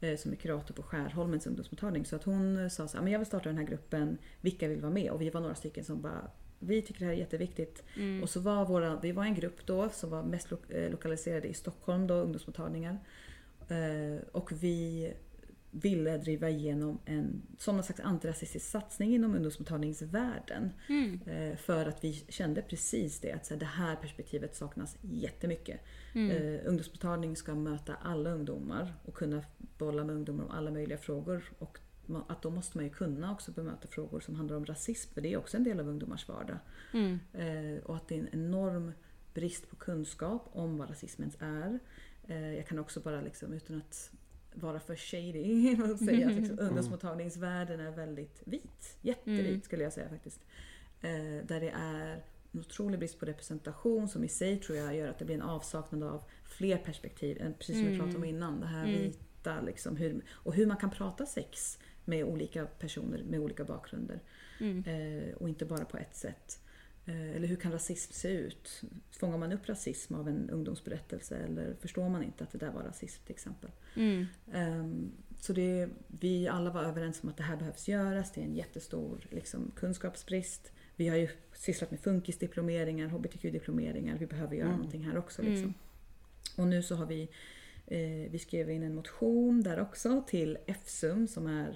eh, 0.00 0.16
som 0.16 0.32
är 0.32 0.36
kurator 0.36 0.74
på 0.74 0.82
Skärholmens 0.82 1.46
ungdomsmottagning. 1.46 2.04
Så 2.06 2.16
att 2.16 2.24
hon 2.24 2.70
sa 2.70 2.88
så 2.88 2.96
här, 2.96 3.04
men 3.04 3.12
jag 3.12 3.18
vill 3.18 3.26
starta 3.26 3.48
den 3.48 3.58
här 3.58 3.64
gruppen, 3.64 4.18
vilka 4.40 4.68
vill 4.68 4.80
vara 4.80 4.92
med? 4.92 5.10
Och 5.10 5.20
vi 5.20 5.30
var 5.30 5.40
några 5.40 5.54
stycken 5.54 5.84
som 5.84 6.02
bara, 6.02 6.30
vi 6.58 6.82
tycker 6.82 7.00
det 7.00 7.06
här 7.06 7.12
är 7.12 7.16
jätteviktigt. 7.16 7.82
Mm. 7.96 8.22
Och 8.22 8.30
så 8.30 8.40
var 8.40 8.66
våra, 8.66 9.00
vi 9.00 9.12
var 9.12 9.24
en 9.24 9.34
grupp 9.34 9.66
då 9.66 9.88
som 9.88 10.10
var 10.10 10.22
mest 10.22 10.50
lo- 10.50 10.58
eh, 10.68 10.90
lokaliserade 10.90 11.48
i 11.48 11.54
Stockholm 11.54 12.06
då, 12.06 12.14
ungdomsmottagningar. 12.14 12.98
Eh, 13.68 14.26
och 14.32 14.52
vi 14.62 15.12
ville 15.70 16.18
driva 16.18 16.48
igenom 16.50 16.98
en 17.04 17.42
som 17.58 17.76
någon 17.76 17.84
slags 17.84 18.00
antirasistisk 18.00 18.66
satsning 18.66 19.14
inom 19.14 19.34
ungdomsmottagningsvärlden. 19.34 20.72
Mm. 20.88 21.20
Eh, 21.26 21.56
för 21.56 21.86
att 21.86 22.04
vi 22.04 22.12
kände 22.12 22.62
precis 22.62 23.20
det, 23.20 23.32
att 23.32 23.46
så 23.46 23.54
här, 23.54 23.60
det 23.60 23.66
här 23.66 23.96
perspektivet 23.96 24.56
saknas 24.56 24.96
jättemycket. 25.02 25.80
Mm. 26.14 26.30
Eh, 26.30 26.60
ungdomsmottagning 26.64 27.36
ska 27.36 27.54
möta 27.54 27.94
alla 27.94 28.30
ungdomar 28.30 28.94
och 29.04 29.14
kunna 29.14 29.42
bolla 29.78 30.04
med 30.04 30.14
ungdomar 30.14 30.44
om 30.44 30.50
alla 30.50 30.70
möjliga 30.70 30.98
frågor. 30.98 31.52
Och 31.58 31.78
att 32.28 32.42
då 32.42 32.50
måste 32.50 32.76
man 32.78 32.84
ju 32.84 32.90
kunna 32.90 33.32
också 33.32 33.52
bemöta 33.52 33.88
frågor 33.88 34.20
som 34.20 34.34
handlar 34.34 34.56
om 34.56 34.66
rasism, 34.66 35.14
för 35.14 35.20
det 35.20 35.32
är 35.32 35.36
också 35.36 35.56
en 35.56 35.64
del 35.64 35.80
av 35.80 35.88
ungdomars 35.88 36.28
vardag. 36.28 36.58
Mm. 36.92 37.18
Eh, 37.32 37.82
och 37.84 37.96
att 37.96 38.08
det 38.08 38.14
är 38.14 38.18
en 38.18 38.28
enorm 38.32 38.92
brist 39.34 39.70
på 39.70 39.76
kunskap 39.76 40.48
om 40.52 40.78
vad 40.78 40.90
rasismen 40.90 41.30
är. 41.38 41.78
Eh, 42.26 42.54
jag 42.54 42.66
kan 42.66 42.78
också 42.78 43.00
bara 43.00 43.20
liksom, 43.20 43.52
utan 43.52 43.76
att 43.76 44.10
vara 44.54 44.80
för 44.80 44.96
shady, 44.96 45.82
och 45.92 45.98
säga 45.98 46.26
att 46.28 46.34
liksom, 46.34 46.58
ungdomsmottagningsvärlden 46.60 47.80
är 47.80 47.90
väldigt 47.90 48.42
vit. 48.44 48.96
Jättevit 49.02 49.46
Mm. 49.48 49.62
skulle 49.62 49.82
jag 49.84 49.92
säga 49.92 50.08
faktiskt. 50.08 50.40
Eh, 51.00 51.46
där 51.46 51.60
det 51.60 51.70
är 51.70 52.22
en 52.52 52.60
otrolig 52.60 52.98
brist 52.98 53.18
på 53.20 53.26
representation 53.26 54.08
som 54.08 54.24
i 54.24 54.28
sig 54.28 54.56
tror 54.60 54.78
jag 54.78 54.96
gör 54.96 55.08
att 55.08 55.18
det 55.18 55.24
blir 55.24 55.34
en 55.34 55.42
avsaknad 55.42 56.02
av 56.02 56.22
fler 56.44 56.76
perspektiv. 56.76 57.40
än 57.40 57.54
Precis 57.54 57.76
som 57.76 57.84
vi 57.84 57.94
Mm. 57.94 57.98
pratade 57.98 58.16
om 58.18 58.24
innan. 58.24 58.60
Det 58.60 58.66
här 58.66 58.84
Mm. 58.84 59.00
vita 59.00 59.60
liksom, 59.60 59.96
hur, 59.96 60.24
och 60.30 60.54
hur 60.54 60.66
man 60.66 60.76
kan 60.76 60.90
prata 60.90 61.26
sex 61.26 61.78
med 62.08 62.24
olika 62.24 62.66
personer 62.66 63.22
med 63.24 63.40
olika 63.40 63.64
bakgrunder. 63.64 64.20
Mm. 64.60 64.84
Eh, 64.86 65.34
och 65.34 65.48
inte 65.48 65.64
bara 65.64 65.84
på 65.84 65.96
ett 65.98 66.16
sätt. 66.16 66.60
Eh, 67.06 67.30
eller 67.36 67.48
hur 67.48 67.56
kan 67.56 67.72
rasism 67.72 68.12
se 68.12 68.28
ut? 68.28 68.82
Fångar 69.10 69.38
man 69.38 69.52
upp 69.52 69.68
rasism 69.68 70.14
av 70.14 70.28
en 70.28 70.50
ungdomsberättelse 70.50 71.36
eller 71.36 71.74
förstår 71.80 72.08
man 72.08 72.22
inte 72.22 72.44
att 72.44 72.50
det 72.52 72.58
där 72.58 72.70
var 72.70 72.82
rasism 72.82 73.22
till 73.24 73.34
exempel? 73.34 73.70
Mm. 73.96 74.26
Ehm, 74.52 75.12
så 75.40 75.52
det, 75.52 75.88
vi 76.06 76.48
alla 76.48 76.70
var 76.70 76.82
överens 76.82 77.22
om 77.22 77.28
att 77.28 77.36
det 77.36 77.42
här 77.42 77.56
behövs 77.56 77.88
göras. 77.88 78.32
Det 78.32 78.40
är 78.40 78.44
en 78.44 78.56
jättestor 78.56 79.26
liksom, 79.30 79.72
kunskapsbrist. 79.76 80.72
Vi 80.96 81.08
har 81.08 81.16
ju 81.16 81.28
sysslat 81.52 81.90
med 81.90 82.00
funkisdiplomeringar, 82.00 83.08
hbtq-diplomeringar. 83.08 84.16
Vi 84.18 84.26
behöver 84.26 84.54
göra 84.56 84.66
Mm. 84.66 84.76
någonting 84.76 85.04
här 85.04 85.18
också. 85.18 85.42
Mm. 85.42 85.54
Liksom. 85.54 85.74
Och 86.56 86.68
nu 86.68 86.82
så 86.82 86.94
har 86.94 87.06
vi 87.06 87.28
vi 88.30 88.38
skrev 88.38 88.70
in 88.70 88.82
en 88.82 88.94
motion 88.94 89.62
där 89.62 89.80
också 89.80 90.24
till 90.26 90.58
FSUM 90.66 91.28
som 91.28 91.46
är 91.46 91.68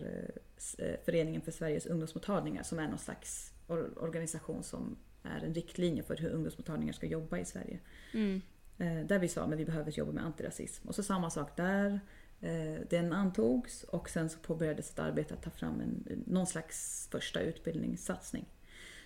eh, 0.78 0.86
eh, 0.86 0.96
Föreningen 1.04 1.42
för 1.42 1.52
Sveriges 1.52 1.86
ungdomsmottagningar 1.86 2.62
som 2.62 2.78
är 2.78 2.88
någon 2.88 2.98
slags 2.98 3.52
or- 3.68 3.98
organisation 3.98 4.62
som 4.62 4.96
är 5.22 5.44
en 5.44 5.54
riktlinje 5.54 6.02
för 6.02 6.16
hur 6.16 6.30
ungdomsmottagningar 6.30 6.92
ska 6.92 7.06
jobba 7.06 7.38
i 7.38 7.44
Sverige. 7.44 7.78
Mm. 8.12 8.42
Eh, 8.78 9.06
där 9.06 9.18
vi 9.18 9.28
sa 9.28 9.42
att 9.42 9.58
vi 9.58 9.64
behöver 9.64 9.90
jobba 9.90 10.12
med 10.12 10.24
antirasism. 10.24 10.88
Och 10.88 10.94
så 10.94 11.02
samma 11.02 11.30
sak 11.30 11.56
där. 11.56 12.00
Eh, 12.40 12.80
den 12.90 13.12
antogs 13.12 13.82
och 13.82 14.10
sen 14.10 14.30
så 14.30 14.38
påbörjades 14.38 14.90
ett 14.90 14.98
arbete 14.98 15.34
att 15.34 15.42
ta 15.42 15.50
fram 15.50 15.80
en, 15.80 16.22
någon 16.26 16.46
slags 16.46 17.08
första 17.10 17.40
utbildningssatsning. 17.40 18.44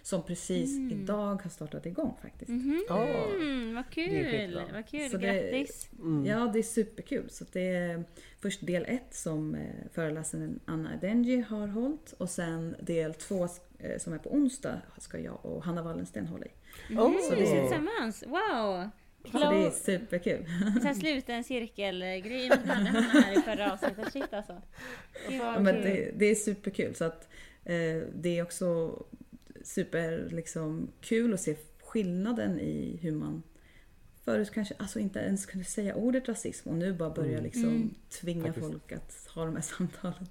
Som 0.07 0.23
precis 0.23 0.77
Mm. 0.77 0.93
idag 1.03 1.43
har 1.43 1.51
startat 1.51 1.87
igång 1.87 2.15
faktiskt. 2.23 2.49
Mhm. 2.49 2.85
Ja. 2.89 3.07
Mm, 3.35 3.75
vad 3.75 3.85
Det 3.95 4.01
är 4.21 4.47
kul! 4.47 4.61
Vad 4.73 4.87
kul, 4.89 5.11
Så 5.11 5.17
det- 5.17 5.27
grattis! 5.27 5.89
Mm. 5.99 6.27
Ja, 6.27 6.51
det 6.53 6.59
är 6.59 6.63
superkul. 6.63 7.31
Så 7.31 7.45
det 7.53 7.69
är 7.69 8.05
först 8.41 8.67
del 8.67 8.85
ett 8.89 9.15
som 9.15 9.55
eh, 9.55 9.61
föreläsaren 9.93 10.61
Anna 10.65 10.97
Denji 11.01 11.41
har 11.41 11.67
hållit 11.67 12.13
och 12.13 12.31
sen 12.31 12.77
del 12.81 13.15
två 13.15 13.45
eh, 13.79 13.99
som 13.99 14.13
är 14.13 14.19
på 14.19 14.33
onsdag 14.35 14.81
ska 14.99 15.19
jag 15.19 15.47
och 15.47 15.65
Hanna 15.65 15.83
Wallensten 15.83 16.27
hålla 16.27 16.45
i. 16.47 16.51
Mhm, 16.91 16.99
Oh. 17.01 17.13
så 17.29 17.35
det 17.35 17.43
är 17.43 17.61
tillsammans, 17.61 18.25
wow! 18.27 18.89
Så 19.33 19.39
det 19.39 19.67
är 19.67 19.71
superkul. 19.71 20.45
Här 20.83 20.95
sluta 20.95 21.33
en 21.35 21.45
cirkelgrej 21.45 22.49
med 22.49 22.59
henne 22.59 22.91
här 23.13 23.39
i 23.39 23.43
förra 23.43 23.73
avsnittet. 23.73 24.13
Shit 24.13 24.33
alltså. 24.35 24.63
Gud, 25.29 25.39
vad 25.41 25.55
Ja, 25.55 25.61
men 25.61 25.75
det, 25.75 26.11
det 26.17 26.27
är 26.27 26.35
superkul. 26.35 26.95
Så 26.95 27.05
att, 27.05 27.29
eh, 27.65 28.03
det 28.15 28.39
är 28.39 28.43
också 28.43 28.99
super 29.67 30.29
liksom, 30.31 30.89
kul 31.01 31.35
att 31.35 31.41
se 31.41 31.57
skillnaden 31.85 32.61
i 32.61 32.99
hur 33.03 33.13
man 33.13 33.43
förut 34.25 34.51
kanske 34.51 34.75
alltså 34.79 34.99
inte 34.99 35.19
ens 35.19 35.47
kunde 35.47 35.65
säga 35.65 35.95
ordet 35.95 36.29
rasism 36.29 36.69
och 36.69 36.77
nu 36.77 36.93
bara 36.93 37.11
börjar 37.11 37.31
Mm. 37.33 37.45
liksom 37.45 37.65
Mm. 37.65 37.95
tvinga 38.21 38.45
Faktiskt. 38.45 38.67
folk 38.67 38.93
att 38.93 39.29
ha 39.35 39.45
de 39.45 39.55
här 39.55 39.63
samtalen. 39.63 40.27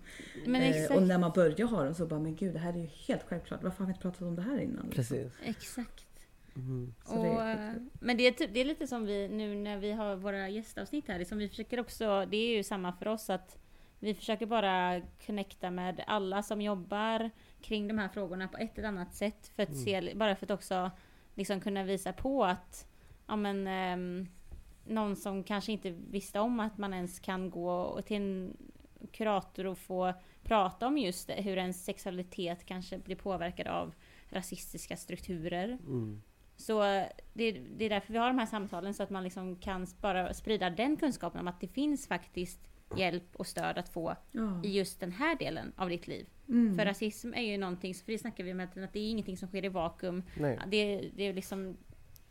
Men 0.45 0.61
Eh, 0.73 0.91
och 0.97 1.03
när 1.03 1.17
man 1.17 1.31
börjar 1.31 1.67
ha 1.67 1.83
dem 1.83 1.95
så 1.95 2.05
bara, 2.05 2.19
men 2.19 2.35
gud 2.35 2.53
det 2.53 2.59
här 2.59 2.73
är 2.73 2.77
ju 2.77 2.89
helt 3.07 3.23
självklart. 3.23 3.63
Varför 3.63 3.77
har 3.79 3.85
vi 3.85 3.91
inte 3.91 4.01
pratat 4.01 4.21
om 4.21 4.35
det 4.35 4.41
här 4.41 4.57
innan? 4.59 4.89
Precis. 4.89 5.31
Exakt. 5.43 6.05
Mm. 6.55 6.93
Det 7.09 7.13
Och, 7.15 7.41
eh, 7.43 7.73
men 7.99 8.17
det 8.17 8.27
är, 8.27 8.31
typ, 8.31 8.53
det 8.53 8.59
är 8.59 8.65
lite 8.65 8.87
som 8.87 9.05
vi 9.05 9.27
nu 9.27 9.55
när 9.55 9.77
vi 9.77 9.91
har 9.91 10.15
våra 10.15 10.49
gästavsnitt 10.49 11.07
här. 11.07 11.19
Liksom 11.19 11.37
vi 11.37 11.49
försöker 11.49 11.79
också, 11.79 12.25
det 12.31 12.37
är 12.37 12.57
ju 12.57 12.63
samma 12.63 12.93
för 12.93 13.07
oss 13.07 13.29
att 13.29 13.57
vi 13.99 14.13
försöker 14.13 14.45
bara 14.45 15.01
connecta 15.25 15.71
med 15.71 16.03
alla 16.07 16.43
som 16.43 16.61
jobbar 16.61 17.29
kring 17.65 17.87
de 17.87 17.97
här 17.97 18.09
frågorna 18.09 18.47
på 18.47 18.57
ett 18.57 18.77
eller 18.77 18.87
annat 18.87 19.13
sätt. 19.13 19.51
För 19.55 19.63
att 19.63 19.69
Mm. 19.69 19.81
se, 19.83 20.13
bara 20.15 20.35
för 20.35 20.45
att 20.45 20.51
också 20.51 20.91
liksom 21.35 21.59
kunna 21.59 21.83
visa 21.83 22.13
på 22.13 22.45
att 22.45 22.87
ja, 23.27 23.35
men, 23.35 23.67
ehm, 23.67 24.27
någon 24.87 25.15
som 25.15 25.43
kanske 25.43 25.71
inte 25.71 25.89
visste 25.91 26.39
om 26.39 26.59
att 26.59 26.77
man 26.77 26.93
ens 26.93 27.19
kan 27.19 27.49
gå 27.49 28.01
till 28.05 28.17
en 28.17 28.57
kurator 29.11 29.65
och 29.65 29.77
få 29.77 30.13
prata 30.43 30.87
om 30.87 30.97
just 30.97 31.27
det, 31.27 31.33
hur 31.33 31.57
ens 31.57 31.85
sexualitet 31.85 32.65
kanske 32.65 32.97
blir 32.97 33.15
påverkad 33.15 33.67
av 33.67 33.93
rasistiska 34.29 34.97
strukturer. 34.97 35.65
Mm. 35.67 36.21
Så 36.57 36.81
det, 37.33 37.51
det 37.51 37.85
är 37.85 37.89
därför 37.89 38.13
vi 38.13 38.19
har 38.19 38.27
de 38.27 38.39
här 38.39 38.45
samtalen 38.45 38.93
så 38.93 39.03
att 39.03 39.09
man 39.09 39.23
liksom 39.23 39.55
kan 39.55 39.87
bara 40.01 40.33
sprida 40.33 40.69
den 40.69 40.97
kunskapen 40.97 41.41
om 41.41 41.47
att 41.47 41.61
det 41.61 41.67
finns 41.67 42.07
faktiskt 42.07 42.59
hjälp 42.97 43.35
och 43.35 43.47
stöd 43.47 43.77
att 43.77 43.89
få 43.89 44.15
Ja. 44.31 44.61
i 44.63 44.77
just 44.77 44.99
den 44.99 45.11
här 45.11 45.35
delen 45.35 45.73
av 45.75 45.89
ditt 45.89 46.07
liv. 46.07 46.27
Mm. 46.49 46.77
För 46.77 46.85
rasism 46.85 47.33
är 47.33 47.41
ju 47.41 47.57
någonting, 47.57 47.93
för 47.93 48.11
det 48.11 48.17
snackar 48.17 48.43
vi 48.43 48.51
om 48.51 48.59
att 48.59 48.93
det 48.93 48.99
är 48.99 49.09
ingenting 49.09 49.37
som 49.37 49.47
sker 49.47 49.65
i 49.65 49.69
vakuum. 49.69 50.23
Det, 50.67 51.09
det, 51.15 51.23
är 51.23 51.33
liksom, 51.33 51.77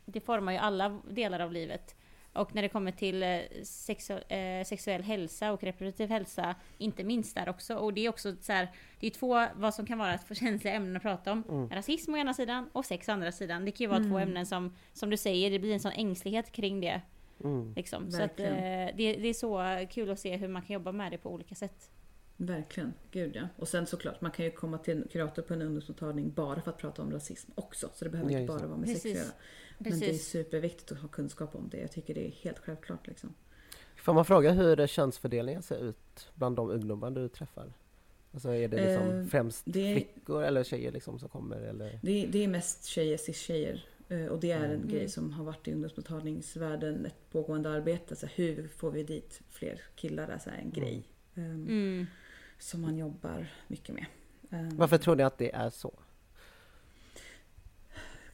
det 0.05 0.19
formar 0.19 0.51
ju 0.51 0.57
alla 0.57 1.01
delar 1.09 1.39
av 1.39 1.51
livet. 1.51 1.95
Och 2.33 2.55
när 2.55 2.61
det 2.61 2.69
kommer 2.69 2.91
till 2.91 3.23
eh, 3.23 3.39
sexu 3.63 4.13
eh, 4.13 4.63
sexuell 4.65 5.03
hälsa 5.03 5.51
och 5.51 5.63
reproduktiv 5.63 6.09
hälsa, 6.09 6.55
inte 6.77 7.03
minst 7.03 7.35
där 7.35 7.49
också. 7.49 7.75
Och 7.75 7.93
det 7.93 8.05
är 8.05 8.09
också 8.09 8.35
så 8.41 8.53
här, 8.53 8.67
det 8.99 9.07
är 9.07 9.11
två, 9.11 9.45
vad 9.55 9.73
som 9.73 9.85
kan 9.85 9.97
vara 9.97 10.17
för 10.17 10.35
känsliga 10.35 10.73
ämnen 10.73 10.95
att 10.95 11.01
prata 11.01 11.31
om. 11.31 11.43
Mm. 11.49 11.69
Rasism 11.69 12.13
å 12.13 12.17
ena 12.17 12.33
sidan 12.33 12.69
och 12.73 12.85
sex 12.85 13.09
å 13.09 13.11
andra 13.11 13.31
sidan. 13.31 13.65
Det 13.65 13.71
kan 13.71 13.83
ju 13.83 13.87
vara 13.87 14.03
två 14.03 14.19
ämnen 14.19 14.45
som, 14.45 14.75
som 14.93 15.09
du 15.09 15.17
säger, 15.17 15.51
det 15.51 15.59
blir 15.59 15.73
en 15.73 15.79
sån 15.79 15.91
ängslighet 15.91 16.51
kring 16.51 16.81
det. 16.81 17.01
Mm. 17.43 17.73
Liksom. 17.75 18.11
Så 18.11 18.21
att, 18.23 18.39
eh, 18.39 18.45
det, 18.47 18.91
det 18.95 19.27
är 19.27 19.33
så 19.33 19.63
kul 19.93 20.09
att 20.09 20.19
se 20.19 20.35
hur 20.37 20.47
man 20.47 20.61
kan 20.61 20.73
jobba 20.73 20.91
med 20.91 21.11
det 21.11 21.17
på 21.17 21.31
olika 21.31 21.55
sätt. 21.55 21.91
Verkligen, 22.37 22.93
gud 23.11 23.35
ja. 23.35 23.47
Och 23.57 23.67
sen 23.67 23.85
såklart, 23.87 24.21
man 24.21 24.31
kan 24.31 24.45
ju 24.45 24.51
komma 24.51 24.77
till 24.77 24.97
en 25.01 25.07
kurator 25.11 25.41
på 25.41 25.53
en 25.53 25.61
ungdomsmottagning 25.61 26.31
bara 26.33 26.61
för 26.61 26.71
att 26.71 26.77
prata 26.77 27.01
om 27.01 27.11
rasism 27.11 27.51
också. 27.55 27.89
Så 27.93 28.05
det 28.05 28.11
behöver 28.11 28.31
Ja, 28.31 28.39
inte 28.39 28.53
bara 28.53 28.67
vara 28.67 28.77
med 28.77 28.87
sex 28.89 28.97
att 28.99 29.03
Precis. 29.03 29.17
göra. 29.23 29.33
Men 29.77 29.99
det 29.99 30.05
är 30.05 30.09
Precis. 30.09 30.27
superviktigt 30.27 30.91
att 30.91 30.97
ha 30.99 31.07
kunskap 31.07 31.55
om 31.55 31.69
det. 31.69 31.77
Jag 31.77 31.91
tycker 31.91 32.13
det 32.13 32.27
är 32.27 32.31
helt 32.31 32.59
självklart 32.59 33.07
liksom. 33.07 33.33
Får 33.95 34.13
man 34.13 34.25
fråga 34.25 34.51
hur 34.51 34.87
könsfördelningen 34.87 35.61
ser 35.63 35.83
ut 35.89 36.29
bland 36.33 36.55
de 36.55 36.69
ungdomar 36.69 37.11
du 37.11 37.27
träffar? 37.29 37.73
Alltså 38.33 38.49
är 38.49 38.67
det 38.67 38.85
liksom 38.87 39.19
Eh, 39.19 39.25
främst 39.25 39.63
det- 39.65 39.93
flickor 39.93 40.43
eller 40.43 40.63
tjejer 40.63 40.91
liksom 40.91 41.19
som 41.19 41.29
kommer 41.29 41.57
eller? 41.61 41.99
Det, 42.03 42.25
det 42.25 42.43
är 42.43 42.47
mest 42.47 42.85
tjejer, 42.85 43.17
cis-tjejer. 43.17 43.85
Eh, 44.09 44.25
Och 44.25 44.39
det 44.39 44.51
är 44.51 44.59
en 44.65 44.71
Mm. 44.71 44.87
grej 44.87 45.09
som 45.09 45.31
har 45.31 45.43
varit 45.43 45.67
i 45.67 45.71
ungdomsmottagningsvärlden 45.73 47.05
ett 47.05 47.29
pågående 47.31 47.69
arbete. 47.69 48.15
Så 48.15 48.25
här, 48.25 48.33
hur 48.35 48.67
får 48.67 48.91
vi 48.91 49.03
dit 49.03 49.41
fler 49.49 49.81
killar? 49.95 50.27
är 50.27 50.37
så 50.39 50.49
här 50.49 50.57
en 50.57 50.71
grej. 50.71 51.03
eh, 51.35 51.43
Mm. 51.45 52.05
Som 52.59 52.81
man 52.81 52.97
jobbar 52.97 53.47
mycket 53.67 53.95
med. 53.95 54.05
Eh, 54.49 54.73
Varför 54.77 54.97
tror 54.97 55.15
ni 55.15 55.23
att 55.23 55.37
det 55.37 55.55
är 55.55 55.69
så? 55.69 55.93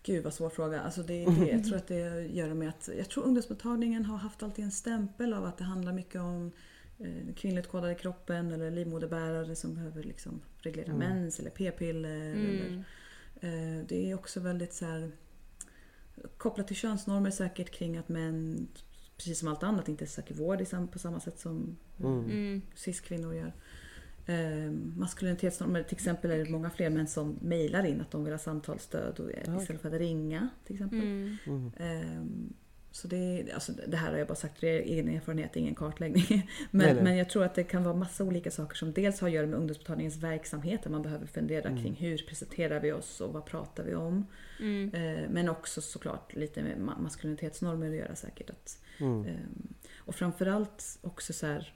Gud 0.04 0.24
vad 0.24 0.34
svår 0.34 0.50
fråga. 0.50 0.82
Alltså 0.82 1.04
det, 1.04 1.26
det, 1.26 1.48
jag 1.52 1.64
tror 1.64 1.78
att 1.78 1.88
det 1.88 2.26
gör 2.28 2.54
med 2.54 2.70
att 2.70 2.90
jag 2.98 3.10
tror 3.10 3.24
ungdomsmottagningen 3.24 4.06
har 4.06 4.18
haft 4.18 4.44
alltid 4.44 4.66
en 4.66 4.72
stämpel 4.72 5.34
av 5.34 5.46
att 5.46 5.58
det 5.58 5.64
handlar 5.64 5.94
mycket 5.94 6.22
om 6.22 6.52
eh, 7.00 7.34
kvinnligt 7.36 7.68
kodade 7.68 7.96
kroppen 7.96 8.52
eller 8.52 8.72
livmoderbärare 8.72 9.56
som 9.56 9.76
behöver 9.76 10.04
liksom 10.04 10.42
reglera 10.58 10.86
Mm. 10.94 10.98
mens 11.00 11.40
eller 11.40 11.50
p-piller. 11.50 12.10
Eller, 12.36 12.68
Mm. 12.68 12.84
eh, 13.80 13.86
det 13.88 14.12
är 14.12 14.16
också 14.16 14.40
väldigt 14.40 14.74
så 14.74 14.86
här, 14.86 15.12
kopplat 16.38 16.68
till 16.68 16.76
könsnormer 16.76 17.32
säkert 17.32 17.72
kring 17.72 17.98
att 17.98 18.10
män, 18.10 18.68
precis 19.18 19.40
som 19.40 19.48
allt 19.48 19.64
annat, 19.64 19.90
inte 19.90 20.08
söker 20.08 20.36
vård 20.36 20.92
på 20.92 21.00
samma 21.00 21.20
sätt 21.20 21.40
som 21.40 21.78
Mm. 22.00 22.26
Mm. 22.26 22.62
cis-kvinnor 22.76 23.36
gör. 23.36 23.54
Eh, 24.26 24.72
maskulinitetsnormer, 24.98 25.84
till 25.84 25.96
exempel 25.96 26.32
är 26.32 26.38
det 26.38 26.50
många 26.52 26.70
fler 26.70 26.90
män 26.90 27.08
som 27.08 27.40
mejlar 27.42 27.86
in 27.86 28.02
att 28.02 28.12
de 28.12 28.24
vill 28.24 28.34
ha 28.34 28.40
samtalsstöd 28.40 29.20
och, 29.20 29.32
Ja, 29.46 29.62
istället 29.62 29.82
för 29.82 29.92
att 29.92 30.00
ringa 30.00 30.50
till 30.66 30.76
exempel. 30.76 31.00
Mm. 31.00 31.38
Mm. 31.46 32.54
Så 32.94 33.08
det, 33.08 33.46
alltså 33.54 33.72
det 33.88 33.98
här 33.98 34.12
har 34.12 34.18
jag 34.18 34.28
bara 34.28 34.36
sagt, 34.36 34.62
det 34.62 34.68
är 34.70 34.80
egen 34.82 35.10
erfarenhet, 35.10 35.56
ingen 35.56 35.76
kartläggning. 35.76 36.26
Men, 36.72 36.86
Nej, 36.86 36.94
nej. 36.94 37.04
men 37.04 37.18
jag 37.18 37.30
tror 37.30 37.44
att 37.44 37.56
det 37.56 37.64
kan 37.64 37.84
vara 37.84 37.96
massa 37.96 38.24
olika 38.24 38.52
saker 38.52 38.76
som 38.76 38.92
dels 38.94 39.20
har 39.22 39.28
att 39.28 39.34
göra 39.34 39.48
med 39.48 39.60
ungdomsmottagningens 39.60 40.18
verksamhet, 40.18 40.84
där 40.84 40.90
man 40.90 41.02
behöver 41.02 41.26
fundera 41.28 41.70
Mm. 41.70 41.84
kring 41.84 41.94
hur 41.96 42.18
presenterar 42.28 42.80
vi 42.80 42.92
oss 42.92 43.22
och 43.22 43.34
vad 43.34 43.46
pratar 43.46 43.84
vi 43.84 43.96
om. 43.96 44.28
Mm. 44.60 44.92
Eh, 44.94 45.30
Men 45.30 45.50
också 45.50 45.82
såklart 45.82 46.36
lite 46.36 46.62
med 46.64 46.78
ma- 46.78 47.02
maskulinitetsnormer 47.02 47.90
att 47.90 47.96
göra 47.96 48.16
säkert. 48.16 48.50
Att, 48.50 48.78
Mm. 49.00 49.26
ehm, 49.26 49.74
och 49.98 50.16
framförallt 50.16 51.00
också 51.02 51.34
så 51.34 51.46
här, 51.46 51.74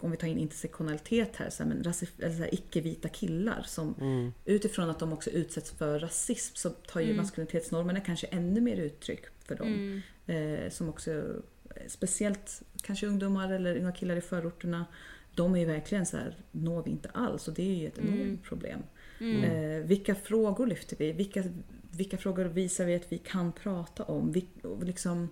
om 0.00 0.10
vi 0.10 0.16
tar 0.16 0.28
in 0.28 0.38
intersektionalitet 0.38 1.36
här, 1.36 1.50
så 1.50 1.62
här 1.62 1.68
men 1.70 1.82
rasif- 1.82 2.22
eller 2.24 2.34
så 2.34 2.42
här, 2.42 2.54
icke-vita 2.54 3.08
killar 3.08 3.62
som 3.66 3.94
Mm. 4.00 4.32
utifrån 4.44 4.90
att 4.90 4.98
de 4.98 5.12
också 5.12 5.30
utsätts 5.30 5.70
för 5.70 5.98
rasism 5.98 6.54
så 6.56 6.70
tar 6.70 7.00
ju 7.00 7.06
Mm. 7.06 7.16
maskulinitetsnormerna 7.16 8.00
kanske 8.00 8.26
ännu 8.26 8.60
mer 8.60 8.76
uttryck 8.76 9.22
för 9.44 9.54
dem. 9.54 10.02
Mm. 10.28 10.54
Eh, 10.64 10.70
som 10.70 10.88
också, 10.88 11.10
eh, 11.10 11.86
speciellt 11.88 12.62
kanske 12.82 13.06
ungdomar 13.06 13.52
eller 13.52 13.76
unga 13.76 13.92
killar 13.92 14.16
i 14.16 14.20
förorterna, 14.20 14.86
de 15.34 15.54
är 15.54 15.58
ju 15.58 15.64
verkligen 15.64 16.06
så 16.06 16.16
här, 16.16 16.36
når 16.52 16.82
vi 16.82 16.90
inte 16.90 17.08
alls 17.08 17.48
och 17.48 17.54
det 17.54 17.70
är 17.70 17.74
ju 17.74 17.86
ett 17.86 17.98
enormt 17.98 18.20
Mm. 18.20 18.38
problem. 18.38 18.82
Mm. 19.20 19.44
Eh, 19.44 19.86
vilka 19.86 20.14
frågor 20.14 20.66
lyfter 20.66 20.96
vi? 20.96 21.12
Vilka, 21.12 21.44
vilka 21.90 22.16
frågor 22.16 22.44
visar 22.44 22.84
vi 22.84 22.94
att 22.94 23.12
vi 23.12 23.18
kan 23.18 23.52
prata 23.52 24.04
om? 24.04 24.32
Vi, 24.32 24.46
liksom, 24.82 25.28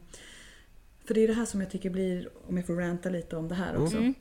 för 1.05 1.15
det 1.15 1.21
är 1.21 1.29
det 1.29 1.35
här 1.35 1.45
som 1.45 1.61
jag 1.61 1.71
tycker 1.71 1.91
blir, 1.91 2.29
om 2.49 2.57
jag 2.57 2.67
får 2.67 2.77
ranta 2.77 3.09
lite 3.11 3.37
om 3.37 3.49
det 3.49 3.55
här 3.55 3.77
också. 3.77 3.97
Mm. 3.97 4.15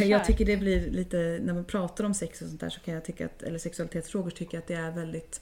Jag 0.00 0.24
tycker 0.24 0.44
det 0.44 0.56
blir 0.56 0.90
lite, 0.90 1.40
när 1.42 1.54
man 1.54 1.64
pratar 1.64 2.04
om 2.04 2.14
sex 2.14 2.42
och 2.42 2.48
sånt 2.48 2.60
där 2.60 2.70
så 2.70 2.80
kan 2.80 2.94
jag 2.94 3.04
tycka 3.04 3.26
att, 3.26 3.42
eller 3.42 3.58
sexualitetsfrågor 3.58 4.30
tycker 4.30 4.56
jag 4.56 4.62
att 4.62 4.68
det 4.68 4.74
är 4.74 4.90
väldigt 4.90 5.40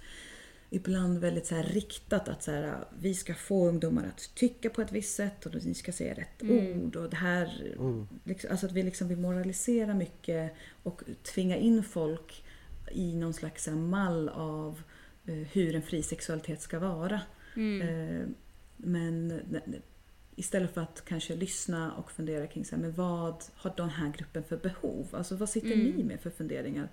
Ibland 0.73 1.19
väldigt 1.19 1.47
så 1.47 1.55
här 1.55 1.63
riktat 1.63 2.29
att 2.29 2.43
så 2.43 2.51
här, 2.51 2.85
vi 2.99 3.15
ska 3.15 3.35
få 3.35 3.69
ungdomar 3.69 4.05
att 4.07 4.35
tycka 4.35 4.71
på 4.71 4.83
ett 4.83 4.93
visst 4.93 5.15
sätt 5.17 5.47
och 5.47 5.65
ni 5.65 5.75
ska 5.75 5.93
säga 5.93 6.15
rätt 6.15 6.43
Mm. 6.43 6.83
ord 6.83 6.97
och 6.97 7.11
det 7.11 7.17
här 7.17 7.73
Mm. 7.79 8.09
liksom, 8.25 8.51
Alltså 8.51 8.67
att 8.67 8.73
vi 8.73 8.83
liksom 8.83 9.09
vill 9.09 9.19
moralisera 9.19 9.95
mycket 9.95 10.53
och 10.83 11.03
tvinga 11.23 11.57
in 11.57 11.83
folk 11.83 12.45
i 12.93 13.17
någon 13.17 13.35
slags 13.35 13.65
så 13.65 13.71
här 13.71 13.79
mall 13.79 14.29
av 14.29 14.83
eh, 15.27 15.35
hur 15.35 15.75
en 15.75 15.83
fri 15.83 16.03
sexualitet 16.03 16.61
ska 16.63 16.79
vara. 16.79 17.21
Mm. 17.57 17.89
Eh, 17.89 18.27
Men 18.77 19.41
istället 20.37 20.75
för 20.75 20.81
att 20.81 21.03
kanske 21.05 21.35
lyssna 21.35 21.93
och 21.93 22.13
fundera 22.13 22.47
kring 22.47 22.65
så 22.65 22.75
här, 22.77 22.83
men 22.83 22.93
vad 22.95 23.45
har 23.55 23.73
den 23.77 23.91
här 23.91 24.13
gruppen 24.19 24.45
för 24.45 24.57
behov? 24.57 25.07
Alltså 25.13 25.37
vad 25.37 25.49
sitter 25.49 25.73
Mm. 25.73 25.87
ni 25.91 26.05
med 26.05 26.21
för 26.21 26.31
funderingar? 26.31 26.89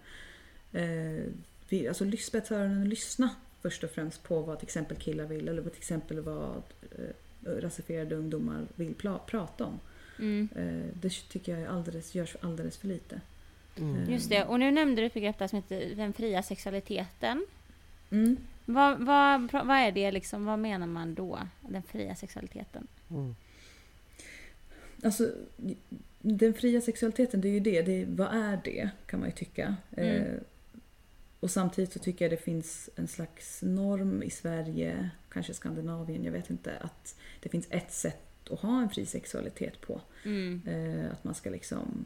Eh, 0.71 1.23
vi, 1.69 1.87
alltså 1.87 2.03
lys- 2.05 2.25
spetsa 2.27 2.55
öronen 2.55 2.81
och 2.81 2.87
lyssna 2.87 3.29
först 3.67 3.83
och 3.83 3.89
främst 3.89 4.23
på 4.23 4.41
vad 4.41 4.59
till 4.59 4.65
exempel 4.65 4.97
killar 4.97 5.25
vill 5.25 5.47
eller 5.47 5.61
vad 5.61 5.71
till 5.71 5.81
exempel 5.81 6.19
vad 6.19 6.63
eh, 6.97 7.49
rasifierade 7.61 8.15
ungdomar 8.15 8.67
vill 8.75 8.93
prata 9.27 9.65
om. 9.65 9.79
Mm. 10.19 10.49
Eh, 10.55 10.99
det 11.01 11.09
tycker 11.09 11.51
jag 11.51 11.61
är 11.61 11.67
alldeles, 11.67 12.15
görs 12.15 12.35
alldeles 12.41 12.77
för 12.77 12.87
lite. 12.87 13.21
Mm. 13.77 14.11
Just 14.11 14.29
det, 14.29 14.45
och 14.45 14.59
nu 14.59 14.71
nämnde 14.71 15.01
du 15.01 15.05
ett 15.05 15.13
begrepp 15.13 15.39
där 15.39 15.47
som 15.47 15.55
heter 15.55 15.95
den 15.95 16.13
fria 16.13 16.43
sexualiteten. 16.43 17.45
Mm. 18.11 18.37
Vad, 18.65 19.05
vad, 19.05 19.51
vad 19.51 19.77
är 19.77 19.91
det 19.91 20.11
liksom, 20.11 20.45
vad 20.45 20.59
menar 20.59 20.87
man 20.87 21.13
då? 21.13 21.39
Den 21.61 21.83
fria 21.83 22.15
sexualiteten? 22.15 22.87
Mm. 23.09 23.35
Alltså, 25.03 25.31
den 26.21 26.53
fria 26.53 26.81
sexualiteten, 26.81 27.41
det 27.41 27.47
är 27.47 27.53
ju 27.53 27.59
det. 27.59 27.81
det 27.81 28.01
är, 28.01 28.05
vad 28.05 28.35
är 28.35 28.59
det? 28.63 28.89
Kan 29.05 29.19
man 29.19 29.29
ju 29.29 29.35
tycka. 29.35 29.75
Mm. 29.97 30.15
Eh, 30.15 30.39
och 31.39 31.51
samtidigt 31.51 31.93
så 31.93 31.99
tycker 31.99 32.25
jag 32.25 32.31
det 32.31 32.43
finns 32.43 32.89
en 32.95 33.07
slags 33.07 33.61
norm 33.61 34.23
i 34.23 34.29
Sverige, 34.29 35.09
kanske 35.29 35.53
Skandinavien, 35.53 36.23
jag 36.23 36.31
vet 36.31 36.49
inte, 36.49 36.77
att 36.77 37.15
det 37.39 37.49
finns 37.49 37.67
ett 37.69 37.91
sätt 37.91 38.49
att 38.49 38.59
ha 38.59 38.81
en 38.81 38.89
fri 38.89 39.05
sexualitet 39.05 39.81
på. 39.81 40.01
Mm. 40.23 40.61
Eh, 40.67 41.11
att 41.11 41.23
man 41.23 41.35
ska 41.35 41.49
liksom 41.49 42.05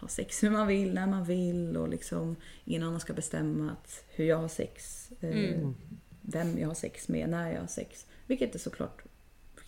ha 0.00 0.08
sex 0.08 0.42
hur 0.42 0.50
man 0.50 0.66
vill, 0.66 0.94
när 0.94 1.06
man 1.06 1.24
vill 1.24 1.76
och 1.76 1.88
liksom 1.88 2.36
ingen 2.64 2.82
annan 2.82 3.00
ska 3.00 3.12
bestämma 3.12 3.72
att 3.72 4.04
hur 4.08 4.24
jag 4.24 4.36
har 4.36 4.48
sex. 4.48 5.08
Eh, 5.20 5.30
Mm. 5.30 5.74
Vem 6.24 6.58
jag 6.58 6.68
har 6.68 6.74
sex 6.74 7.08
med, 7.08 7.28
när 7.28 7.52
jag 7.52 7.60
har 7.60 7.66
sex. 7.66 8.06
Vilket 8.26 8.54
är 8.54 8.58
såklart 8.58 9.02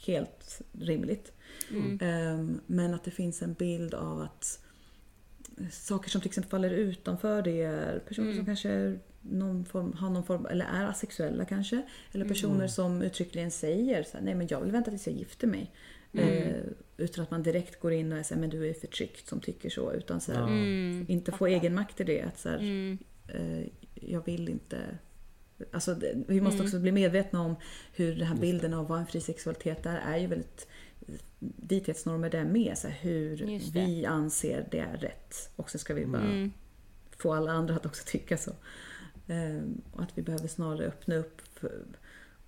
helt 0.07 0.61
rimligt. 0.73 1.33
Mm. 1.71 1.99
Ehm, 2.03 2.61
Men 2.67 2.95
att 2.95 3.05
det 3.05 3.11
finns 3.11 3.43
en 3.43 3.53
bild 3.55 3.95
av 3.95 4.21
att 4.21 4.64
saker 5.71 6.11
som 6.11 6.21
till 6.21 6.29
exempel 6.29 6.51
faller 6.51 6.71
utanför 6.71 7.43
det 7.43 7.63
är 7.63 7.99
personer 7.99 8.27
Mm. 8.27 8.37
som 8.37 8.47
kanske 8.47 8.69
är 8.71 8.99
någon 9.21 9.65
form, 9.65 9.93
har 9.93 10.11
någon 10.11 10.25
form, 10.25 10.47
eller 10.47 10.65
är 10.65 10.85
asexuella 10.87 11.45
kanske. 11.45 11.83
Eller 12.13 12.29
personer 12.29 12.55
Mm. 12.55 12.69
som 12.69 13.03
uttryckligen 13.03 13.51
säger 13.51 14.03
så 14.03 14.17
här, 14.17 14.25
nej 14.25 14.35
men 14.35 14.47
jag 14.51 14.61
vill 14.61 14.73
vänta 14.73 14.91
tills 14.91 15.07
jag 15.07 15.17
gifter 15.17 15.47
mig. 15.47 15.71
Mm. 16.13 16.29
Eh, 16.29 16.55
utan 16.97 17.23
att 17.25 17.31
man 17.31 17.43
direkt 17.43 17.81
går 17.81 17.93
in 17.93 18.13
och 18.13 18.19
är 18.19 18.23
så 18.23 18.35
här, 18.35 18.41
men 18.41 18.51
du 18.51 18.69
är 18.69 18.75
förtryckt 18.75 19.29
som 19.29 19.41
tycker 19.41 19.71
så. 19.71 19.93
Utan 19.93 20.21
så 20.21 20.33
här. 20.33 20.43
Mm. 20.43 21.05
inte 21.09 21.31
få 21.31 21.37
Fattar. 21.37 21.47
egen 21.47 21.75
makt 21.75 22.01
i 22.01 22.05
det. 22.05 22.23
Att 22.23 22.39
så 22.39 22.49
här, 22.49 22.59
Mm. 22.59 22.99
eh, 23.29 23.67
jag 23.95 24.25
vill 24.27 24.49
inte... 24.49 24.79
Alltså, 25.73 25.97
vi 26.29 26.41
måste 26.41 26.55
Mm. 26.57 26.67
också 26.67 26.81
bli 26.81 26.93
medvetna 26.93 27.41
om 27.41 27.57
hur 27.95 28.17
den 28.17 28.27
här 28.27 28.37
bilden 28.37 28.75
av 28.75 28.89
vad 28.89 28.99
en 29.01 29.07
fri 29.07 29.21
sexualitet 29.21 29.87
är, 29.87 29.97
är 29.97 30.17
ju 30.19 30.27
väldigt 30.27 30.69
vithetsnormer 31.39 32.31
där 32.31 32.45
med. 32.45 32.79
Så 32.79 32.89
här, 32.89 32.97
hur 33.01 33.37
vi 33.73 34.07
anser 34.07 34.69
det 34.71 34.79
är 34.79 34.97
rätt. 34.97 35.51
Och 35.57 35.71
så 35.71 35.79
ska 35.79 35.95
vi 35.95 36.07
bara 36.07 36.23
Mm. 36.23 36.53
få 37.19 37.33
alla 37.35 37.53
andra 37.53 37.75
att 37.77 37.87
också 37.87 38.03
tycka 38.07 38.37
så. 38.37 38.51
Ehm, 39.29 39.81
och 39.93 40.03
att 40.03 40.19
vi 40.19 40.23
behöver 40.23 40.49
snarare 40.49 40.87
öppna 40.87 41.15
upp 41.17 41.41
för, 41.55 41.83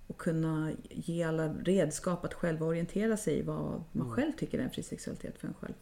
och 0.07 0.17
kunna 0.17 0.71
ge 0.89 1.23
alla 1.23 1.53
redskap 1.53 2.25
att 2.25 2.33
själva 2.33 2.65
orientera 2.65 3.17
sig 3.17 3.37
i 3.39 3.41
vad 3.41 3.83
man 3.91 4.05
Mm. 4.07 4.09
själv 4.15 4.31
tycker 4.37 4.59
är 4.59 4.63
en 4.63 4.69
fri 4.69 4.83
sexualitet 4.83 5.37
för 5.39 5.47
en 5.47 5.53
själv. 5.53 5.73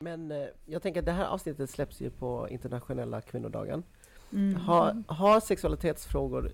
Men 0.00 0.30
eh, 0.30 0.46
jag 0.66 0.82
tänker 0.82 1.00
att 1.00 1.06
det 1.06 1.12
här 1.12 1.24
avsnittet 1.26 1.70
släpps 1.70 2.00
ju 2.00 2.10
på 2.10 2.48
internationella 2.50 3.20
kvinnodagen. 3.20 3.82
Mm. 4.32 4.56
Har, 4.56 5.02
har 5.08 5.40
sexualitetsfrågor 5.40 6.50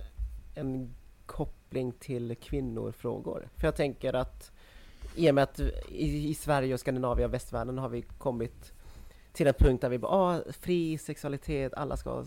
en 0.55 0.95
koppling 1.31 1.93
till 1.93 2.37
kvinnofrågor? 2.37 3.49
För 3.57 3.67
jag 3.67 3.77
tänker 3.77 4.13
att 4.13 4.53
i 5.17 5.31
och 5.31 5.35
med 5.35 5.45
att 5.45 5.61
i, 5.89 6.29
i 6.29 6.35
Sverige 6.35 6.75
och 6.75 6.81
Skandinavien 6.81 7.29
och 7.31 7.35
västvärlden 7.35 7.79
har 7.79 7.89
vi 7.89 8.03
kommit 8.03 8.73
till 9.33 9.47
en 9.47 9.55
punkt 9.55 9.81
där 9.81 9.89
vi 9.89 9.99
bara 9.99 10.13
ah, 10.13 10.41
fri 10.53 10.99
sexualitet, 10.99 11.75
alla 11.75 11.97
ska 11.97 12.11
ha 12.11 12.25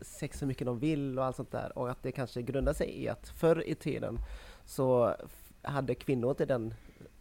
sex 0.00 0.38
så 0.38 0.46
mycket 0.46 0.66
de 0.66 0.78
vill 0.78 1.18
och 1.18 1.24
allt 1.24 1.36
sånt 1.36 1.52
där 1.52 1.78
och 1.78 1.90
att 1.90 2.02
det 2.02 2.12
kanske 2.12 2.42
grundar 2.42 2.72
sig 2.72 3.02
i 3.02 3.08
att 3.08 3.28
förr 3.28 3.62
i 3.66 3.74
tiden 3.74 4.18
så 4.64 5.14
hade 5.62 5.94
kvinnor 5.94 6.30
inte 6.30 6.46
den 6.46 6.74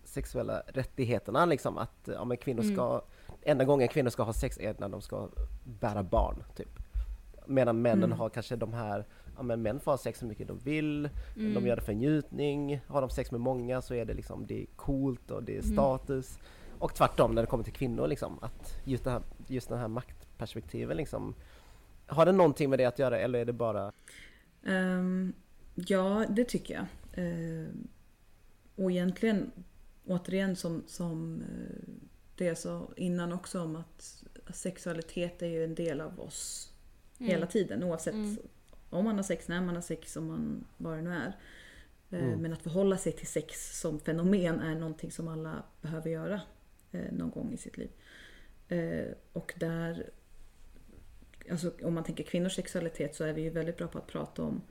sexuella 0.04 0.64
rättigheterna 0.68 1.46
liksom 1.46 1.78
att 1.78 2.10
ja, 2.14 2.26
men 2.26 2.38
kvinnor 2.38 2.64
ska, 2.64 3.02
enda 3.42 3.66
gången 3.66 3.88
kvinnor 3.88 4.10
ska 4.10 4.24
ha 4.24 4.34
sex 4.34 4.58
är 4.60 4.76
när 4.80 4.90
de 4.90 5.02
ska 5.02 5.30
bära 5.64 6.04
barn 6.04 6.44
typ. 6.56 6.80
Medan 7.46 7.82
männen 7.82 8.04
Mm. 8.04 8.20
har 8.20 8.30
kanske 8.30 8.56
de 8.56 8.74
här, 8.74 9.06
ja 9.38 9.44
men 9.44 9.62
män 9.62 9.80
får 9.80 9.92
ha 9.92 9.98
sex 9.98 10.20
så 10.20 10.26
mycket 10.26 10.48
de 10.48 10.58
vill, 10.60 11.10
Mm. 11.36 11.54
de 11.54 11.68
gör 11.68 11.76
det 11.76 11.82
för 11.82 11.94
njutning, 11.94 12.80
har 12.88 13.02
de 13.02 13.10
sex 13.10 13.32
med 13.32 13.42
många 13.42 13.82
så 13.82 13.94
är 13.94 14.06
det 14.06 14.14
liksom, 14.14 14.46
det 14.48 14.62
är 14.62 14.66
coolt 14.66 15.32
och 15.32 15.44
det 15.44 15.58
är 15.58 15.62
status. 15.62 16.40
Och 16.80 16.94
tvärtom 16.96 17.36
när 17.36 17.42
det 17.42 17.48
kommer 17.48 17.64
till 17.64 17.74
kvinnor 17.74 18.08
liksom, 18.08 18.40
att 18.42 18.74
just 18.86 19.04
det 19.04 19.10
här, 19.12 19.22
just 19.48 19.70
den 19.70 19.78
här 19.80 19.88
maktperspektiven 19.88 20.98
liksom, 20.98 21.36
har 22.08 22.26
det 22.26 22.32
någonting 22.32 22.70
med 22.70 22.80
det 22.80 22.86
att 22.86 23.00
göra 23.00 23.20
eller 23.20 23.40
är 23.40 23.46
det 23.46 23.54
bara 23.54 23.92
Ehm, 24.66 25.34
ja, 25.76 26.26
det 26.30 26.44
tycker 26.44 26.74
jag. 26.74 26.86
Ehm, 27.26 27.88
och 28.76 28.92
egentligen, 28.92 29.52
återigen 30.06 30.56
som, 30.56 30.84
som 30.88 31.42
eh, 31.42 31.94
det 32.36 32.46
jag 32.46 32.58
sa 32.58 32.88
innan 32.98 33.34
också 33.34 33.62
om 33.62 33.76
att 33.76 34.24
sexualitet 34.54 35.42
är 35.42 35.48
ju 35.48 35.64
en 35.64 35.76
del 35.76 36.02
av 36.02 36.20
oss 36.20 36.72
Mm. 37.20 37.30
hela 37.32 37.46
tiden 37.46 37.84
oavsett 37.84 38.14
Mm. 38.14 38.38
Om 38.90 39.06
man 39.06 39.16
har 39.16 39.24
sex, 39.24 39.48
när 39.48 39.62
man 39.62 39.76
har 39.76 39.82
sex, 39.82 40.16
om 40.18 40.28
man, 40.28 40.66
vad 40.78 40.98
det 40.98 41.02
nu 41.02 41.10
är. 41.10 41.28
Eh, 41.28 42.24
Mm. 42.24 42.42
Men 42.42 42.54
att 42.54 42.62
förhålla 42.62 42.98
sig 42.98 43.12
till 43.12 43.28
sex 43.28 43.80
som 43.80 44.00
fenomen 44.00 44.60
är 44.60 44.76
någonting 44.76 45.12
som 45.12 45.28
alla 45.28 45.64
behöver 45.82 46.10
göra 46.10 46.42
eh, 46.92 47.12
någon 47.12 47.30
gång 47.30 47.54
i 47.54 47.58
sitt 47.58 47.78
liv. 47.78 47.90
Eh, 48.68 49.06
och 49.34 49.54
där, 49.58 50.10
alltså 51.52 51.72
om 51.84 51.94
man 51.94 52.04
tänker 52.04 52.24
kvinnors 52.24 52.56
sexualitet 52.56 53.16
så 53.16 53.24
är 53.24 53.34
vi 53.34 53.42
ju 53.42 53.50
väldigt 53.50 53.78
bra 53.78 53.88
på 53.88 53.98
att 53.98 54.08
prata 54.08 54.44
om 54.44 54.62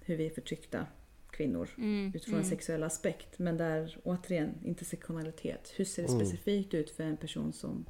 hur 0.00 0.16
vi 0.16 0.26
är 0.26 0.30
förtryckta 0.30 0.86
kvinnor 1.30 1.68
Mm. 1.78 2.12
utifrån 2.14 2.38
en 2.38 2.44
sexuell 2.44 2.82
aspekt. 2.82 3.38
Men 3.38 3.56
där 3.56 3.98
återigen, 4.04 4.54
intersektionalitet. 4.64 5.72
Hur 5.76 5.84
ser 5.84 6.02
det 6.02 6.08
Mm. 6.12 6.20
specifikt 6.26 6.74
ut 6.74 6.90
för 6.90 7.04
en 7.04 7.16
person 7.16 7.52
som 7.52 7.84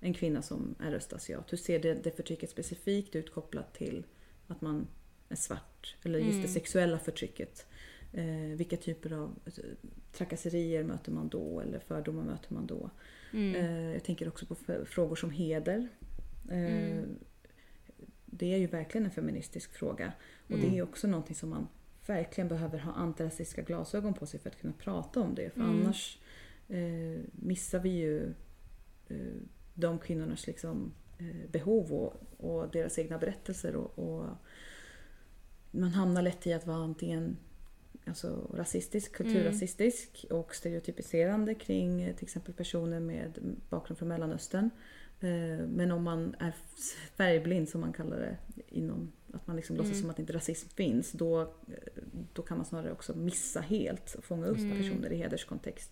en 0.00 0.14
kvinna 0.14 0.42
som 0.42 0.74
är 0.80 0.92
östasiat? 0.94 1.52
Hur 1.52 1.58
ser 1.58 1.78
det, 1.78 1.94
det 1.94 2.10
förtrycket 2.16 2.50
specifikt 2.50 3.16
ut 3.16 3.32
kopplat 3.34 3.74
till 3.74 4.06
att 4.46 4.60
man 4.60 4.86
är 5.28 5.36
svart? 5.36 5.96
Eller 6.02 6.18
just 6.18 6.30
det 6.32 6.38
Mm. 6.38 6.48
sexuella 6.48 6.98
förtrycket. 6.98 7.66
Eh, 8.12 8.56
vilka 8.56 8.76
typer 8.76 9.12
av 9.12 9.38
eh, 9.46 9.52
trakasserier 10.12 10.84
möter 10.84 11.12
man 11.12 11.28
då? 11.28 11.60
Eller 11.60 11.78
fördomar 11.78 12.22
möter 12.24 12.54
man 12.54 12.66
då? 12.66 12.90
Mm. 13.32 13.54
Eh, 13.54 13.92
jag 13.92 14.04
tänker 14.04 14.28
också 14.28 14.46
på 14.46 14.54
frågor 14.86 15.16
som 15.16 15.30
heder. 15.30 15.88
Eh, 16.50 16.88
Mm. 16.92 17.18
Det 18.26 18.54
är 18.54 18.58
ju 18.58 18.66
verkligen 18.66 19.04
en 19.04 19.10
feministisk 19.10 19.72
fråga. 19.72 20.12
Och 20.46 20.50
Mm. 20.54 20.70
det 20.70 20.78
är 20.78 20.82
också 20.82 21.06
någonting 21.06 21.36
som 21.36 21.50
man 21.50 21.68
verkligen 22.06 22.48
behöver 22.48 22.78
ha 22.78 22.92
antirasistiska 22.92 23.62
glasögon 23.62 24.14
på 24.14 24.26
sig 24.26 24.40
för 24.40 24.50
att 24.50 24.60
kunna 24.60 24.72
prata 24.72 25.20
om 25.20 25.34
det. 25.34 25.50
För 25.50 25.60
Mm. 25.60 25.70
annars 25.80 26.18
eh, 26.68 27.20
missar 27.32 27.78
vi 27.80 27.88
ju 27.88 28.32
eh, 29.08 29.16
de 29.74 29.98
kvinnornas 29.98 30.46
liksom, 30.46 30.92
eh, 31.18 31.50
behov 31.50 31.92
och, 31.92 32.14
och 32.36 32.70
deras 32.70 32.98
egna 32.98 33.18
berättelser. 33.18 33.76
Och, 33.76 33.98
och 33.98 34.26
man 35.70 35.90
hamnar 35.90 36.22
lätt 36.22 36.46
i 36.46 36.52
att 36.52 36.66
vara 36.66 36.76
antingen 36.78 37.36
alltså, 38.06 38.50
rasistisk, 38.54 39.12
kulturrasistisk 39.12 40.26
och 40.30 40.54
stereotypiserande 40.54 41.54
kring 41.54 42.02
eh, 42.02 42.14
till 42.16 42.24
exempel 42.24 42.54
personer 42.54 43.00
med 43.00 43.38
bakgrund 43.70 43.98
från 43.98 44.08
Mellanöstern. 44.08 44.70
Eh, 45.20 45.66
Men 45.68 45.90
om 45.90 46.02
man 46.02 46.34
är 46.38 46.52
färgblind 47.16 47.68
som 47.68 47.80
man 47.80 47.92
kallar 47.92 48.16
det, 48.18 48.36
inom, 48.68 49.12
att 49.32 49.46
man 49.46 49.56
liksom 49.56 49.76
låtsas 49.76 49.92
Mm. 49.92 50.00
som 50.02 50.10
att 50.10 50.18
inte 50.18 50.32
rasism 50.32 50.68
finns, 50.68 51.12
då, 51.12 51.40
eh, 51.42 51.46
då 52.32 52.42
kan 52.42 52.56
man 52.56 52.66
snarare 52.66 52.92
också 52.92 53.16
missa 53.16 53.60
helt 53.60 54.14
och 54.14 54.24
fånga 54.24 54.46
upp 54.46 54.58
Mm. 54.58 54.76
personer 54.78 55.12
i 55.12 55.16
hederskontext. 55.16 55.90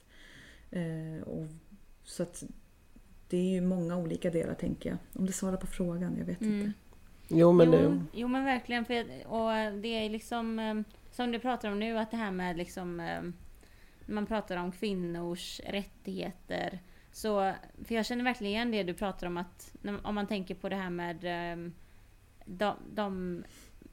Och, 1.24 1.46
så 2.04 2.22
att 2.22 2.44
det 3.28 3.36
är 3.36 3.50
ju 3.50 3.60
många 3.60 3.96
olika 3.96 4.30
delar 4.30 4.54
tänker 4.54 4.90
jag. 4.90 4.98
Om 5.12 5.26
det 5.26 5.32
svarar 5.32 5.56
på 5.56 5.66
frågan, 5.66 6.16
jag 6.18 6.24
vet 6.26 6.40
Mm. 6.40 6.60
inte. 6.60 6.72
Jo 7.28 7.52
men 7.52 7.72
jo, 7.72 7.72
det, 7.72 8.04
jo 8.12 8.28
men 8.28 8.44
verkligen. 8.44 8.84
För, 8.84 9.26
och 9.26 9.80
det 9.82 9.88
är 9.88 10.10
liksom 10.10 10.58
eh, 10.58 10.74
som 11.10 11.32
du 11.32 11.38
pratar 11.38 11.72
om 11.72 11.78
nu 11.78 11.98
att 11.98 12.10
det 12.10 12.16
här 12.16 12.30
med 12.30 12.56
liksom 12.56 13.00
eh, 13.00 13.22
när 14.06 14.14
man 14.14 14.26
pratar 14.26 14.56
om 14.56 14.72
kvinnors 14.72 15.60
rättigheter. 15.66 16.78
Så, 17.12 17.52
för 17.84 17.94
jag 17.94 18.06
känner 18.06 18.24
verkligen 18.24 18.52
igen 18.52 18.70
det 18.70 18.82
du 18.82 18.94
pratar 18.94 19.26
om 19.26 19.36
att 19.36 19.74
om 20.02 20.14
man 20.14 20.26
tänker 20.26 20.54
på 20.54 20.68
det 20.68 20.76
här 20.76 20.90
med 20.90 21.24
eh, 21.24 21.70
de, 22.44 22.76
de 22.94 23.44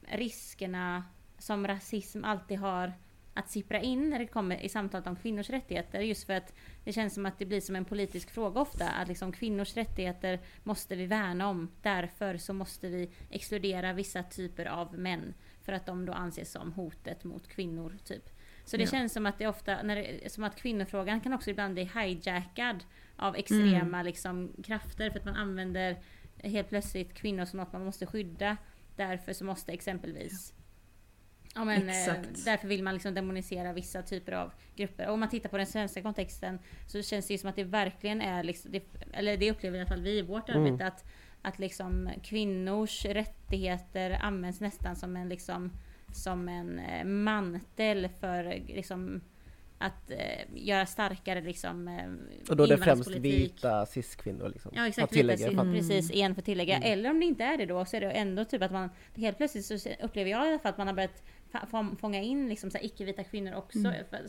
riskerna 0.02 1.04
som 1.38 1.66
rasism 1.66 2.24
alltid 2.24 2.58
har 2.58 2.92
att 3.34 3.50
sippra 3.50 3.80
in 3.80 4.10
när 4.10 4.18
det 4.18 4.26
kommer 4.26 4.60
i 4.64 4.68
samtalet 4.68 5.06
om 5.06 5.16
kvinnors 5.16 5.50
rättigheter. 5.50 6.00
Just 6.00 6.26
för 6.26 6.32
att 6.32 6.54
det 6.84 6.92
känns 6.92 7.14
som 7.14 7.26
att 7.26 7.38
det 7.38 7.46
blir 7.46 7.60
som 7.60 7.76
en 7.76 7.84
politisk 7.84 8.30
fråga 8.30 8.60
ofta. 8.60 8.88
Att 8.90 9.08
liksom 9.08 9.32
kvinnors 9.32 9.76
rättigheter 9.76 10.40
måste 10.62 10.96
vi 10.96 11.06
värna 11.06 11.48
om. 11.48 11.70
Därför 11.82 12.36
så 12.36 12.52
måste 12.52 12.88
vi 12.88 13.10
exkludera 13.30 13.92
vissa 13.92 14.22
typer 14.22 14.66
av 14.66 14.98
män. 14.98 15.34
För 15.62 15.72
att 15.72 15.86
de 15.86 16.06
då 16.06 16.12
anses 16.12 16.52
som 16.52 16.72
hotet 16.72 17.24
mot 17.24 17.48
kvinnor. 17.48 17.98
typ. 18.04 18.30
Så 18.64 18.76
det 18.76 18.82
Ja. 18.82 18.90
känns 18.90 19.12
som 19.12 19.26
att 19.26 19.38
det 19.38 19.46
ofta, 19.46 19.82
när 19.82 19.96
det, 19.96 20.32
som 20.32 20.44
att 20.44 20.56
kvinnofrågan 20.56 21.20
kan 21.20 21.32
också 21.32 21.50
ibland 21.50 21.74
bli 21.74 21.90
hijackad 21.94 22.84
av 23.16 23.36
extrema 23.36 24.02
liksom, 24.02 24.52
krafter. 24.64 25.10
För 25.10 25.18
att 25.18 25.24
man 25.24 25.36
använder 25.36 25.96
helt 26.42 26.68
plötsligt 26.68 27.14
kvinnor 27.14 27.44
som 27.44 27.56
något 27.58 27.72
man 27.72 27.84
måste 27.84 28.06
skydda. 28.06 28.56
Därför 28.96 29.32
så 29.32 29.44
måste 29.44 29.72
exempelvis 29.72 30.52
Ja, 30.56 30.63
men, 31.54 31.88
eh, 31.88 31.98
Exakt. 31.98 32.44
därför 32.44 32.68
vill 32.68 32.82
man 32.82 32.94
liksom 32.94 33.14
demonisera 33.14 33.72
vissa 33.72 34.02
typer 34.02 34.32
av 34.32 34.52
grupper. 34.76 35.06
Och 35.06 35.14
om 35.14 35.20
man 35.20 35.28
tittar 35.28 35.48
på 35.48 35.56
den 35.56 35.66
svenska 35.66 36.02
kontexten 36.02 36.58
så 36.86 37.02
känns 37.02 37.26
det 37.26 37.34
ju 37.34 37.38
som 37.38 37.50
att 37.50 37.56
det 37.56 37.64
verkligen 37.64 38.20
är, 38.22 38.42
liksom, 38.42 38.72
det, 38.72 38.82
eller 39.12 39.36
det 39.36 39.50
upplever 39.50 39.76
i 39.78 39.80
alla 39.80 39.88
fall 39.88 40.02
vi 40.02 40.18
i 40.18 40.22
vårt 40.22 40.48
Mm. 40.48 40.62
arbete, 40.64 40.86
att, 40.86 41.04
att 41.42 41.58
liksom 41.58 42.10
kvinnors 42.22 43.04
rättigheter 43.04 44.18
används 44.22 44.60
nästan 44.60 44.96
som 44.96 45.16
en, 45.16 45.28
liksom, 45.28 45.70
som 46.12 46.48
en 46.48 46.78
eh, 46.78 47.04
mantel 47.04 48.08
för 48.20 48.62
liksom, 48.68 49.20
att 49.78 50.10
eh, 50.10 50.18
göra 50.54 50.86
starkare 50.86 51.40
liksom, 51.40 51.88
eh, 51.88 52.50
och 52.50 52.56
då 52.56 52.64
är 52.64 52.68
det 52.68 52.78
främst 52.78 53.10
vita 53.10 53.86
cis-kvinnor 53.86 54.48
liksom. 54.48 54.72
Ja 54.74 54.88
exakt, 54.88 55.12
vita, 55.16 55.32
att- 55.60 55.72
precis, 55.74 56.10
igen 56.10 56.34
för 56.34 56.42
tillägga. 56.42 56.76
Mm. 56.76 56.92
Eller 56.92 57.10
om 57.10 57.20
det 57.20 57.26
inte 57.26 57.44
är 57.44 57.58
det 57.58 57.66
då 57.66 57.84
så 57.84 57.96
är 57.96 58.00
det 58.00 58.10
ändå 58.10 58.44
typ 58.44 58.62
att 58.62 58.72
man 58.72 58.90
helt 59.14 59.36
plötsligt 59.36 59.64
så 59.64 59.88
upplever 60.02 60.30
jag 60.30 60.46
i 60.46 60.48
alla 60.48 60.58
fall 60.58 60.70
att 60.72 60.78
man 60.78 60.86
har 60.86 60.94
börjat 60.94 61.22
fånga 62.00 62.20
in 62.20 62.48
liksom 62.48 62.70
så 62.70 62.78
icke-vita 62.80 63.24
kvinnor 63.24 63.54
också. 63.54 63.78
Mm. 63.78 63.92
För, 64.10 64.26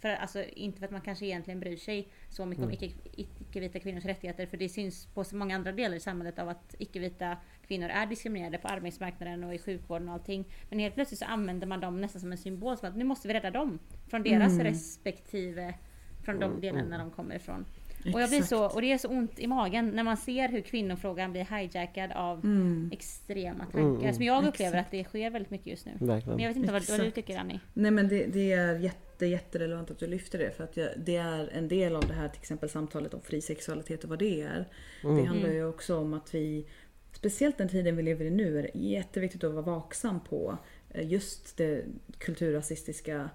för, 0.00 0.08
alltså, 0.08 0.44
inte 0.44 0.78
för 0.78 0.84
att 0.86 0.92
man 0.92 1.00
kanske 1.00 1.26
egentligen 1.26 1.60
bryr 1.60 1.76
sig 1.76 2.08
så 2.28 2.46
mycket 2.46 2.64
om 2.64 2.70
Mm. 2.70 2.80
icke- 2.80 3.08
icke-vita 3.12 3.78
kvinnors 3.78 4.04
rättigheter 4.04 4.46
för 4.46 4.56
det 4.56 4.68
syns 4.68 5.06
på 5.06 5.24
så 5.24 5.36
många 5.36 5.54
andra 5.54 5.72
delar 5.72 5.96
i 5.96 6.00
samhället 6.00 6.38
av 6.38 6.48
att 6.48 6.74
icke-vita 6.78 7.36
kvinnor 7.66 7.88
är 7.88 8.06
diskriminerade 8.06 8.58
på 8.58 8.68
arbetsmarknaden 8.68 9.44
och 9.44 9.54
i 9.54 9.58
sjukvården 9.58 10.08
och 10.08 10.14
allting. 10.14 10.44
Men 10.70 10.78
helt 10.78 10.94
plötsligt 10.94 11.18
så 11.20 11.24
använder 11.24 11.66
man 11.66 11.80
dem 11.80 12.00
nästan 12.00 12.20
som 12.20 12.32
en 12.32 12.38
symbol 12.38 12.76
som 12.76 12.88
att 12.88 12.96
nu 12.96 13.04
måste 13.04 13.28
vi 13.28 13.34
rädda 13.34 13.50
dem 13.50 13.78
från 14.08 14.22
deras 14.22 14.52
Mm. 14.52 14.64
respektive 14.66 15.74
från 16.24 16.38
de 16.40 16.44
Mm, 16.50 16.60
delarna 16.60 16.94
mm. 16.94 16.98
de 16.98 17.10
kommer 17.10 17.34
ifrån. 17.34 17.64
Och, 18.14 18.20
jag 18.20 18.28
blir 18.28 18.42
så, 18.42 18.64
och 18.66 18.80
det 18.80 18.92
är 18.92 18.98
så 18.98 19.08
ont 19.08 19.38
i 19.38 19.46
magen 19.46 19.88
när 19.88 20.02
man 20.02 20.16
ser 20.16 20.48
hur 20.48 20.60
kvinnofrågan 20.60 21.32
blir 21.32 21.56
hijackad 21.58 22.12
av 22.12 22.44
Mm. 22.44 22.90
extrema 22.92 23.64
tankar. 23.64 23.78
Mm, 23.80 24.00
mm. 24.00 24.14
Som 24.14 24.22
jag 24.24 24.46
upplever 24.46 24.78
Exakt. 24.78 24.86
att 24.86 24.90
det 24.90 25.04
sker 25.04 25.30
väldigt 25.30 25.50
mycket 25.50 25.66
just 25.66 25.86
nu. 25.86 25.92
Verkligen. 26.00 26.36
Men 26.36 26.42
jag 26.44 26.50
vet 26.50 26.56
inte 26.56 26.72
vad, 26.72 26.90
vad 26.90 27.00
du 27.00 27.10
tycker 27.10 27.38
Annie? 27.38 27.60
Nej 27.74 27.90
men 27.90 28.08
det, 28.08 28.26
det 28.26 28.52
är 28.52 28.78
jätte, 28.78 29.26
jätterelevant 29.26 29.90
att 29.90 29.98
du 29.98 30.06
lyfter 30.06 30.38
det 30.38 30.50
för 30.56 30.64
att 30.64 30.76
jag, 30.76 30.88
det 30.96 31.16
är 31.16 31.48
en 31.52 31.68
del 31.68 31.96
av 31.96 32.08
det 32.08 32.14
här 32.14 32.28
till 32.28 32.40
exempel 32.40 32.68
samtalet 32.68 33.14
om 33.14 33.20
fri 33.20 33.40
sexualitet 33.40 34.04
och 34.04 34.10
vad 34.10 34.18
det 34.18 34.40
är. 34.42 34.68
Det 35.02 35.08
Mm. 35.08 35.26
handlar 35.26 35.46
Mm. 35.48 35.56
ju 35.56 35.64
också 35.68 35.96
om 35.98 36.14
att 36.14 36.34
vi, 36.34 36.66
speciellt 37.12 37.58
den 37.58 37.68
tiden 37.68 37.96
vi 37.96 38.02
lever 38.02 38.24
i 38.24 38.30
nu, 38.30 38.58
är 38.58 38.62
det 38.62 38.78
jätteviktigt 38.78 39.44
att 39.44 39.52
vara 39.52 39.62
vaksam 39.62 40.20
på 40.24 40.58
eh, 40.90 41.06
just 41.08 41.56
det 41.56 41.84
kulturrasistiska 42.18 43.30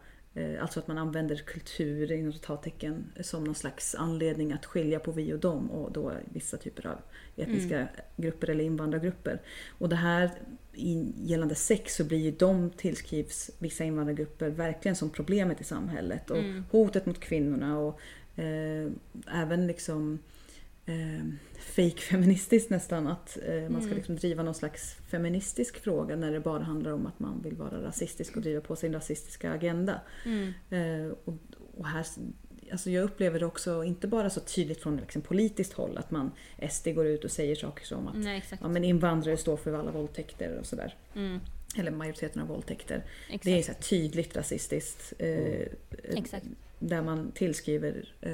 Alltså 0.62 0.80
att 0.80 0.88
man 0.88 0.98
använder 0.98 1.36
kultur 1.36 2.12
inom 2.12 2.34
citattecken 2.34 3.12
som 3.22 3.44
någon 3.44 3.56
slags 3.56 3.96
anledning 3.96 4.52
att 4.54 4.66
skilja 4.66 5.00
på 5.00 5.12
vi 5.12 5.34
och 5.34 5.40
dem 5.40 5.72
och 5.72 5.92
då 5.92 6.14
vissa 6.34 6.58
typer 6.58 6.88
av 6.88 6.98
etniska 7.38 7.88
grupper 8.18 8.50
eller 8.50 8.64
invandrargrupper. 8.64 9.42
Och 9.78 9.90
det 9.90 9.96
här 9.96 10.32
gällande 11.24 11.56
sex 11.56 11.96
så 11.96 12.04
blir 12.04 12.18
ju 12.18 12.32
de 12.32 12.70
tillskrivs 12.70 13.52
vissa 13.60 13.84
invandrargrupper 13.84 14.50
verkligen 14.50 14.96
som 14.96 15.10
problemet 15.10 15.62
i 15.62 15.64
samhället 15.64 16.32
och 16.32 16.38
Mm. 16.38 16.66
hotet 16.72 17.06
mot 17.06 17.20
kvinnorna 17.20 17.80
och 17.80 18.00
eh, 18.40 18.92
även 19.34 19.68
liksom 19.68 20.20
eh, 20.86 21.26
fake-feministiskt 21.60 22.70
nästan 22.70 23.08
att 23.08 23.38
eh, 23.48 23.54
man 23.70 23.82
ska 23.82 23.86
Mm. 23.88 23.96
liksom 23.96 24.16
driva 24.16 24.44
någon 24.44 24.54
slags 24.56 24.94
feministisk 25.10 25.78
fråga 25.78 26.16
när 26.16 26.32
det 26.32 26.40
bara 26.40 26.64
handlar 26.64 26.92
om 26.92 27.06
att 27.08 27.20
man 27.20 27.42
vill 27.42 27.56
vara 27.56 27.84
rasistisk 27.84 28.36
och 28.36 28.42
driva 28.42 28.62
på 28.62 28.76
sin 28.76 28.94
rasistiska 28.94 29.52
agenda. 29.52 30.02
Mm. 30.26 30.54
Eh, 30.70 31.12
och, 31.26 31.34
och 31.78 31.88
här, 31.88 32.06
alltså 32.72 32.90
jag 32.90 33.04
upplever 33.04 33.40
det 33.40 33.46
också 33.46 33.84
inte 33.84 34.08
bara 34.08 34.30
så 34.30 34.40
tydligt 34.40 34.82
från 34.82 34.98
liksom 34.98 35.22
politiskt 35.22 35.74
håll 35.74 35.98
att 35.98 36.12
man 36.12 36.32
SD 36.70 36.88
går 36.88 37.06
ut 37.08 37.24
och 37.24 37.32
säger 37.32 37.56
saker 37.56 37.86
som 37.86 38.08
att 38.08 38.16
Nej, 38.18 38.44
ja, 38.62 38.68
men 38.68 38.84
invandrare 38.84 39.38
står 39.38 39.58
för 39.58 39.74
alla 39.74 39.92
våldtäkter 39.92 40.58
och 40.60 40.66
sådär. 40.66 40.96
Mm, 41.16 41.40
Eller 41.78 41.92
majoriteten 41.92 42.42
av 42.42 42.48
våldtäkter. 42.48 43.04
exakt. 43.30 43.44
Det 43.44 43.60
är 43.60 43.62
så 43.64 43.74
tydligt 43.74 44.36
rasistiskt. 44.36 45.14
Eh, 45.20 45.68
Exakt. 46.04 46.46
Där 46.80 47.02
man 47.02 47.32
tillskriver 47.32 48.14
eh, 48.22 48.34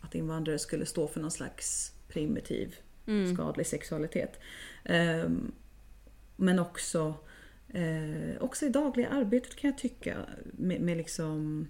att 0.00 0.14
invandrare 0.14 0.58
skulle 0.58 0.86
stå 0.86 1.08
för 1.08 1.20
någon 1.20 1.30
slags 1.30 1.92
primitiv 2.08 2.76
Mm. 3.06 3.34
skadlig 3.34 3.66
sexualitet. 3.66 4.40
Ehm, 4.84 5.52
men 6.36 6.58
också, 6.58 7.14
eh, 7.68 8.42
också 8.42 8.66
i 8.66 8.68
dagliga 8.68 9.08
arbetet 9.08 9.56
kan 9.56 9.70
jag 9.70 9.78
tycka. 9.78 10.16
Med, 10.44 10.80
med 10.80 10.96
liksom, 10.96 11.68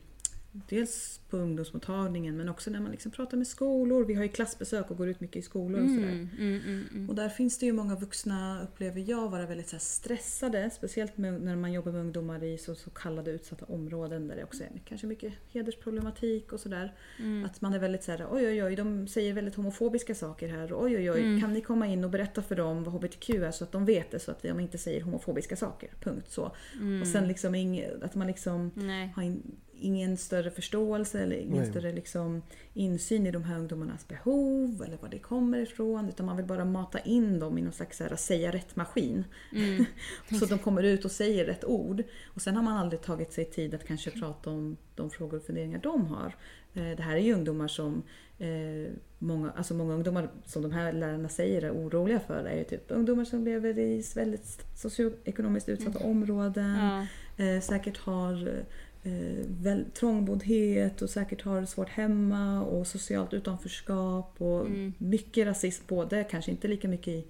dels 0.53 1.21
på 1.31 1.37
ungdomsmottagningen 1.37 2.37
men 2.37 2.49
också 2.49 2.71
när 2.71 2.81
man 2.81 2.91
liksom 2.91 3.13
pratar 3.13 3.37
med 3.37 3.47
skolor. 3.47 4.05
Vi 4.05 4.15
har 4.15 4.23
ju 4.23 4.29
klassbesök 4.29 4.91
och 4.91 4.97
går 4.97 5.09
ut 5.09 5.21
mycket 5.21 5.37
i 5.37 5.43
skolor 5.43 5.83
och 5.83 5.89
sådär. 5.89 6.03
Mm, 6.03 6.29
mm, 6.39 6.61
mm, 6.67 6.87
mm. 6.91 7.09
Och 7.09 7.15
där 7.15 7.29
finns 7.29 7.59
det 7.59 7.67
ju 7.67 7.73
många 7.73 7.97
vuxna, 7.97 8.63
upplever 8.63 9.05
jag, 9.11 9.29
vara 9.31 9.47
väldigt 9.47 9.69
så 9.69 9.79
stressade. 9.79 10.71
Speciellt 10.71 11.17
med, 11.17 11.43
när 11.43 11.57
man 11.57 11.73
jobbar 11.73 11.93
med 11.93 12.01
ungdomar 12.01 12.45
i 12.45 12.59
så, 12.59 12.75
så 12.75 12.91
kallade 12.91 13.31
utsatta 13.31 13.65
områden 13.65 14.29
där 14.29 14.37
det 14.37 14.45
också 14.45 14.63
är 14.63 14.83
kanske 14.85 15.07
mycket 15.07 15.33
hedersproblematik 15.49 16.53
och 16.53 16.61
sådär. 16.61 16.95
Mm. 17.19 17.45
Att 17.45 17.61
man 17.61 17.75
är 17.75 17.79
väldigt 17.79 18.03
såhär, 18.03 18.27
oj 18.31 18.47
oj 18.47 18.65
oj, 18.65 18.77
de 18.77 19.09
säger 19.09 19.35
väldigt 19.35 19.55
homofobiska 19.55 20.15
saker 20.15 20.49
här. 20.49 20.73
Oj 20.75 20.97
oj 20.97 21.11
oj, 21.11 21.21
Mm. 21.21 21.41
kan 21.41 21.53
ni 21.53 21.61
komma 21.61 21.87
in 21.87 22.05
och 22.05 22.11
berätta 22.11 22.43
för 22.43 22.57
dem 22.57 22.85
vad 22.85 22.95
HBTQ 22.95 23.31
är 23.31 23.51
så 23.51 23.65
att 23.65 23.73
de 23.73 23.85
vet 23.85 24.11
det 24.11 24.19
så 24.19 24.31
att 24.31 24.43
de 24.43 24.61
inte 24.61 24.79
säger 24.79 25.01
homofobiska 25.01 25.57
saker. 25.57 25.91
Punkt 26.01 26.27
så. 26.31 26.53
Mm. 26.81 27.01
Och 27.01 27.09
sen 27.09 27.29
liksom 27.29 27.81
att 28.03 28.15
man 28.15 28.27
liksom 28.27 28.71
Nej. 28.75 29.13
har 29.17 29.23
in, 29.23 29.43
ingen 29.81 30.17
större 30.17 30.51
förståelse 30.51 31.21
eller 31.21 31.37
ingen 31.37 31.63
Nej. 31.63 31.71
större 31.71 31.93
liksom 31.93 32.43
insyn 32.75 33.27
i 33.27 33.31
de 33.31 33.45
här 33.45 33.59
ungdomarnas 33.59 34.09
behov 34.09 34.83
eller 34.87 34.97
var 34.97 35.09
det 35.09 35.19
kommer 35.19 35.59
ifrån. 35.59 36.09
Utan 36.09 36.27
man 36.27 36.37
vill 36.37 36.47
bara 36.47 36.65
mata 36.65 36.99
in 36.99 37.39
dem 37.39 37.59
i 37.59 37.63
någon 37.63 37.73
slags 37.73 37.97
så 37.97 38.05
här, 38.05 38.17
säga 38.17 38.53
rätt-maskin. 38.53 39.25
Mm. 39.53 39.85
så 40.39 40.45
att 40.45 40.51
de 40.51 40.59
kommer 40.59 40.83
ut 40.83 41.05
och 41.05 41.11
säger 41.11 41.45
rätt 41.45 41.65
ord. 41.65 42.03
Och 42.27 42.43
sen 42.43 42.57
har 42.57 42.63
man 42.63 42.77
aldrig 42.77 43.03
tagit 43.03 43.33
sig 43.33 43.45
tid 43.45 43.75
att 43.75 43.87
kanske 43.87 44.11
prata 44.11 44.51
om 44.51 44.77
de 44.95 45.11
frågor 45.11 45.37
och 45.37 45.45
funderingar 45.45 45.81
de 45.83 46.07
har. 46.07 46.35
Eh, 46.75 46.97
Det 46.97 47.03
här 47.03 47.17
är 47.17 47.21
ju 47.21 47.35
ungdomar 47.35 47.69
som 47.69 48.03
eh, 48.39 48.93
många, 49.19 49.51
alltså 49.51 49.75
många 49.75 49.95
ungdomar 49.95 50.31
som 50.45 50.63
de 50.63 50.71
här 50.73 50.93
lärarna 50.93 51.29
säger 51.29 51.63
är 51.63 51.73
oroliga 51.73 52.21
för 52.21 52.45
är 52.45 52.59
ju 52.59 52.65
typ 52.65 52.85
ungdomar 52.89 53.25
som 53.25 53.45
lever 53.45 53.79
i 53.79 54.05
väldigt 54.15 54.67
socioekonomiskt 54.77 55.69
utsatta 55.69 55.99
områden. 55.99 56.77
Ja. 56.77 57.07
Eh, 57.45 57.61
säkert 57.61 57.99
har 57.99 58.65
eh, 59.03 59.47
väl, 59.47 59.85
trångboddhet 59.95 61.03
och 61.03 61.11
säkert 61.11 61.43
har 61.43 61.61
det 61.61 61.67
svårt 61.67 61.89
hemma 61.89 62.63
och 62.63 62.87
socialt 62.87 63.35
utanförskap 63.35 64.35
och 64.39 64.67
Mm. 64.67 64.93
mycket 64.99 65.47
rasism. 65.47 65.85
Både, 65.89 66.25
kanske 66.25 66.51
inte 66.51 66.69
lika 66.69 66.89
mycket 66.89 67.09
i, 67.09 67.27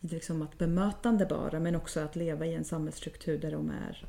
i 0.00 0.08
liksom 0.08 0.42
att 0.42 0.58
bemötande 0.58 1.26
bara 1.26 1.60
men 1.60 1.76
också 1.76 2.00
att 2.00 2.16
leva 2.16 2.46
i 2.46 2.54
en 2.54 2.64
samhällsstruktur 2.64 3.38
där 3.38 3.50
de 3.50 3.70
är 3.70 4.06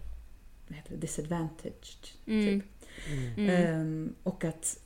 heter 0.76 0.92
det, 0.92 0.98
disadvantaged. 0.98 2.08
Mm. 2.26 2.62
Typ. 2.62 2.70
Mm. 3.38 3.50
Ehm, 3.50 4.16
och 4.24 4.44
att 4.44 4.80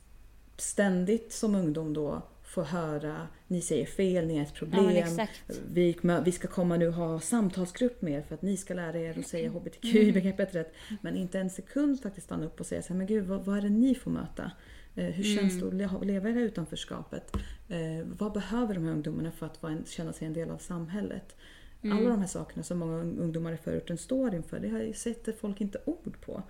ständigt 0.56 1.32
som 1.32 1.54
ungdom 1.54 1.94
då 1.94 2.22
få 2.50 2.62
höra 2.62 3.28
ni 3.46 3.60
säger 3.60 3.86
fel, 3.86 4.26
ni 4.26 4.36
är 4.38 4.42
ett 4.42 4.48
Ja 4.54 4.58
problem. 4.58 4.96
exakt. 4.96 5.42
Vi, 5.72 5.96
vi 6.24 6.32
ska 6.32 6.48
komma 6.48 6.76
nu 6.76 6.90
ha 6.90 7.20
samtalsgrupp 7.20 8.02
med 8.02 8.12
er 8.12 8.22
för 8.22 8.34
att 8.34 8.42
ni 8.42 8.56
ska 8.56 8.74
lära 8.74 8.98
er 8.98 9.18
att 9.18 9.26
säga 9.26 9.50
HBTQ 9.50 9.84
i 9.84 10.12
begreppet 10.12 10.54
rätt. 10.54 10.72
Men 11.02 11.16
inte 11.16 11.38
en 11.38 11.50
sekund 11.50 12.02
faktiskt 12.02 12.26
stanna 12.26 12.46
upp 12.46 12.60
och 12.60 12.66
säga 12.66 12.82
så 12.82 12.88
här, 12.88 12.98
men 12.98 13.06
gud 13.06 13.24
vad, 13.26 13.44
vad 13.44 13.58
är 13.58 13.62
det 13.62 13.68
ni 13.68 13.94
får 13.94 14.10
möta? 14.10 14.50
Eh, 14.96 15.04
hur 15.04 15.36
känns 15.36 15.60
det 15.60 15.66
att 15.68 15.74
le- 15.74 16.04
leva 16.12 16.28
i 16.28 16.32
det 16.32 16.38
här 16.38 16.46
utanförskapet? 16.46 17.36
Eh, 17.68 18.06
vad 18.18 18.32
behöver 18.32 18.74
de 18.74 18.84
här 18.84 18.92
ungdomarna 18.92 19.30
för 19.32 19.46
att 19.46 19.62
en, 19.64 19.84
känna 19.86 20.12
sig 20.12 20.26
en 20.26 20.32
del 20.32 20.50
av 20.50 20.58
samhället? 20.58 21.36
Alla 21.82 22.08
de 22.10 22.18
här 22.20 22.26
sakerna 22.26 22.62
som 22.62 22.78
många 22.78 23.02
un- 23.02 23.18
ungdomar 23.20 23.52
i 23.52 23.56
förorten 23.56 23.98
står 23.98 24.34
inför, 24.34 24.60
det 24.60 24.68
har 24.68 24.80
ju 24.80 24.92
sätter 24.92 25.32
folk 25.32 25.60
inte 25.60 25.78
ord 25.84 26.16
på. 26.20 26.42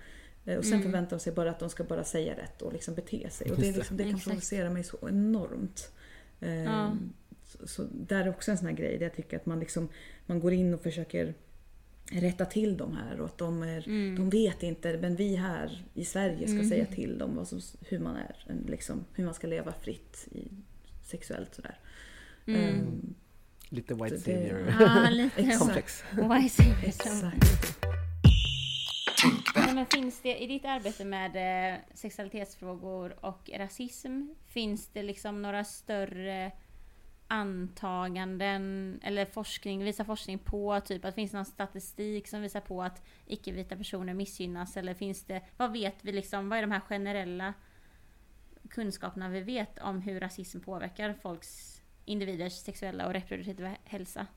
Eh, 0.45 0.57
Och 0.57 0.65
sen 0.65 0.81
förväntar 0.81 1.17
de 1.17 1.19
sig 1.23 1.33
bara 1.33 1.49
att 1.51 1.59
de 1.59 1.69
ska 1.69 1.83
bara 1.83 2.03
säga 2.03 2.37
rätt 2.37 2.61
och 2.61 2.73
liksom 2.73 2.95
bete 2.95 3.29
sig. 3.29 3.51
Och 3.51 3.57
det, 3.59 3.71
liksom, 3.71 3.97
det 3.97 4.03
kan 4.03 4.11
Exakt. 4.11 4.27
provocera 4.27 4.69
mig 4.69 4.83
så 4.83 5.09
enormt. 5.09 5.91
Eh, 6.41 6.63
Ja. 6.63 6.97
så, 7.45 7.67
så 7.67 7.87
där 7.91 8.23
är 8.25 8.29
också 8.29 8.51
en 8.51 8.57
sån 8.57 8.67
här 8.67 8.73
grej 8.75 8.97
där 8.97 9.05
jag 9.05 9.15
tycker 9.15 9.37
att 9.37 9.45
man, 9.45 9.59
liksom, 9.59 9.89
man 10.25 10.39
går 10.39 10.53
in 10.53 10.73
och 10.73 10.81
försöker 10.83 11.33
rätta 12.11 12.45
till 12.45 12.77
dem 12.77 12.97
här 12.97 13.19
och 13.19 13.25
att 13.25 13.37
de, 13.37 13.63
är, 13.63 13.87
Mm. 13.87 14.15
de 14.15 14.29
vet 14.29 14.63
inte 14.63 14.97
men 14.97 15.15
vi 15.15 15.35
här 15.35 15.85
i 15.93 16.05
Sverige 16.05 16.47
ska 16.47 16.69
säga 16.69 16.85
till 16.85 17.17
dem 17.17 17.35
vad 17.35 17.47
som, 17.47 17.61
hur 17.81 17.99
man 17.99 18.15
är, 18.15 18.45
en, 18.47 18.65
liksom, 18.69 19.05
hur 19.13 19.25
man 19.25 19.33
ska 19.33 19.47
leva 19.47 19.73
fritt 19.73 20.27
i, 20.31 20.47
sexuellt 21.03 21.55
sådär. 21.55 21.79
Mm. 22.45 22.61
Ehm, 22.61 23.13
Lite 23.69 23.93
white 23.93 24.19
Så 24.19 24.29
det- 24.31 24.49
savior 24.49 24.75
Ja, 24.79 25.09
lite. 25.09 25.41
Exakt. 25.41 26.03
Nej, 29.55 29.75
men 29.75 29.85
finns 29.85 30.21
det 30.21 30.37
i 30.43 30.47
ditt 30.47 30.65
arbete 30.65 31.05
med 31.05 31.35
eh, 31.35 31.79
sexualitetsfrågor 31.93 33.25
och 33.25 33.49
rasism, 33.53 34.27
finns 34.47 34.87
det 34.87 35.03
liksom 35.03 35.41
några 35.41 35.63
större 35.63 36.51
antaganden 37.27 38.99
eller 39.03 39.25
forskning, 39.25 39.83
visar 39.83 40.03
forskning 40.03 40.39
på 40.39 40.81
typ 40.81 41.05
att 41.05 41.15
finns 41.15 41.31
det 41.31 41.37
någon 41.37 41.45
statistik 41.45 42.27
som 42.27 42.41
visar 42.41 42.61
på 42.61 42.83
att 42.83 43.03
icke-vita 43.25 43.75
personer 43.75 44.13
missgynnas 44.13 44.77
eller 44.77 44.93
finns 44.93 45.23
det, 45.23 45.41
vad 45.57 45.71
vet 45.71 45.95
vi 46.01 46.11
liksom, 46.11 46.49
vad 46.49 46.57
är 46.57 46.61
de 46.61 46.71
här 46.71 46.79
generella 46.79 47.53
kunskaperna 48.69 49.29
vi 49.29 49.41
vet 49.41 49.79
om 49.79 50.01
hur 50.01 50.19
rasism 50.19 50.59
påverkar 50.59 51.13
folks 51.13 51.81
individers 52.05 52.53
sexuella 52.53 53.07
och 53.07 53.13
reproduktiva 53.13 53.75
hälsa? 53.83 54.27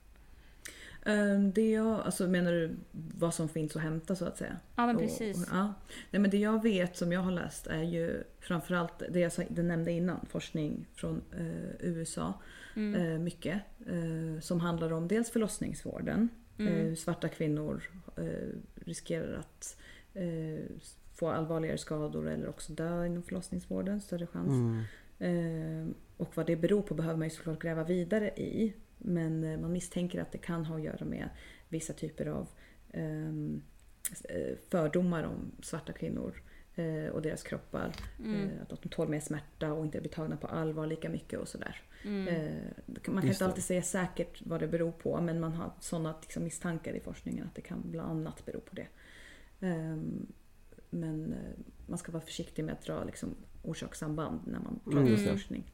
Ehm, 1.05 1.53
Det 1.53 1.71
jag, 1.71 2.01
alltså 2.01 2.29
menar 2.29 2.53
du 2.53 2.77
vad 2.93 3.35
som 3.35 3.49
finns 3.49 3.77
att 3.77 3.83
hämta 3.83 4.17
så 4.17 4.25
att 4.25 4.39
säga? 4.39 4.57
Ja 4.77 4.87
men 4.87 4.97
precis. 4.99 5.37
och- 5.43 5.49
ja. 5.57 5.75
Nej, 6.11 6.21
men 6.21 6.31
det 6.31 6.39
jag 6.39 6.63
vet 6.63 6.97
som 6.97 7.13
jag 7.13 7.21
har 7.21 7.33
läst 7.33 7.67
är 7.67 7.83
ju 7.83 8.23
framförallt 8.41 9.03
det 9.11 9.21
jag 9.39 9.65
nämnde 9.65 9.93
innan, 9.93 10.27
forskning 10.31 10.87
från 10.95 11.23
eh, 11.39 11.71
USA. 11.81 12.35
Mm. 12.77 13.01
Eh, 13.13 13.19
mycket. 13.19 13.61
Eh, 13.87 14.41
som 14.41 14.61
handlar 14.61 14.93
om 14.93 15.09
dels 15.09 15.31
förlossningsvården. 15.31 16.29
Mm. 16.59 16.73
Eh, 16.73 16.79
hur 16.85 16.95
svarta 16.95 17.29
kvinnor 17.29 17.83
eh, 18.17 18.49
riskerar 18.75 19.33
att 19.39 19.77
eh, 20.15 20.65
få 21.15 21.29
allvarligare 21.29 21.79
skador 21.79 22.29
eller 22.29 22.49
också 22.49 22.73
dö 22.73 23.07
inom 23.07 23.23
förlossningsvården. 23.23 24.01
Större 24.01 24.27
chans. 24.27 24.49
Mm. 24.49 24.85
Eh, 25.19 25.95
och 26.17 26.37
vad 26.37 26.47
det 26.47 26.57
beror 26.57 26.83
på 26.83 26.95
behöver 26.95 27.17
man 27.19 27.29
ju 27.29 27.35
såklart 27.35 27.63
gräva 27.63 27.85
vidare 27.85 28.29
i. 28.29 28.75
Men 28.99 29.45
eh, 29.45 29.59
man 29.61 29.73
misstänker 29.73 30.21
att 30.21 30.33
det 30.33 30.39
kan 30.39 30.65
ha 30.65 30.77
att 30.77 30.83
göra 30.83 31.05
med 31.05 31.29
vissa 31.69 31.93
typer 31.93 32.27
av 32.27 32.49
ehm, 32.93 33.63
eh, 34.29 34.57
fördomar 34.69 35.25
om 35.25 35.53
svarta 35.63 35.93
kvinnor 35.93 36.43
eh, 36.75 37.07
och 37.09 37.23
deras 37.23 37.43
kroppar. 37.43 37.93
Mm. 38.25 38.41
Eh, 38.51 38.63
Att 38.63 38.83
de 38.83 38.89
tål 38.89 39.09
mer 39.09 39.21
smärta 39.21 39.73
och 39.73 39.85
inte 39.85 40.01
blir 40.01 40.11
tagna 40.11 40.37
på 40.37 40.47
allvar 40.47 40.87
lika 40.87 41.09
mycket 41.09 41.39
och 41.39 41.49
sådär. 41.49 41.81
Mm. 42.05 42.29
Eh, 42.29 42.53
Man 42.87 43.01
kan 43.03 43.15
Just 43.15 43.27
inte 43.27 43.45
det. 43.45 43.49
alltid 43.49 43.65
säga 43.65 43.83
säkert 43.83 44.43
vad 44.47 44.61
det 44.61 44.69
beror 44.69 44.93
på 44.93 45.21
men 45.21 45.41
man 45.41 45.53
har 45.53 45.73
sådana 45.81 46.15
liksom, 46.23 46.45
misstankar 46.45 46.95
i 46.95 47.01
forskningen 47.01 47.45
att 47.47 47.55
det 47.55 47.61
kan 47.63 47.83
bland 47.91 48.11
annat 48.11 48.45
bero 48.47 48.61
på 48.61 48.75
det. 48.75 48.87
Ehm, 49.61 50.27
Men 50.91 51.35
man 51.87 51.99
ska 51.99 52.13
vara 52.13 52.23
försiktig 52.23 52.65
med 52.65 52.73
att 52.73 52.83
dra 52.83 53.05
liksom, 53.05 53.35
orsakssamband 53.63 54.41
när 54.47 54.59
man 54.61 54.81
pratar 54.85 55.01
Mm, 55.01 55.27
forskning. 55.27 55.73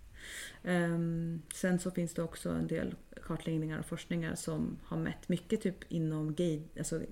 Ehm, 0.65 1.43
sen 1.55 1.79
så 1.79 1.91
finns 1.91 2.15
det 2.15 2.23
också 2.23 2.51
en 2.51 2.67
del 2.67 2.95
kartläggningar 3.23 3.79
och 3.79 3.87
forskningar 3.87 4.35
som 4.35 4.79
har 4.85 4.97
mätt 4.97 5.29
mycket 5.29 5.61
typ 5.61 5.77
inom 5.93 6.35
gay, 6.35 6.63
alltså 6.79 7.03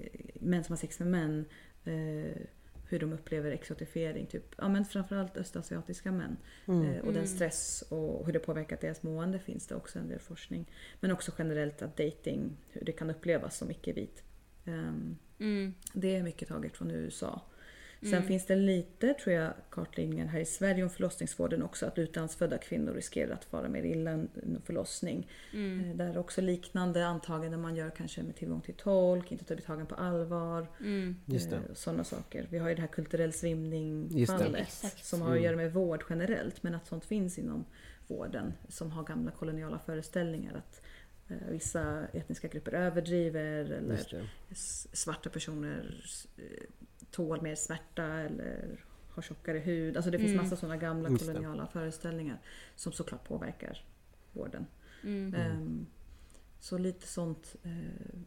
män 0.41 0.65
som 0.65 0.73
har 0.73 0.77
sex 0.79 0.99
med 0.99 1.09
män. 1.09 1.45
Eh, 1.85 2.43
hur 2.91 2.99
de 2.99 3.13
upplever 3.13 3.51
exotifiering, 3.51 4.27
typ, 4.27 4.55
ja, 4.59 4.69
men 4.69 4.85
framförallt 4.85 5.37
östasiatiska 5.37 6.13
män. 6.13 6.37
Mm. 6.69 6.83
Eh, 6.85 6.99
och 6.99 7.07
den 7.13 7.15
Mm. 7.17 7.27
stress 7.27 7.85
och 7.89 8.27
hur 8.27 8.33
det 8.33 8.39
påverkat 8.39 8.81
deras 8.81 9.03
mående 9.03 9.39
finns 9.39 9.67
det 9.67 9.75
också 9.75 9.99
en 9.99 10.09
del 10.09 10.19
forskning. 10.19 10.71
Men 11.01 11.11
också 11.11 11.33
generellt 11.39 11.83
att 11.83 11.97
dating, 11.97 12.57
hur 12.69 12.85
det 12.85 12.93
kan 12.93 13.11
upplevas 13.11 13.57
som 13.59 13.71
icke-vit. 13.71 14.23
Ehm, 14.65 15.17
Mm. 15.39 15.75
det 15.93 16.17
är 16.17 16.23
mycket 16.23 16.49
taget 16.49 16.77
från 16.77 16.91
USA. 16.91 17.43
Sen 18.01 18.13
Mm. 18.13 18.23
finns 18.23 18.47
det 18.47 18.57
lite, 18.57 19.15
tror 19.15 19.35
jag, 19.37 19.53
kartläggningar 19.71 20.27
här 20.27 20.41
i 20.41 20.45
Sverige 20.45 20.83
om 20.83 20.91
förlossningsvården 20.91 21.63
också. 21.63 21.87
Att 21.87 21.99
utlandsfödda 21.99 22.59
kvinnor 22.59 22.93
riskerar 22.93 23.33
att 23.33 23.45
fara 23.45 23.69
mer 23.69 23.83
illa 23.83 24.11
en 24.11 24.29
förlossning. 24.65 25.29
Mm. 25.53 25.91
Eh, 25.91 25.97
Där 25.97 26.07
är 26.11 26.19
också 26.19 26.41
liknande 26.41 27.07
antaganden 27.07 27.61
man 27.61 27.77
gör 27.77 27.91
kanske 27.91 28.23
med 28.23 28.37
tillgång 28.37 28.61
till 28.61 28.75
tolk, 28.75 29.33
inte 29.33 29.45
ta 29.45 29.55
bli 29.55 29.65
tagen 29.65 29.87
på 29.87 29.95
allvar. 29.95 30.67
Mm. 30.81 31.17
Just 31.27 31.51
det. 31.51 31.61
Sådana 31.75 32.05
saker. 32.05 32.47
Vi 32.51 32.59
har 32.59 32.69
ju 32.69 32.75
det 32.75 32.81
här 32.81 32.89
kulturell 32.89 33.33
svimning-fallet. 33.33 34.71
Som 35.03 35.21
har 35.21 35.29
att 35.29 35.33
Mm. 35.37 35.45
göra 35.45 35.57
med 35.57 35.73
vård 35.73 36.05
generellt. 36.11 36.63
Men 36.63 36.75
att 36.75 36.87
sånt 36.87 37.05
finns 37.05 37.39
inom 37.39 37.65
vården. 38.07 38.53
Som 38.69 38.91
har 38.91 39.03
gamla 39.05 39.31
koloniala 39.31 39.79
föreställningar. 39.79 40.55
Att 40.57 40.83
eh, 41.29 41.49
vissa 41.51 42.07
etniska 42.13 42.49
grupper 42.49 42.73
överdriver. 42.73 43.65
Eller 43.65 43.99
svarta 44.93 45.31
personer 45.31 46.03
eh, 46.37 46.45
tål 47.11 47.43
mer 47.43 47.55
smärta 47.55 48.05
eller 48.05 48.85
har 49.11 49.23
tjockare 49.23 49.59
hud. 49.59 49.97
Alltså 49.97 50.11
det 50.11 50.19
finns 50.19 50.33
Mm. 50.33 50.43
massa 50.45 50.57
sådana 50.57 50.77
gamla 50.77 51.11
Just 51.11 51.27
det. 51.27 51.33
koloniala 51.33 51.67
föreställningar 51.67 52.39
som 52.77 52.93
såklart 52.93 53.25
påverkar 53.29 53.85
vården. 54.33 54.67
Mm. 55.05 55.35
Ehm, 55.35 55.87
så 56.61 56.79
lite 56.79 57.07
sånt 57.07 57.57
eh, 57.63 58.19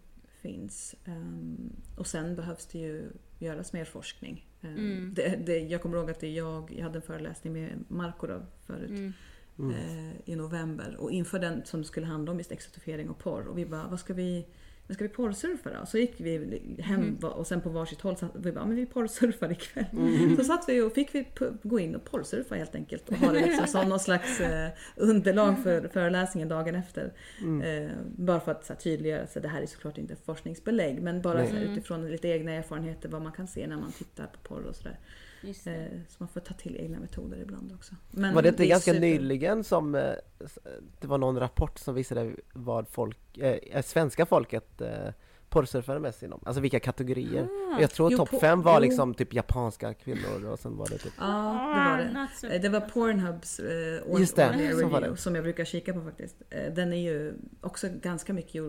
finns. 0.42 0.96
Ehm, 1.06 1.70
och 1.98 2.08
sen 2.08 2.36
behövs 2.36 2.66
det 2.66 2.80
ju 2.80 3.12
göras 3.40 3.74
mer 3.74 3.86
forskning. 3.86 4.48
Ehm, 4.62 4.78
Mm. 4.78 5.14
det, 5.14 5.36
det, 5.46 5.60
jag 5.60 5.82
kommer 5.82 5.98
ihåg 5.98 6.12
att 6.12 6.20
det 6.20 6.30
jag, 6.34 6.74
jag 6.78 6.84
hade 6.84 6.98
en 6.98 7.02
föreläsning 7.02 7.54
med 7.54 7.84
Marco 7.88 8.28
då, 8.28 8.42
förut 8.66 9.14
eh, 9.60 10.30
i 10.30 10.36
november. 10.36 10.96
Och 11.00 11.12
inför 11.12 11.40
den 11.40 11.66
som 11.66 11.84
skulle 11.84 12.06
handla 12.06 12.32
om 12.32 12.38
just 12.38 12.52
exotifiering 12.52 13.10
och 13.10 13.20
porr. 13.20 13.48
Och 13.48 13.58
vi 13.58 13.66
bara, 13.66 13.88
vad 13.88 14.00
ska 14.00 14.14
vi, 14.14 14.46
vad 14.92 14.96
ska 14.96 15.04
vi 15.04 15.10
porrsurfa 15.10 15.70
då? 15.80 15.86
Så 15.86 15.98
gick 15.98 16.14
vi 16.18 16.62
hem 16.80 17.02
Mm. 17.02 17.18
och 17.24 17.48
sen 17.48 17.62
på 17.62 17.70
varsitt 17.70 18.02
håll 18.02 18.18
satt 18.18 18.32
vi 18.36 18.52
bara, 18.52 18.66
men 18.66 18.76
vi 18.76 18.86
porrsurfar 18.86 19.52
ikväll. 19.52 19.86
Mm. 19.94 20.38
Så 20.38 20.44
satt 20.44 20.66
vi 20.68 20.82
och 20.82 20.94
fick 20.94 21.16
vi 21.16 21.28
gå 21.64 21.80
in 21.80 21.96
och 21.96 22.04
porrsurfa 22.04 22.56
helt 22.56 22.76
enkelt. 22.76 23.10
Och 23.10 23.16
ha 23.16 23.32
det 23.32 23.40
liksom 23.46 23.68
som 23.68 23.90
någon 23.90 24.00
slags 24.00 24.40
eh, 24.42 24.70
underlag 24.96 25.64
för 25.64 25.88
föreläsningen 25.88 26.50
dagen 26.50 26.76
efter. 26.76 27.14
Mm. 27.42 27.86
Eh, 27.86 27.92
bara 28.06 28.40
för 28.40 28.52
att 28.52 28.66
så 28.66 28.74
här, 28.74 28.80
tydliggöra 28.80 29.22
att 29.22 29.34
det 29.42 29.48
här 29.48 29.62
är 29.62 29.66
såklart 29.66 29.98
inte 29.98 30.16
forskningsbelägg. 30.16 31.02
Men 31.02 31.22
bara 31.22 31.42
här, 31.42 31.60
utifrån 31.72 32.12
lite 32.12 32.28
egna 32.28 32.52
erfarenheter 32.52 33.10
vad 33.10 33.22
man 33.22 33.32
kan 33.32 33.48
se 33.48 33.68
när 33.68 33.78
man 33.78 33.92
tittar 33.92 34.26
på 34.26 34.38
porr 34.44 34.64
och 34.66 34.76
sådär. 34.76 35.00
Just 35.42 35.64
det. 35.64 35.76
Eh, 35.76 36.00
så 36.08 36.16
man 36.18 36.28
får 36.28 36.40
ta 36.40 36.54
till 36.54 36.78
egna 36.78 37.00
metoder 37.00 37.38
ibland 37.38 37.72
också. 37.76 37.96
Men 38.12 38.36
Var 38.36 38.42
det 38.42 38.50
inte 38.50 38.64
är 38.66 38.68
ganska 38.68 38.92
super- 38.92 39.00
nyligen 39.02 39.64
som 39.64 39.96
eh, 39.96 40.12
s- 40.46 40.60
det 41.00 41.08
var 41.08 41.18
någon 41.18 41.40
rapport 41.40 41.80
som 41.80 41.96
visade 41.96 42.36
vad 42.54 42.88
folk, 42.88 43.38
eh, 43.38 43.82
svenska 43.82 44.26
folket 44.26 44.82
eh, 44.82 45.08
porrsurfade 45.52 46.00
mest 46.00 46.24
inom? 46.24 46.40
Alltså 46.46 46.62
vilka 46.62 46.80
kategorier? 46.80 47.48
Ah. 47.76 47.82
Jag 47.82 47.90
tror 47.92 48.12
Jo, 48.12 48.18
topp 48.18 48.30
fem 48.42 48.62
var 48.62 48.80
liksom 48.80 49.14
typ 49.14 49.34
japanska 49.34 49.94
kvinnor 49.94 50.46
och 50.46 50.60
sen 50.60 50.78
var 50.78 50.88
det 50.90 50.98
typ 50.98 51.14
Ja, 51.20 51.26
det 51.26 51.90
var 51.92 51.98
det. 51.98 52.28
So- 52.48 52.52
Eh, 52.56 52.62
Det 52.62 52.70
var 52.70 52.80
Pornhubs 52.80 53.60
eh, 53.60 54.12
år- 54.12 54.20
Just 54.20 54.36
det, 54.36 54.50
årliga 54.50 54.72
så 54.72 54.76
var 54.78 54.84
review 54.84 55.10
det. 55.12 55.18
som 55.18 55.36
jag 55.36 55.44
brukar 55.44 55.66
kika 55.66 55.94
på 55.94 56.02
faktiskt. 56.02 56.36
Eh, 56.50 56.74
Den 56.74 56.94
är 56.94 56.98
ju 57.12 57.34
också 57.62 57.88
ganska 58.02 58.34
mycket 58.34 58.64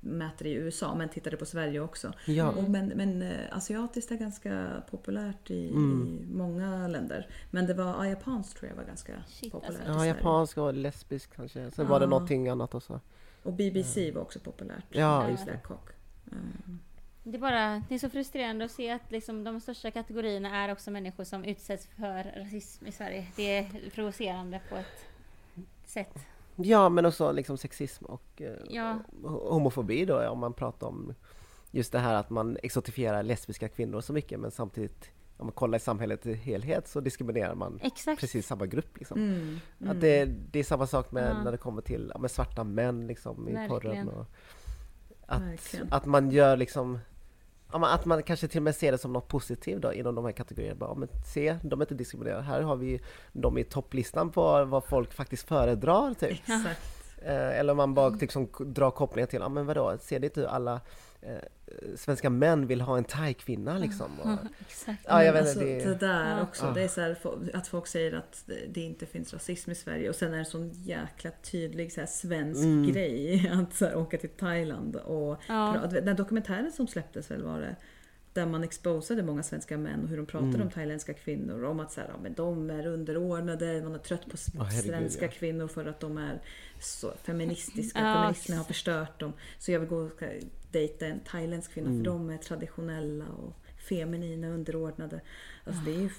mäter 0.00 0.46
i 0.46 0.52
USA 0.52 0.94
men 0.94 1.08
tittade 1.08 1.36
på 1.36 1.44
Sverige 1.46 1.80
också. 1.80 2.12
Ja, 2.26 2.50
Och 2.50 2.70
men, 2.70 2.86
men 2.86 3.22
eh, 3.22 3.30
asiatiskt 3.50 4.10
är 4.10 4.16
ganska 4.16 4.66
populärt 4.90 5.50
i, 5.50 5.68
Mm. 5.70 6.06
i 6.06 6.34
många 6.36 6.88
länder. 6.88 7.28
Men 7.50 7.66
det 7.66 7.74
var 7.74 7.84
ja, 7.84 8.06
japanskt 8.08 8.56
tror 8.58 8.70
jag 8.70 8.76
var 8.76 8.84
ganska 8.84 9.12
Shit, 9.28 9.52
populärt 9.52 9.76
alltså. 9.88 9.92
i 9.92 9.96
ja 9.96 10.06
japansk 10.06 10.58
och 10.58 10.74
lesbisk 10.74 11.36
kanske. 11.36 11.70
Sen 11.70 11.88
var 11.88 12.00
det 12.00 12.06
någonting 12.06 12.48
annat 12.48 12.74
också. 12.74 13.00
Och 13.42 13.52
BBC 13.52 14.10
var 14.10 14.22
också 14.22 14.38
populärt. 14.40 14.84
Ja, 14.90 15.30
just 15.30 15.46
det. 15.46 15.58
Cock. 15.64 15.88
Mm. 16.32 16.78
Det 17.22 17.36
är 17.36 17.40
bara, 17.40 17.82
det 17.88 17.94
är 17.94 17.98
så 17.98 18.10
frustrerande 18.10 18.64
att 18.64 18.70
se 18.70 18.90
att 18.90 19.10
liksom 19.12 19.44
de 19.44 19.60
största 19.60 19.90
kategorierna 19.90 20.56
är 20.64 20.72
också 20.72 20.90
människor 20.90 21.24
som 21.24 21.44
utsätts 21.44 21.86
för 21.86 22.40
rasism 22.40 22.86
i 22.86 22.92
Sverige. 22.92 23.26
Det 23.36 23.56
är 23.58 23.90
provocerande 23.94 24.60
på 24.70 24.76
ett 24.76 25.04
sätt. 25.84 26.18
Ja 26.56 26.88
men 26.88 27.06
också 27.06 27.32
liksom 27.32 27.58
sexism 27.58 28.04
och 28.04 28.42
eh, 28.42 28.52
Ja. 28.70 28.98
ho- 29.22 29.50
homofobi 29.50 30.04
då 30.04 30.28
om 30.28 30.38
man 30.38 30.52
pratar 30.52 30.86
om 30.86 31.14
just 31.70 31.92
det 31.92 31.98
här 31.98 32.14
att 32.14 32.30
man 32.30 32.56
exotifierar 32.62 33.22
lesbiska 33.22 33.68
kvinnor 33.68 34.00
så 34.00 34.12
mycket 34.12 34.40
men 34.40 34.50
samtidigt 34.50 35.10
om 35.36 35.46
man 35.46 35.52
kollar 35.52 35.76
i 35.76 35.80
samhället 35.80 36.26
i 36.26 36.34
helhet 36.34 36.88
så 36.88 37.00
diskriminerar 37.00 37.54
man 37.54 37.78
Exakt. 37.82 38.20
precis 38.20 38.46
samma 38.46 38.66
grupp 38.66 38.98
liksom. 38.98 39.18
Mm. 39.18 39.60
Att 39.90 40.00
det, 40.00 40.24
det 40.24 40.58
är 40.58 40.64
samma 40.64 40.86
sak 40.86 41.12
med 41.12 41.30
Ja. 41.30 41.42
när 41.42 41.52
det 41.52 41.58
kommer 41.58 41.82
till 41.82 42.10
ja, 42.14 42.20
med 42.20 42.30
svarta 42.30 42.64
män 42.64 43.06
liksom 43.06 43.48
i 43.48 43.52
Verkligen. 43.52 43.68
porren. 43.80 44.08
Och 44.08 44.26
att, 45.26 45.42
Verkligen. 45.42 45.88
att 45.90 46.06
man 46.06 46.30
gör 46.30 46.56
liksom 46.56 46.98
att 47.70 48.04
man 48.04 48.22
kanske 48.22 48.48
till 48.48 48.58
och 48.58 48.62
med 48.62 48.76
ser 48.76 48.92
det 48.92 48.98
som 48.98 49.12
något 49.12 49.28
positivt 49.28 49.82
då 49.82 49.92
inom 49.92 50.14
de 50.14 50.24
här 50.24 50.32
kategorierna. 50.32 50.74
Bara, 50.74 50.94
men 50.94 51.08
se, 51.24 51.58
de 51.62 51.80
är 51.80 51.84
inte 51.84 51.94
diskriminerade. 51.94 52.42
Här 52.42 52.62
har 52.62 52.76
vi 52.76 53.00
dem 53.32 53.58
i 53.58 53.64
topplistan 53.64 54.30
på 54.30 54.64
vad 54.64 54.84
folk 54.84 55.12
faktiskt 55.12 55.48
föredrar. 55.48 56.14
Typ. 56.14 56.30
Exakt. 56.30 56.80
Eh, 57.18 57.58
eller 57.58 57.74
man 57.74 57.94
bara 57.94 58.08
liksom 58.08 58.48
drar 58.58 58.90
kopplingen 58.90 59.28
till, 59.28 59.40
ja 59.40 59.48
men 59.48 59.66
vadå, 59.66 59.98
ser 60.00 60.18
det 60.18 60.26
inte 60.26 60.40
hur 60.40 60.48
alla 60.48 60.80
eh, 61.20 61.34
svenska 61.96 62.30
män 62.30 62.66
vill 62.66 62.80
ha 62.80 62.98
en 62.98 63.04
thai-kvinna 63.04 63.78
liksom? 63.78 64.20
Och, 64.20 64.38
Exakt. 64.60 65.04
ja, 65.08 65.24
jag 65.24 65.32
vet 65.32 65.42
alltså, 65.42 65.58
det, 65.60 65.84
det 65.84 65.94
där 65.94 66.30
Ja. 66.36 66.42
också. 66.42 66.64
Ja. 66.66 66.70
Det 66.72 66.82
är 66.82 66.88
så 66.88 67.00
här, 67.00 67.16
att 67.54 67.68
folk 67.68 67.86
säger 67.86 68.12
att 68.12 68.44
det- 68.68 68.80
inte 68.80 69.06
finns 69.06 69.32
rasism 69.32 69.70
i 69.70 69.74
Sverige 69.74 70.08
och 70.08 70.14
sen 70.16 70.28
är 70.28 70.32
det 70.32 70.38
en 70.38 70.44
sån 70.44 70.70
jäkla 70.72 71.30
tydlig 71.30 71.92
så 71.92 72.00
här, 72.00 72.06
svensk 72.06 72.60
Mm. 72.62 72.92
grej 72.92 73.48
att 73.68 73.74
så 73.74 73.84
här, 73.86 73.96
åka 73.96 74.18
till 74.18 74.30
Thailand 74.30 74.96
och 74.96 75.40
Ja. 75.48 75.86
den 76.02 76.16
dokumentären 76.16 76.72
som 76.72 76.86
släpptes 76.88 77.30
väl 77.30 77.42
var 77.42 77.60
det 77.60 77.76
där 78.32 78.46
man 78.46 78.64
exposade 78.64 79.22
många 79.22 79.42
svenska 79.42 79.78
män 79.78 80.02
och 80.02 80.08
hur 80.08 80.16
de 80.16 80.26
pratade 80.26 80.48
Mm. 80.54 80.62
om 80.62 80.70
thailändska 80.70 81.14
kvinnor. 81.14 81.64
Om 81.64 81.80
att 81.80 81.92
så 81.92 82.00
här, 82.00 82.08
ja, 82.08 82.14
men 82.22 82.34
de 82.34 82.70
är 82.70 82.86
underordnade, 82.86 83.82
man 83.82 83.94
är 83.94 83.98
trött 83.98 84.26
på 84.30 84.36
herregud, 84.64 84.84
svenska 84.84 85.24
ja. 85.24 85.30
kvinnor 85.30 85.68
för 85.68 85.86
att 85.86 86.00
de 86.00 86.18
är 86.18 86.40
så 86.80 87.12
feministiska. 87.22 87.98
Feminismen 87.98 88.58
har 88.58 88.64
förstört 88.64 89.20
dem. 89.20 89.32
Så 89.58 89.72
jag 89.72 89.80
vill 89.80 89.88
gå 89.88 90.10
dejta 90.76 91.06
en 91.06 91.20
thailändsk 91.20 91.72
kvinna 91.72 91.90
Mm. 91.90 92.04
för 92.04 92.10
de 92.10 92.30
är 92.30 92.38
traditionella 92.38 93.24
och 93.28 93.56
feminina, 93.88 94.48
underordnade. 94.48 95.20
Alltså 95.64 95.82
det 95.82 95.90
är 95.90 96.00
ju 96.00 96.10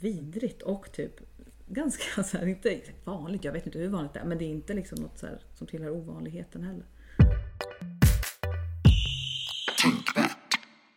vidrigt 0.00 0.62
och 0.62 0.92
typ 0.92 1.20
ganska 1.66 2.22
så 2.22 2.38
här, 2.38 2.46
inte 2.46 2.80
vanligt, 3.04 3.44
jag 3.44 3.52
vet 3.52 3.66
inte 3.66 3.78
hur 3.78 3.88
vanligt 3.88 4.14
det 4.14 4.20
är, 4.20 4.24
men 4.24 4.38
det 4.38 4.44
är 4.44 4.48
inte 4.48 4.74
liksom 4.74 5.02
något 5.02 5.18
så 5.18 5.26
här 5.26 5.38
som 5.54 5.66
tillhör 5.66 5.90
ovanligheten 5.90 6.62
heller. 6.62 6.84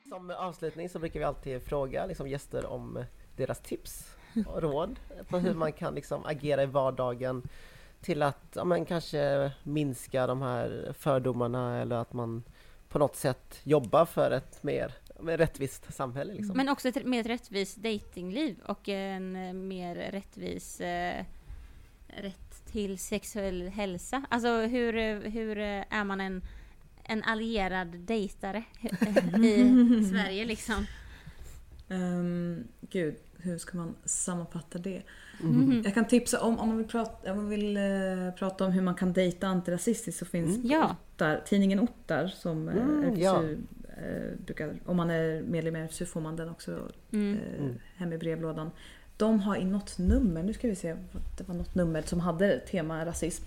som 0.09 0.29
avslutning 0.29 0.89
så 0.89 0.99
brukar 0.99 1.19
vi 1.19 1.25
alltid 1.25 1.61
fråga 1.61 2.05
liksom, 2.05 2.27
gäster 2.27 2.65
om 2.65 3.03
deras 3.35 3.59
tips 3.59 4.15
och 4.47 4.61
råd 4.61 4.99
på 5.29 5.37
hur 5.39 5.53
man 5.53 5.73
kan 5.73 5.95
liksom, 5.95 6.25
agera 6.25 6.63
i 6.63 6.65
vardagen 6.65 7.43
till 8.01 8.21
att 8.21 8.47
ja, 8.55 8.63
men, 8.63 8.85
kanske 8.85 9.51
minska 9.63 10.27
de 10.27 10.41
här 10.41 10.93
fördomarna 10.97 11.81
eller 11.81 11.95
att 11.95 12.13
man 12.13 12.43
på 12.93 12.99
något 12.99 13.15
sätt 13.15 13.59
jobbar 13.63 14.05
för 14.05 14.31
ett 14.31 14.63
mer 14.63 14.93
mer 15.19 15.37
rättvist 15.37 15.93
samhälle. 15.93 16.33
Liksom. 16.33 16.57
Men 16.57 16.69
också 16.69 16.87
ett 16.87 17.05
mer 17.05 17.23
rättvist 17.23 17.77
datingliv 17.77 18.59
och 18.65 18.89
en 18.89 19.35
eh, 19.35 19.53
mer 19.53 19.95
rättvis 19.95 20.81
eh, 20.81 21.25
rätt 22.07 22.65
till 22.71 22.97
sexuell 22.97 23.69
hälsa. 23.69 24.25
Alltså 24.29 24.61
hur, 24.61 25.19
hur 25.29 25.57
eh, 25.57 25.83
är 25.89 26.03
man 26.03 26.21
en, 26.21 26.41
en 27.03 27.23
allierad 27.23 27.87
dejtare 27.87 28.63
i 28.81 30.05
Sverige 30.09 30.45
liksom? 30.45 30.85
Um, 31.87 32.67
gud, 32.81 33.15
hur 33.37 33.57
ska 33.57 33.77
man 33.77 33.95
sammanfatta 34.05 34.77
det? 34.79 35.03
Mhm. 35.41 35.81
Jag 35.85 35.93
kan 35.93 36.05
tipsa 36.07 36.41
om, 36.41 36.59
om 36.59 36.67
man 36.67 36.77
vill, 36.77 36.87
prata, 36.87 37.31
om 37.31 37.37
man 37.37 37.49
vill 37.49 37.77
eh, 37.77 37.83
prata 38.39 38.65
om 38.65 38.71
hur 38.71 38.81
man 38.81 38.95
kan 38.95 39.13
dejta 39.13 39.47
antirasistiskt 39.47 40.19
så 40.19 40.25
finns 40.25 40.57
Mm. 40.57 40.69
Ja. 40.71 40.95
Ottar, 41.15 41.41
tidningen 41.45 41.79
Ottar 41.79 42.27
som 42.27 42.69
eh, 42.69 42.75
Mm, 42.75 43.03
RFSU 43.03 43.21
ja. 43.21 43.43
eh, 44.03 44.37
brukar, 44.45 44.73
om 44.85 44.97
man 44.97 45.09
är 45.09 45.41
medlem 45.41 45.75
i 45.75 45.79
RFSU 45.79 46.05
får 46.05 46.21
man 46.21 46.35
den 46.35 46.49
också 46.49 46.79
Mm. 47.11 47.37
eh, 47.37 47.59
Mm. 47.63 47.75
hem 47.95 48.13
i 48.13 48.17
brevlådan. 48.17 48.71
De 49.17 49.39
har 49.39 49.55
i 49.57 49.65
något 49.65 49.97
nummer, 49.97 50.43
nu 50.43 50.53
ska 50.53 50.67
vi 50.67 50.75
se, 50.75 50.95
det 51.37 51.47
var 51.47 51.55
något 51.55 51.75
nummer 51.75 52.01
som 52.01 52.19
hade 52.19 52.59
tema 52.59 53.05
rasism. 53.05 53.43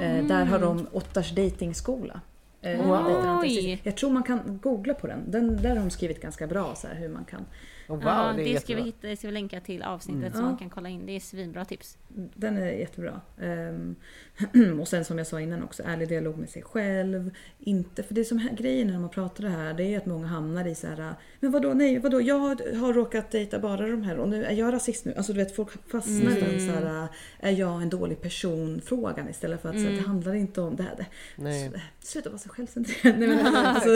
Eh, 0.00 0.26
där 0.26 0.44
har 0.44 0.58
de 0.58 0.86
Ottars 0.92 1.34
dejtingskola. 1.34 2.20
Wow. 2.62 3.44
Jag 3.82 3.96
tror 3.96 4.10
man 4.10 4.22
kan 4.22 4.58
googla 4.62 4.94
på 4.94 5.06
den. 5.06 5.30
den. 5.30 5.56
Där 5.62 5.68
har 5.68 5.76
de 5.76 5.90
skrivit 5.90 6.20
ganska 6.22 6.46
bra 6.46 6.74
så 6.74 6.86
här, 6.86 6.94
hur 6.94 7.08
man 7.08 7.24
kan 7.24 7.44
Oh, 7.88 7.96
wow, 7.96 8.04
ja, 8.06 8.32
det 8.36 8.44
det 8.44 8.60
ska 8.60 8.76
vi 8.76 8.82
hitta, 8.82 9.06
det 9.08 9.16
ska 9.16 9.26
vi 9.28 9.32
länka 9.34 9.60
till 9.60 9.82
avsnittet 9.82 10.22
Mm. 10.22 10.32
så 10.32 10.38
Ja. 10.38 10.42
man 10.42 10.56
kan 10.56 10.70
kolla 10.70 10.88
in. 10.88 11.06
Det 11.06 11.12
är 11.16 11.20
svinbra 11.20 11.64
tips. 11.64 11.98
Den 12.34 12.56
är 12.58 12.66
jättebra. 12.72 13.20
Ehm, 13.40 13.96
och 14.80 14.88
sen 14.88 15.04
som 15.04 15.18
jag 15.18 15.26
sa 15.26 15.40
innan 15.40 15.62
också, 15.62 15.82
ärlig 15.86 16.08
dialog 16.08 16.38
med 16.38 16.48
sig 16.50 16.62
själv. 16.62 17.30
Inte, 17.58 18.02
för 18.02 18.14
det 18.14 18.24
som 18.24 18.38
är 18.38 18.56
grejen 18.56 18.86
när 18.88 18.98
man 18.98 19.10
pratar 19.10 19.44
det 19.44 19.50
här, 19.50 19.74
det 19.74 19.94
är 19.94 19.98
att 19.98 20.06
många 20.06 20.26
hamnar 20.26 20.66
i 20.66 20.74
så 20.74 20.86
här, 20.86 21.14
men 21.40 21.50
vadå, 21.50 21.74
nej, 21.74 21.98
vadå, 21.98 22.20
jag 22.20 22.38
har 22.74 22.92
råkat 22.92 23.30
dejta 23.30 23.58
bara 23.58 23.86
de 23.86 24.02
här 24.02 24.18
och 24.18 24.28
nu 24.28 24.44
är 24.44 24.52
jag 24.52 24.72
rasist 24.72 25.04
nu. 25.04 25.14
Alltså 25.14 25.32
du 25.32 25.38
vet, 25.38 25.56
folk 25.56 25.88
fastnar 25.90 26.32
i 26.36 26.38
Mm. 26.40 26.50
den 26.50 26.66
så 26.68 26.72
här, 26.86 27.08
är 27.40 27.50
jag 27.52 27.82
en 27.82 27.90
dålig 27.90 28.20
person 28.20 28.80
frågan 28.84 29.28
istället 29.28 29.62
för 29.62 29.68
att 29.68 29.74
så 29.74 29.80
här, 29.80 29.88
Mm. 29.88 30.02
det 30.02 30.08
handlar 30.08 30.34
inte 30.34 30.60
om 30.60 30.76
det 30.76 30.82
här. 30.82 30.94
Det, 30.96 31.06
Nej. 31.36 31.72
Sluta 32.00 32.28
vara 32.30 32.38
så 32.38 32.48
självcentrerad. 32.48 33.18
Nej, 33.18 33.28
men, 33.28 33.46
alltså, 33.56 33.88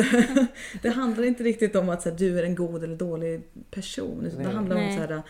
det 0.82 0.88
handlar 0.88 1.24
inte 1.24 1.42
riktigt 1.44 1.76
om 1.76 1.88
att 1.88 2.02
så 2.02 2.10
här, 2.10 2.16
du 2.16 2.38
är 2.38 2.42
en 2.42 2.54
god 2.54 2.84
eller 2.84 2.96
dålig 2.96 3.42
person. 3.70 3.79
Utan 4.26 4.38
det 4.38 4.44
Nej. 4.44 4.54
handlar 4.54 4.76
om 4.76 4.82
Nej. 4.82 4.94
så 4.96 5.00
här, 5.00 5.22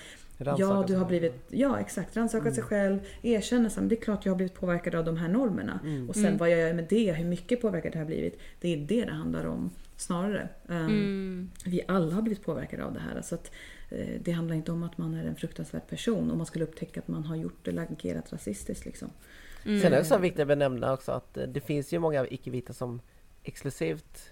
Ja, 0.59 0.85
du 0.87 0.93
sig 0.93 0.97
har 0.97 1.05
blivit, 1.07 1.35
ja 1.51 1.81
exakt, 1.81 2.17
rannsaka 2.17 2.51
sig 2.55 2.63
själv, 2.65 2.99
erkänna 3.23 3.71
att 3.85 3.89
det 3.89 3.95
är 3.95 4.01
klart 4.01 4.25
jag 4.27 4.33
har 4.33 4.37
blivit 4.37 4.55
påverkad 4.55 4.95
av 4.95 5.05
de 5.05 5.17
här 5.17 5.29
normerna. 5.29 5.81
Mm. 5.85 6.09
Och 6.09 6.15
sen 6.15 6.25
Mm. 6.27 6.39
vad 6.39 6.51
jag 6.51 6.61
gör 6.61 6.73
med 6.75 6.87
det, 6.89 7.13
hur 7.13 7.25
mycket 7.25 7.61
påverkad 7.63 7.93
det 7.93 7.99
har 7.99 8.07
blivit. 8.07 8.39
Det 8.61 8.69
är 8.69 8.77
det 8.77 9.05
det 9.05 9.11
handlar 9.13 9.45
om 9.45 9.71
snarare. 9.97 10.49
Um, 10.67 10.77
Mm. 10.77 11.51
Vi 11.67 11.81
alla 11.89 12.15
har 12.15 12.23
blivit 12.23 12.45
påverkade 12.45 12.85
av 12.85 12.93
det 12.95 13.01
här. 13.01 13.23
Så 13.23 13.35
att, 13.35 13.51
eh, 13.91 14.09
det 14.23 14.33
handlar 14.33 14.57
inte 14.57 14.73
om 14.73 14.83
att 14.83 14.99
man 14.99 15.15
är 15.15 15.25
en 15.25 15.37
fruktansvärd 15.37 15.87
person 15.89 16.31
om 16.31 16.37
man 16.39 16.47
skulle 16.47 16.65
upptäcka 16.65 17.01
att 17.01 17.09
man 17.09 17.25
har 17.25 17.37
gjort 17.37 17.69
eller 17.69 17.83
agerat 17.83 18.33
rasistiskt. 18.33 18.85
Liksom. 18.87 19.09
Mm. 19.65 19.81
Sen 19.81 19.93
är 19.93 19.97
det 19.97 20.05
så 20.05 20.19
viktigt 20.19 20.41
att 20.41 20.49
benämna 20.49 20.93
också 20.93 21.13
att 21.13 21.37
eh, 21.37 21.45
det 21.45 21.61
finns 21.61 21.93
ju 21.93 21.99
många 21.99 22.27
icke-vita 22.27 22.73
som 22.73 23.01
exklusivt 23.43 24.31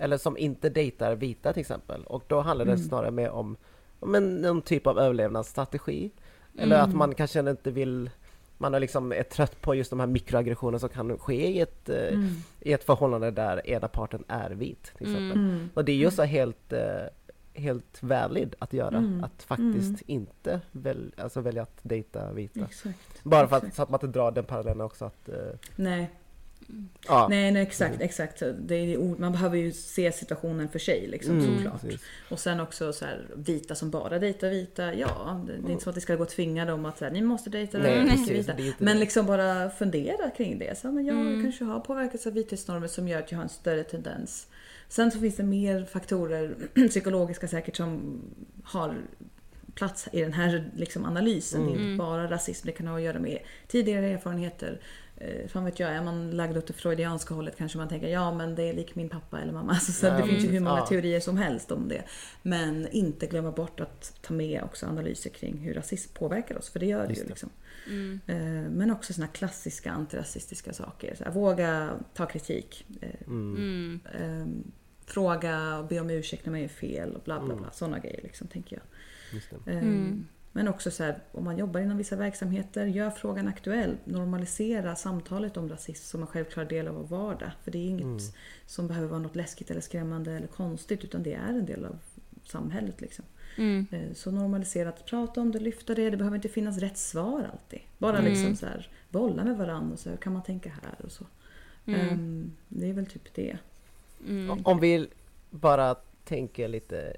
eller 0.00 0.18
som 0.18 0.38
inte 0.38 0.68
dejtar 0.68 1.14
vita 1.14 1.52
till 1.52 1.60
exempel 1.60 2.04
och 2.04 2.22
då 2.26 2.40
handlar 2.40 2.64
det 2.64 2.72
Mm. 2.72 2.84
snarare 2.84 3.10
mer 3.10 3.30
om 3.30 3.56
men, 4.00 4.36
någon 4.40 4.62
typ 4.62 4.86
av 4.86 4.98
överlevnadsstrategi. 4.98 6.10
Eller 6.58 6.76
Mm. 6.78 6.90
att 6.90 6.96
man 6.96 7.14
kanske 7.14 7.50
inte 7.50 7.70
vill, 7.70 8.10
man 8.58 8.74
är 8.74 8.80
liksom 8.80 9.12
är 9.12 9.22
trött 9.22 9.60
på 9.60 9.74
just 9.74 9.90
de 9.90 10.00
här 10.00 10.06
mikroaggressioner 10.06 10.78
som 10.78 10.88
kan 10.88 11.18
ske 11.18 11.46
i 11.48 11.60
ett, 11.60 11.88
eh, 11.88 11.96
Mm. 12.08 12.28
i 12.60 12.72
ett 12.72 12.84
förhållande 12.84 13.30
där 13.30 13.66
ena 13.70 13.88
parten 13.88 14.24
är 14.28 14.50
vit 14.50 14.82
till 14.82 15.06
exempel. 15.06 15.38
Mm. 15.38 15.70
Och 15.74 15.84
det 15.84 15.92
är 15.92 15.96
ju 15.96 16.10
så 16.10 16.22
helt, 16.22 16.72
eh, 16.72 16.80
helt 17.54 18.02
valid 18.02 18.54
att 18.58 18.72
göra, 18.72 18.96
Mm. 18.96 19.24
att 19.24 19.42
faktiskt 19.42 19.88
Mm. 19.88 20.00
inte 20.06 20.60
väl, 20.72 21.12
alltså 21.16 21.40
välja 21.40 21.62
att 21.62 21.78
dejta 21.82 22.32
vita. 22.32 22.60
Exakt. 22.60 23.22
Bara 23.24 23.48
för 23.48 23.56
att, 23.56 23.62
exakt. 23.62 23.76
så 23.76 23.82
att 23.82 23.90
man 23.90 24.00
inte 24.04 24.18
drar 24.18 24.30
den 24.30 24.44
parallellen 24.44 24.80
också 24.80 25.04
att, 25.04 25.28
eh, 25.28 25.34
Nej, 25.76 26.10
ja. 27.08 27.26
nej, 27.30 27.52
nej 27.52 27.62
exakt, 27.62 28.00
exakt. 28.00 28.42
Det 28.58 28.74
är, 28.74 28.98
man 29.20 29.32
behöver 29.32 29.56
ju 29.56 29.72
se 29.72 30.12
situationen 30.12 30.68
för 30.68 30.78
sig 30.78 31.06
liksom 31.08 31.38
Mm, 31.38 31.56
såklart. 31.56 31.80
precis. 31.82 32.00
Och 32.28 32.38
sen 32.40 32.60
också 32.60 32.92
så 32.92 33.04
här, 33.04 33.26
vita 33.36 33.74
som 33.74 33.90
bara 33.90 34.18
dejtar 34.18 34.50
vita. 34.50 34.94
Ja, 34.94 35.44
det, 35.46 35.52
det 35.52 35.68
är 35.68 35.72
inte 35.72 35.84
så 35.84 35.90
att 35.90 35.96
vi 35.96 36.00
ska 36.00 36.16
gå 36.16 36.22
och 36.22 36.28
tvinga 36.28 36.64
dem 36.64 36.84
att 36.84 36.98
så 36.98 37.04
här, 37.04 37.12
ni 37.12 37.22
måste 37.22 37.50
dejta 37.50 37.78
Nej, 37.78 38.08
precis, 38.10 38.30
vita. 38.30 38.52
det 38.54 38.74
Men 38.78 38.94
det. 38.94 39.00
liksom 39.00 39.26
bara 39.26 39.70
fundera 39.70 40.30
kring 40.30 40.58
det. 40.58 40.78
Så, 40.78 40.92
men 40.92 41.06
jag 41.06 41.16
Mm. 41.20 41.42
kanske 41.42 41.64
har 41.64 41.80
påverkats 41.80 42.26
av 42.26 42.32
vithetsnormer 42.32 42.88
som 42.88 43.08
gör 43.08 43.18
att 43.18 43.30
jag 43.32 43.38
har 43.38 43.42
en 43.42 43.48
större 43.48 43.84
tendens. 43.84 44.46
Sen 44.88 45.10
så 45.10 45.18
finns 45.20 45.36
det 45.36 45.42
mer 45.42 45.84
faktorer, 45.84 46.54
psykologiska 46.88 47.48
säkert, 47.48 47.76
som 47.76 48.20
har 48.64 48.94
plats 49.74 50.08
i 50.12 50.20
den 50.20 50.32
här 50.32 50.70
liksom, 50.76 51.04
analysen. 51.04 51.66
Det 51.66 51.72
är 51.72 51.76
Mm. 51.76 51.90
inte 51.90 51.98
bara 51.98 52.30
rasism, 52.30 52.66
det 52.66 52.72
kan 52.72 52.86
ha 52.86 52.96
att 52.96 53.02
göra 53.02 53.18
med 53.18 53.38
tidigare 53.68 54.06
erfarenheter. 54.06 54.80
Eh, 55.20 55.48
fan 55.48 55.64
vet 55.64 55.80
jag, 55.80 55.90
är 55.90 56.02
man 56.02 56.30
lagd 56.30 56.56
åt 56.56 56.66
det 56.66 56.72
freudianska 56.72 57.34
hållet 57.34 57.56
kanske 57.56 57.78
man 57.78 57.88
tänker 57.88 58.08
ja 58.08 58.34
men 58.34 58.54
det 58.54 58.62
är 58.62 58.72
lik 58.72 58.94
min 58.94 59.08
pappa 59.08 59.40
eller 59.40 59.52
mamma. 59.52 59.72
Alltså, 59.72 59.92
så 60.00 60.06
Ja, 60.06 60.16
det 60.16 60.26
finns 60.26 60.44
ju 60.44 60.48
hur 60.48 60.60
många 60.60 60.78
Ja. 60.78 60.86
teorier 60.86 61.20
som 61.20 61.36
helst 61.36 61.70
om 61.72 61.88
det. 61.88 62.02
Men 62.42 62.88
inte 62.88 63.26
glömma 63.26 63.50
bort 63.52 63.80
att 63.80 64.18
ta 64.22 64.34
med 64.34 64.62
också 64.62 64.86
analyser 64.86 65.30
kring 65.30 65.56
hur 65.58 65.74
rasism 65.74 66.14
påverkar 66.14 66.58
oss, 66.58 66.70
för 66.70 66.80
det 66.80 66.86
gör 66.86 67.02
det 67.02 67.08
Just 67.08 67.20
ju. 67.20 67.24
det. 67.24 67.30
Liksom. 67.30 67.50
Mm. 67.86 68.20
Eh, 68.26 68.70
Men 68.70 68.90
också 68.90 69.12
såna 69.12 69.26
klassiska 69.26 69.90
antirasistiska 69.90 70.72
saker. 70.72 71.14
Så 71.14 71.24
här, 71.24 71.30
våga 71.32 71.90
ta 72.14 72.26
kritik. 72.26 72.86
Eh, 73.00 73.08
Mm. 73.26 73.56
Mm. 73.56 74.00
eh, 74.14 74.72
fråga 75.06 75.78
och 75.78 75.86
be 75.86 76.00
om 76.00 76.10
ursäkt 76.10 76.46
när 76.46 76.50
man 76.50 76.60
gör 76.60 76.68
fel 76.68 77.14
och 77.16 77.22
bla 77.22 77.40
bla 77.40 77.44
Mm. 77.52 77.62
bla. 77.62 77.70
Sådana 77.72 77.98
grejer 77.98 78.20
liksom, 78.22 78.46
tänker 78.46 78.76
jag. 78.76 78.84
Men 80.52 80.68
också 80.68 80.90
så 80.90 81.04
här, 81.04 81.18
om 81.32 81.44
man 81.44 81.58
jobbar 81.58 81.80
inom 81.80 81.96
vissa 81.96 82.16
verksamheter, 82.16 82.86
gör 82.86 83.10
frågan 83.10 83.48
aktuell. 83.48 83.96
Normalisera 84.04 84.96
samtalet 84.96 85.56
om 85.56 85.68
rasism 85.68 86.04
som 86.04 86.20
en 86.20 86.26
självklar 86.26 86.64
del 86.64 86.88
av 86.88 86.94
vår 86.94 87.04
vardag. 87.16 87.50
För 87.64 87.70
det 87.70 87.78
är 87.78 87.86
inget 87.88 88.04
Mm. 88.04 88.18
som 88.66 88.88
behöver 88.88 89.08
vara 89.08 89.18
något 89.20 89.36
läskigt 89.36 89.70
eller 89.70 89.80
skrämmande 89.80 90.32
eller 90.32 90.46
konstigt, 90.46 91.04
utan 91.04 91.22
det 91.22 91.34
är 91.34 91.48
en 91.48 91.66
del 91.66 91.84
av 91.84 91.98
samhället. 92.44 93.00
Liksom. 93.00 93.24
Mm. 93.56 93.86
Eh, 93.90 94.12
Så 94.14 94.30
normalisera 94.30 94.88
att 94.88 95.06
prata 95.06 95.40
om 95.40 95.52
det, 95.52 95.58
lyfta 95.60 95.94
det. 95.94 96.10
Det 96.10 96.16
behöver 96.16 96.36
inte 96.36 96.48
finnas 96.48 96.78
rätt 96.78 96.98
svar 96.98 97.48
alltid. 97.52 97.80
Bara 97.98 98.18
Mm. 98.18 98.30
liksom 98.32 98.56
så 98.56 98.66
här, 98.66 98.88
bolla 99.10 99.44
med 99.44 99.56
varandra 99.58 99.92
och 99.92 99.98
så 99.98 100.10
här, 100.10 100.16
kan 100.16 100.32
man 100.32 100.42
tänka 100.42 100.68
här 100.82 101.04
och 101.04 101.12
så. 101.12 101.24
Mm. 101.86 102.00
Ehm, 102.08 102.52
det 102.68 102.88
är 102.88 102.92
väl 102.92 103.06
typ 103.06 103.34
det. 103.34 103.58
Mm. 104.28 104.60
Om 104.64 104.80
vi 104.80 105.08
bara 105.50 105.94
tänker 106.24 106.68
lite 106.68 107.16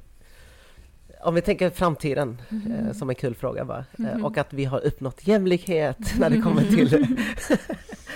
om 1.22 1.34
vi 1.34 1.40
tänker 1.42 1.70
framtiden 1.70 2.42
eh, 2.50 2.92
som 2.92 3.08
en 3.10 3.14
kul 3.14 3.34
fråga 3.34 3.64
bara 3.64 3.84
eh, 3.98 4.24
och 4.24 4.38
att 4.38 4.52
vi 4.52 4.64
har 4.64 4.86
uppnått 4.86 5.26
jämlikhet 5.26 5.98
när 6.18 6.30
det 6.30 6.40
kommer 6.40 6.62
till, 6.62 7.16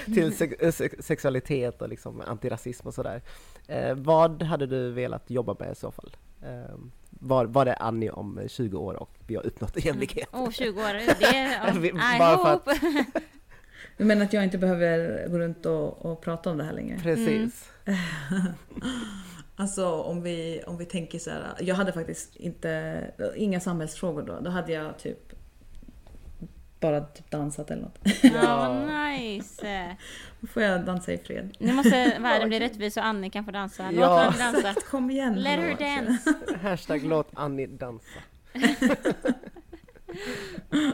till 0.15 0.37
se- 0.37 0.73
se- 0.73 1.03
sexualitet 1.03 1.83
och 1.83 1.89
liksom 1.89 2.21
antirasism 2.27 2.87
och 2.89 2.95
sådär. 2.95 3.23
Eh, 3.69 3.95
vad 3.95 4.43
hade 4.43 4.67
du 4.67 4.91
velat 4.91 5.31
jobba 5.31 5.57
med 5.59 5.73
i 5.73 5.75
så 5.75 5.91
fall? 5.91 6.17
Eh, 6.43 6.75
var, 7.11 7.45
var 7.45 7.67
är 7.67 7.83
Annie 7.83 8.11
om 8.11 8.41
20 8.49 8.79
år 8.79 8.95
och 8.95 9.11
vi 9.27 9.35
har 9.37 9.47
uppnått 9.47 9.85
jämlikhet? 9.85 10.29
Åh, 10.33 10.51
20 10.51 10.81
år. 10.81 10.93
Det 11.21 11.27
är... 11.37 12.19
Bara 12.19 12.39
för 12.39 12.53
hope. 12.53 13.05
Du 13.97 14.05
menar 14.05 14.25
att 14.25 14.33
jag 14.33 14.45
inte 14.45 14.59
behöver 14.59 15.29
gå 15.29 15.39
runt 15.39 15.67
och, 15.67 16.07
och 16.07 16.21
prata 16.21 16.51
om 16.51 16.59
det 16.59 16.65
här 16.65 16.73
längre? 16.73 16.99
Precis. 17.03 17.71
Alltså 19.57 19.93
om 20.03 20.23
vi, 20.23 20.63
om 20.67 20.79
vi 20.79 20.85
tänker 20.85 21.19
så 21.19 21.31
här. 21.31 21.55
Jag 21.61 21.75
hade 21.75 21.93
faktiskt 21.93 22.37
inte, 22.37 23.11
inga 23.37 23.61
samhällsfrågor 23.61 24.23
då. 24.23 24.41
Då 24.41 24.51
hade 24.51 24.73
jag 24.73 24.99
typ 24.99 25.33
bara 26.81 27.01
typ 27.01 27.31
dansat 27.31 27.71
eller 27.71 27.83
något. 27.83 27.99
Ja, 28.23 28.57
vad 28.87 29.11
nice. 29.11 29.97
Då 30.41 30.47
får 30.47 30.63
jag 30.63 30.85
dansa 30.85 31.13
i 31.13 31.19
fred. 31.19 31.57
Nu 31.61 31.73
måste 31.73 32.19
världen 32.21 32.49
bli 32.49 32.61
rättvis 32.61 32.97
och 32.97 33.05
Annie 33.05 33.31
kan 33.31 33.45
få 33.45 33.51
dansa. 33.51 33.91
Låt 33.91 34.01
Ja. 34.01 34.25
Annie 34.25 34.39
dansa. 34.39 34.81
Kom 34.91 35.11
igen! 35.11 35.35
Let 35.35 35.59
her 35.59 35.77
dance. 35.79 36.35
Hashtag 36.63 37.05
låt 37.05 37.29
Annie 37.35 37.67
dansa. 37.67 38.21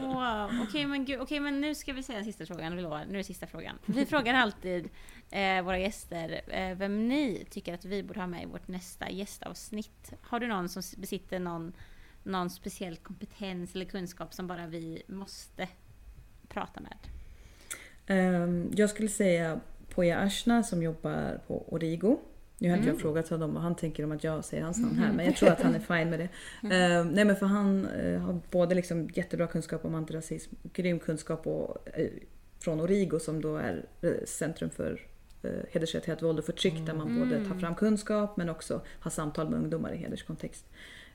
Wow. 0.01 0.49
Okej 0.67 0.85
men, 0.85 1.05
gud, 1.05 1.21
okej, 1.21 1.39
men 1.39 1.61
nu 1.61 1.75
ska 1.75 1.93
vi 1.93 2.03
säga 2.03 2.17
den 2.17 2.25
sista 2.25 2.45
frågan. 2.45 2.75
Vi 2.75 2.81
lovar. 2.81 3.05
Nu 3.07 3.13
är 3.13 3.17
det 3.17 3.23
sista 3.23 3.47
frågan. 3.47 3.75
Vi 3.85 4.05
frågar 4.05 4.33
alltid 4.33 4.89
eh, 5.33 5.61
våra 5.63 5.79
gäster 5.79 6.41
eh, 6.47 6.77
vem 6.77 7.07
ni 7.07 7.45
tycker 7.49 7.73
att 7.73 7.85
vi 7.85 8.03
borde 8.03 8.19
ha 8.19 8.27
med 8.27 8.43
i 8.43 8.45
vårt 8.45 8.67
nästa 8.67 9.09
gästavsnitt. 9.09 10.13
Har 10.21 10.39
du 10.39 10.47
någon 10.47 10.69
som 10.69 10.81
besitter 10.97 11.39
någon, 11.39 11.73
någon 12.23 12.49
speciell 12.49 12.95
kompetens 12.97 13.75
eller 13.75 13.85
kunskap 13.85 14.33
som 14.33 14.47
bara 14.47 14.67
vi 14.67 15.03
måste 15.07 15.67
prata 16.47 16.79
med? 16.81 16.97
Ehm, 18.07 18.71
jag 18.75 18.89
skulle 18.89 19.09
säga 19.09 19.59
Poya 19.89 20.19
Ashna 20.19 20.63
som 20.63 20.83
jobbar 20.83 21.39
på 21.47 21.73
Origo. 21.73 22.17
Nu 22.57 22.69
har 22.69 22.77
inte 22.77 22.89
Mm. 22.89 22.95
jag 22.95 23.01
frågat 23.01 23.29
honom 23.29 23.55
och 23.55 23.61
han 23.61 23.75
tänker 23.75 24.03
om 24.03 24.11
att 24.11 24.23
jag 24.23 24.45
säger 24.45 24.63
hans 24.63 24.79
namn 24.79 24.95
här 24.99 25.11
men 25.13 25.25
jag 25.25 25.35
tror 25.35 25.49
att 25.49 25.61
han 25.61 25.75
är 25.75 25.79
fine 25.79 26.09
med 26.09 26.19
det. 26.19 26.29
Ehm, 26.75 27.07
nej 27.07 27.25
men 27.25 27.35
för 27.35 27.45
han 27.45 27.85
eh, 27.85 28.19
har 28.21 28.39
både 28.51 28.75
liksom 28.75 29.09
jättebra 29.13 29.47
kunskap 29.47 29.85
om 29.85 29.95
antirasism, 29.95 30.55
grym 30.73 30.99
kunskap 30.99 31.47
och, 31.47 31.89
eh, 31.97 32.07
från 32.59 32.79
Origo 32.81 33.19
som 33.19 33.41
då 33.41 33.57
är 33.57 33.85
eh, 34.01 34.11
Centrum 34.25 34.69
för 34.69 35.01
hedersrelaterat 35.71 36.21
våld 36.21 36.39
och 36.39 36.45
förtryck 36.45 36.85
där 36.85 36.93
man 36.93 37.19
både 37.19 37.45
tar 37.45 37.55
fram 37.55 37.75
kunskap 37.75 38.37
men 38.37 38.49
också 38.49 38.81
har 38.99 39.11
samtal 39.11 39.49
med 39.49 39.59
ungdomar 39.59 39.93
i 39.93 39.97
hederskontext. 39.97 40.65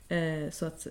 Eh, 0.08 0.50
så 0.50 0.66
att 0.66 0.86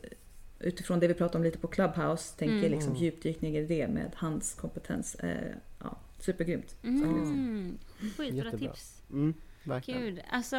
utifrån 0.60 1.00
det 1.00 1.08
vi 1.08 1.14
pratade 1.14 1.38
om 1.38 1.44
lite 1.44 1.58
på 1.58 1.68
Clubhouse 1.68 2.38
tänker 2.38 2.56
jag 2.56 2.72
liksom 2.72 2.96
djupdykning 2.96 3.58
i 3.58 3.66
det 3.66 3.88
med 3.88 4.12
hans 4.16 4.54
kompetens. 4.54 5.16
Eh, 5.16 5.52
ja, 5.80 5.98
supergrymt. 6.20 6.76
Mm. 6.84 7.78
Skitbra 8.18 8.52
tips. 8.52 9.02
Mm, 9.10 9.34
verkligen. 9.64 10.02
Gud. 10.02 10.22
Alltså 10.30 10.56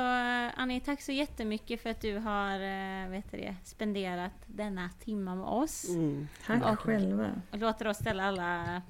Annie, 0.56 0.80
tack 0.80 1.02
så 1.02 1.12
jättemycket 1.12 1.80
för 1.80 1.90
att 1.90 2.00
du 2.00 2.18
har 2.18 2.54
eh, 2.54 3.10
vet 3.10 3.30
det, 3.30 3.54
spenderat 3.64 4.32
denna 4.46 4.90
timma 5.04 5.34
med 5.34 5.46
oss. 5.46 5.88
Mm. 5.88 6.28
Tack 6.46 6.62
Ja. 6.62 6.76
själva. 6.76 7.42
Och 7.50 7.58
låter 7.58 7.86
oss 7.88 7.96
ställa 7.96 8.24
alla 8.24 8.76
eh, 8.76 8.82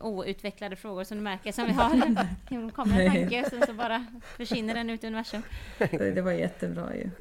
outvecklade 0.00 0.76
frågor 0.76 1.04
som 1.04 1.16
du 1.16 1.22
märker 1.22 1.52
som 1.52 1.66
vi 1.66 1.72
har. 1.72 2.14
Det 2.66 2.72
kommer 2.72 3.00
en 3.00 3.12
tanke 3.12 3.42
och 3.42 3.50
sen 3.50 3.66
så 3.66 3.72
bara 3.72 4.06
försvinner 4.36 4.74
den 4.74 4.90
ut 4.90 5.04
i 5.04 5.06
universum. 5.06 5.42
Det, 5.78 6.22
var 6.22 6.32
jättebra 6.32 6.96
ju. 6.96 7.10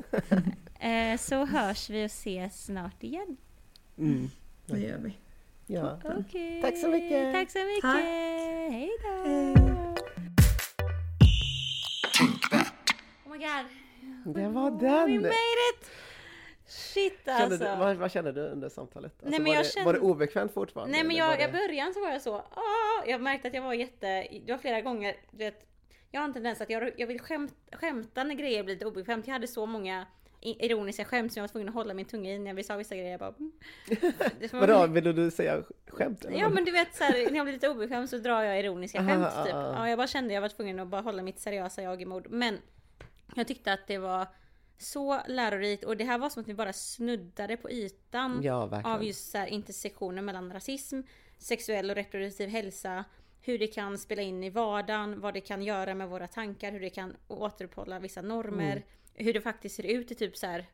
Eh, 0.79 1.17
så 1.17 1.45
hörs 1.45 1.89
vi 1.89 2.01
och 2.01 2.05
ses 2.05 2.65
snart 2.65 3.03
igen. 3.03 3.37
Mm. 3.97 4.29
Det 4.65 4.79
gör 4.79 4.97
vi. 4.97 5.17
Ja. 5.67 5.99
Okej. 6.03 6.61
Tack 6.61 6.77
så 6.77 6.87
mycket. 6.87 7.33
Tack 7.33 7.51
så 7.51 7.59
mycket. 7.59 7.81
Tack. 7.81 8.01
Hej 8.71 8.91
då. 9.03 9.09
Oh 13.25 13.31
my 13.31 13.37
god. 13.37 13.65
Det 14.35 14.49
var 14.49 14.71
We 14.71 14.77
den! 14.77 15.21
made 15.21 15.29
it! 15.29 15.91
Shit 16.67 17.19
Kände 17.25 17.43
alltså. 17.43 17.57
du, 17.57 17.75
vad, 17.79 17.95
vad 17.95 18.11
kände 18.11 18.31
du 18.31 18.41
under 18.41 18.69
samtalet? 18.69 19.11
Alltså, 19.11 19.29
Nej, 19.29 19.39
men 19.39 19.47
var, 19.47 19.55
jag 19.55 19.65
det, 19.65 19.69
kände- 19.69 19.85
var 19.85 19.93
det 19.93 19.99
obekvämt 19.99 20.53
fortfarande? 20.53 20.91
Nej 20.91 21.03
men 21.03 21.15
jag, 21.15 21.41
i 21.41 21.45
det... 21.45 21.51
början 21.51 21.93
så 21.93 22.01
var 22.01 22.09
jag 22.09 22.21
så, 22.21 22.35
ah, 22.35 23.05
jag 23.07 23.21
märkte 23.21 23.47
att 23.47 23.53
jag 23.53 23.61
var 23.61 23.73
jätte, 23.73 24.27
det 24.45 24.51
var 24.51 24.57
flera 24.57 24.81
gånger, 24.81 25.15
du 25.31 25.37
vet, 25.37 25.65
jag 26.11 26.21
har 26.21 26.25
en 26.25 26.33
tendens 26.33 26.61
att 26.61 26.69
jag, 26.69 26.91
jag 26.97 27.07
vill 27.07 27.19
skämt, 27.19 27.53
skämta 27.71 28.23
när 28.23 28.35
grejer 28.35 28.63
blir 28.63 28.75
lite 28.75 28.85
obekvämt. 28.85 29.27
Jag 29.27 29.33
hade 29.33 29.47
så 29.47 29.65
många 29.65 30.05
ironiska 30.41 31.05
skämt 31.05 31.33
som 31.33 31.39
jag 31.39 31.43
var 31.43 31.47
tvungen 31.47 31.69
att 31.69 31.75
hålla 31.75 31.93
min 31.93 32.05
tunga 32.05 32.31
i 32.31 32.39
när 32.39 32.53
vi 32.53 32.63
sa 32.63 32.75
vissa 32.75 32.95
grejer. 32.95 33.11
Jag 33.11 33.19
bara, 33.19 33.33
mm. 33.39 33.51
Vadå, 34.51 34.87
ville 34.87 35.13
du 35.13 35.31
säga 35.31 35.63
skämt? 35.87 36.25
eller 36.25 36.39
Ja 36.39 36.49
men 36.49 36.65
du 36.65 36.71
vet 36.71 36.95
så 36.95 37.03
här, 37.03 37.13
när 37.13 37.37
jag 37.37 37.45
blir 37.45 37.53
lite 37.53 37.69
obekväm 37.69 38.07
så 38.07 38.17
drar 38.17 38.43
jag 38.43 38.59
ironiska 38.59 38.99
Aha, 38.99 39.09
skämt 39.09 39.27
ah, 39.35 39.45
typ. 39.45 39.53
ah. 39.53 39.73
Ja, 39.77 39.89
jag 39.89 39.97
bara 39.97 40.07
kände 40.07 40.33
jag 40.33 40.41
var 40.41 40.49
tvungen 40.49 40.79
att 40.79 40.87
bara 40.87 41.01
hålla 41.01 41.23
mitt 41.23 41.39
seriösa 41.39 41.81
jag 41.81 42.01
i 42.01 42.05
mod. 42.05 42.27
Men 42.29 42.57
jag 43.35 43.47
tyckte 43.47 43.73
att 43.73 43.87
det 43.87 43.97
var 43.97 44.27
så 44.77 45.21
lärorikt 45.27 45.83
och 45.83 45.97
det 45.97 46.03
här 46.03 46.17
var 46.17 46.29
som 46.29 46.41
att 46.41 46.47
vi 46.47 46.53
bara 46.53 46.73
snuddade 46.73 47.57
på 47.57 47.71
ytan 47.71 48.41
Ja, 48.43 48.81
av 48.83 49.03
just 49.03 49.31
så 49.31 49.37
här 49.37 49.47
intersektionen 49.47 50.25
mellan 50.25 50.53
rasism, 50.53 51.01
sexuell 51.37 51.89
och 51.89 51.95
reproduktiv 51.95 52.49
hälsa, 52.49 53.05
hur 53.41 53.59
det 53.59 53.67
kan 53.67 53.97
spela 53.97 54.21
in 54.21 54.43
i 54.43 54.49
vardagen, 54.49 55.19
vad 55.21 55.33
det 55.33 55.41
kan 55.41 55.61
göra 55.63 55.95
med 55.95 56.09
våra 56.09 56.27
tankar, 56.27 56.71
hur 56.71 56.79
det 56.79 56.89
kan 56.89 57.15
återuppehålla 57.27 57.99
vissa 57.99 58.21
normer, 58.21 58.71
Mm. 58.71 58.83
hur 59.13 59.33
det 59.33 59.41
faktiskt 59.41 59.75
ser 59.75 59.85
ut 59.85 60.11
i 60.11 60.15
typ 60.15 60.37
så 60.37 60.47
här 60.47 60.65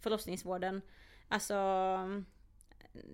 förlossningsvården. 0.00 0.82
Alltså 1.28 1.54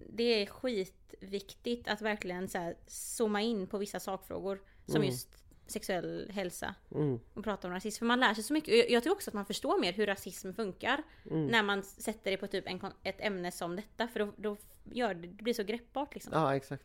det 0.09 0.22
är 0.43 0.47
skitviktigt 0.47 1.88
att 1.88 2.01
verkligen 2.01 2.49
så 2.49 2.59
här 2.59 2.76
zooma 2.86 3.41
in 3.43 3.66
på 3.66 3.78
vissa 3.78 4.01
sakfrågor 4.01 4.61
som 4.86 4.97
Mm. 4.97 5.09
just 5.09 5.39
sexuell 5.71 6.31
hälsa 6.35 6.75
Mm. 6.95 7.21
och 7.35 7.45
prata 7.45 7.68
om 7.68 7.75
rasism. 7.75 7.99
För 7.99 8.07
man 8.07 8.21
lär 8.21 8.35
sig 8.35 8.45
så 8.45 8.53
mycket. 8.53 8.75
Jag, 8.77 8.91
jag 8.91 9.03
tror 9.03 9.12
också 9.14 9.31
att 9.31 9.35
man 9.35 9.47
förstår 9.47 9.81
mer 9.81 9.93
hur 9.93 10.07
rasism 10.07 10.53
funkar 10.53 11.03
Mm. 11.31 11.47
när 11.47 11.62
man 11.62 11.83
sätter 11.83 12.31
det 12.31 12.37
på 12.37 12.47
typ 12.47 12.64
en, 12.68 12.81
ett 13.03 13.21
ämne 13.21 13.53
som 13.53 13.77
detta. 13.77 14.09
För 14.09 14.21
då, 14.21 14.33
då 14.37 14.57
gör 14.93 15.14
det, 15.14 15.27
det 15.29 15.43
blir 15.43 15.55
så 15.55 15.62
greppbart 15.62 16.14
liksom. 16.14 16.33
Ja, 16.35 16.57
exakt. 16.57 16.85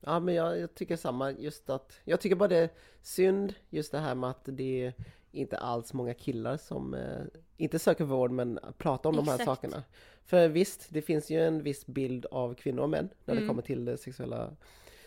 Ja, 0.00 0.20
men 0.20 0.34
jag, 0.34 0.60
jag 0.60 0.74
tycker 0.74 0.96
samma. 0.96 1.30
Just 1.30 1.70
att, 1.70 2.00
jag 2.04 2.20
tycker 2.20 2.36
bara 2.36 2.48
det 2.48 2.56
är 2.56 2.68
synd 3.02 3.54
just 3.70 3.92
det 3.92 3.98
här 3.98 4.14
med 4.14 4.30
att 4.30 4.42
det 4.44 4.84
är 4.86 4.92
inte 5.32 5.58
alls 5.58 5.92
många 5.92 6.14
killar 6.14 6.56
som 6.56 6.94
eh, 6.94 7.20
inte 7.56 7.78
söker 7.78 8.04
vård 8.04 8.30
men 8.30 8.58
pratar 8.78 9.10
om 9.10 9.16
de 9.16 9.28
här 9.28 9.34
Exakt. 9.34 9.46
sakerna. 9.46 9.82
För 10.26 10.48
visst, 10.48 10.86
det 10.90 11.02
finns 11.02 11.30
ju 11.30 11.40
en 11.46 11.62
viss 11.62 11.86
bild 11.86 12.26
av 12.26 12.54
kvinnor 12.54 12.82
och 12.82 12.90
män 12.90 13.08
när 13.24 13.34
det 13.34 13.40
Mm. 13.40 13.48
kommer 13.48 13.62
till 13.62 13.88
eh, 13.88 13.96
sexuella 13.96 14.56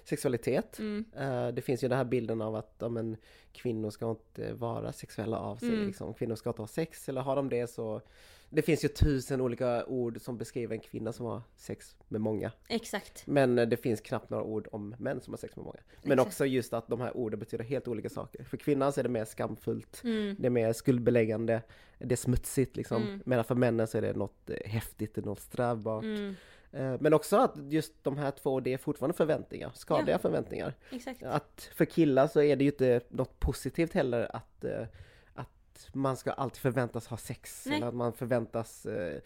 sexualitet. 0.08 0.80
Mm. 0.80 1.06
Eh, 1.18 1.48
det 1.48 1.62
finns 1.62 1.84
ju 1.84 1.88
den 1.88 1.98
här 1.98 2.06
bilden 2.06 2.42
av 2.42 2.56
att 2.56 2.76
ja, 2.80 2.90
men, 2.90 3.18
kvinnor 3.52 3.90
ska 3.90 4.10
inte 4.10 4.54
vara 4.54 4.92
sexuella 4.94 5.40
av 5.40 5.58
sig. 5.58 5.70
Mm. 5.74 5.88
Liksom. 5.88 6.14
Kvinnor 6.14 6.36
ska 6.36 6.50
inte 6.50 6.62
ha 6.62 6.68
sex 6.68 7.10
eller 7.10 7.22
har 7.22 7.36
de 7.36 7.50
det 7.50 7.68
så 7.68 8.02
det 8.50 8.62
finns 8.62 8.84
ju 8.86 8.88
tusen 8.88 9.42
olika 9.42 9.86
ord 9.86 10.22
som 10.22 10.38
beskriver 10.38 10.76
en 10.76 10.82
kvinna 10.82 11.14
som 11.14 11.26
har 11.26 11.42
sex 11.56 11.96
med 12.08 12.22
många. 12.22 12.52
Exakt. 12.70 13.28
Men 13.28 13.60
eh, 13.60 13.68
det 13.68 13.78
finns 13.78 14.02
knappt 14.02 14.30
några 14.30 14.44
ord 14.44 14.68
om 14.72 14.96
män 15.00 15.22
som 15.22 15.34
har 15.34 15.38
sex 15.38 15.56
med 15.56 15.66
många. 15.66 15.80
Men 16.04 16.12
Exakt. 16.12 16.28
också 16.28 16.46
just 16.46 16.74
att 16.74 16.88
de 16.88 17.02
här 17.02 17.18
orden 17.18 17.40
betyder 17.40 17.64
helt 17.64 17.88
olika 17.88 18.10
saker. 18.10 18.44
För 18.44 18.58
kvinnan 18.58 18.94
så 18.94 19.00
är 19.00 19.04
det 19.04 19.10
mer 19.10 19.26
skamfullt, 19.26 20.02
Mm. 20.04 20.36
det 20.40 20.46
är 20.46 20.50
mer 20.50 20.74
skuldbeläggande, 20.74 21.62
det 22.00 22.12
är 22.12 22.18
smutsigt 22.18 22.76
liksom. 22.78 23.04
Mm. 23.04 23.22
Medan 23.26 23.46
för 23.46 23.56
männen 23.56 23.88
så 23.88 23.98
är 23.98 24.02
det 24.02 24.14
något 24.14 24.50
eh, 24.50 24.70
häftigt, 24.70 25.16
det 25.16 25.22
är 25.22 25.26
något 25.26 25.42
strävbart. 25.42 26.04
Mm. 26.04 26.36
Eh, 26.72 26.96
Men 27.00 27.14
också 27.14 27.38
att 27.38 27.54
just 27.72 28.04
de 28.04 28.18
här 28.18 28.32
två, 28.32 28.60
det 28.60 28.74
är 28.74 28.78
fortfarande 28.78 29.18
förväntningar, 29.18 29.72
skadliga 29.76 30.16
Ja. 30.16 30.20
förväntningar. 30.20 30.74
Exakt. 30.92 31.24
Att 31.24 31.70
för 31.76 31.86
killar 31.86 32.28
så 32.28 32.42
är 32.42 32.56
det 32.56 32.64
ju 32.64 32.70
inte 32.72 33.02
något 33.10 33.40
positivt 33.40 33.94
heller 33.94 34.36
att, 34.36 34.64
eh, 34.64 34.84
att 35.34 35.90
man 35.94 36.18
ska 36.18 36.32
alltid 36.32 36.58
förväntas 36.62 37.08
ha 37.08 37.18
sex. 37.18 37.66
Nej. 37.66 37.78
Eller 37.78 37.88
att 37.88 37.96
man 37.96 38.14
förväntas 38.14 38.86
eh, 38.86 39.22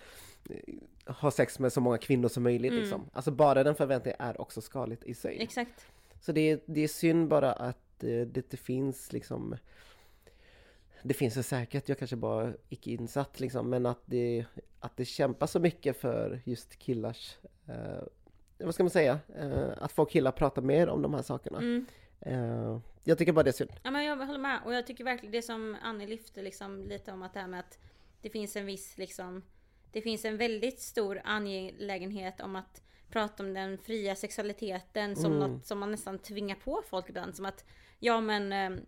ha 1.06 1.32
sex 1.32 1.60
med 1.60 1.74
så 1.74 1.82
många 1.82 1.98
kvinnor 1.98 2.28
som 2.28 2.44
möjligt. 2.44 2.72
Mm. 2.72 2.82
Liksom. 2.84 3.10
Alltså 3.14 3.32
bara 3.32 3.64
den 3.64 3.76
förväntningen 3.76 4.22
är 4.22 4.42
också 4.42 4.62
skadligt 4.62 5.04
i 5.04 5.14
sig. 5.14 5.38
Exakt. 5.42 5.86
Så 6.22 6.32
det, 6.32 6.42
är- 6.52 6.60
det 6.66 6.82
är 6.82 6.88
synd 6.88 7.28
bara 7.28 7.54
att 7.54 7.78
det 8.00 8.38
inte 8.38 8.58
finns 8.58 9.14
liksom 9.14 9.56
det 11.04 11.14
finns 11.14 11.34
så 11.34 11.44
säkert, 11.44 11.90
jag 11.90 11.98
kanske 11.98 12.16
bara 12.16 12.54
icke 12.70 12.92
insatt 12.92 13.40
liksom, 13.40 13.70
men 13.70 13.86
att 13.86 14.02
det, 14.06 14.46
att 14.80 14.98
det 14.98 15.06
kämpar 15.06 15.48
så 15.48 15.60
mycket 15.60 15.98
för 15.98 16.42
just 16.46 16.76
killars, 16.76 17.38
eh, 17.68 18.04
vad 18.58 18.74
ska 18.74 18.84
man 18.84 18.90
säga, 18.90 19.20
eh, 19.36 19.70
att 19.78 19.92
få 19.92 20.06
killar 20.06 20.32
prata 20.32 20.62
mer 20.62 20.90
om 20.90 21.02
de 21.02 21.14
här 21.14 21.22
sakerna. 21.22 21.58
Mm. 21.58 21.86
Eh, 22.20 22.80
jag 23.04 23.18
tycker 23.18 23.34
bara 23.34 23.44
det 23.44 23.50
är 23.50 23.54
synd. 23.54 23.72
Ja 23.84 23.92
men 23.92 24.06
jag 24.06 24.26
håller 24.26 24.40
med 24.40 24.60
och 24.66 24.74
jag 24.74 24.88
tycker 24.88 25.04
verkligen 25.04 25.32
det 25.32 25.42
som 25.42 25.78
Annie 25.82 26.08
lyfte 26.08 26.42
liksom 26.42 26.84
lite 26.86 27.12
om 27.12 27.24
att 27.24 27.34
det 27.34 27.40
här 27.40 27.48
med 27.48 27.60
att 27.60 27.80
det 28.22 28.30
finns 28.30 28.56
en 28.56 28.66
viss 28.66 28.98
liksom 28.98 29.44
Det 29.92 30.02
finns 30.02 30.26
en 30.26 30.38
väldigt 30.38 30.80
stor 30.80 31.22
angelägenhet 31.24 32.42
om 32.42 32.56
att 32.56 32.82
prata 33.10 33.44
om 33.44 33.54
den 33.54 33.78
fria 33.78 34.16
sexualiteten 34.16 35.16
som 35.16 35.34
Mm. 35.34 35.40
något 35.40 35.66
som 35.66 35.80
man 35.80 35.92
nästan 35.92 36.20
tvingar 36.20 36.56
på 36.56 36.82
folk 36.86 37.10
ibland 37.10 37.36
som 37.36 37.46
att 37.46 37.66
ja 38.00 38.22
men 38.22 38.54
eh, 38.54 38.82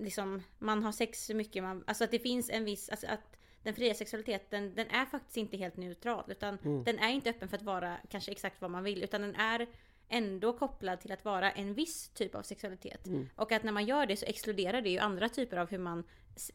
liksom 0.00 0.42
man 0.58 0.82
har 0.82 0.92
sex 0.92 1.26
så 1.26 1.34
mycket 1.34 1.62
man, 1.62 1.84
alltså 1.86 2.04
att 2.04 2.10
det 2.10 2.18
finns 2.18 2.50
en 2.50 2.64
viss, 2.64 2.88
alltså 2.88 3.06
att 3.06 3.36
den 3.62 3.74
fria 3.74 3.94
sexualiteten 3.94 4.74
den 4.74 4.86
är 4.88 5.04
faktiskt 5.06 5.36
inte 5.36 5.56
helt 5.56 5.76
neutral 5.76 6.24
utan 6.28 6.58
Mm. 6.64 6.84
den 6.84 6.98
är 6.98 7.10
inte 7.10 7.30
öppen 7.30 7.48
för 7.48 7.56
att 7.56 7.62
vara 7.62 7.96
kanske 8.08 8.32
exakt 8.32 8.60
vad 8.60 8.70
man 8.70 8.84
vill 8.84 9.04
utan 9.04 9.20
den 9.20 9.36
är 9.36 9.66
ändå 10.10 10.52
kopplad 10.52 11.00
till 11.00 11.12
att 11.12 11.24
vara 11.24 11.50
en 11.50 11.74
viss 11.74 12.08
typ 12.08 12.34
av 12.34 12.42
sexualitet. 12.42 13.06
Mm. 13.06 13.28
Och 13.36 13.52
att 13.52 13.62
när 13.62 13.72
man 13.72 13.84
gör 13.86 14.06
det 14.06 14.16
så 14.16 14.26
exkluderar 14.26 14.80
det 14.82 14.90
ju 14.90 14.98
andra 14.98 15.28
typer 15.28 15.56
av 15.56 15.70
hur 15.70 15.78
man 15.78 16.04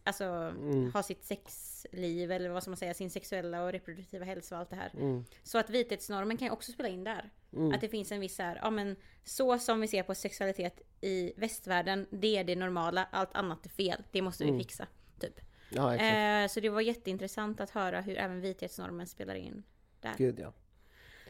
alltså, 0.04 0.24
Mm. 0.26 0.92
har 0.94 1.02
sitt 1.02 1.24
sexliv 1.24 2.32
eller 2.32 2.50
vad 2.50 2.64
ska 2.64 2.70
man 2.70 2.78
säga, 2.78 2.94
sin 2.94 3.10
sexuella 3.10 3.64
och 3.64 3.72
reproduktiva 3.72 4.26
hälsa 4.26 4.56
och 4.56 4.60
allt 4.62 4.70
det 4.70 4.76
här. 4.76 4.92
Mm. 4.94 5.26
Så 5.44 5.58
att 5.58 5.70
vithetsnormen 5.70 6.38
kan 6.38 6.48
ju 6.48 6.52
också 6.52 6.72
spela 6.72 6.90
in 6.90 7.04
där. 7.04 7.30
Mm. 7.54 7.72
Att 7.72 7.82
det 7.82 7.90
finns 7.90 8.12
en 8.12 8.20
viss 8.20 8.40
här, 8.40 8.60
ja 8.62 8.70
men 8.70 8.96
så 9.24 9.60
som 9.60 9.82
vi 9.82 9.88
ser 9.88 10.04
på 10.04 10.16
sexualitet 10.16 10.82
i 11.02 11.34
västvärlden, 11.38 12.08
det 12.10 12.38
är 12.38 12.44
det 12.44 12.56
normala, 12.56 13.08
allt 13.12 13.36
annat 13.36 13.66
är 13.66 13.70
fel, 13.70 14.04
det 14.12 14.22
måste 14.22 14.44
vi 14.44 14.50
Mm. 14.50 14.62
fixa. 14.62 14.88
Typ. 15.20 15.40
Ja, 15.70 15.96
exakt. 15.96 16.52
Eh, 16.52 16.54
så 16.54 16.60
det 16.60 16.70
var 16.70 16.82
jätteintressant 16.82 17.60
att 17.62 17.70
höra 17.70 18.02
hur 18.02 18.18
även 18.18 18.42
vithetsnormen 18.42 19.08
spelar 19.08 19.36
in 19.36 19.64
där. 20.02 20.14
Gud 20.18 20.40
ja. 20.40 20.54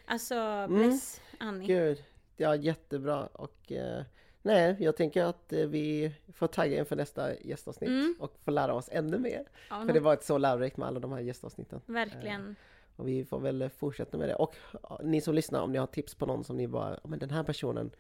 Alltså, 0.05 0.67
bless 0.69 1.21
Annie. 1.39 1.67
Gud, 1.67 2.03
ja 2.37 2.55
jättebra 2.55 3.25
och 3.25 3.71
eh, 3.71 4.03
nej, 4.41 4.75
jag 4.79 4.95
tänker 4.95 5.23
att 5.23 5.53
eh, 5.53 5.59
vi 5.65 6.11
får 6.33 6.47
tagga 6.47 6.79
inför 6.79 6.95
nästa 6.95 7.39
gästavsnitt 7.39 7.89
Mm. 7.89 8.15
och 8.19 8.37
få 8.45 8.51
lära 8.51 8.73
oss 8.73 8.89
ännu 8.91 9.17
mer. 9.19 9.43
Ja, 9.69 9.83
För 9.85 9.93
det 9.93 9.99
var 9.99 10.13
ett 10.13 10.23
så 10.23 10.37
lärorikt 10.37 10.77
med 10.77 10.87
alla 10.87 10.99
de 10.99 11.11
här 11.11 11.19
gästavsnitten. 11.19 11.81
Verkligen. 11.85 12.55
Och 12.95 13.07
vi 13.07 13.25
får 13.25 13.39
väl 13.39 13.69
fortsätta 13.69 14.17
med 14.17 14.29
det. 14.29 14.35
Och 14.35 14.55
ni 15.03 15.21
som 15.21 15.33
lyssnar, 15.35 15.61
om 15.61 15.71
ni 15.71 15.77
har 15.77 15.87
tips 15.87 16.15
på 16.15 16.25
någon 16.25 16.43
som 16.43 16.57
ni 16.57 16.67
bara, 16.67 16.91
"Ja, 17.03 17.09
men 17.09 17.19
den 17.19 17.29
här 17.29 17.43
personen 17.43 17.91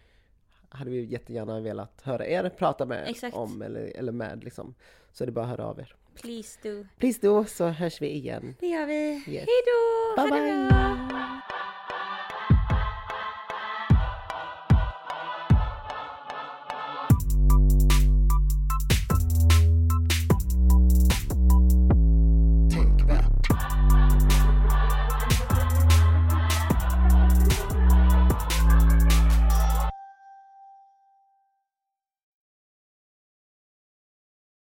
hade 0.69 0.91
vi 0.91 1.03
jättegärna 1.05 1.59
velat 1.59 2.01
höra 2.01 2.25
er 2.27 2.49
prata 2.49 2.85
med 2.85 3.07
Exakt. 3.07 3.35
om 3.35 3.61
eller, 3.61 3.91
eller 3.97 4.11
med 4.11 4.43
liksom. 4.43 4.75
Så 5.11 5.23
är 5.23 5.25
det 5.25 5.31
bara 5.31 5.45
att 5.45 5.51
höra 5.51 5.65
av 5.65 5.79
er. 5.79 5.95
Please 6.21 6.59
do. 6.63 6.85
Please 6.99 7.19
do, 7.27 7.45
så 7.45 7.67
hörs 7.67 8.01
vi 8.01 8.09
igen. 8.11 8.55
Det 8.59 8.67
gör 8.67 8.85
vi. 8.85 9.23
Yes. 9.27 9.45
Bye 9.45 10.21
Ha 10.21 10.23
det 10.23 10.41
bye. 10.43 10.67
bra! 10.69 11.41